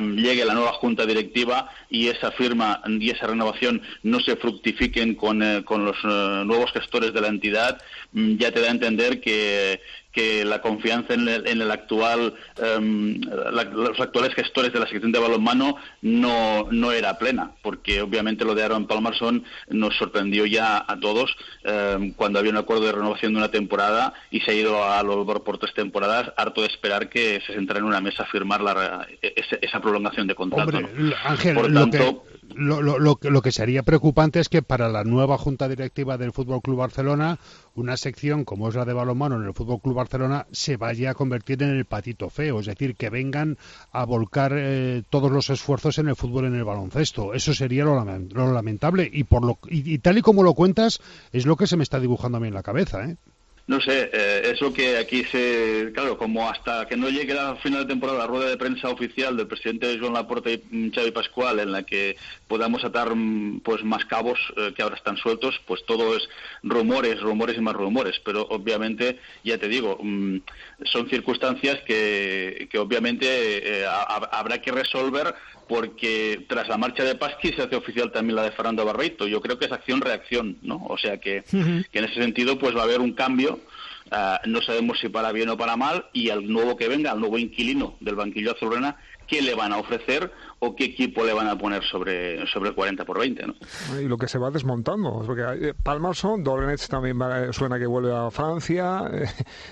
llegue 0.00 0.44
la 0.44 0.54
nueva 0.54 0.72
junta 0.74 1.06
directiva 1.06 1.70
y 1.90 2.08
esa 2.08 2.30
firma 2.32 2.82
y 2.86 3.10
esa 3.10 3.26
renovación 3.26 3.82
no 4.02 4.20
se 4.20 4.36
fructifiquen 4.36 5.14
con, 5.14 5.42
eh, 5.42 5.64
con 5.64 5.84
los 5.84 5.96
eh, 6.04 6.42
nuevos 6.44 6.72
gestores 6.72 7.12
de 7.12 7.20
la 7.20 7.28
entidad, 7.28 7.80
mm, 8.12 8.36
ya 8.36 8.52
te 8.52 8.60
da 8.60 8.68
a 8.68 8.72
entender 8.72 9.20
que, 9.20 9.80
que 10.18 10.44
la 10.44 10.60
confianza 10.60 11.14
en 11.14 11.28
el, 11.28 11.70
actual, 11.70 12.34
em, 12.56 13.20
los 13.20 14.00
actuales 14.00 14.34
gestores 14.34 14.72
de 14.72 14.80
la 14.80 14.88
sección 14.88 15.12
de 15.12 15.20
balonmano 15.20 15.76
no, 16.02 16.66
no 16.72 16.90
era 16.90 17.18
plena, 17.18 17.52
porque 17.62 18.02
obviamente 18.02 18.44
lo 18.44 18.56
de 18.56 18.64
Aaron 18.64 18.88
Palmarson 18.88 19.44
nos 19.68 19.96
sorprendió 19.96 20.44
ya 20.44 20.84
a 20.88 20.98
todos 20.98 21.36
em, 21.62 22.12
cuando 22.14 22.40
había 22.40 22.50
un 22.50 22.56
acuerdo 22.56 22.86
de 22.86 22.92
renovación 22.92 23.32
de 23.32 23.38
una 23.38 23.52
temporada 23.52 24.12
y 24.32 24.40
se 24.40 24.50
ha 24.50 24.54
ido 24.54 24.82
a 24.82 25.00
lo 25.04 25.24
por 25.24 25.58
tres 25.58 25.72
temporadas, 25.72 26.32
harto 26.36 26.62
de 26.62 26.66
esperar 26.66 27.08
que 27.08 27.40
se 27.46 27.54
sentara 27.54 27.78
en 27.78 27.84
una 27.84 28.00
mesa 28.00 28.24
a 28.24 28.26
firmar 28.26 28.60
la, 28.60 29.06
esa, 29.22 29.80
prolongación 29.80 30.26
de 30.26 30.34
contrato. 30.34 30.80
Ángel, 31.24 31.54
por 31.54 31.72
tanto, 31.72 31.98
lo, 31.98 32.37
lo, 32.54 32.98
lo, 32.98 33.42
que 33.42 33.52
sería 33.52 33.82
preocupante 33.82 34.40
es 34.40 34.48
que 34.48 34.62
para 34.62 34.88
la 34.88 35.04
nueva 35.04 35.38
junta 35.38 35.68
directiva 35.68 36.18
del 36.18 36.32
Fútbol 36.32 36.62
Club 36.62 36.78
Barcelona, 36.78 37.38
una 37.74 37.96
sección 37.96 38.44
como 38.44 38.68
es 38.68 38.74
la 38.74 38.84
de 38.84 38.92
balonmano 38.92 39.36
en 39.36 39.44
el 39.44 39.54
Fútbol 39.54 39.80
Club 39.80 39.96
Barcelona 39.96 40.46
se 40.50 40.76
vaya 40.76 41.10
a 41.10 41.14
convertir 41.14 41.62
en 41.62 41.70
el 41.70 41.84
patito 41.84 42.30
feo, 42.30 42.60
es 42.60 42.66
decir, 42.66 42.96
que 42.96 43.10
vengan 43.10 43.58
a 43.92 44.04
volcar 44.04 44.52
eh, 44.56 45.02
todos 45.10 45.30
los 45.30 45.50
esfuerzos 45.50 45.98
en 45.98 46.08
el 46.08 46.16
fútbol 46.16 46.46
en 46.46 46.54
el 46.54 46.64
baloncesto. 46.64 47.34
Eso 47.34 47.54
sería 47.54 47.84
lo, 47.84 48.52
lamentable 48.52 49.08
y 49.12 49.24
por 49.24 49.44
lo 49.44 49.58
y, 49.68 49.98
tal 49.98 50.18
y 50.18 50.22
como 50.22 50.42
lo 50.42 50.54
cuentas 50.54 51.00
es 51.32 51.46
lo 51.46 51.56
que 51.56 51.66
se 51.66 51.76
me 51.76 51.82
está 51.82 52.00
dibujando 52.00 52.38
a 52.38 52.40
mí 52.40 52.48
en 52.48 52.54
la 52.54 52.62
cabeza, 52.62 53.04
¿eh? 53.04 53.16
No 53.68 53.82
sé, 53.82 54.08
eh, 54.14 54.52
eso 54.54 54.72
que 54.72 54.96
aquí 54.96 55.24
se. 55.24 55.92
Claro, 55.92 56.16
como 56.16 56.48
hasta 56.48 56.86
que 56.88 56.96
no 56.96 57.10
llegue 57.10 57.34
la 57.34 57.54
final 57.56 57.82
de 57.82 57.88
temporada 57.88 58.20
la 58.20 58.26
rueda 58.26 58.48
de 58.48 58.56
prensa 58.56 58.88
oficial 58.88 59.36
del 59.36 59.46
presidente 59.46 59.98
Joan 60.00 60.14
Laporta 60.14 60.50
y 60.50 60.90
Xavi 60.90 61.10
Pascual, 61.10 61.60
en 61.60 61.72
la 61.72 61.82
que 61.82 62.16
podamos 62.46 62.82
atar 62.82 63.14
mm, 63.14 63.60
pues 63.60 63.84
más 63.84 64.06
cabos 64.06 64.38
eh, 64.56 64.72
que 64.74 64.82
ahora 64.82 64.96
están 64.96 65.18
sueltos, 65.18 65.60
pues 65.66 65.84
todo 65.84 66.16
es 66.16 66.26
rumores, 66.62 67.20
rumores 67.20 67.58
y 67.58 67.60
más 67.60 67.74
rumores. 67.74 68.18
Pero 68.24 68.46
obviamente, 68.48 69.20
ya 69.44 69.58
te 69.58 69.68
digo, 69.68 69.98
mm, 70.02 70.38
son 70.84 71.10
circunstancias 71.10 71.78
que, 71.86 72.68
que 72.72 72.78
obviamente 72.78 73.26
eh, 73.82 73.86
habrá 73.86 74.62
que 74.62 74.72
resolver 74.72 75.34
porque 75.68 76.46
tras 76.48 76.68
la 76.68 76.78
marcha 76.78 77.04
de 77.04 77.14
Pasqui 77.14 77.52
se 77.52 77.62
hace 77.62 77.76
oficial 77.76 78.10
también 78.10 78.36
la 78.36 78.42
de 78.42 78.52
Fernando 78.52 78.84
Barreito. 78.84 79.26
Yo 79.28 79.40
creo 79.40 79.58
que 79.58 79.66
es 79.66 79.72
acción-reacción, 79.72 80.58
¿no? 80.62 80.84
O 80.88 80.96
sea 80.98 81.18
que, 81.18 81.44
que, 81.92 81.98
en 81.98 82.04
ese 82.04 82.14
sentido 82.14 82.58
pues 82.58 82.74
va 82.74 82.80
a 82.80 82.84
haber 82.84 83.00
un 83.00 83.12
cambio. 83.12 83.60
Ah, 84.10 84.40
no 84.46 84.62
sabemos 84.62 84.98
si 84.98 85.10
para 85.10 85.32
bien 85.32 85.50
o 85.50 85.58
para 85.58 85.76
mal 85.76 86.06
y 86.14 86.30
al 86.30 86.50
nuevo 86.50 86.76
que 86.76 86.88
venga, 86.88 87.12
al 87.12 87.20
nuevo 87.20 87.36
inquilino 87.36 87.96
del 88.00 88.14
banquillo 88.14 88.52
azulgrana, 88.52 88.96
qué 89.28 89.42
le 89.42 89.54
van 89.54 89.72
a 89.72 89.78
ofrecer 89.78 90.32
o 90.60 90.74
qué 90.74 90.84
equipo 90.86 91.24
le 91.24 91.32
van 91.32 91.46
a 91.46 91.56
poner 91.56 91.84
sobre, 91.84 92.44
sobre 92.48 92.70
el 92.70 92.74
40 92.74 93.04
por 93.04 93.20
20. 93.20 93.46
¿no? 93.46 93.54
Y 94.00 94.08
lo 94.08 94.16
que 94.16 94.26
se 94.26 94.38
va 94.38 94.50
desmontando, 94.50 95.22
porque 95.24 95.42
eh, 95.68 95.74
Palmarson, 95.80 96.42
Dolenets 96.42 96.88
también 96.88 97.18
suena 97.52 97.78
que 97.78 97.86
vuelve 97.86 98.12
a 98.12 98.30
Francia, 98.30 99.08
eh, 99.12 99.26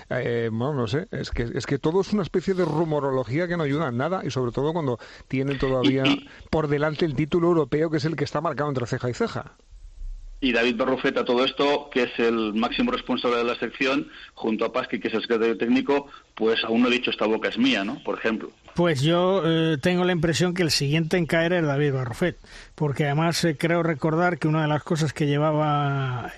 eh, 0.09 0.49
bueno, 0.51 0.73
no 0.75 0.87
sé, 0.87 1.07
es 1.11 1.31
que, 1.31 1.49
es 1.53 1.65
que 1.65 1.79
todo 1.79 2.01
es 2.01 2.13
una 2.13 2.23
especie 2.23 2.53
de 2.53 2.63
rumorología 2.63 3.47
que 3.47 3.57
no 3.57 3.63
ayuda 3.63 3.89
en 3.89 3.97
nada 3.97 4.21
y 4.23 4.31
sobre 4.31 4.51
todo 4.51 4.71
cuando 4.71 4.99
tienen 5.27 5.57
todavía 5.57 6.03
por 6.49 6.67
delante 6.67 7.05
el 7.05 7.15
título 7.15 7.47
europeo 7.47 7.89
que 7.89 7.97
es 7.97 8.05
el 8.05 8.15
que 8.15 8.23
está 8.23 8.39
marcado 8.39 8.69
entre 8.69 8.85
ceja 8.85 9.09
y 9.09 9.13
ceja. 9.13 9.57
Y 10.39 10.51
David 10.51 10.75
Barrufeta, 10.77 11.25
todo 11.25 11.43
esto, 11.43 11.89
que 11.91 12.03
es 12.03 12.19
el 12.19 12.53
máximo 12.53 12.91
responsable 12.91 13.37
de 13.37 13.43
la 13.43 13.55
sección, 13.55 14.07
junto 14.35 14.65
a 14.65 14.71
Pasqui, 14.71 14.99
que 14.99 15.07
es 15.07 15.13
el 15.15 15.21
secretario 15.21 15.57
técnico, 15.57 16.07
pues 16.35 16.63
aún 16.63 16.83
no 16.83 16.89
he 16.89 16.91
dicho 16.91 17.09
esta 17.09 17.25
boca 17.25 17.49
es 17.49 17.57
mía, 17.57 17.83
¿no? 17.83 18.03
Por 18.03 18.19
ejemplo. 18.19 18.51
Pues 18.75 19.01
yo 19.01 19.41
eh, 19.43 19.77
tengo 19.81 20.05
la 20.05 20.11
impresión 20.11 20.53
que 20.53 20.61
el 20.61 20.69
siguiente 20.69 21.17
en 21.17 21.25
caer 21.25 21.53
es 21.53 21.65
David 21.65 21.93
Barrufet, 21.93 22.37
porque 22.75 23.05
además 23.05 23.43
eh, 23.43 23.57
creo 23.57 23.81
recordar 23.81 24.37
que 24.37 24.47
una 24.47 24.61
de 24.61 24.67
las 24.67 24.83
cosas 24.83 25.13
que 25.13 25.25
llevaba 25.25 26.31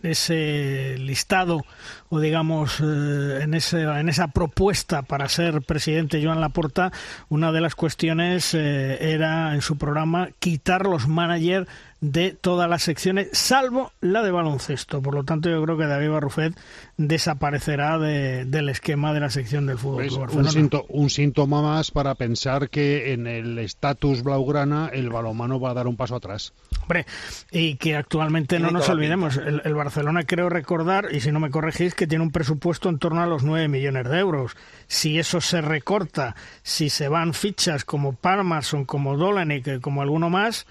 en 0.00 0.10
ese 0.12 0.94
listado 0.98 1.62
o 2.08 2.20
digamos 2.20 2.78
eh, 2.80 3.40
en, 3.42 3.54
ese, 3.54 3.82
en 3.82 4.08
esa 4.08 4.28
propuesta 4.28 5.02
para 5.02 5.28
ser 5.28 5.62
presidente 5.62 6.24
Joan 6.24 6.40
Laporta, 6.40 6.92
una 7.28 7.50
de 7.50 7.60
las 7.60 7.74
cuestiones 7.74 8.54
era 8.54 9.56
en 9.56 9.60
su 9.60 9.76
programa 9.76 10.28
quitar 10.38 10.86
los 10.86 11.08
managers 11.08 11.68
de 12.00 12.30
todas 12.32 12.68
las 12.68 12.82
secciones, 12.82 13.28
salvo 13.32 13.92
la 14.00 14.22
de 14.22 14.30
baloncesto. 14.30 15.02
Por 15.02 15.14
lo 15.14 15.24
tanto, 15.24 15.50
yo 15.50 15.62
creo 15.62 15.76
que 15.76 15.86
David 15.86 16.10
Barrufet 16.10 16.58
desaparecerá 16.96 17.98
del 17.98 18.68
esquema 18.68 19.12
de 19.12 19.20
la 19.20 19.30
sección 19.30 19.66
del 19.66 19.78
fútbol. 19.78 20.06
Pues 20.32 20.56
un, 20.88 21.10
síntoma 21.10 21.60
más 21.60 21.90
para 21.90 22.14
pensar 22.14 22.70
que 22.70 23.12
en 23.12 23.26
el 23.26 23.58
estatus 23.58 24.22
blaugrana 24.22 24.88
el 24.92 25.10
balonmano 25.10 25.60
va 25.60 25.70
a 25.70 25.74
dar 25.74 25.86
un 25.86 25.96
paso 25.96 26.16
atrás. 26.16 26.54
Hombre, 26.82 27.04
y 27.50 27.76
que 27.76 27.96
actualmente 27.96 28.58
no 28.58 28.70
nos 28.70 28.88
olvidemos, 28.88 29.36
el, 29.36 29.60
el, 29.64 29.74
Barcelona 29.74 30.24
creo 30.24 30.48
recordar, 30.48 31.08
y 31.12 31.20
si 31.20 31.32
no 31.32 31.40
me 31.40 31.50
corregís, 31.50 31.94
que 31.94 32.06
tiene 32.06 32.24
un 32.24 32.32
presupuesto 32.32 32.88
en 32.88 32.98
torno 32.98 33.22
a 33.22 33.26
los 33.26 33.42
9 33.42 33.68
millones 33.68 34.08
de 34.08 34.18
euros. 34.18 34.56
Si 34.86 35.18
eso 35.18 35.40
se 35.40 35.60
recorta, 35.60 36.34
si 36.62 36.88
se 36.88 37.08
van 37.08 37.34
fichas 37.34 37.84
como 37.84 38.14
Parmason, 38.14 38.84
como 38.86 39.16
Dolanek, 39.16 39.80
como 39.80 40.02
alguno 40.02 40.30
más, 40.30 40.66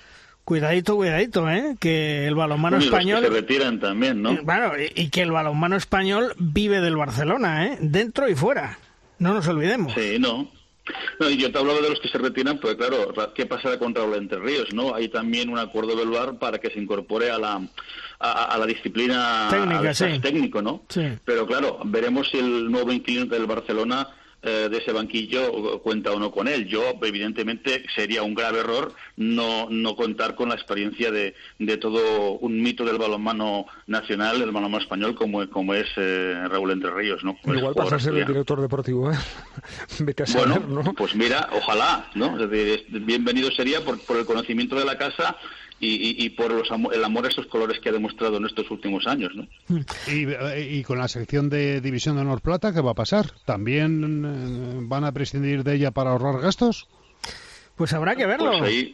Cuidadito, 0.50 0.96
cuidadito, 0.96 1.48
¿eh? 1.48 1.76
Que 1.80 2.26
el 2.26 2.34
balonmano 2.34 2.80
español... 2.80 3.22
se 3.22 3.30
retiran 3.30 3.80
también, 3.80 4.24
¿no? 4.24 4.36
Bueno, 4.42 4.72
y, 4.96 5.12
que 5.12 5.22
el 5.22 5.32
balonmano 5.32 5.76
español 5.76 6.34
vive 6.40 6.82
del 6.82 6.96
Barcelona, 6.96 7.68
¿eh? 7.68 7.78
Dentro 7.82 8.28
y 8.28 8.34
fuera. 8.34 8.80
No 9.20 9.36
nos 9.36 9.48
olvidemos. 9.48 9.94
Sí, 9.94 10.18
no. 10.18 10.50
No, 11.20 11.30
yo 11.30 11.52
te 11.52 11.60
hablaba 11.60 11.82
de 11.82 11.90
los 11.90 12.00
que 12.00 12.10
se 12.10 12.18
retiran, 12.18 12.58
pues 12.58 12.74
claro, 12.78 13.14
¿qué 13.36 13.46
pasará 13.46 13.78
con 13.78 13.94
Raúl 13.94 14.16
Entre 14.16 14.40
Ríos? 14.40 14.74
¿no? 14.74 14.96
Hay 14.96 15.10
también 15.10 15.50
un 15.50 15.60
acuerdo 15.60 15.96
del 15.96 16.10
VAR 16.10 16.40
para 16.40 16.58
que 16.58 16.72
se 16.72 16.80
incorpore 16.80 17.30
a 17.30 17.38
la, 17.38 17.62
a, 18.18 18.58
la 18.58 18.66
disciplina 18.66 19.50
Técnica, 19.52 19.94
sí. 19.94 20.20
técnico, 20.20 20.64
¿no? 20.64 20.82
Sí. 20.90 21.04
Pero 21.26 21.46
claro, 21.46 21.80
veremos 21.86 22.28
si 22.28 22.40
el 22.40 22.72
nuevo 22.72 22.92
inquilino 22.92 23.28
del 23.28 23.46
Barcelona 23.46 24.08
eh, 24.42 24.70
de 24.72 24.78
ese 24.78 24.94
banquillo 24.94 25.82
cuenta 25.82 26.14
o 26.14 26.20
no 26.20 26.32
con 26.32 26.48
él. 26.48 26.66
Yo, 26.66 26.94
evidentemente, 27.02 27.84
sería 27.94 28.24
un 28.24 28.34
grave 28.34 28.60
error 28.60 28.94
no, 29.18 29.70
no 29.70 29.96
contar 29.98 30.36
con 30.36 30.50
la 30.50 30.56
experiencia 30.56 31.12
de, 31.12 31.36
de 31.58 31.78
todo 31.78 32.38
un 32.40 32.62
mito 32.62 32.86
del 32.86 32.98
balonmano 32.98 33.66
nacional, 33.88 34.42
el 34.42 34.52
balonmano 34.52 34.82
español, 34.82 35.16
como, 35.16 35.50
como 35.50 35.74
es 35.74 35.88
eh, 35.98 36.48
Raúl 36.48 36.72
Entre 36.72 36.90
Ríos. 36.90 37.22
¿no? 37.24 37.38
Igual 37.54 37.74
pasa 37.74 37.98
a 37.98 38.00
ser 38.00 38.16
el 38.16 38.26
director 38.26 38.62
deportivo, 38.62 39.12
¿eh? 39.12 39.18
Vete 40.00 40.24
a 40.24 40.26
saber, 40.26 40.60
bueno, 40.60 40.84
¿no? 40.84 40.94
pues 40.94 41.16
mira, 41.16 41.50
ojalá, 41.52 42.10
¿no? 42.16 42.38
bienvenido 42.90 43.52
sería 43.52 43.84
por, 43.84 44.00
por 44.00 44.18
el 44.18 44.26
conocimiento 44.26 44.78
de 44.78 44.86
la 44.86 44.98
casa 44.98 45.36
y, 45.80 46.30
por 46.32 46.52
los 46.52 46.70
el 46.94 47.04
amor 47.04 47.26
a 47.26 47.30
esos 47.30 47.48
colores 47.48 47.80
que 47.80 47.90
ha 47.90 47.92
demostrado 47.92 48.38
en 48.38 48.46
estos 48.46 48.70
últimos 48.72 49.08
años. 49.08 49.32
¿no? 49.36 49.48
Y, 50.08 50.84
con 50.84 50.98
la 50.98 51.08
sección 51.08 51.50
de 51.50 51.82
División 51.82 52.16
de 52.16 52.22
Honor 52.22 52.42
Plata, 52.42 52.74
¿qué 52.74 52.82
va 52.82 52.92
a 52.92 52.96
pasar? 52.96 53.32
¿También 53.46 54.26
eh, 54.26 54.80
van 54.84 55.04
a 55.04 55.12
prescindir 55.12 55.64
de 55.64 55.76
ella 55.76 55.92
para 55.92 56.12
ahorrar 56.12 56.42
gastos? 56.42 56.88
Pues 57.76 57.94
habrá 57.94 58.16
que 58.16 58.26
verlo. 58.26 58.60
Pues 58.60 58.88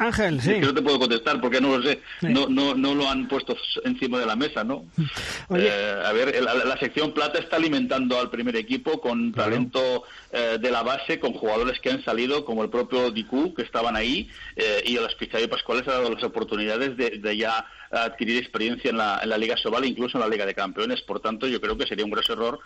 Ángel, 0.00 0.40
sí. 0.40 0.58
no 0.58 0.72
te 0.72 0.80
puedo 0.80 0.98
contestar 0.98 1.42
porque 1.42 1.60
no 1.60 1.76
lo 1.76 1.82
sé. 1.82 2.00
No, 2.22 2.48
no, 2.48 2.74
no 2.74 2.94
lo 2.94 3.06
han 3.06 3.28
puesto 3.28 3.54
encima 3.84 4.18
de 4.18 4.24
la 4.24 4.34
mesa, 4.34 4.64
¿no? 4.64 4.86
Eh, 5.52 6.02
a 6.06 6.12
ver, 6.12 6.40
la, 6.42 6.78
sección 6.78 7.12
plata 7.12 7.38
está 7.38 7.56
alimentando 7.56 8.18
al 8.18 8.30
primer 8.30 8.56
equipo 8.56 9.00
con 9.00 9.32
talento 9.32 10.04
eh, 10.32 10.58
de 10.60 10.70
la 10.70 10.82
base, 10.82 11.18
con 11.18 11.32
jugadores 11.32 11.80
que 11.80 11.90
han 11.90 12.04
salido, 12.04 12.44
como 12.44 12.62
el 12.62 12.70
propio 12.70 13.10
Dicu, 13.10 13.52
que 13.52 13.62
estaban 13.62 13.96
ahí, 13.96 14.30
eh, 14.56 14.82
y 14.86 14.96
a 14.96 15.00
los 15.02 15.16
y 15.20 15.46
Pascuales 15.48 15.86
ha 15.88 15.92
dado 15.92 16.10
las 16.14 16.22
oportunidades 16.22 16.96
de, 16.96 17.36
ya 17.36 17.66
adquirir 17.90 18.38
experiencia 18.38 18.90
en 18.90 18.96
la, 18.96 19.20
en 19.22 19.28
la 19.28 19.36
Liga 19.36 19.56
Sobal, 19.56 19.84
incluso 19.84 20.16
en 20.16 20.22
la 20.22 20.28
Liga 20.28 20.46
de 20.46 20.54
Campeones. 20.54 21.02
Por 21.02 21.20
tanto, 21.20 21.48
yo 21.48 21.60
creo 21.60 21.76
que 21.76 21.86
sería 21.86 22.04
un 22.04 22.12
gran 22.12 22.24
error 22.28 22.60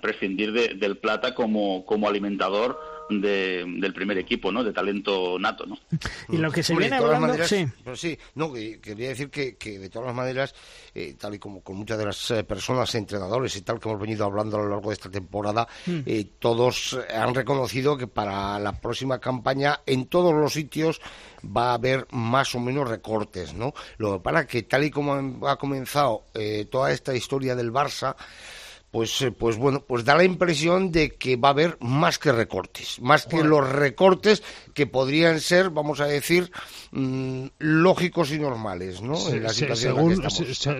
prescindir 0.00 0.52
del 0.52 0.98
plata 0.98 1.34
como, 1.34 1.84
como 1.86 2.08
alimentador 2.08 2.78
del 3.20 3.92
primer 3.94 4.18
equipo, 4.18 4.50
¿no? 4.50 4.64
De 4.64 4.72
talento 4.72 5.38
nato, 5.38 5.66
¿no? 5.66 5.78
Y 6.28 6.38
lo 6.38 6.50
que 6.50 6.62
se 6.62 6.74
viene 6.74 6.96
hablando, 6.96 7.44
sí. 7.44 7.66
sí, 7.94 8.18
no, 8.34 8.52
quería 8.52 9.08
decir 9.08 9.30
que, 9.30 9.56
que 9.56 9.78
de 9.78 9.88
todas 9.90 10.06
las 10.06 10.16
maneras, 10.16 10.54
eh, 10.94 11.14
tal 11.18 11.34
y 11.34 11.38
como 11.38 11.62
con 11.62 11.76
muchas 11.76 11.98
de 11.98 12.06
las 12.06 12.30
eh, 12.30 12.44
personas, 12.44 12.94
entrenadores 12.94 13.56
y 13.56 13.62
tal 13.62 13.78
que 13.78 13.88
hemos 13.88 14.00
venido 14.00 14.24
hablando 14.24 14.56
a 14.56 14.62
lo 14.62 14.68
largo 14.68 14.90
de 14.90 14.94
esta 14.94 15.10
temporada, 15.10 15.66
mm. 15.86 16.00
eh, 16.06 16.26
todos 16.38 16.98
han 17.14 17.34
reconocido 17.34 17.96
que 17.96 18.06
para 18.06 18.58
la 18.58 18.80
próxima 18.80 19.18
campaña 19.18 19.80
en 19.86 20.06
todos 20.06 20.34
los 20.34 20.52
sitios 20.52 21.00
va 21.44 21.70
a 21.70 21.74
haber 21.74 22.06
más 22.12 22.54
o 22.54 22.60
menos 22.60 22.88
recortes, 22.88 23.54
¿no? 23.54 23.74
Lo 23.98 24.14
que 24.14 24.20
pasa 24.20 24.46
que 24.46 24.62
tal 24.62 24.84
y 24.84 24.90
como 24.90 25.46
ha 25.48 25.56
comenzado 25.56 26.24
toda 26.70 26.92
esta 26.92 27.14
historia 27.14 27.56
del 27.56 27.72
Barça, 27.72 28.14
pues, 28.92 29.22
eh, 29.22 29.32
pues 29.32 29.56
bueno, 29.56 29.82
pues 29.88 30.04
da 30.04 30.14
la 30.14 30.22
impresión 30.22 30.92
de 30.92 31.14
que 31.14 31.36
va 31.36 31.48
a 31.48 31.52
haber 31.52 31.78
más 31.80 32.18
que 32.18 32.30
recortes, 32.30 33.00
más 33.00 33.26
que 33.26 33.42
los 33.42 33.66
recortes 33.66 34.42
que 34.74 34.86
podrían 34.86 35.40
ser, 35.40 35.70
vamos 35.70 36.00
a 36.00 36.06
decir, 36.06 36.52
mm, 36.90 37.46
lógicos 37.58 38.30
y 38.32 38.38
normales, 38.38 39.00
¿no? 39.00 39.16
según, 39.16 40.22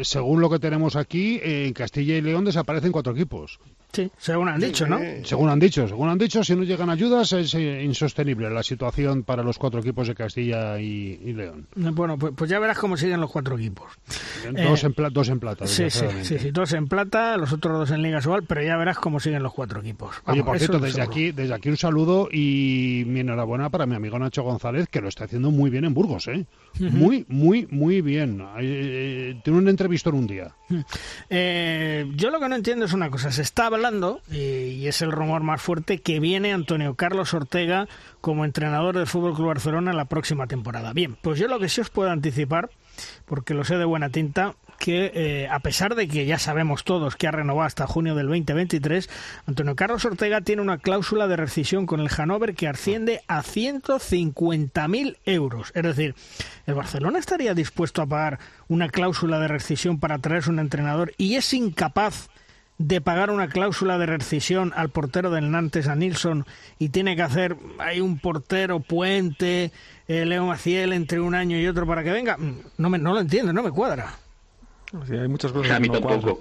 según 0.02 0.40
lo 0.42 0.50
que 0.50 0.58
tenemos 0.58 0.94
aquí, 0.94 1.40
en 1.42 1.72
Castilla 1.72 2.14
y 2.14 2.20
León 2.20 2.44
desaparecen 2.44 2.92
cuatro 2.92 3.14
equipos. 3.14 3.58
Sí, 3.92 4.10
según 4.16 4.48
han 4.48 4.58
dicho, 4.58 4.86
¿no? 4.86 4.98
Según 5.22 5.50
han 5.50 5.58
dicho, 5.58 5.86
según 5.86 6.08
han 6.08 6.18
dicho, 6.18 6.42
si 6.42 6.56
no 6.56 6.62
llegan 6.62 6.88
ayudas 6.88 7.32
es 7.32 7.54
eh, 7.54 7.82
insostenible 7.82 8.48
la 8.48 8.62
situación 8.62 9.22
para 9.22 9.42
los 9.42 9.58
cuatro 9.58 9.80
equipos 9.80 10.08
de 10.08 10.14
Castilla 10.14 10.80
y, 10.80 11.32
León. 11.32 11.66
Bueno, 11.74 12.18
pues, 12.18 12.32
pues, 12.34 12.50
ya 12.50 12.58
verás 12.58 12.78
cómo 12.78 12.96
siguen 12.96 13.20
los 13.20 13.30
cuatro 13.30 13.56
equipos. 13.56 13.92
Dos, 14.50 14.84
en, 14.84 14.94
dos 15.12 15.28
en 15.28 15.40
plata. 15.40 15.66
Sí, 15.66 15.90
sí, 15.90 16.06
sí, 16.22 16.50
dos 16.50 16.72
en 16.72 16.88
plata, 16.88 17.36
los 17.36 17.52
otros 17.52 17.78
dos 17.78 17.90
en 17.90 18.02
Liga 18.02 18.22
Sobal, 18.22 18.44
pero 18.44 18.62
ya 18.62 18.76
verás 18.76 18.98
cómo 18.98 19.20
siguen 19.20 19.42
los 19.42 19.52
cuatro 19.52 19.80
equipos. 19.80 20.16
Oye, 20.24 20.42
por 20.42 20.58
cierto, 20.58 20.78
desde 20.78 21.02
aquí, 21.02 21.32
desde 21.32 21.54
aquí 21.54 21.68
un 21.68 21.76
saludo 21.76 22.28
y 22.32 23.04
mi 23.06 23.20
enhorabuena 23.20 23.68
para 23.68 23.84
mi 23.84 23.94
amigo 23.94 24.18
Nacho 24.18 24.42
González, 24.42 24.88
que 24.88 25.00
lo 25.00 25.08
está 25.08 25.24
haciendo 25.24 25.50
muy 25.50 25.70
bien 25.70 25.84
en 25.84 25.92
Burgos, 25.92 26.28
¿eh? 26.28 26.46
Muy, 26.78 27.26
muy, 27.28 27.68
muy 27.70 28.00
bien. 28.00 28.42
Eh, 28.58 29.38
tiene 29.44 29.58
una 29.58 29.70
entrevista 29.70 30.08
en 30.10 30.16
un 30.16 30.26
día. 30.26 30.54
Eh, 31.28 32.10
yo 32.16 32.30
lo 32.30 32.40
que 32.40 32.48
no 32.48 32.54
entiendo 32.54 32.86
es 32.86 32.92
una 32.92 33.10
cosa. 33.10 33.30
Se 33.30 33.42
está 33.42 33.66
hablando, 33.66 33.81
y 34.30 34.86
es 34.86 35.02
el 35.02 35.10
rumor 35.10 35.42
más 35.42 35.60
fuerte, 35.60 35.98
que 35.98 36.20
viene 36.20 36.52
Antonio 36.52 36.94
Carlos 36.94 37.34
Ortega 37.34 37.88
como 38.20 38.44
entrenador 38.44 38.96
del 38.96 39.06
Fútbol 39.08 39.34
Club 39.34 39.48
Barcelona 39.48 39.92
la 39.92 40.04
próxima 40.04 40.46
temporada. 40.46 40.92
Bien, 40.92 41.16
pues 41.20 41.38
yo 41.38 41.48
lo 41.48 41.58
que 41.58 41.68
sí 41.68 41.80
os 41.80 41.90
puedo 41.90 42.10
anticipar, 42.10 42.70
porque 43.24 43.54
lo 43.54 43.64
sé 43.64 43.78
de 43.78 43.84
buena 43.84 44.10
tinta, 44.10 44.54
que 44.78 45.10
eh, 45.14 45.48
a 45.48 45.60
pesar 45.60 45.94
de 45.94 46.08
que 46.08 46.26
ya 46.26 46.38
sabemos 46.38 46.84
todos 46.84 47.16
que 47.16 47.26
ha 47.26 47.32
renovado 47.32 47.66
hasta 47.66 47.86
junio 47.86 48.14
del 48.14 48.28
2023, 48.28 49.08
Antonio 49.46 49.76
Carlos 49.76 50.04
Ortega 50.04 50.40
tiene 50.40 50.62
una 50.62 50.78
cláusula 50.78 51.26
de 51.26 51.36
rescisión 51.36 51.86
con 51.86 52.00
el 52.00 52.08
Hannover 52.08 52.54
que 52.54 52.68
asciende 52.68 53.22
a 53.28 53.42
150.000 53.42 55.18
euros. 55.24 55.72
Es 55.74 55.82
decir, 55.82 56.14
¿el 56.66 56.74
Barcelona 56.74 57.18
estaría 57.18 57.54
dispuesto 57.54 58.02
a 58.02 58.06
pagar 58.06 58.38
una 58.68 58.88
cláusula 58.88 59.38
de 59.38 59.48
rescisión 59.48 59.98
para 59.98 60.18
traerse 60.18 60.50
un 60.50 60.58
entrenador 60.58 61.12
y 61.16 61.34
es 61.36 61.52
incapaz 61.52 62.28
de 62.78 63.00
pagar 63.00 63.30
una 63.30 63.48
cláusula 63.48 63.98
de 63.98 64.06
rescisión 64.06 64.72
al 64.74 64.90
portero 64.90 65.30
del 65.30 65.50
Nantes 65.50 65.88
a 65.88 65.94
Nilsson 65.94 66.46
y 66.78 66.88
tiene 66.88 67.16
que 67.16 67.22
hacer 67.22 67.56
hay 67.78 68.00
un 68.00 68.18
portero 68.18 68.80
puente 68.80 69.70
eh, 70.08 70.24
Leo 70.24 70.46
Maciel 70.46 70.92
entre 70.92 71.20
un 71.20 71.34
año 71.34 71.58
y 71.58 71.66
otro 71.66 71.86
para 71.86 72.02
que 72.02 72.10
venga. 72.10 72.36
No 72.78 72.90
me, 72.90 72.98
no 72.98 73.12
lo 73.14 73.20
entiendo 73.20 73.52
no 73.52 73.62
me 73.62 73.70
cuadra 73.70 74.14
hay 75.10 75.28
muchas 75.28 75.52
cosas 75.52 75.78
que 75.80 75.88
no 75.88 76.00
cuadran. 76.00 76.36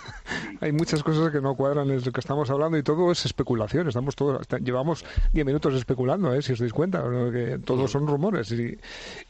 hay 0.60 0.72
muchas 0.72 1.02
cosas 1.02 1.30
que 1.30 1.40
no 1.40 1.54
cuadran 1.54 1.90
en 1.90 2.04
lo 2.04 2.12
que 2.12 2.20
estamos 2.20 2.50
hablando 2.50 2.78
y 2.78 2.82
todo 2.82 3.10
es 3.12 3.24
especulación. 3.24 3.88
Estamos 3.88 4.16
todos, 4.16 4.46
llevamos 4.62 5.04
10 5.32 5.46
minutos 5.46 5.74
especulando, 5.74 6.34
¿eh? 6.34 6.42
si 6.42 6.52
os 6.52 6.58
dais 6.58 6.72
cuenta, 6.72 7.02
que 7.32 7.60
todos 7.64 7.90
son 7.90 8.06
rumores 8.06 8.50
y, 8.52 8.78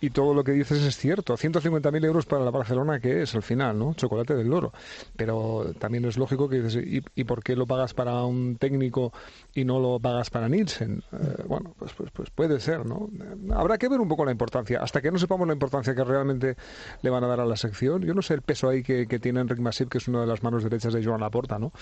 y, 0.00 0.10
todo 0.10 0.34
lo 0.34 0.44
que 0.44 0.52
dices 0.52 0.82
es 0.82 0.96
cierto. 0.96 1.36
150.000 1.36 2.04
euros 2.04 2.26
para 2.26 2.44
la 2.44 2.50
Barcelona, 2.50 3.00
que 3.00 3.22
es 3.22 3.34
al 3.34 3.42
final, 3.42 3.78
¿no? 3.78 3.94
Chocolate 3.94 4.34
del 4.34 4.48
loro. 4.48 4.72
Pero 5.16 5.72
también 5.78 6.04
es 6.04 6.16
lógico 6.16 6.48
que 6.48 6.60
dices, 6.60 6.84
¿y, 6.84 7.02
¿y, 7.14 7.24
por 7.24 7.42
qué 7.42 7.56
lo 7.56 7.66
pagas 7.66 7.94
para 7.94 8.24
un 8.24 8.56
técnico 8.56 9.12
y 9.54 9.64
no 9.64 9.80
lo 9.80 9.98
pagas 9.98 10.30
para 10.30 10.48
Nielsen? 10.48 11.02
Eh, 11.12 11.44
bueno, 11.46 11.74
pues, 11.78 11.92
pues, 11.94 12.10
pues 12.10 12.30
puede 12.30 12.60
ser, 12.60 12.86
¿no? 12.86 13.08
Habrá 13.54 13.78
que 13.78 13.88
ver 13.88 14.00
un 14.00 14.08
poco 14.08 14.24
la 14.24 14.32
importancia. 14.32 14.80
Hasta 14.80 15.00
que 15.00 15.10
no 15.10 15.18
sepamos 15.18 15.46
la 15.46 15.54
importancia 15.54 15.94
que 15.94 16.04
realmente 16.04 16.56
le 17.02 17.10
van 17.10 17.24
a 17.24 17.26
dar 17.26 17.40
a 17.40 17.46
la 17.46 17.56
sección, 17.56 18.02
yo 18.02 18.14
no 18.14 18.22
sé 18.22 18.34
el 18.34 18.42
peso 18.42 18.59
ahí 18.68 18.82
que, 18.82 19.06
tiene 19.18 19.40
Enric 19.40 19.58
Masip, 19.58 19.88
que 19.88 19.98
es 19.98 20.08
una 20.08 20.20
de 20.20 20.26
las 20.26 20.42
manos 20.42 20.62
derechas 20.62 20.92
de 20.92 21.04
Joan 21.04 21.20
Laporta, 21.20 21.58
¿no? 21.58 21.72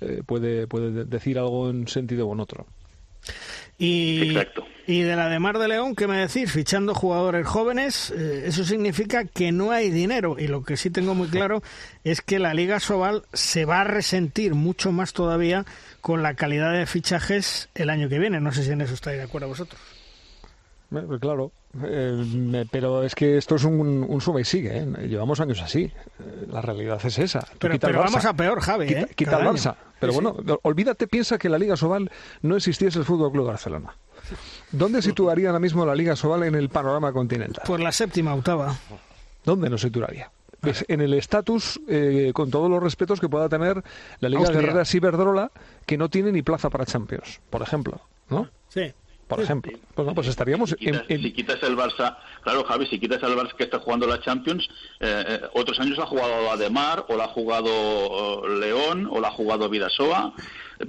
Eh, 0.00 0.22
puede, 0.24 0.66
puede 0.66 1.04
decir 1.04 1.38
algo 1.38 1.70
en 1.70 1.88
sentido 1.88 2.28
o 2.28 2.32
en 2.34 2.40
otro. 2.40 2.66
Y, 3.80 4.36
y 4.88 5.02
de 5.02 5.14
la 5.14 5.28
de 5.28 5.38
Mar 5.38 5.58
de 5.58 5.68
León, 5.68 5.94
¿qué 5.94 6.08
me 6.08 6.16
decís? 6.16 6.50
Fichando 6.50 6.94
jugadores 6.94 7.46
jóvenes, 7.46 8.10
eh, 8.10 8.44
eso 8.46 8.64
significa 8.64 9.24
que 9.24 9.52
no 9.52 9.70
hay 9.70 9.90
dinero. 9.90 10.36
Y 10.36 10.48
lo 10.48 10.64
que 10.64 10.76
sí 10.76 10.90
tengo 10.90 11.14
muy 11.14 11.28
claro 11.28 11.62
es 12.02 12.20
que 12.20 12.40
la 12.40 12.54
Liga 12.54 12.80
Sobal 12.80 13.22
se 13.32 13.64
va 13.64 13.82
a 13.82 13.84
resentir 13.84 14.54
mucho 14.54 14.90
más 14.90 15.12
todavía 15.12 15.64
con 16.00 16.24
la 16.24 16.34
calidad 16.34 16.72
de 16.72 16.86
fichajes 16.86 17.68
el 17.76 17.90
año 17.90 18.08
que 18.08 18.18
viene. 18.18 18.40
No 18.40 18.50
sé 18.50 18.64
si 18.64 18.72
en 18.72 18.80
eso 18.80 18.94
estáis 18.94 19.18
de 19.18 19.24
acuerdo 19.24 19.46
vosotros. 19.46 19.80
Eh, 20.90 21.04
pues 21.06 21.20
claro, 21.20 21.52
eh, 21.82 22.64
pero 22.70 23.02
es 23.02 23.14
que 23.14 23.36
esto 23.36 23.56
es 23.56 23.64
un, 23.64 24.06
un 24.08 24.20
suma 24.22 24.40
y 24.40 24.44
sigue, 24.44 24.78
¿eh? 24.78 24.86
llevamos 25.06 25.38
años 25.40 25.60
así. 25.60 25.92
La 26.50 26.62
realidad 26.62 26.98
es 27.04 27.18
esa. 27.18 27.46
pero, 27.58 27.78
vamos 27.98 28.24
a 28.24 28.32
peor, 28.32 28.60
Javi. 28.60 28.86
Quita, 29.14 29.38
el 29.38 29.46
Barça. 29.46 29.74
Pero 30.00 30.14
bueno, 30.14 30.36
olvídate, 30.62 31.06
piensa 31.06 31.38
que 31.38 31.48
la 31.48 31.58
Liga 31.58 31.76
Sobal 31.76 32.10
no 32.42 32.56
existiese 32.56 32.98
el 32.98 33.04
Fútbol 33.04 33.32
Club 33.32 33.46
Barcelona. 33.46 33.94
¿Dónde 34.72 35.02
situaría 35.02 35.48
ahora 35.48 35.60
mismo 35.60 35.84
la 35.84 35.94
Liga 35.94 36.16
Sobal 36.16 36.44
en 36.44 36.54
el 36.54 36.70
panorama 36.70 37.12
continental? 37.12 37.64
Pues 37.66 37.80
la 37.82 37.92
séptima, 37.92 38.34
octava. 38.34 38.74
¿Dónde 39.44 39.68
nos 39.68 39.82
situaría? 39.82 40.30
Pues 40.60 40.84
en 40.88 41.00
el 41.00 41.14
estatus, 41.14 41.80
con 42.32 42.50
todos 42.50 42.70
los 42.70 42.82
respetos 42.82 43.20
que 43.20 43.28
pueda 43.28 43.48
tener 43.48 43.82
la 44.20 44.28
Liga 44.30 44.50
Guerrera 44.50 44.84
Ciberdrola, 44.86 45.50
que 45.84 45.98
no 45.98 46.08
tiene 46.08 46.32
ni 46.32 46.42
plaza 46.42 46.70
para 46.70 46.86
Champions, 46.86 47.40
por 47.50 47.60
ejemplo, 47.60 48.00
¿no? 48.30 48.48
Sí 48.68 48.94
por 49.28 49.40
ejemplo. 49.40 49.78
Pues, 49.94 50.08
pues 50.14 50.28
estaríamos... 50.28 50.70
Si 50.70 51.32
quitas, 51.32 51.62
el 51.62 51.76
Barça, 51.76 52.16
claro, 52.42 52.64
Javi, 52.64 52.86
si 52.86 52.98
quitas 52.98 53.22
el 53.22 53.36
Barça 53.36 53.54
que 53.54 53.64
está 53.64 53.78
jugando 53.78 54.06
la 54.06 54.20
Champions, 54.20 54.66
eh, 55.00 55.24
eh, 55.28 55.40
otros 55.52 55.78
años 55.80 55.98
ha 55.98 56.06
jugado 56.06 56.50
Ademar, 56.50 57.04
o 57.08 57.16
la 57.16 57.24
ha 57.24 57.28
jugado 57.28 58.46
eh, 58.46 58.58
León, 58.58 59.06
o 59.10 59.20
la 59.20 59.28
ha 59.28 59.32
jugado 59.32 59.68
Vidasoa, 59.68 60.32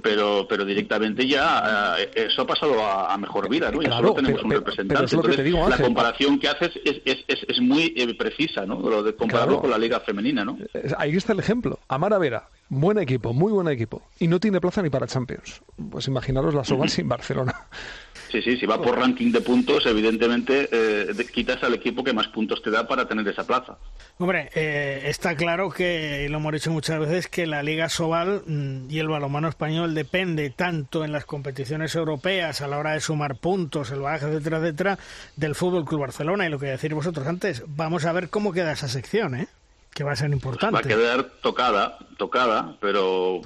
pero 0.02 0.46
pero 0.48 0.64
directamente 0.64 1.26
ya 1.26 1.96
eso 2.14 2.42
ha 2.42 2.46
pasado 2.46 2.80
a, 2.80 3.16
mejor 3.18 3.48
vida, 3.48 3.72
¿no? 3.72 3.82
Y 3.82 3.86
solo 3.86 4.14
tenemos 4.14 4.42
un 4.44 4.52
representante. 4.52 5.16
la 5.68 5.78
comparación 5.78 6.38
que 6.38 6.48
haces 6.48 6.70
es, 6.84 7.02
es, 7.04 7.24
es, 7.26 7.60
muy 7.60 7.90
precisa, 8.16 8.64
¿no? 8.64 8.78
Lo 8.80 9.02
de 9.02 9.16
compararlo 9.16 9.60
con 9.60 9.68
la 9.68 9.78
liga 9.78 9.98
femenina, 9.98 10.44
¿no? 10.44 10.56
Ahí 10.96 11.16
está 11.16 11.32
el 11.32 11.40
ejemplo. 11.40 11.80
Amara 11.88 12.18
Vera, 12.18 12.48
buen 12.68 12.98
equipo, 12.98 13.32
muy 13.32 13.52
buen 13.52 13.66
equipo, 13.66 14.00
y 14.20 14.28
no 14.28 14.38
tiene 14.38 14.60
plaza 14.60 14.80
ni 14.80 14.90
para 14.90 15.08
Champions. 15.08 15.60
Pues 15.90 16.06
imaginaros 16.06 16.54
la 16.54 16.64
Sobal 16.64 16.88
sin 16.88 17.08
Barcelona. 17.08 17.66
Sí, 18.30 18.40
sí, 18.42 18.56
si 18.56 18.66
va 18.66 18.80
por 18.80 18.96
ranking 18.96 19.32
de 19.32 19.40
puntos, 19.40 19.86
evidentemente 19.86 20.68
eh, 20.70 21.26
quitas 21.32 21.62
al 21.64 21.74
equipo 21.74 22.04
que 22.04 22.12
más 22.12 22.28
puntos 22.28 22.62
te 22.62 22.70
da 22.70 22.86
para 22.86 23.08
tener 23.08 23.26
esa 23.26 23.44
plaza. 23.44 23.76
Hombre, 24.18 24.50
eh, 24.54 25.02
está 25.06 25.34
claro 25.34 25.70
que, 25.70 26.28
lo 26.30 26.38
hemos 26.38 26.52
dicho 26.52 26.70
muchas 26.70 27.00
veces, 27.00 27.26
que 27.26 27.46
la 27.46 27.62
Liga 27.64 27.88
Sobal 27.88 28.42
mm, 28.46 28.88
y 28.88 29.00
el 29.00 29.08
balonmano 29.08 29.48
español 29.48 29.94
depende 29.94 30.50
tanto 30.50 31.04
en 31.04 31.10
las 31.10 31.24
competiciones 31.24 31.94
europeas 31.96 32.60
a 32.60 32.68
la 32.68 32.78
hora 32.78 32.92
de 32.92 33.00
sumar 33.00 33.36
puntos, 33.36 33.90
el 33.90 34.00
bagaje, 34.00 34.26
etcétera, 34.26 34.58
etcétera, 34.58 34.98
del 35.34 35.56
Fútbol 35.56 35.84
Club 35.84 36.02
Barcelona. 36.02 36.46
Y 36.46 36.50
lo 36.50 36.60
que 36.60 36.66
decir 36.66 36.94
vosotros 36.94 37.26
antes, 37.26 37.64
vamos 37.66 38.04
a 38.04 38.12
ver 38.12 38.28
cómo 38.28 38.52
queda 38.52 38.72
esa 38.72 38.88
sección, 38.88 39.34
¿eh? 39.34 39.48
Que 39.92 40.04
va 40.04 40.12
a 40.12 40.16
ser 40.16 40.30
importante. 40.30 40.74
Va 40.74 40.80
a 40.80 40.82
quedar 40.82 41.24
tocada, 41.42 41.98
tocada, 42.16 42.76
pero 42.80 43.42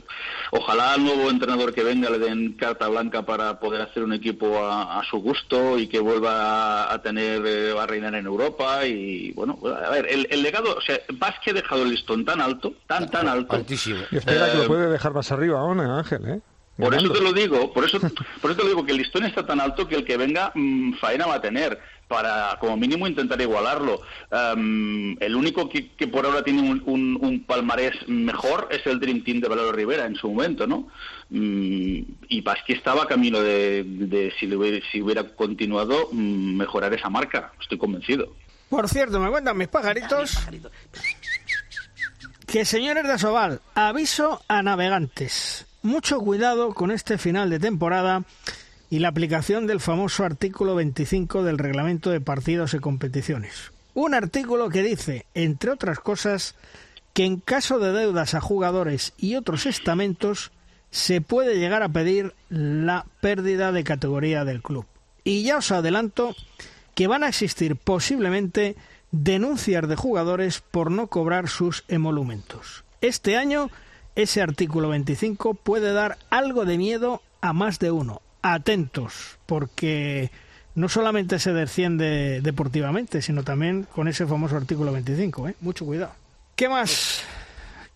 ojalá 0.51 0.93
al 0.93 1.03
nuevo 1.03 1.31
entrenador 1.31 1.73
que 1.73 1.83
venga 1.83 2.11
le 2.11 2.19
den 2.19 2.53
carta 2.53 2.89
blanca 2.89 3.23
para 3.23 3.59
poder 3.59 3.81
hacer 3.81 4.03
un 4.03 4.13
equipo 4.13 4.65
a, 4.65 5.03
su 5.09 5.19
gusto 5.19 5.79
y 5.79 5.87
que 5.87 6.01
vuelva 6.01 6.93
a 6.93 7.03
tener, 7.03 7.43
eh, 7.47 7.75
a 7.79 7.87
reinar 7.87 8.15
en 8.15 8.27
Europa 8.27 8.85
y 8.85 9.33
bueno, 9.33 9.59
a 9.65 9.91
ver, 9.91 10.07
el, 10.07 10.43
legado, 10.43 10.77
o 10.77 10.81
sea, 10.81 10.99
Vázquez 11.15 11.53
ha 11.53 11.57
dejado 11.57 11.83
el 11.83 11.91
listón 11.91 12.25
tan 12.25 12.41
alto, 12.41 12.75
tan, 12.87 13.11
tan 13.11 13.27
alto. 13.27 13.57
Altísimo. 13.57 14.01
Y 14.11 14.19
espera 14.19 14.51
que 14.51 14.59
lo 14.59 14.65
eh, 14.65 14.69
puede 14.69 14.89
dejar 14.91 15.13
más 15.13 15.33
arriba 15.33 15.61
aún, 15.61 15.81
Ángel, 15.81 16.29
¿eh? 16.29 16.41
Por 16.77 16.93
eso 16.93 17.13
te 17.13 17.21
lo 17.21 17.33
digo, 17.33 17.73
por 17.73 17.85
eso, 17.85 18.01
por 18.01 18.51
eso 18.51 18.57
te 18.57 18.63
lo 18.63 18.69
digo 18.69 18.85
que 18.85 18.93
el 18.93 18.99
listón 18.99 19.25
está 19.25 19.47
tan 19.47 19.61
alto 19.61 19.87
que 19.87 19.95
el 19.95 20.05
que 20.05 20.17
venga 20.17 20.51
mm, 20.55 20.95
faena 20.95 21.27
va 21.27 21.35
a 21.37 21.41
tener 21.41 21.81
para 22.09 22.57
como 22.61 22.77
mínimo 22.77 23.07
intentar 23.07 23.41
igualarlo. 23.41 24.01
Em, 24.31 25.17
el 25.21 25.35
único 25.35 25.69
que, 25.69 26.07
por 26.07 26.27
ahora 26.27 26.43
tiene 26.43 26.83
un, 26.85 27.45
palmarés 27.47 28.09
mejor 28.09 28.69
es 28.71 28.87
el 28.87 29.01
Dream 29.01 29.23
Team 29.25 29.41
de 29.41 29.49
Valero 29.49 29.73
Rivera 29.73 30.07
en 30.07 30.17
su 30.17 30.29
momento, 30.29 30.67
¿no? 30.67 30.89
Mm, 31.31 32.01
y 32.29 32.43
Pasqui 32.43 32.75
estaba 32.75 33.07
camino 33.07 33.41
de, 33.41 34.33
si, 34.39 34.47
hubiera, 34.55 34.85
si 34.91 35.03
hubiera 35.03 35.25
continuado, 35.35 36.09
mm, 36.13 36.57
mejorar 36.57 36.93
esa 36.95 37.09
marca, 37.09 37.53
estoy 37.61 37.79
convencido. 37.79 38.35
Por 38.69 38.89
cierto, 38.89 39.21
me 39.21 39.31
cuentan 39.31 39.57
mis 39.57 39.69
pajaritos 39.69 40.39
que 42.55 42.65
señores 42.65 43.03
de 43.03 43.11
Asobal, 43.11 43.61
aviso 43.75 44.41
a 44.47 44.63
navegantes. 44.63 45.67
Mucho 45.83 46.21
cuidado 46.21 46.73
con 46.73 46.93
este 46.93 47.19
final 47.19 47.51
de 47.51 47.59
temporada 47.59 48.23
y 48.91 48.99
la 48.99 49.09
aplicación 49.09 49.67
del 49.67 49.81
famoso 49.81 50.25
artículo 50.25 50.75
25 50.75 51.43
del 51.43 51.59
reglamento 51.59 52.11
de 52.11 52.21
partidos 52.21 52.75
y 52.75 52.79
competiciones. 52.79 53.73
Un 53.95 54.15
artículo 54.15 54.69
que 54.69 54.83
dice, 54.83 55.27
entre 55.35 55.71
otras 55.71 56.01
cosas, 56.01 56.55
que 57.13 57.25
en 57.25 57.41
caso 57.41 57.79
de 57.79 57.93
deudas 57.93 58.35
a 58.35 58.41
jugadores 58.41 59.13
y 59.17 59.37
otros 59.37 59.67
estamentos 59.67 60.51
se 60.91 61.21
puede 61.21 61.59
llegar 61.59 61.83
a 61.83 61.89
pedir 61.89 62.35
la 62.49 63.07
pérdida 63.21 63.73
de 63.73 63.85
categoría 63.85 64.45
del 64.45 64.63
club. 64.63 64.87
Y 65.25 65.43
ya 65.43 65.59
os 65.59 65.73
adelanto 65.73 66.35
que 66.95 67.07
van 67.07 67.25
a 67.25 67.29
existir 67.29 67.77
posiblemente 67.77 68.77
denuncias 69.11 69.89
de 69.89 69.97
jugadores 69.97 70.61
por 70.61 70.91
no 70.91 71.07
cobrar 71.07 71.49
sus 71.49 71.85
emolumentos. 71.89 72.85
Este 73.01 73.37
año 73.37 73.71
ese 74.17 74.43
artículo 74.43 74.89
25 74.91 75.55
puede 75.55 75.93
dar 75.93 76.19
algo 76.31 76.65
de 76.65 76.79
miedo 76.79 77.23
a 77.41 77.53
más 77.53 77.79
de 77.79 77.91
uno, 77.91 78.23
atentos, 78.53 79.39
porque 79.47 80.31
no 80.75 80.89
solamente 80.89 81.39
se 81.39 81.53
desciende 81.53 82.41
deportivamente, 82.43 83.23
sino 83.23 83.43
también 83.43 83.87
con 83.95 84.07
ese 84.07 84.27
famoso 84.27 84.57
artículo 84.57 84.93
25. 84.93 85.49
¿eh? 85.49 85.55
Mucho 85.61 85.87
cuidado. 85.87 86.13
¿Qué 86.55 86.69
más? 86.69 87.23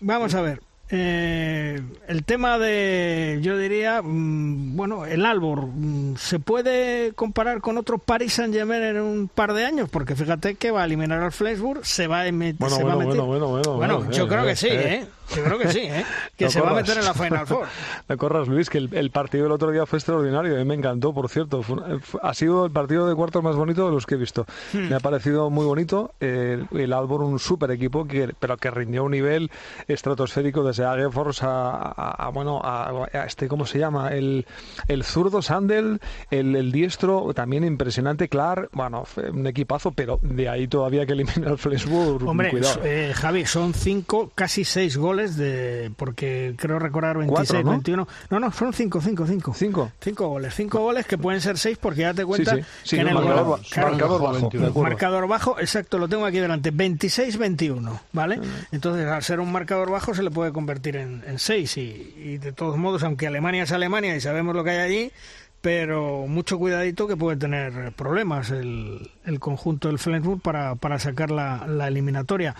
Vamos 0.01 0.35
a 0.35 0.41
ver. 0.41 0.63
eh, 0.91 1.83
el 2.07 2.25
tema 2.25 2.59
de, 2.59 3.41
yo 3.43 3.59
diría, 3.59 4.01
mm, 4.03 4.75
bueno, 4.75 5.05
el 5.05 5.27
Albor, 5.27 5.67
mm, 5.67 6.17
¿se 6.17 6.39
puede 6.39 7.13
comparar 7.13 7.61
con 7.61 7.77
otro 7.77 7.99
Paris 7.99 8.33
Saint-Germain 8.35 8.83
en 8.83 9.01
un 9.01 9.29
par 9.29 9.53
de 9.53 9.67
años? 9.67 9.91
Porque 9.91 10.17
fíjate 10.17 10.55
que 10.55 10.71
va 10.71 10.83
a 10.83 10.85
eliminar 10.87 11.21
al 11.23 11.33
Flensburg, 11.33 11.85
se 11.85 12.07
va 12.07 12.23
a, 12.23 12.33
meter... 12.33 12.57
Bueno, 12.59 12.77
se 12.77 12.85
va 12.85 12.93
a 12.93 12.95
bueno, 12.95 13.11
meter... 13.11 13.23
bueno, 13.23 13.49
bueno, 13.49 13.77
Bueno, 13.77 13.97
bueno, 13.99 14.13
yo 14.13 14.25
eh, 14.25 14.29
creo 14.29 14.45
eh, 14.45 14.47
que 14.47 14.57
sí, 14.57 14.69
eh. 14.71 15.07
¿Eh? 15.31 15.35
Yo 15.37 15.45
creo 15.45 15.59
que 15.59 15.69
sí, 15.69 15.81
¿eh? 15.81 16.05
Que 16.37 16.45
No 16.47 16.51
se 16.51 16.61
va 16.61 16.71
a 16.71 16.75
meter 16.75 16.99
en 16.99 17.05
la 17.05 17.15
Final 17.15 17.47
Four. 17.47 17.67
No 18.09 18.17
corras, 18.17 18.49
Luis, 18.49 18.71
que 18.71 18.79
el, 18.79 18.95
el 18.95 19.11
partido 19.11 19.45
del 19.45 19.53
otro 19.53 19.71
día 19.71 19.85
fue 19.87 19.99
extraordinario. 19.99 20.55
A 20.55 20.59
mí 20.59 20.65
me 20.65 20.75
encantó, 20.75 21.13
por 21.13 21.29
cierto. 21.29 21.63
Fue 21.63 21.99
fue- 22.01 22.21
ha 22.23 22.33
sido 22.35 22.65
el 22.67 22.73
partido 22.73 23.07
de 23.09 23.15
cuartos 23.15 23.43
más 23.43 23.55
bonito 23.57 23.85
de 23.87 23.93
los 23.93 24.07
que 24.07 24.15
he 24.15 24.19
visto. 24.19 24.47
Hmm. 24.73 24.89
Me 24.89 24.95
ha 24.97 25.01
parecido 25.01 25.51
muy 25.51 25.67
bonito. 25.67 26.13
eh, 26.21 26.65
el 26.73 26.93
Albor, 26.93 27.23
un 27.23 27.39
súper 27.39 27.71
equipo, 27.71 28.07
que, 28.07 28.33
pero 28.39 28.57
que 28.57 28.71
rindió 28.71 29.05
un 29.05 29.11
nivel 29.13 29.51
estratosférico 29.89 30.63
desde 30.63 30.85
Agefors 30.85 31.43
a, 31.43 31.73
a- 31.73 32.27
a- 32.27 32.29
bueno, 32.31 32.61
a, 32.63 33.07
a 33.13 33.25
este, 33.25 33.49
¿cómo 33.49 33.67
se 33.67 33.79
llama? 33.79 34.09
El, 34.11 34.47
el 34.87 35.05
zurdo 35.05 35.43
Sandel, 35.43 36.01
el, 36.31 36.55
el 36.57 36.73
diestro, 36.73 37.33
también 37.35 37.65
impresionante, 37.65 38.29
Clark. 38.29 38.69
Bueno, 38.73 39.05
fue 39.05 39.31
un 39.31 39.47
equipazo, 39.47 39.91
pero 39.93 40.19
de 40.23 40.49
ahí 40.49 40.69
todavía 40.69 41.05
que 41.07 41.13
eliminar 41.13 41.49
al 41.49 41.59
Flensburg. 41.59 42.27
Hombre, 42.29 42.51
cuidado. 42.51 42.81
eh, 42.85 43.13
Javi, 43.15 43.45
son 43.47 43.75
cinco, 43.75 44.31
casi 44.35 44.65
seis 44.65 44.97
goles 44.97 45.18
de, 45.37 45.91
porque 45.97 46.55
creo 46.57 46.79
recordar 46.79 47.19
26, 47.19 47.49
Cuatro, 47.51 47.65
¿no? 47.65 47.71
21. 47.73 48.09
No, 48.31 48.41
no, 48.41 48.53
son 48.53 48.73
cinco, 48.73 49.01
cinco, 49.01 49.27
cinco. 49.27 49.55
Cinco. 49.55 49.93
Cinco 50.01 50.29
goles, 50.29 50.55
cinco 50.55 50.81
goles 50.81 51.07
que 51.07 51.19
pueden 51.19 51.41
ser 51.41 51.59
seis 51.59 51.77
porque 51.81 52.01
ya 52.03 52.15
te 52.15 52.25
cuenta 52.25 52.55
sí. 52.57 52.63
Sí, 52.85 52.97
que 52.97 53.03
en 53.03 53.09
el 53.09 53.15
marcador 53.15 53.45
gol- 53.47 53.61
claro, 53.71 53.89
marcador 53.91 54.23
bajo, 54.23 54.39
de 54.41 54.47
acuerdo. 54.59 54.83
marcador 54.83 55.29
bajo, 55.29 55.61
exacto, 55.61 55.99
lo 55.99 56.09
tengo 56.09 56.25
aquí 56.27 56.39
delante, 56.39 56.73
26-21, 56.73 58.01
¿vale? 58.13 58.41
Entonces, 58.73 59.07
al 59.07 59.23
ser 59.23 59.41
un 59.41 59.51
marcador 59.53 59.91
bajo 59.91 60.15
se 60.15 60.23
le 60.23 60.31
puede 60.31 60.53
convertir 60.53 60.97
en, 60.97 61.23
en 61.27 61.39
seis 61.39 61.77
y, 61.77 62.15
y 62.17 62.39
de 62.39 62.53
todos 62.53 62.77
modos, 62.77 63.03
aunque 63.03 63.27
Alemania 63.27 63.65
es 63.65 63.73
Alemania 63.73 64.15
y 64.17 64.21
sabemos 64.21 64.55
lo 64.55 64.65
que 64.65 64.71
hay 64.71 64.79
allí, 64.79 65.13
pero 65.61 66.27
mucho 66.29 66.57
cuidadito 66.59 67.09
que 67.09 67.17
puede 67.17 67.37
tener 67.37 67.93
problemas 67.93 68.51
el, 68.51 69.11
el 69.25 69.41
conjunto 69.41 69.89
del 69.89 69.99
Flensburg 69.99 70.41
para, 70.41 70.77
para 70.77 70.99
sacar 71.01 71.31
la, 71.33 71.67
la 71.67 71.89
eliminatoria. 71.89 72.55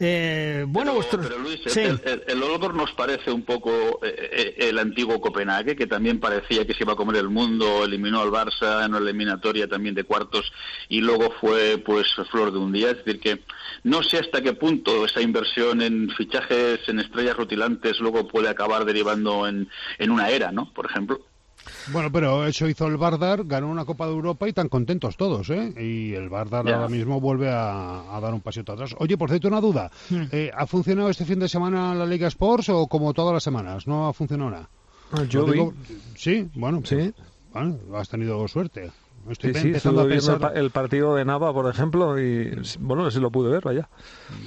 Eh, 0.00 0.64
bueno, 0.66 0.92
pero, 0.92 0.94
vuestro... 0.94 1.22
pero, 1.22 1.38
Luis, 1.38 1.60
sí. 1.66 1.80
el, 1.80 2.24
el, 2.26 2.40
nos 2.74 2.92
parece 2.92 3.30
un 3.30 3.42
poco 3.42 4.00
eh, 4.02 4.54
eh, 4.58 4.68
el 4.68 4.78
antiguo 4.78 5.20
Copenhague, 5.20 5.76
que 5.76 5.86
también 5.86 6.18
parecía 6.18 6.66
que 6.66 6.74
se 6.74 6.82
iba 6.82 6.94
a 6.94 6.96
comer 6.96 7.16
el 7.16 7.28
mundo, 7.28 7.84
eliminó 7.84 8.20
al 8.20 8.30
Barça 8.30 8.84
en 8.84 8.92
la 8.92 8.98
eliminatoria 8.98 9.68
también 9.68 9.94
de 9.94 10.04
cuartos 10.04 10.52
y 10.88 11.00
luego 11.00 11.32
fue 11.40 11.78
pues 11.78 12.06
flor 12.30 12.52
de 12.52 12.58
un 12.58 12.72
día. 12.72 12.90
Es 12.90 13.04
decir, 13.04 13.20
que 13.20 13.40
no 13.84 14.02
sé 14.02 14.18
hasta 14.18 14.42
qué 14.42 14.52
punto 14.52 15.04
esa 15.04 15.20
inversión 15.20 15.80
en 15.82 16.10
fichajes, 16.10 16.80
en 16.88 16.98
estrellas 16.98 17.36
rutilantes, 17.36 18.00
luego 18.00 18.26
puede 18.26 18.48
acabar 18.48 18.84
derivando 18.84 19.46
en, 19.46 19.68
en 19.98 20.10
una 20.10 20.30
era, 20.30 20.50
¿no? 20.50 20.72
Por 20.72 20.86
ejemplo. 20.86 21.20
Bueno, 21.92 22.10
pero 22.12 22.46
eso 22.46 22.68
hizo 22.68 22.86
el 22.86 22.96
Vardar, 22.96 23.44
ganó 23.44 23.68
una 23.70 23.84
Copa 23.84 24.06
de 24.06 24.12
Europa 24.12 24.48
y 24.48 24.52
tan 24.52 24.68
contentos 24.68 25.16
todos, 25.16 25.48
¿eh? 25.50 25.72
Y 25.80 26.14
el 26.14 26.28
Vardar 26.28 26.66
Ya. 26.66 26.76
ahora 26.76 26.88
mismo 26.88 27.20
vuelve 27.20 27.48
a, 27.50 28.14
a 28.16 28.20
dar 28.20 28.32
un 28.34 28.40
pasito 28.40 28.72
atrás. 28.72 28.94
Oye, 28.98 29.16
por 29.18 29.28
cierto, 29.30 29.48
una 29.48 29.60
duda. 29.60 29.90
Eh, 30.32 30.50
¿Ha 30.56 30.66
funcionado 30.66 31.08
este 31.10 31.24
fin 31.24 31.38
de 31.38 31.48
semana 31.48 31.94
la 31.94 32.06
Liga 32.06 32.28
Sports 32.28 32.68
o 32.70 32.86
como 32.86 33.12
todas 33.14 33.34
las 33.34 33.42
semanas? 33.42 33.86
¿No 33.86 34.06
ha 34.08 34.12
funcionado 34.12 34.50
nada? 34.50 34.68
Ah, 35.12 35.24
yo 35.28 35.44
digo- 35.44 35.74
Sí, 36.16 36.48
bueno, 36.54 36.80
pues, 36.80 36.88
Sí. 36.90 37.12
bueno, 37.52 37.78
has 37.96 38.08
tenido 38.08 38.46
suerte. 38.48 38.90
Estoy 39.30 39.54
Sí, 39.54 39.60
empezando 39.68 40.02
a 40.02 40.06
pensar... 40.06 40.52
el 40.54 40.70
partido 40.70 41.14
de 41.14 41.24
Nava, 41.24 41.52
por 41.54 41.68
ejemplo, 41.70 42.18
y 42.20 42.52
bueno, 42.78 43.10
sí 43.10 43.20
lo 43.20 43.30
pude 43.30 43.50
ver, 43.50 43.62
vaya. 43.64 43.88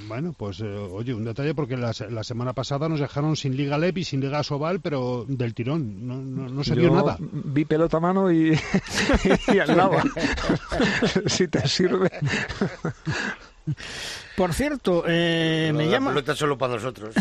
Bueno, 0.06 0.32
pues 0.36 0.60
eh, 0.60 0.64
oye, 0.66 1.14
un 1.14 1.24
detalle 1.24 1.54
porque 1.54 1.76
la, 1.76 1.92
se- 1.92 2.10
la 2.10 2.22
semana 2.22 2.52
pasada 2.52 2.88
nos 2.88 3.00
dejaron 3.00 3.34
sin 3.36 3.56
Liga 3.56 3.76
LEP 3.76 3.98
y 3.98 4.04
sin 4.04 4.20
Liga 4.20 4.42
Sobal, 4.42 4.80
pero 4.80 5.24
del 5.26 5.54
tirón, 5.54 6.06
no, 6.06 6.16
no, 6.16 6.48
no 6.48 6.62
se 6.64 6.74
Yo 6.76 6.82
vio 6.82 6.90
nada. 6.92 7.16
Vi 7.20 7.64
pelota 7.64 7.96
a 7.96 8.00
mano 8.00 8.30
y, 8.30 8.52
y 9.52 9.58
al 9.58 9.76
Nava. 9.76 10.02
si 11.26 11.48
te 11.48 11.66
sirve. 11.66 12.10
Por 14.38 14.54
cierto, 14.54 15.02
eh, 15.06 15.68
Lo 15.72 15.78
me 15.78 15.84
de 15.84 15.90
llama... 15.90 16.10
La 16.10 16.14
pelota 16.14 16.32
es 16.32 16.38
solo 16.38 16.56
para 16.56 16.74
nosotros. 16.74 17.14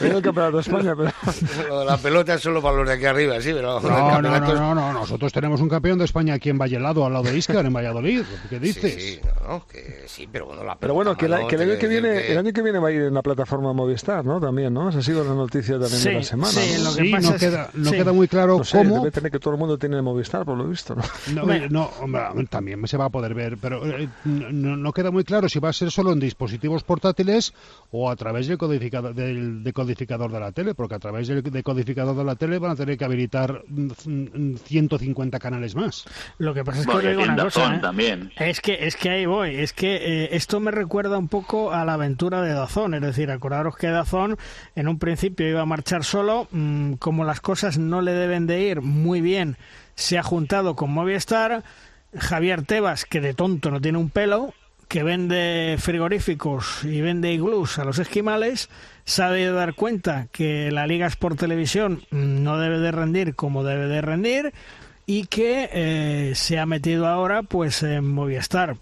Tengo 0.00 0.16
el 0.18 0.22
campeonato 0.22 0.56
de 0.56 0.62
España, 0.62 0.94
pero. 0.96 1.12
Lo 1.68 1.80
de 1.80 1.84
la 1.86 1.96
pelota 1.98 2.34
es 2.34 2.40
solo 2.40 2.62
para 2.62 2.76
los 2.78 2.88
de 2.88 2.94
aquí 2.94 3.04
arriba, 3.04 3.40
sí, 3.40 3.50
pero 3.52 3.80
No, 3.80 3.88
no, 3.90 4.08
campeonato 4.08 4.54
no, 4.54 4.74
no, 4.74 4.92
no, 4.92 5.00
nosotros 5.00 5.32
tenemos 5.32 5.60
un 5.60 5.68
campeón 5.68 5.98
de 5.98 6.04
España 6.06 6.34
aquí 6.34 6.48
en 6.50 6.58
Vallelado, 6.58 7.04
al 7.04 7.12
lado 7.12 7.24
de 7.24 7.36
Iscar, 7.36 7.64
en 7.66 7.72
Valladolid. 7.72 8.22
¿Qué 8.48 8.58
dices? 8.58 8.94
Sí, 8.94 9.00
sí, 9.00 9.20
no, 9.46 9.66
que 9.66 10.04
sí, 10.06 10.28
pero 10.30 10.46
bueno, 10.46 10.64
la 10.64 10.76
Pero 10.76 10.94
bueno, 10.94 11.16
que, 11.16 11.28
la- 11.28 11.36
mano 11.36 11.48
que 11.48 11.56
el, 11.56 11.62
año 11.70 11.78
que 11.78 11.88
viene, 11.88 12.08
que- 12.14 12.32
el 12.32 12.38
año 12.38 12.52
que 12.52 12.62
viene 12.62 12.78
va 12.78 12.88
a 12.88 12.92
ir 12.92 13.02
en 13.02 13.14
la 13.14 13.22
plataforma 13.22 13.72
Movistar, 13.72 14.24
¿no? 14.24 14.40
También, 14.40 14.72
¿no? 14.72 14.88
Esa 14.88 15.00
ha 15.00 15.02
sido 15.02 15.24
la 15.24 15.34
noticia 15.34 15.74
también 15.78 16.00
Sí, 16.00 16.08
de 16.08 16.14
la 16.14 16.22
semana. 16.22 16.52
sí, 16.52 16.74
¿no? 16.78 16.84
lo 16.90 16.96
que 16.96 17.02
Sí, 17.02 17.12
pasa 17.12 17.28
no 17.28 17.34
es- 17.36 17.40
queda, 17.40 17.70
no 17.74 17.90
sí. 17.90 17.96
queda 17.96 18.12
muy 18.12 18.28
claro 18.28 18.58
No 18.58 18.64
sé, 18.64 18.78
cómo. 18.78 18.98
debe 19.00 19.10
tener 19.10 19.30
que 19.30 19.38
todo 19.38 19.54
el 19.54 19.60
mundo 19.60 19.78
tiene 19.78 20.00
Movistar, 20.00 20.44
por 20.44 20.56
lo 20.56 20.64
visto, 20.66 20.94
¿no? 20.94 21.02
No, 21.34 21.42
Hombre. 21.42 21.68
no, 21.68 21.90
hombre, 22.00 22.22
también 22.48 22.86
se 22.86 22.96
va 22.96 23.06
a 23.06 23.10
poder 23.10 23.34
ver, 23.34 23.58
pero 23.60 23.84
eh, 23.86 24.08
no, 24.24 24.76
no 24.76 24.92
queda 24.92 25.10
muy 25.10 25.24
claro 25.24 25.48
si 25.48 25.58
va 25.58 25.65
a 25.68 25.72
ser 25.72 25.90
solo 25.90 26.12
en 26.12 26.20
dispositivos 26.20 26.82
portátiles 26.82 27.54
o 27.90 28.10
a 28.10 28.16
través 28.16 28.46
del 28.46 28.58
codificador, 28.58 29.14
del 29.14 29.62
decodificador 29.62 30.32
de 30.32 30.40
la 30.40 30.52
tele, 30.52 30.74
porque 30.74 30.94
a 30.94 30.98
través 30.98 31.28
del 31.28 31.42
decodificador 31.42 32.16
de 32.16 32.24
la 32.24 32.34
tele 32.36 32.58
van 32.58 32.72
a 32.72 32.76
tener 32.76 32.96
que 32.96 33.04
habilitar 33.04 33.62
mm, 33.68 33.90
mm, 34.04 34.56
150 34.56 35.38
canales 35.38 35.74
más. 35.74 36.04
Lo 36.38 36.54
que 36.54 36.64
pasa 36.64 36.80
es 36.80 36.86
que 36.86 36.92
Bueno, 36.92 37.10
digo 37.10 37.22
una 37.22 37.42
cosa, 37.42 37.74
¿eh? 37.74 37.78
también. 37.80 38.32
Es 38.36 38.60
que, 38.60 38.86
es 38.86 38.96
que 38.96 39.10
ahí 39.10 39.26
voy, 39.26 39.54
es 39.56 39.72
que 39.72 39.96
eh, 39.96 40.28
esto 40.32 40.60
me 40.60 40.70
recuerda 40.70 41.18
un 41.18 41.28
poco 41.28 41.72
a 41.72 41.84
la 41.84 41.94
aventura 41.94 42.42
de 42.42 42.52
Dazón, 42.52 42.94
es 42.94 43.02
decir, 43.02 43.30
acordaros 43.30 43.76
que 43.76 43.88
Dazón 43.88 44.36
en 44.74 44.88
un 44.88 44.98
principio 44.98 45.48
iba 45.48 45.62
a 45.62 45.66
marchar 45.66 46.04
solo, 46.04 46.48
mm, 46.50 46.94
como 46.94 47.24
las 47.24 47.40
cosas 47.40 47.78
no 47.78 48.02
le 48.02 48.12
deben 48.12 48.46
de 48.46 48.62
ir 48.62 48.80
muy 48.80 49.20
bien, 49.20 49.56
se 49.94 50.18
ha 50.18 50.22
juntado 50.22 50.76
con 50.76 50.92
Movistar, 50.92 51.64
Javier 52.16 52.64
Tebas, 52.64 53.04
que 53.04 53.20
de 53.20 53.34
tonto 53.34 53.70
no 53.70 53.80
tiene 53.80 53.98
un 53.98 54.10
pelo, 54.10 54.54
que 54.88 55.02
vende 55.02 55.76
frigoríficos 55.78 56.84
y 56.84 57.00
vende 57.00 57.32
iglús 57.32 57.78
a 57.78 57.84
los 57.84 57.98
esquimales, 57.98 58.68
se 59.04 59.22
ha 59.22 59.30
de 59.30 59.50
dar 59.50 59.74
cuenta 59.74 60.28
que 60.32 60.70
la 60.70 60.86
Liga 60.86 61.06
Sport 61.06 61.38
Televisión 61.38 62.02
mm, 62.10 62.42
no 62.42 62.58
debe 62.58 62.78
de 62.78 62.92
rendir 62.92 63.34
como 63.34 63.64
debe 63.64 63.86
de 63.86 64.00
rendir 64.00 64.52
y 65.06 65.26
que 65.26 65.70
eh, 65.72 66.32
se 66.34 66.58
ha 66.58 66.66
metido 66.66 67.06
ahora 67.06 67.42
pues 67.42 67.82
en 67.82 68.06
Movistar. 68.06 68.76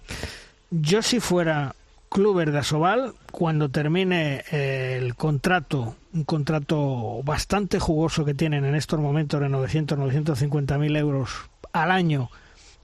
Yo 0.70 1.02
si 1.02 1.20
fuera 1.20 1.74
Cluber 2.09 2.52
de 2.52 2.59
Asobal, 2.59 3.14
cuando 3.31 3.68
termine 3.70 4.44
eh, 4.51 4.98
el 5.01 5.14
contrato, 5.16 5.97
un 6.12 6.24
contrato 6.24 7.22
bastante 7.22 7.78
jugoso 7.78 8.24
que 8.24 8.35
tienen 8.35 8.64
en 8.64 8.74
estos 8.74 9.01
momentos 9.01 9.40
de 9.40 9.48
900, 9.48 9.98
950 9.98 10.78
mil 10.78 10.97
euros 10.97 11.31
al 11.72 11.90
año 11.90 12.31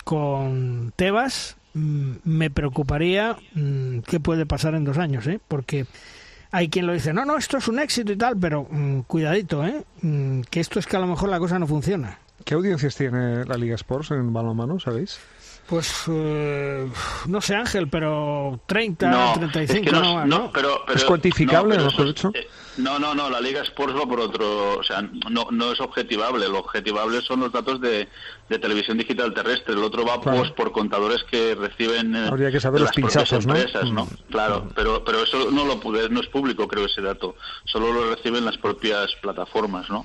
con 0.04 0.92
Tebas, 0.96 1.56
me 1.74 2.50
preocuparía 2.50 3.36
mm, 3.54 4.00
qué 4.00 4.20
puede 4.20 4.46
pasar 4.46 4.74
en 4.74 4.84
dos 4.84 4.98
años, 4.98 5.26
¿eh? 5.26 5.40
porque 5.46 5.86
hay 6.50 6.68
quien 6.68 6.86
lo 6.86 6.92
dice, 6.92 7.12
no, 7.12 7.24
no, 7.24 7.36
esto 7.36 7.58
es 7.58 7.68
un 7.68 7.78
éxito 7.78 8.12
y 8.12 8.16
tal, 8.16 8.36
pero 8.36 8.66
mm, 8.70 9.00
cuidadito, 9.02 9.64
¿eh? 9.64 9.84
Mm, 10.02 10.40
que 10.42 10.60
esto 10.60 10.78
es 10.78 10.86
que 10.86 10.96
a 10.96 11.00
lo 11.00 11.06
mejor 11.06 11.28
la 11.28 11.38
cosa 11.38 11.58
no 11.58 11.66
funciona. 11.66 12.18
¿Qué 12.44 12.54
audiencias 12.54 12.96
tiene 12.96 13.44
la 13.44 13.56
Liga 13.56 13.74
Sports 13.74 14.10
en 14.12 14.32
balonmano, 14.32 14.80
sabéis? 14.80 15.18
Pues 15.70 16.02
eh, 16.08 16.90
no 17.28 17.40
sé 17.40 17.54
Ángel, 17.54 17.88
pero 17.88 18.60
30, 18.66 19.08
No, 19.08 19.32
35 19.34 19.72
es 19.72 19.86
que 19.86 19.92
no, 19.92 20.02
no, 20.02 20.26
no, 20.26 20.26
¿no? 20.26 20.50
pero, 20.52 20.82
pero- 20.84 20.98
¿Es 20.98 21.04
cuantificable, 21.04 21.76
no, 21.78 21.88
pero 21.96 22.10
eso- 22.10 22.32
eh, 22.34 22.48
no, 22.78 22.98
no, 22.98 23.14
no, 23.14 23.30
la 23.30 23.40
Liga 23.40 23.62
Sports 23.62 23.94
va 23.96 24.04
por 24.04 24.18
otro, 24.18 24.78
o 24.80 24.82
sea, 24.82 25.00
no, 25.30 25.46
no 25.52 25.70
es 25.70 25.80
objetivable, 25.80 26.48
lo 26.48 26.58
objetivable 26.58 27.20
son 27.22 27.38
los 27.40 27.52
datos 27.52 27.80
de, 27.80 28.08
de 28.48 28.58
televisión 28.58 28.98
digital 28.98 29.32
terrestre, 29.32 29.74
el 29.74 29.84
otro 29.84 30.04
va 30.04 30.20
Claro. 30.20 30.38
pues, 30.38 30.50
por 30.50 30.72
contadores 30.72 31.22
que 31.30 31.54
reciben 31.54 32.16
eh, 32.16 32.26
Habría 32.26 32.50
que 32.50 32.58
saber 32.58 32.80
los 32.80 32.88
las 32.96 33.32
empresas, 33.32 33.92
¿no? 33.92 34.06
Mm. 34.06 34.08
Claro, 34.28 34.68
pero, 34.74 35.04
pero 35.04 35.22
eso 35.22 35.52
no 35.52 35.64
lo 35.66 35.78
pude, 35.78 36.08
no 36.08 36.20
es 36.20 36.26
público, 36.26 36.66
creo, 36.66 36.86
ese 36.86 37.00
dato, 37.00 37.36
solo 37.64 37.92
lo 37.92 38.12
reciben 38.12 38.44
las 38.44 38.56
propias 38.58 39.08
plataformas, 39.22 39.88
¿no? 39.88 40.04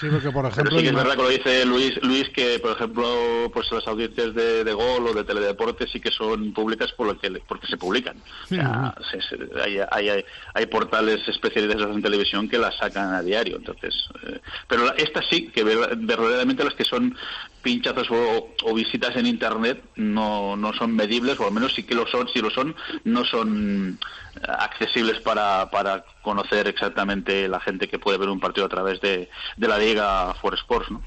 Sí, 0.00 0.06
porque 0.10 0.30
por 0.30 0.42
Pero 0.42 0.48
ejemplo... 0.52 0.76
sí 0.78 0.82
que 0.82 0.88
es 0.90 0.94
verdad 0.94 1.16
que 1.16 1.22
lo 1.22 1.28
dice 1.28 1.64
Luis, 1.66 2.02
Luis 2.02 2.28
que 2.30 2.58
por 2.58 2.72
ejemplo 2.72 3.50
pues 3.52 3.70
las 3.72 3.86
audiencias 3.86 4.34
de, 4.34 4.64
de 4.64 4.72
gol 4.72 5.06
o 5.06 5.14
de 5.14 5.24
teledeporte 5.24 5.86
sí 5.86 6.00
que 6.00 6.10
son 6.10 6.52
públicas 6.52 6.92
por 6.92 7.06
lo 7.06 7.18
que 7.18 7.30
porque 7.46 7.66
se 7.66 7.76
publican. 7.76 8.22
O 8.44 8.48
sea, 8.48 8.94
se- 9.10 9.20
se- 9.22 9.60
hay, 9.62 9.78
hay, 9.90 10.08
hay, 10.08 10.24
hay 10.54 10.66
portales 10.66 11.26
especializados 11.28 11.94
en 11.94 12.02
televisión 12.02 12.48
que 12.48 12.58
las 12.58 12.76
sacan 12.76 13.14
a 13.14 13.22
diario. 13.22 13.56
Entonces, 13.56 13.94
eh, 14.26 14.40
pero 14.68 14.84
la- 14.86 14.94
estas 14.96 15.24
sí 15.30 15.48
que 15.48 15.62
ver- 15.64 15.96
verdaderamente 15.96 16.64
las 16.64 16.74
que 16.74 16.84
son 16.84 17.16
pinchazos 17.62 18.08
o, 18.10 18.54
o 18.64 18.74
visitas 18.74 19.16
en 19.16 19.26
internet 19.26 19.82
no, 19.96 20.56
no 20.56 20.72
son 20.74 20.94
medibles 20.94 21.38
o 21.40 21.46
al 21.46 21.52
menos 21.52 21.74
sí 21.74 21.84
que 21.84 21.94
lo 21.94 22.06
son. 22.06 22.28
Si 22.28 22.40
lo 22.40 22.50
son, 22.50 22.74
no 23.04 23.24
son 23.24 23.98
accesibles 24.42 25.20
para, 25.20 25.70
para 25.70 26.04
conocer 26.22 26.66
exactamente 26.68 27.48
la 27.48 27.60
gente 27.60 27.88
que 27.88 27.98
puede 27.98 28.18
ver 28.18 28.28
un 28.28 28.40
partido 28.40 28.66
a 28.66 28.68
través 28.68 29.00
de, 29.00 29.28
de 29.56 29.68
la 29.68 29.78
Liga 29.78 30.34
For 30.40 30.54
Sports, 30.54 30.90
¿no? 30.90 31.02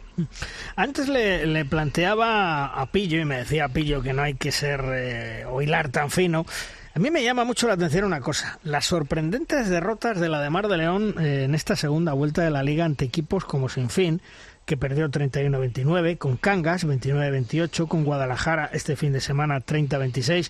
Antes 0.76 1.08
le, 1.08 1.46
le 1.46 1.66
planteaba 1.66 2.66
a 2.66 2.86
Pillo 2.88 3.20
y 3.20 3.26
me 3.26 3.38
decía 3.38 3.70
Pillo 3.70 4.02
que 4.02 4.14
no 4.14 4.24
hay 4.24 4.34
que 4.34 4.52
ser 4.52 4.82
eh, 4.94 5.46
o 5.48 5.62
hilar 5.62 5.90
tan 5.90 6.10
fino. 6.10 6.46
A 6.96 7.00
mí 7.00 7.12
me 7.12 7.24
llama 7.24 7.44
mucho 7.44 7.68
la 7.68 7.74
atención 7.74 8.06
una 8.06 8.22
cosa, 8.22 8.58
las 8.64 8.86
sorprendentes 8.86 9.70
derrotas 9.70 10.20
de 10.20 10.30
la 10.30 10.42
de 10.42 10.50
Mar 10.50 10.68
de 10.68 10.78
León 10.78 11.14
eh, 11.20 11.44
en 11.44 11.54
esta 11.54 11.76
segunda 11.76 12.14
vuelta 12.14 12.42
de 12.42 12.50
la 12.50 12.64
liga 12.64 12.86
ante 12.86 13.06
equipos 13.06 13.46
como 13.46 13.70
Sinfín, 13.70 14.20
que 14.66 14.78
perdió 14.78 15.08
31-29, 15.08 16.18
con 16.18 16.38
Cangas 16.38 16.88
29-28, 16.88 17.88
con 17.88 18.04
Guadalajara 18.04 18.70
este 18.74 18.96
fin 18.96 19.14
de 19.14 19.22
semana 19.22 19.60
30-26, 19.60 20.50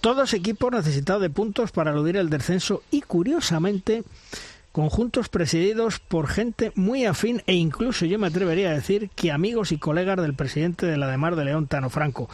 todos 0.00 0.34
equipos 0.34 0.72
necesitados 0.72 1.22
de 1.22 1.30
puntos 1.30 1.72
para 1.72 1.90
eludir 1.90 2.16
el 2.16 2.30
descenso 2.30 2.82
y 2.90 3.02
curiosamente 3.02 4.04
conjuntos 4.72 5.28
presididos 5.30 6.00
por 6.00 6.28
gente 6.28 6.70
muy 6.74 7.06
afín 7.06 7.42
e 7.46 7.54
incluso 7.54 8.04
yo 8.04 8.18
me 8.18 8.26
atrevería 8.26 8.68
a 8.68 8.74
decir 8.74 9.08
que 9.14 9.32
amigos 9.32 9.72
y 9.72 9.78
colegas 9.78 10.20
del 10.20 10.34
presidente 10.34 10.84
de 10.84 10.98
la 10.98 11.08
de 11.08 11.16
Mar 11.16 11.34
de 11.34 11.46
León, 11.46 11.66
Tano 11.66 11.88
Franco. 11.88 12.28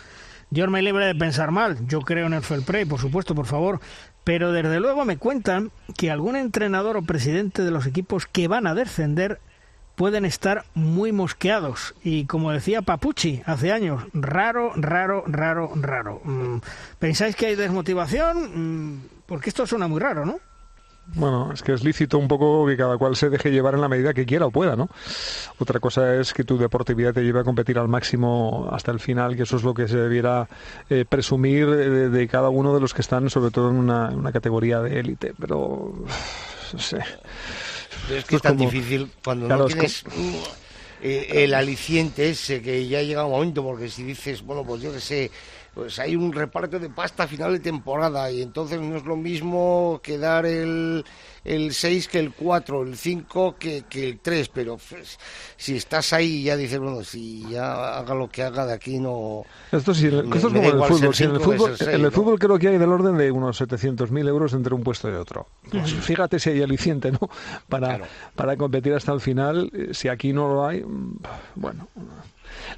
Yo 0.51 0.69
me 0.69 0.83
libre 0.83 1.07
de 1.07 1.15
pensar 1.15 1.51
mal, 1.51 1.79
yo 1.87 2.01
creo 2.01 2.27
en 2.27 2.35
el 2.35 2.43
fair 2.43 2.63
por 2.89 3.01
supuesto, 3.01 3.35
por 3.35 3.47
favor, 3.47 3.81
pero 4.25 4.53
desde 4.53 4.81
luego 4.81 5.05
me 5.05 5.17
cuentan 5.17 5.71
que 5.97 6.11
algún 6.11 6.37
entrenador 6.37 6.97
o 6.97 7.03
presidente 7.03 7.63
de 7.63 7.71
los 7.71 7.87
equipos 7.87 8.27
que 8.27 8.49
van 8.49 8.67
a 8.67 8.75
descender 8.75 9.39
pueden 9.95 10.25
estar 10.25 10.65
muy 10.75 11.13
mosqueados 11.13 11.95
y 12.03 12.27
como 12.27 12.51
decía 12.51 12.83
Papucci 12.83 13.43
hace 13.47 13.73
años, 13.73 14.05
raro, 14.13 14.73
raro, 14.77 15.25
raro, 15.27 15.73
raro. 15.75 16.21
Mm, 16.25 16.59
¿Pensáis 16.99 17.37
que 17.37 17.47
hay 17.47 17.55
desmotivación? 17.55 18.95
Mm, 18.95 19.03
porque 19.27 19.51
esto 19.51 19.67
suena 19.67 19.89
muy 19.89 20.01
raro, 20.01 20.25
¿no? 20.25 20.39
Bueno, 21.15 21.53
es 21.53 21.63
que 21.63 21.73
es 21.73 21.85
lícito 21.85 22.17
un 22.17 22.29
poco 22.29 22.67
que 22.67 22.77
cada 22.77 22.97
cual 22.97 23.17
se 23.17 23.29
deje 23.29 23.51
llevar 23.51 23.75
en 23.75 23.81
la 23.81 23.89
medida 23.89 24.15
que 24.15 24.25
quiera 24.25 24.47
o 24.47 24.51
pueda, 24.51 24.77
¿no? 24.77 24.89
Otra 25.59 25.81
cosa 25.81 26.15
es 26.15 26.33
que 26.33 26.45
tu 26.45 26.57
deportividad 26.57 27.13
te 27.13 27.23
lleve 27.23 27.41
a 27.41 27.45
competir 27.45 27.79
al 27.79 27.89
máximo 27.89 28.69
hasta 28.71 28.93
el 28.93 29.01
final, 29.01 29.37
que 29.37 29.43
eso 29.43 29.57
es 29.57 29.65
lo 29.65 29.75
que 29.75 29.89
se 29.89 29.99
debiera 29.99 30.49
eh, 30.89 31.05
presumir 31.07 31.69
de, 31.69 32.29
cada 32.29 32.49
uno 32.49 32.73
de 32.73 32.81
los 32.81 32.95
que 32.95 33.03
están, 33.03 33.29
sobre 33.31 33.51
todo 33.51 33.71
en 33.71 33.77
una, 33.77 34.33
categoría 34.33 34.81
de 34.81 35.01
élite. 35.01 35.35
Pero, 35.39 35.93
no 36.73 36.79
sé. 36.79 36.99
Es 38.11 38.25
que 38.25 38.37
es, 38.37 38.43
tan 38.43 38.57
difícil 38.57 39.11
cuando 39.25 39.49
no 39.49 39.67
tienes 39.67 40.05
eh, 41.03 41.45
el 41.45 41.55
aliciente 41.55 42.31
ese, 42.31 42.63
que 42.63 42.87
ya 42.87 43.03
llega 43.03 43.25
un 43.25 43.33
momento, 43.33 43.63
porque 43.63 43.89
si 43.89 44.03
dices, 44.03 44.43
bueno, 44.43 44.65
pues 44.65 44.83
yo 44.83 44.93
que 44.93 45.01
sé 45.01 45.31
pues 45.75 45.99
hay 45.99 46.17
un 46.17 46.33
reparto 46.33 46.79
de 46.79 46.91
pasta 46.91 47.23
a 47.23 47.27
final 47.27 47.53
de 47.53 47.61
temporada 47.61 48.31
y 48.31 48.43
entonces 48.43 48.81
no 48.81 48.97
es 48.97 49.05
lo 49.05 49.17
mismo 49.17 50.01
quedar 50.03 50.45
el, 50.45 51.05
el 51.45 51.73
6 51.73 52.09
que 52.09 52.19
el 52.19 52.33
4, 52.33 52.83
el 52.83 52.97
5 52.97 53.57
que, 53.59 53.85
que 53.89 54.09
el 54.09 54.19
3, 54.21 54.49
pero 54.49 54.79
pues, 54.89 55.19
si 55.57 55.77
estás 55.77 56.13
ahí 56.13 56.45
ya 56.45 56.57
dices, 56.57 56.79
bueno, 56.79 57.03
si 57.03 57.49
ya 57.51 57.99
haga 57.99 58.15
lo 58.15 58.29
que 58.29 58.43
haga 58.43 58.67
de 58.67 58.73
aquí 58.73 58.99
no... 58.99 59.45
Esto 59.71 59.95
sí, 59.95 60.07
esto 60.07 60.35
es 60.35 60.43
como 60.43 60.59
en 60.59 60.65
el 60.65 60.85
fútbol. 60.85 61.15
en, 61.19 61.31
el 61.31 61.41
fútbol 61.41 61.77
en 61.81 62.05
el 62.05 62.13
fútbol 62.13 62.39
creo 62.39 62.59
que 62.59 62.69
hay 62.69 62.79
del 62.79 62.91
orden 62.91 63.17
de 63.17 63.31
unos 63.31 63.61
700.000 63.61 64.29
euros 64.29 64.53
entre 64.53 64.75
un 64.75 64.83
puesto 64.83 65.11
y 65.11 65.15
otro. 65.15 65.47
Pues 65.71 65.93
fíjate 65.93 66.39
si 66.39 66.51
hay 66.51 66.63
aliciente, 66.63 67.11
¿no? 67.13 67.21
Para, 67.69 68.01
para 68.35 68.57
competir 68.57 68.93
hasta 68.93 69.13
el 69.13 69.21
final. 69.21 69.71
Eh, 69.73 69.89
si 69.93 70.09
aquí 70.09 70.33
no 70.33 70.49
lo 70.49 70.67
hay, 70.67 70.83
mm, 70.83 71.19
bueno... 71.57 71.89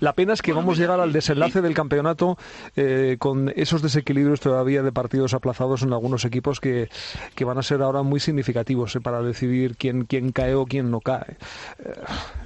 La 0.01 0.13
pena 0.13 0.33
es 0.33 0.43
que 0.43 0.53
vamos 0.53 0.79
a 0.79 0.81
llegar 0.81 1.01
al 1.01 1.13
desenlace 1.13 1.63
del 1.63 1.75
campeonato 1.75 2.39
eh, 2.77 3.17
con 3.19 3.53
esos 3.57 3.83
desequilibrios 3.83 4.41
todavía 4.41 4.83
de 4.83 4.93
partidos 4.93 5.35
aplazados 5.35 5.83
en 5.83 5.93
algunos 5.93 6.25
equipos 6.25 6.61
que, 6.61 6.89
que 7.35 7.45
van 7.45 7.59
a 7.59 7.63
ser 7.63 7.83
ahora 7.83 8.03
muy 8.03 8.21
significativos 8.21 8.95
eh, 8.97 9.01
para 9.01 9.23
decidir 9.23 9.77
quién, 9.77 10.05
quién 10.05 10.33
cae 10.33 10.55
o 10.55 10.67
quién 10.67 10.91
no 10.91 11.01
cae. 11.01 11.37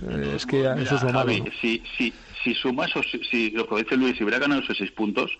Eh, 0.09 0.33
es 0.37 0.47
que 0.47 0.61
eso 0.61 0.97
es 0.97 1.03
lo 1.03 1.13
malo. 1.13 1.33
si, 1.61 1.83
si, 1.97 2.13
si 2.43 2.55
sumas, 2.55 2.95
o 2.97 3.03
si, 3.03 3.51
lo 3.51 3.69
que 3.69 3.77
dice 3.77 3.97
Luis, 3.97 4.17
si 4.17 4.25
hubiera 4.25 4.39
ganado 4.39 4.63
esos 4.63 4.77
seis 4.77 4.91
puntos, 4.93 5.31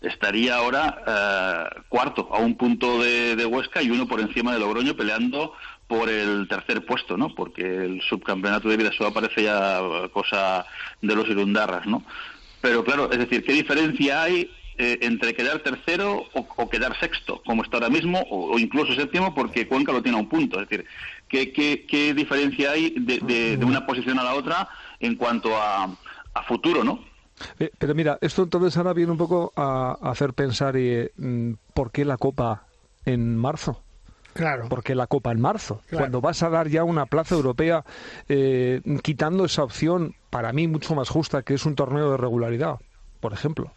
estaría 0.00 0.56
ahora 0.56 1.82
cuarto, 1.88 2.28
a 2.32 2.38
un 2.38 2.56
punto 2.56 3.02
de, 3.02 3.36
de, 3.36 3.46
Huesca 3.46 3.82
y 3.82 3.90
uno 3.90 4.06
por 4.06 4.20
encima 4.20 4.52
de 4.52 4.60
Logroño 4.60 4.96
peleando 4.96 5.52
por 5.90 6.08
el 6.08 6.46
tercer 6.46 6.86
puesto, 6.86 7.16
¿no? 7.16 7.34
Porque 7.34 7.62
el 7.62 8.00
subcampeonato 8.02 8.68
de 8.68 8.76
Vidasoa 8.76 9.12
parece 9.12 9.42
ya 9.42 9.80
cosa 10.12 10.64
de 11.02 11.16
los 11.16 11.28
irundarras, 11.28 11.84
¿no? 11.84 12.04
Pero 12.60 12.84
claro, 12.84 13.10
es 13.10 13.18
decir, 13.18 13.42
¿qué 13.42 13.52
diferencia 13.54 14.22
hay 14.22 14.52
eh, 14.78 15.00
entre 15.02 15.34
quedar 15.34 15.58
tercero 15.64 16.26
o, 16.32 16.70
quedar 16.70 16.96
sexto, 17.00 17.42
como 17.44 17.64
está 17.64 17.78
ahora 17.78 17.88
mismo, 17.88 18.24
o, 18.30 18.56
incluso 18.56 18.94
séptimo, 18.94 19.34
porque 19.34 19.66
Cuenca 19.66 19.90
lo 19.90 20.00
tiene 20.00 20.16
a 20.16 20.20
un 20.20 20.28
punto? 20.28 20.60
Es 20.60 20.68
decir, 20.68 20.86
¿qué, 21.28 21.50
qué, 21.52 22.14
diferencia 22.14 22.70
hay 22.70 22.94
de, 22.96 23.58
una 23.64 23.84
posición 23.84 24.20
a 24.20 24.22
la 24.22 24.34
otra 24.34 24.68
en 25.00 25.16
cuanto 25.16 25.56
a, 25.56 25.92
futuro, 26.46 26.84
no? 26.84 27.00
Eh, 27.58 27.72
pero 27.78 27.96
mira, 27.96 28.16
esto 28.20 28.44
entonces 28.44 28.76
ahora 28.76 28.92
viene 28.92 29.10
un 29.10 29.18
poco 29.18 29.52
a, 29.56 29.98
hacer 30.02 30.34
pensar 30.34 30.76
y, 30.76 31.10
mm, 31.16 31.54
por 31.74 31.90
qué 31.90 32.04
la 32.04 32.16
Copa 32.16 32.66
en 33.04 33.36
marzo. 33.36 33.82
Claro. 34.32 34.66
Porque 34.68 34.94
la 34.94 35.06
Copa 35.06 35.32
en 35.32 35.40
marzo, 35.40 35.82
cuando 35.90 36.20
vas 36.20 36.42
a 36.42 36.50
dar 36.50 36.68
ya 36.68 36.84
una 36.84 37.06
plaza 37.06 37.34
europea, 37.34 37.84
eh, 38.28 38.80
quitando 39.02 39.44
esa 39.44 39.64
opción, 39.64 40.14
para 40.30 40.52
mí 40.52 40.68
mucho 40.68 40.94
más 40.94 41.08
justa, 41.08 41.42
que 41.42 41.54
es 41.54 41.66
un 41.66 41.74
torneo 41.74 42.12
de 42.12 42.16
regularidad, 42.16 42.76
por 43.20 43.32
ejemplo. 43.32 43.72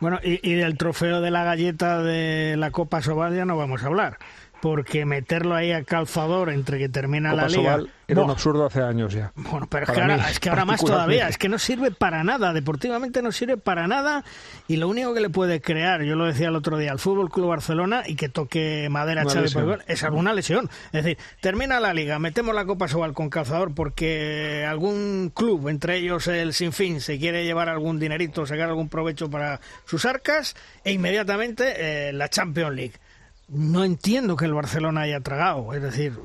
Bueno, 0.00 0.20
y, 0.22 0.40
y, 0.48 0.54
del 0.54 0.78
trofeo 0.78 1.20
de 1.20 1.30
la 1.30 1.44
galleta 1.44 2.02
de 2.02 2.56
la 2.56 2.70
Copa 2.70 3.02
Sobal 3.02 3.34
ya 3.34 3.44
no 3.44 3.56
vamos 3.56 3.82
a 3.82 3.86
hablar 3.86 4.18
porque 4.64 5.04
meterlo 5.04 5.54
ahí 5.54 5.72
a 5.72 5.84
calzador 5.84 6.48
entre 6.48 6.78
que 6.78 6.88
termina 6.88 7.34
la 7.34 7.48
liga 7.48 7.80
era 8.08 8.22
un 8.22 8.30
absurdo 8.30 8.64
hace 8.64 8.80
años 8.80 9.12
ya. 9.12 9.30
Bueno, 9.34 9.66
pero 9.68 9.84
es 9.84 9.92
que, 9.92 10.00
ahora, 10.00 10.30
es 10.30 10.40
que 10.40 10.48
ahora 10.48 10.64
más 10.64 10.80
todavía, 10.80 11.28
es 11.28 11.36
que 11.36 11.50
no 11.50 11.58
sirve 11.58 11.90
para 11.90 12.24
nada, 12.24 12.54
deportivamente 12.54 13.20
no 13.20 13.30
sirve 13.30 13.58
para 13.58 13.86
nada 13.86 14.24
y 14.66 14.76
lo 14.76 14.88
único 14.88 15.12
que 15.12 15.20
le 15.20 15.28
puede 15.28 15.60
crear, 15.60 16.02
yo 16.02 16.16
lo 16.16 16.24
decía 16.24 16.48
el 16.48 16.56
otro 16.56 16.78
día, 16.78 16.92
al 16.92 16.98
Fútbol 16.98 17.30
Club 17.30 17.48
Barcelona 17.48 18.04
y 18.06 18.16
que 18.16 18.30
toque 18.30 18.88
madera 18.90 19.24
Xavi 19.24 19.50
es 19.86 20.02
alguna 20.02 20.32
lesión. 20.32 20.70
Es 20.94 21.04
decir, 21.04 21.18
termina 21.42 21.78
la 21.78 21.92
liga, 21.92 22.18
metemos 22.18 22.54
la 22.54 22.64
Copa 22.64 22.88
Sobal 22.88 23.12
con 23.12 23.28
calzador 23.28 23.74
porque 23.74 24.64
algún 24.66 25.30
club, 25.34 25.68
entre 25.68 25.98
ellos 25.98 26.26
el 26.26 26.54
Sinfín, 26.54 27.02
se 27.02 27.18
quiere 27.18 27.44
llevar 27.44 27.68
algún 27.68 28.00
dinerito, 28.00 28.46
sacar 28.46 28.70
algún 28.70 28.88
provecho 28.88 29.28
para 29.28 29.60
sus 29.84 30.06
arcas 30.06 30.56
e 30.84 30.92
inmediatamente 30.92 32.08
eh, 32.08 32.12
la 32.14 32.30
Champions 32.30 32.74
League 32.74 33.03
no 33.48 33.84
entiendo 33.84 34.36
que 34.36 34.44
el 34.44 34.54
Barcelona 34.54 35.02
haya 35.02 35.20
tragado. 35.20 35.74
Es 35.74 35.82
decir, 35.82 36.18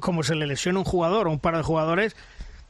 como 0.00 0.22
se 0.22 0.34
le 0.34 0.46
lesiona 0.46 0.78
un 0.78 0.84
jugador 0.84 1.28
o 1.28 1.30
un 1.30 1.38
par 1.38 1.56
de 1.56 1.62
jugadores, 1.62 2.16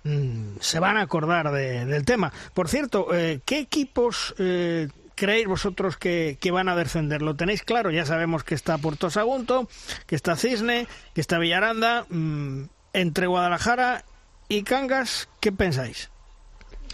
mm, 0.05 0.56
se 0.60 0.78
van 0.81 0.97
a 0.97 1.02
acordar 1.02 1.51
del 1.52 2.05
tema. 2.05 2.32
Por 2.52 2.68
cierto, 2.68 3.14
eh, 3.14 3.40
¿qué 3.44 3.59
equipos 3.59 4.35
eh, 4.39 4.89
creéis 5.14 5.47
vosotros 5.47 5.97
que, 5.97 6.39
van 6.52 6.68
a 6.68 6.76
descender? 6.76 7.22
¿Lo 7.22 7.35
tenéis 7.35 7.62
claro? 7.62 7.90
Ya 7.90 8.05
sabemos 8.05 8.44
que 8.44 8.55
está 8.55 8.78
Puerto 8.78 9.10
Sagunto, 9.10 9.68
que 10.06 10.16
está 10.16 10.36
Cisne, 10.36 10.86
que 11.14 11.20
está 11.20 11.39
Villaranda. 11.39 12.06
Mm, 12.10 12.64
entre 12.93 13.26
Guadalajara 13.26 14.05
y 14.48 14.62
Cangas, 14.62 15.28
¿qué 15.40 15.51
pensáis? 15.51 16.10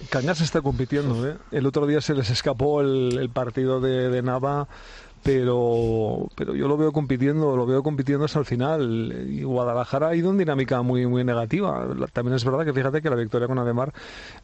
Cangas 0.08 0.40
está 0.40 0.62
compitiendo. 0.62 1.28
¿eh? 1.28 1.36
El 1.50 1.66
otro 1.66 1.86
día 1.86 2.00
se 2.00 2.14
les 2.14 2.30
escapó 2.30 2.80
el, 2.80 3.28
partido 3.34 3.80
de, 3.80 4.08
de 4.08 4.22
Nava 4.22 4.66
pero 5.22 6.28
pero 6.34 6.54
yo 6.54 6.66
lo 6.66 6.76
veo 6.76 6.92
compitiendo 6.92 7.56
lo 7.56 7.66
veo 7.66 7.82
compitiendo 7.82 8.24
hasta 8.24 8.38
el 8.38 8.44
final. 8.44 9.26
Y 9.28 9.42
Guadalajara 9.42 10.08
ha 10.08 10.16
ido 10.16 10.30
en 10.30 10.38
dinámica 10.38 10.82
muy 10.82 11.06
muy 11.06 11.24
negativa. 11.24 11.86
También 12.12 12.36
es 12.36 12.44
verdad 12.44 12.64
que 12.64 12.72
fíjate 12.72 13.02
que 13.02 13.10
la 13.10 13.16
victoria 13.16 13.46
con 13.46 13.58
Ademar 13.58 13.92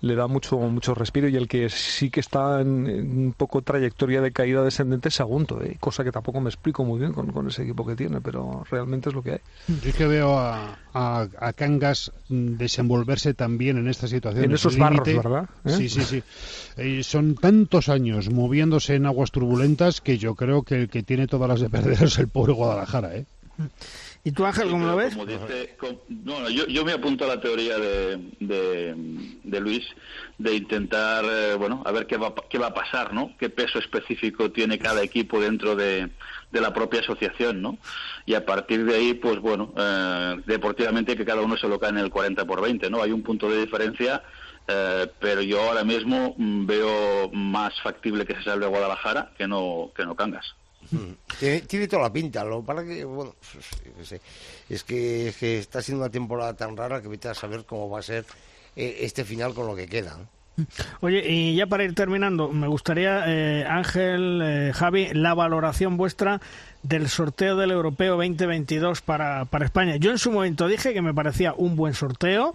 le 0.01 0.15
da 0.15 0.27
mucho 0.27 0.59
mucho 0.59 0.95
respiro 0.95 1.29
y 1.29 1.37
el 1.37 1.49
que 1.49 1.69
sí 1.69 2.11
que 2.11 2.21
está 2.21 2.61
en, 2.61 2.87
un 2.87 3.35
poco 3.37 3.63
trayectoria 3.63 4.21
de 4.21 4.33
caída 4.33 4.63
descendente 4.63 5.09
es 5.09 5.21
Agunto 5.21 5.63
¿eh? 5.63 5.77
cosa 5.81 6.05
que 6.05 6.13
tampoco 6.13 6.41
me 6.41 6.51
explico 6.51 6.85
muy 6.85 6.99
bien 6.99 7.13
con, 7.13 7.33
con, 7.33 7.49
ese 7.49 7.63
equipo 7.63 7.87
que 7.87 7.97
tiene 7.97 8.21
pero 8.21 8.65
realmente 8.71 9.09
es 9.09 9.15
lo 9.15 9.23
que 9.23 9.33
hay. 9.33 9.41
Yo 9.83 9.91
es 9.91 9.95
que 9.95 10.07
veo 10.07 10.39
a, 10.39 10.79
a, 10.93 11.53
Cangas 11.55 12.13
desenvolverse 12.29 13.35
también 13.35 13.79
en 13.79 13.89
esta 13.89 14.09
situación 14.09 14.45
en 14.45 14.53
esos 14.53 14.77
barros 14.77 15.07
verdad 15.07 15.49
¿Eh? 15.65 15.71
sí 15.71 15.89
sí 15.89 16.03
sí. 16.03 16.23
Eh, 16.77 17.03
son 17.03 17.35
tantos 17.35 17.89
años 17.89 18.31
moviéndose 18.31 18.95
en 18.95 19.07
aguas 19.07 19.31
turbulentas 19.31 20.01
que 20.01 20.19
yo 20.19 20.35
creo 20.35 20.63
que 20.67 20.83
el 20.83 20.89
que 20.91 21.03
tiene 21.03 21.27
todas 21.27 21.49
las 21.49 21.61
de 21.61 21.71
perder 21.71 22.03
es 22.03 22.19
el 22.19 22.29
pobre 22.29 22.53
Guadalajara, 22.53 23.17
¿eh? 23.17 23.25
¿Y 24.23 24.33
tú, 24.33 24.45
Ángel, 24.45 24.69
cómo 24.71 24.87
lo 24.87 24.97
ves? 24.97 25.17
no, 25.17 26.51
yo, 26.51 26.67
yo, 26.67 26.85
me 26.85 26.93
apunto 26.93 27.25
a 27.25 27.29
la 27.29 27.41
teoría 27.41 27.79
de, 27.79 28.19
de, 28.41 29.61
Luis 29.61 29.85
de 30.37 30.55
intentar, 30.57 31.25
eh, 31.25 31.55
bueno, 31.55 31.83
a 31.87 31.93
ver 31.93 32.07
qué 32.07 32.17
va, 32.17 32.35
qué 32.51 32.59
va 32.59 32.67
a 32.67 32.75
pasar, 32.75 33.15
¿no? 33.15 33.35
Qué 33.39 33.49
peso 33.49 33.79
específico 33.79 34.51
tiene 34.51 34.79
cada 34.79 35.03
equipo 35.03 35.41
dentro 35.41 35.77
de, 35.77 36.11
de 36.51 36.61
la 36.61 36.75
propia 36.75 37.01
asociación, 37.01 37.63
¿no? 37.63 37.79
Y 38.27 38.35
a 38.35 38.45
partir 38.45 38.85
de 38.85 38.97
ahí, 38.97 39.15
pues 39.15 39.39
bueno, 39.39 39.73
eh, 39.77 40.37
deportivamente 40.45 41.17
que 41.17 41.25
cada 41.25 41.43
uno 41.43 41.57
se 41.57 41.69
lo 41.69 41.79
cae 41.79 41.91
en 41.91 41.99
el 41.99 42.11
40 42.11 42.45
por 42.45 42.61
20, 42.61 42.91
¿no? 42.91 43.03
Hay 43.03 43.13
un 43.13 43.23
punto 43.23 43.49
de 43.49 43.61
diferencia 43.61 44.23
eh, 44.69 45.11
pero 45.19 45.43
yo 45.43 45.63
ahora 45.63 45.85
mismo 45.85 46.35
mm, 46.37 46.67
veo 46.67 47.31
más 47.31 47.75
factible 47.83 48.27
que 48.27 48.35
se 48.35 48.45
salve 48.45 48.67
Guadalajara 48.67 49.33
que 49.37 49.47
no 49.47 49.91
que 49.95 50.05
no 50.05 50.15
Cangas. 50.15 50.55
Mm. 50.91 51.67
Tiene, 51.67 51.89
toda 51.89 52.03
la 52.03 52.13
pinta, 52.13 52.45
lo 52.45 52.63
para 52.63 52.85
que 52.85 53.05
bueno, 53.05 53.35
es 54.69 54.85
que, 54.85 55.29
es 55.29 55.37
que 55.37 55.59
está 55.59 55.83
siendo 55.83 56.05
una 56.05 56.13
temporada 56.13 56.55
tan 56.55 56.77
rara 56.77 57.03
que 57.03 57.09
vete 57.09 57.29
a 57.29 57.35
saber 57.35 57.65
cómo 57.65 57.91
va 57.91 58.01
a 58.01 58.03
ser 58.03 58.25
eh, 58.77 58.99
este 59.01 59.25
final 59.25 59.55
con 59.55 59.67
lo 59.67 59.75
que 59.75 59.87
queda. 59.87 60.19
Oye, 61.01 61.23
y 61.29 61.57
ya 61.57 61.67
para 61.67 61.85
ir 61.85 61.95
terminando, 61.95 62.49
me 62.49 62.67
gustaría, 62.67 63.25
eh, 63.27 63.65
Ángel, 63.69 64.41
eh, 64.43 64.73
Javi, 64.75 65.09
la 65.13 65.35
valoración 65.35 65.97
vuestra 65.97 66.41
del 66.83 67.09
sorteo 67.09 67.57
del 67.57 67.73
Europeo 67.73 68.17
2022 68.17 69.03
para, 69.03 69.45
para 69.47 69.65
España. 69.65 69.97
Yo 69.97 70.11
en 70.11 70.19
su 70.19 70.31
momento 70.31 70.69
dije 70.69 70.95
que 70.95 71.03
me 71.03 71.13
parecía 71.13 71.53
un 71.55 71.77
buen 71.77 71.95
sorteo, 71.95 72.55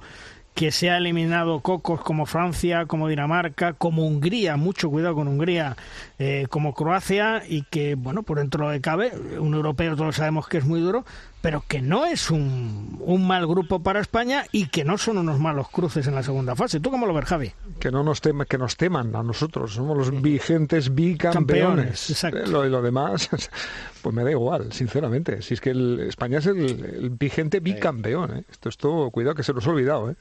que 0.54 0.72
se 0.72 0.90
ha 0.90 0.98
eliminado 0.98 1.62
cocos 1.62 2.02
como 2.02 2.26
Francia, 2.26 2.86
como 2.86 3.08
Dinamarca, 3.08 3.74
como 3.74 4.06
Hungría, 4.06 4.58
mucho 4.58 4.90
cuidado 4.90 5.16
con 5.16 5.28
Hungría, 5.28 5.78
eh, 6.20 6.46
como 6.50 6.74
Croacia, 6.74 7.44
y 7.48 7.64
que, 7.64 7.96
bueno, 7.96 8.24
por 8.24 8.40
dentro 8.40 8.70
de 8.70 8.82
cabe, 8.82 9.12
un 9.40 9.54
europeo 9.54 9.96
todos 9.96 10.16
sabemos 10.16 10.48
que 10.48 10.58
es 10.58 10.66
muy 10.66 10.82
duro, 10.82 11.06
pero 11.42 11.64
que 11.68 11.82
no 11.82 12.06
es 12.06 12.30
un, 12.30 12.98
un, 13.00 13.28
mal 13.28 13.48
grupo 13.48 13.82
para 13.82 14.00
España 14.00 14.46
y 14.52 14.68
que 14.68 14.84
no 14.84 14.98
son 14.98 15.18
unos 15.18 15.40
malos 15.40 15.70
cruces 15.70 16.06
en 16.08 16.16
la 16.16 16.24
segunda 16.24 16.56
fase. 16.56 16.80
¿Tú 16.80 16.92
cómo 16.92 17.08
lo 17.08 17.14
ves, 17.14 17.26
Javi? 17.26 17.52
Que 17.80 17.92
no 17.92 18.04
nos 18.04 18.22
teman, 18.22 18.46
que 18.48 18.60
nos 18.60 18.78
teman 18.78 19.16
a 19.16 19.24
nosotros, 19.24 19.74
somos 19.74 19.98
los 19.98 20.22
vigentes 20.22 20.94
bicampeones. 20.94 22.10
exacto. 22.12 22.46
Lo, 22.46 22.66
y 22.66 22.70
lo 22.70 22.82
demás, 22.82 23.30
pues 24.02 24.16
me 24.16 24.24
da 24.24 24.32
igual, 24.32 24.72
sinceramente. 24.72 25.42
Si 25.42 25.56
es 25.56 25.62
que 25.62 25.72
el, 25.72 26.00
España 26.02 26.38
es 26.38 26.46
el, 26.46 26.60
el 26.60 27.10
vigente 27.10 27.60
bicampeón, 27.60 28.38
¿eh? 28.38 28.44
esto 28.50 28.70
es 28.70 28.78
todo, 28.78 29.10
cuidado 29.10 29.36
que 29.36 29.44
se 29.44 29.54
nos 29.54 29.66
ha 29.66 29.72
olvidado. 29.72 30.12
¿eh? 30.12 30.16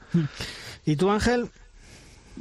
¿Y 0.87 0.97
tú, 0.97 1.11
Ángel? 1.11 1.51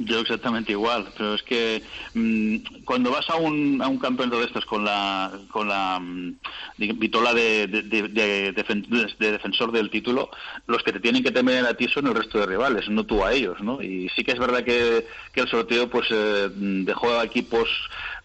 Yo 0.02 0.20
exactamente 0.20 0.72
igual, 0.72 1.12
pero 1.16 1.34
es 1.34 1.42
que 1.42 1.82
mmm, 2.14 2.56
cuando 2.86 3.10
vas 3.10 3.28
a 3.28 3.36
un, 3.36 3.82
a 3.82 3.88
un 3.88 3.98
campeonato 3.98 4.38
de 4.38 4.46
estos 4.46 4.64
con 4.64 4.82
la 4.82 5.30
con 5.50 5.68
la 5.68 5.98
mmm, 6.00 6.38
vitola 6.78 7.34
de, 7.34 7.66
defensor 9.18 9.72
del 9.72 9.90
título, 9.90 10.30
los 10.66 10.82
que 10.82 10.92
te 10.92 11.00
tienen 11.00 11.22
que 11.22 11.30
temer 11.30 11.66
a 11.66 11.74
ti 11.74 11.86
son 11.86 12.06
el 12.06 12.14
resto 12.14 12.38
de 12.38 12.46
rivales, 12.46 12.88
no 12.88 13.04
tú 13.04 13.22
a 13.22 13.34
ellos, 13.34 13.60
¿no? 13.60 13.82
Y 13.82 14.08
sí 14.16 14.24
que 14.24 14.32
es 14.32 14.38
verdad 14.38 14.64
que, 14.64 15.06
que 15.34 15.42
el 15.42 15.48
sorteo 15.48 15.90
pues 15.90 16.06
eh, 16.10 16.48
dejó 16.54 17.18
a 17.18 17.24
equipos 17.24 17.68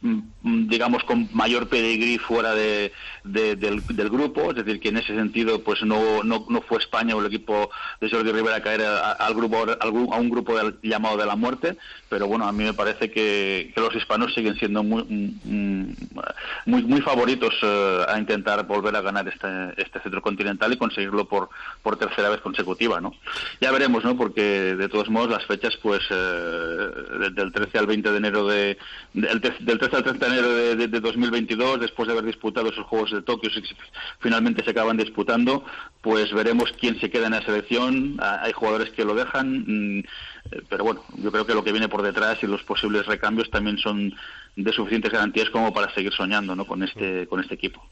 digamos 0.02 1.04
con 1.04 1.28
mayor 1.34 1.68
pedigrí 1.68 2.18
fuera 2.18 2.54
de, 2.54 2.92
de, 3.24 3.56
del, 3.56 4.10
grupo, 4.10 4.52
es 4.52 4.58
decir, 4.58 4.80
que 4.80 4.90
en 4.90 4.98
ese 4.98 5.16
sentido 5.16 5.64
pues 5.64 5.82
no, 5.84 6.24
no, 6.24 6.46
no 6.50 6.62
fue 6.62 6.78
España 6.78 7.16
o 7.16 7.20
el 7.20 7.28
equipo 7.28 7.70
de 8.00 8.10
Jordi 8.10 8.32
Rivera 8.32 8.58
a 8.58 8.62
caer 8.62 8.84
a, 8.84 9.12
al 9.12 9.34
grupo 9.34 9.66
a 9.80 10.20
un 10.20 10.30
grupo 10.30 10.58
del, 10.58 10.78
llamado 10.84 11.18
de 11.18 11.26
la 11.26 11.36
muerte, 11.36 11.78
pero 12.10 12.28
bueno, 12.28 12.48
a 12.48 12.52
mí 12.52 12.64
me 12.64 12.74
parece 12.74 13.10
que, 13.10 13.72
que 13.74 13.82
los 13.82 13.96
hispanos 13.96 14.34
siguen 14.34 14.56
siendo 14.56 14.84
muy 14.84 15.04
muy, 16.66 16.84
muy 16.84 17.02
favoritos 17.02 17.54
uh, 17.64 18.10
a 18.10 18.20
intentar 18.20 18.66
volver 18.66 18.96
a 18.96 19.02
ganar 19.02 19.28
este, 19.28 19.48
este 19.78 20.00
centro 20.02 20.22
continental 20.22 20.72
y 20.74 20.78
conseguirlo 20.78 21.26
por, 21.26 21.50
por 21.82 21.98
tercera 21.98 22.30
vez 22.30 22.42
consecutiva, 22.42 23.02
¿no? 23.02 23.14
Ya 23.62 23.72
veremos, 23.72 24.04
¿no? 24.04 24.16
Porque 24.16 24.76
de 24.76 24.90
todos 24.90 25.10
modos 25.10 25.30
las 25.30 25.46
fechas 25.46 25.76
pues 25.82 26.02
uh, 26.12 27.30
del 27.32 27.52
13 27.52 27.78
al 27.78 27.88
20 27.88 28.12
de 28.12 28.18
enero 28.18 28.48
de, 28.48 28.78
del, 29.14 29.42
del 29.42 29.80
13 29.90 29.98
al 29.98 30.04
30 30.04 30.26
de 30.26 30.32
enero 30.32 30.56
de, 30.56 30.76
de, 30.76 30.88
de, 30.88 31.00
2022, 31.00 31.80
después 31.80 32.08
de 32.08 32.14
haber 32.14 32.26
disputado 32.26 32.70
esos 32.70 32.86
Juegos 32.86 33.12
de 33.12 33.22
Tokio, 33.22 33.52
finalmente 34.20 34.64
se 34.64 34.72
acaban 34.72 34.98
disputando, 34.98 35.64
pues 36.02 36.34
veremos 36.34 36.74
quién 36.80 37.00
se 37.00 37.10
queda 37.10 37.28
en 37.28 37.34
la 37.34 37.42
selección. 37.44 38.18
Hay 38.20 38.52
jugadores 38.52 38.90
que 38.92 39.06
lo 39.06 39.14
dejan, 39.14 40.04
pero 40.70 40.84
bueno, 40.84 41.04
yo 41.18 41.32
creo 41.32 41.46
que 41.46 41.54
lo 41.54 41.64
que 41.64 41.72
viene 41.72 41.88
por 41.88 42.02
detrás 42.02 42.42
y 42.42 42.48
los 42.48 42.64
posibles 42.64 43.06
recambios 43.06 43.50
también 43.52 43.78
son 43.78 44.14
de 44.56 44.74
suficientes 44.74 45.12
garantías 45.12 45.50
como 45.50 45.74
para 45.74 45.94
seguir 45.94 46.14
soñando 46.14 46.56
¿no? 46.56 46.66
con, 46.66 46.82
este, 46.82 47.28
con 47.28 47.40
este 47.42 47.56
equipo. 47.56 47.86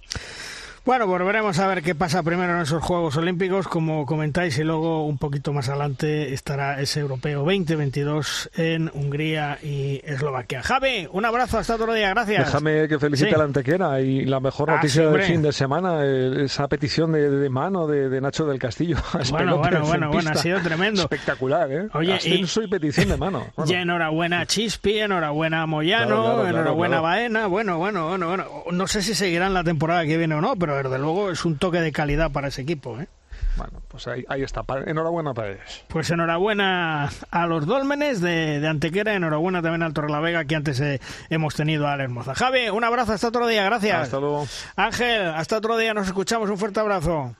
Bueno, 0.86 1.08
volveremos 1.08 1.58
a 1.60 1.68
ver 1.68 1.82
qué 1.82 1.96
pasa 1.96 2.24
primero 2.24 2.56
en 2.58 2.62
esos 2.64 2.84
Juegos 2.84 3.16
Olímpicos, 3.16 3.70
como 3.70 4.06
comentáis, 4.06 4.58
y 4.58 4.66
luego 4.66 5.06
un 5.06 5.18
poquito 5.18 5.54
más 5.54 5.70
adelante 5.70 6.34
estará 6.34 6.82
ese 6.82 7.00
Europeo 7.00 7.40
2022 7.46 8.50
en 8.58 8.92
Hungría 8.94 9.60
y 9.64 10.02
Eslovaquia. 10.04 10.62
Javi, 10.62 11.08
un 11.10 11.24
abrazo, 11.24 11.58
hasta 11.58 11.76
otro 11.76 11.94
día, 11.94 12.10
gracias. 12.10 12.48
Déjame 12.48 12.90
que 12.90 13.00
felicite 13.00 13.30
Sí. 13.30 13.34
a 13.36 13.38
la 13.38 13.46
Antequera 13.46 14.02
y 14.02 14.26
la 14.26 14.42
mejor 14.42 14.72
Ah, 14.72 14.76
noticia 14.76 15.04
sí, 15.08 15.10
del 15.14 15.22
fin 15.22 15.42
de 15.42 15.54
semana, 15.54 16.00
eh, 16.04 16.44
esa 16.44 16.68
petición 16.68 17.14
de, 17.14 17.30
de 17.30 17.50
mano 17.50 17.88
de, 17.88 18.10
de 18.10 18.20
Nacho 18.20 18.46
del 18.46 18.60
Castillo. 18.60 18.98
Bueno, 19.32 19.58
bueno, 19.60 19.78
en 19.78 19.84
bueno, 19.84 20.12
bueno, 20.12 20.32
ha 20.32 20.36
sido 20.36 20.60
tremendo. 20.60 21.04
Espectacular, 21.04 21.72
¿eh? 21.72 21.88
Oye, 21.94 22.10
y- 22.12 22.16
Ascenso 22.16 22.62
y... 22.62 22.68
petición 22.68 23.08
de 23.08 23.16
mano. 23.16 23.46
Bueno. 23.56 23.72
Y 23.72 23.76
enhorabuena 23.76 24.42
a 24.42 24.46
Chispi, 24.48 25.00
enhorabuena 25.00 25.62
a 25.62 25.66
Moyano, 25.66 26.08
claro, 26.08 26.24
claro, 26.42 26.48
enhorabuena 26.50 26.98
claro. 26.98 27.08
a 27.08 27.10
Baena. 27.10 27.48
Bueno, 27.48 27.78
bueno, 27.78 28.10
bueno, 28.10 28.28
bueno. 28.28 28.46
No 28.70 28.88
sé 28.88 29.02
si 29.02 29.16
seguirán 29.16 29.54
la 29.54 29.64
temporada 29.64 30.06
que 30.06 30.18
viene 30.18 30.36
o 30.36 30.42
no, 30.42 30.58
pero 30.58 30.73
desde 30.76 30.98
luego 31.00 31.30
es 31.32 31.46
un 31.46 31.58
toque 31.58 31.80
de 31.82 31.92
calidad 31.92 32.32
para 32.32 32.48
ese 32.48 32.62
equipo. 32.64 33.00
¿eh? 33.00 33.08
Bueno, 33.56 33.82
pues 33.88 34.08
ahí, 34.08 34.26
ahí 34.30 34.42
está. 34.42 34.64
Enhorabuena 34.88 35.34
para 35.34 35.52
ellos. 35.52 35.84
Pues 35.88 36.10
enhorabuena 36.10 37.10
a 37.30 37.48
los 37.48 37.66
Dólmenes 37.68 38.20
de, 38.22 38.60
de 38.60 38.68
Antequera, 38.68 39.14
enhorabuena 39.14 39.62
también 39.62 39.84
al 39.84 39.94
Torrelavega 39.94 40.46
que 40.46 40.56
antes 40.56 40.80
eh, 40.80 41.00
hemos 41.30 41.54
tenido 41.56 41.88
a 41.88 41.96
la 41.98 42.04
Hermosa. 42.04 42.34
Javi, 42.34 42.70
un 42.70 42.84
abrazo, 42.84 43.14
hasta 43.14 43.28
otro 43.28 43.48
día, 43.48 43.64
gracias. 43.66 44.04
Hasta 44.04 44.20
luego. 44.20 44.48
Ángel, 44.76 45.28
hasta 45.28 45.58
otro 45.58 45.78
día, 45.78 45.94
nos 45.94 46.08
escuchamos, 46.08 46.50
un 46.50 46.58
fuerte 46.58 46.80
abrazo. 46.80 47.36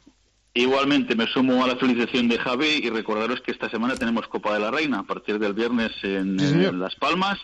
Igualmente 0.56 1.16
me 1.16 1.26
sumo 1.26 1.64
a 1.64 1.68
la 1.68 1.76
felicitación 1.78 2.28
de 2.28 2.38
Javi 2.38 2.82
y 2.84 2.90
recordaros 2.92 3.42
que 3.42 3.52
esta 3.52 3.70
semana 3.72 3.96
tenemos 3.96 4.28
Copa 4.28 4.54
de 4.54 4.60
la 4.60 4.70
Reina 4.70 5.00
a 5.00 5.04
partir 5.04 5.40
del 5.40 5.54
viernes 5.54 5.92
en, 6.04 6.40
Sí, 6.40 6.48
señor. 6.50 6.76
en 6.76 6.80
Las 6.80 6.96
Palmas 6.96 7.40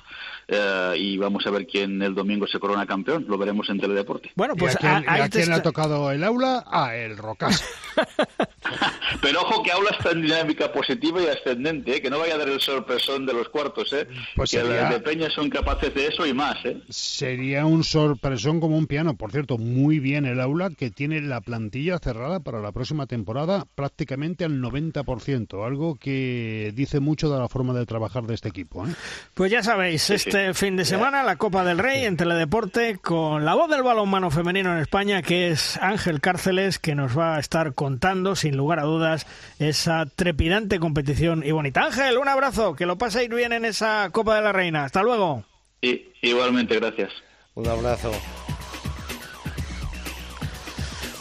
eh, 0.52 0.94
y 0.98 1.18
vamos 1.18 1.46
a 1.46 1.52
ver 1.52 1.66
quién 1.68 2.02
el 2.02 2.14
domingo 2.16 2.48
se 2.48 2.60
corona 2.60 2.86
campeón. 2.86 3.26
Lo 3.28 3.38
veremos 3.38 3.70
en 3.70 3.80
Teledeporte. 3.80 4.32
Bueno, 4.36 4.56
¿Y 4.56 4.60
pues 4.60 4.76
a 4.76 4.80
quién, 4.80 4.92
a- 5.08 5.18
y 5.18 5.22
a 5.22 5.24
te 5.30 5.38
quién 5.40 5.50
le 5.50 5.56
ha 5.56 5.62
tocado 5.64 6.12
el 6.12 6.24
aula? 6.24 6.64
A 6.68 6.96
el 6.96 7.18
Rocasa. 7.18 7.64
Pero 9.22 9.42
ojo 9.42 9.64
que 9.64 9.72
Aula 9.72 9.90
está 9.98 10.12
en 10.12 10.22
dinámica 10.22 10.72
positiva 10.72 11.22
y 11.22 11.28
ascendente, 11.28 11.98
¿eh? 11.98 12.02
que 12.02 12.10
no 12.10 12.20
vaya 12.20 12.36
a 12.36 12.38
dar 12.38 12.50
el 12.50 12.60
sorpresón 12.62 13.26
de 13.26 13.34
los 13.34 13.50
cuartos, 13.50 13.92
¿eh? 13.94 14.08
Pues 14.36 14.52
que 14.52 14.58
sería- 14.62 14.82
las 14.84 14.90
de 14.92 15.00
Peña 15.00 15.30
son 15.30 15.50
capaces 15.50 15.94
de 15.94 16.08
eso 16.08 16.26
y 16.26 16.34
más. 16.34 16.58
¿eh? 16.66 16.82
Sería 16.90 17.66
un 17.66 17.84
sorpresón 17.84 18.60
como 18.60 18.78
un 18.78 18.88
piano. 18.88 19.16
Por 19.16 19.32
cierto, 19.32 19.58
muy 19.58 20.00
bien 20.00 20.26
el 20.26 20.40
aula 20.40 20.70
que 20.70 20.92
tiene 20.92 21.22
la 21.22 21.42
plantilla 21.42 22.00
cerrada 22.00 22.40
para 22.40 22.60
la 22.60 22.72
próxima 22.72 23.08
temporada 23.08 23.66
prácticamente 23.76 24.46
al 24.46 24.62
90%, 24.62 25.66
algo 25.66 25.96
que 25.96 26.72
dice 26.76 27.00
mucho 27.00 27.32
de 27.32 27.40
la 27.40 27.48
forma 27.50 27.74
de 27.74 27.86
trabajar 27.86 28.24
de 28.24 28.36
este 28.36 28.50
equipo. 28.50 28.86
¿eh? 28.88 28.92
Pues 29.34 29.52
ya 29.52 29.64
sabéis, 29.64 30.10
este 30.10 30.54
fin 30.54 30.76
de 30.76 30.86
semana 30.86 31.24
la 31.24 31.36
Copa 31.38 31.64
del 31.64 31.78
Rey 31.80 32.06
en 32.06 32.18
Teledeporte 32.18 32.98
con 32.98 33.46
la 33.46 33.56
voz 33.56 33.70
del 33.70 33.84
balonmano 33.84 34.30
femenino 34.32 34.72
en 34.74 34.80
España, 34.80 35.22
que 35.22 35.50
es 35.50 35.78
Ángel 35.78 36.22
Cárceles, 36.22 36.80
que 36.80 36.96
nos 36.96 37.18
va 37.18 37.36
a 37.36 37.40
estar 37.40 37.74
contando, 37.90 38.36
sin 38.36 38.56
lugar 38.56 38.78
a 38.78 38.84
dudas, 38.84 39.26
esa 39.58 40.06
trepidante 40.06 40.80
competición 40.80 41.42
y 41.44 41.50
bonita. 41.50 41.86
Ángel, 41.86 42.20
un 42.20 42.28
abrazo, 42.28 42.76
que 42.76 42.86
lo 42.86 43.00
paséis 43.00 43.30
bien 43.30 43.52
en 43.52 43.66
esa 43.66 44.12
Copa 44.12 44.36
de 44.36 44.44
la 44.44 44.52
Reina. 44.52 44.84
Hasta 44.84 45.02
luego. 45.02 45.44
Y, 45.82 46.04
igualmente, 46.22 46.76
gracias. 46.76 47.12
Un 47.56 47.68
abrazo. 47.68 48.12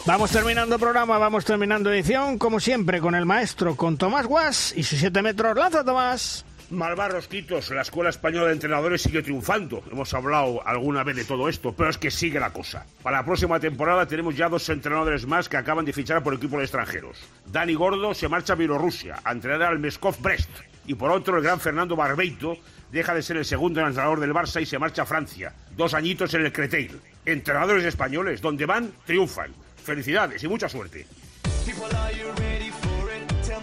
Vamos 0.05 0.29
terminando 0.29 0.77
programa, 0.77 1.17
vamos 1.17 1.43
terminando 1.43 1.91
edición, 1.91 2.37
como 2.37 2.59
siempre, 2.59 2.99
con 2.99 3.15
el 3.15 3.25
maestro, 3.25 3.75
con 3.75 3.97
Tomás 3.97 4.27
Guas 4.27 4.71
y 4.77 4.83
sus 4.83 4.99
7 4.99 5.23
metros. 5.23 5.57
¡Lanza, 5.57 5.83
Tomás! 5.83 6.45
Malvarros 6.71 7.27
Quitos, 7.27 7.71
la 7.71 7.81
Escuela 7.81 8.11
Española 8.11 8.47
de 8.47 8.53
Entrenadores 8.53 9.01
sigue 9.01 9.23
triunfando. 9.23 9.83
Hemos 9.91 10.13
hablado 10.13 10.65
alguna 10.67 11.03
vez 11.03 11.15
de 11.15 11.25
todo 11.25 11.49
esto, 11.49 11.73
pero 11.73 11.89
es 11.89 11.97
que 11.97 12.11
sigue 12.11 12.39
la 12.39 12.53
cosa. 12.53 12.85
Para 13.01 13.17
la 13.17 13.25
próxima 13.25 13.59
temporada 13.59 14.05
tenemos 14.05 14.35
ya 14.35 14.49
dos 14.49 14.69
entrenadores 14.69 15.25
más 15.25 15.49
que 15.49 15.57
acaban 15.57 15.83
de 15.83 15.93
fichar 15.93 16.21
por 16.21 16.35
equipos 16.35 16.61
extranjeros. 16.61 17.17
Dani 17.47 17.73
Gordo 17.73 18.13
se 18.13 18.27
marcha 18.27 18.53
a 18.53 18.55
Bielorrusia 18.55 19.19
a 19.23 19.31
entrenar 19.31 19.63
al 19.63 19.79
Meskov 19.79 20.21
Brest. 20.21 20.49
Y 20.85 20.93
por 20.93 21.09
otro, 21.11 21.37
el 21.37 21.43
gran 21.43 21.59
Fernando 21.59 21.95
Barbeito 21.95 22.57
deja 22.91 23.15
de 23.15 23.23
ser 23.23 23.37
el 23.37 23.45
segundo 23.45 23.79
entrenador 23.79 24.19
del 24.19 24.33
Barça 24.33 24.61
y 24.61 24.65
se 24.65 24.77
marcha 24.77 25.03
a 25.03 25.05
Francia. 25.05 25.53
Dos 25.75 25.95
añitos 25.95 26.33
en 26.35 26.45
el 26.45 26.53
Creteil. 26.53 26.99
Entrenadores 27.25 27.85
españoles, 27.85 28.41
donde 28.41 28.65
van, 28.65 28.91
triunfan. 29.05 29.53
Felicidades 29.83 30.43
y 30.43 30.47
mucha 30.47 30.69
suerte. 30.69 31.07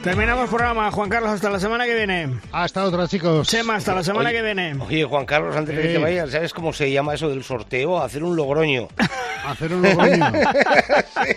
Terminamos 0.06 0.48
programa, 0.48 0.88
Juan 0.92 1.08
Carlos, 1.08 1.32
hasta 1.32 1.50
la 1.50 1.58
semana 1.58 1.84
que 1.84 1.96
viene. 1.96 2.38
Hasta 2.52 2.84
otra, 2.84 3.08
chicos. 3.08 3.48
Chema, 3.48 3.74
hasta 3.74 3.92
la 3.92 4.04
semana 4.04 4.28
Oye, 4.28 4.38
que 4.38 4.44
viene. 4.44 4.76
Oye, 4.78 5.02
Juan 5.02 5.26
Carlos, 5.26 5.56
antes 5.56 5.74
de 5.74 5.82
que 5.82 5.88
te 5.88 5.98
vayas, 5.98 6.30
¿sabes 6.30 6.54
cómo 6.54 6.72
se 6.72 6.92
llama 6.92 7.14
eso 7.14 7.28
del 7.28 7.42
sorteo? 7.42 8.00
Hacer 8.00 8.22
un 8.22 8.36
logroño. 8.36 8.86
Hacer 9.46 9.72
un 9.72 9.82
Logroño. 9.82 10.24
Sí, 11.26 11.32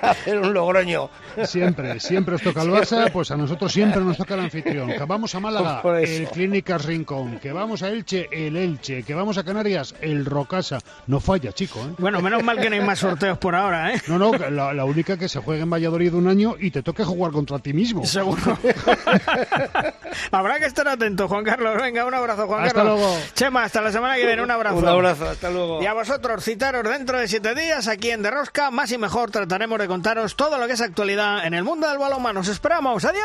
hacer 0.00 0.38
un 0.38 0.54
logroño. 0.54 1.10
Siempre, 1.44 2.00
siempre 2.00 2.36
os 2.36 2.42
toca 2.42 2.62
el 2.62 2.70
Barça, 2.70 3.10
pues 3.12 3.30
a 3.30 3.36
nosotros 3.36 3.72
siempre 3.72 4.00
nos 4.00 4.16
toca 4.16 4.34
el 4.34 4.40
anfitrión. 4.40 4.88
Que 4.92 5.04
vamos 5.04 5.34
a 5.34 5.40
Málaga, 5.40 5.82
Por 5.82 5.98
eso. 5.98 6.22
el 6.22 6.28
Clínicas 6.28 6.84
Rincón. 6.84 7.38
Que 7.38 7.52
vamos 7.52 7.82
a 7.82 7.88
Elche, 7.88 8.28
el 8.32 8.56
Elche. 8.56 9.02
Que 9.02 9.14
vamos 9.14 9.38
a 9.38 9.44
Canarias, 9.44 9.94
el 10.00 10.24
Rocasa. 10.24 10.78
No 11.08 11.20
falla, 11.20 11.52
chico, 11.52 11.80
¿eh? 11.80 11.94
Bueno, 11.98 12.20
menos 12.22 12.42
mal 12.42 12.58
que 12.60 12.70
no 12.70 12.76
hay 12.76 12.82
más 12.82 13.00
sorteos 13.00 13.38
por 13.38 13.54
ahora, 13.54 13.92
¿eh? 13.94 14.00
No, 14.06 14.18
no, 14.18 14.30
que 14.30 14.50
la, 14.50 14.72
la 14.72 14.84
única 14.84 15.16
que 15.16 15.28
se 15.28 15.40
juega 15.40 15.62
en 15.62 15.70
Valladolid 15.70 16.14
un 16.14 16.28
año 16.28 16.54
y 16.58 16.70
te 16.70 16.82
toque 16.82 17.04
jugar 17.04 17.32
contra 17.32 17.58
ti 17.58 17.72
mismo. 17.72 18.04
Seguro. 18.08 18.58
Habrá 20.32 20.58
que 20.58 20.66
estar 20.66 20.88
atento, 20.88 21.28
Juan 21.28 21.44
Carlos. 21.44 21.76
Venga, 21.80 22.04
un 22.04 22.14
abrazo, 22.14 22.46
Juan 22.46 22.64
Hasta 22.64 22.74
Carlos. 22.74 22.98
luego. 22.98 23.16
Chema, 23.34 23.64
hasta 23.64 23.80
la 23.80 23.92
semana 23.92 24.16
que 24.16 24.26
viene. 24.26 24.42
Un 24.42 24.50
abrazo. 24.50 24.76
Un 24.76 24.88
abrazo, 24.88 25.28
hasta 25.28 25.50
luego. 25.50 25.82
Y 25.82 25.86
a 25.86 25.92
vosotros, 25.92 26.42
citaros 26.44 26.84
dentro 26.84 27.18
de 27.18 27.28
siete 27.28 27.54
días 27.54 27.86
aquí 27.88 28.10
en 28.10 28.22
De 28.22 28.30
Rosca. 28.30 28.70
Más 28.70 28.90
y 28.92 28.98
mejor 28.98 29.30
trataremos 29.30 29.78
de 29.78 29.86
contaros 29.86 30.36
todo 30.36 30.58
lo 30.58 30.66
que 30.66 30.72
es 30.72 30.80
actualidad 30.80 31.46
en 31.46 31.54
el 31.54 31.64
mundo 31.64 31.88
del 31.88 31.98
balonmano. 31.98 32.40
Os 32.40 32.48
esperamos. 32.48 33.04
¡Adiós! 33.04 33.24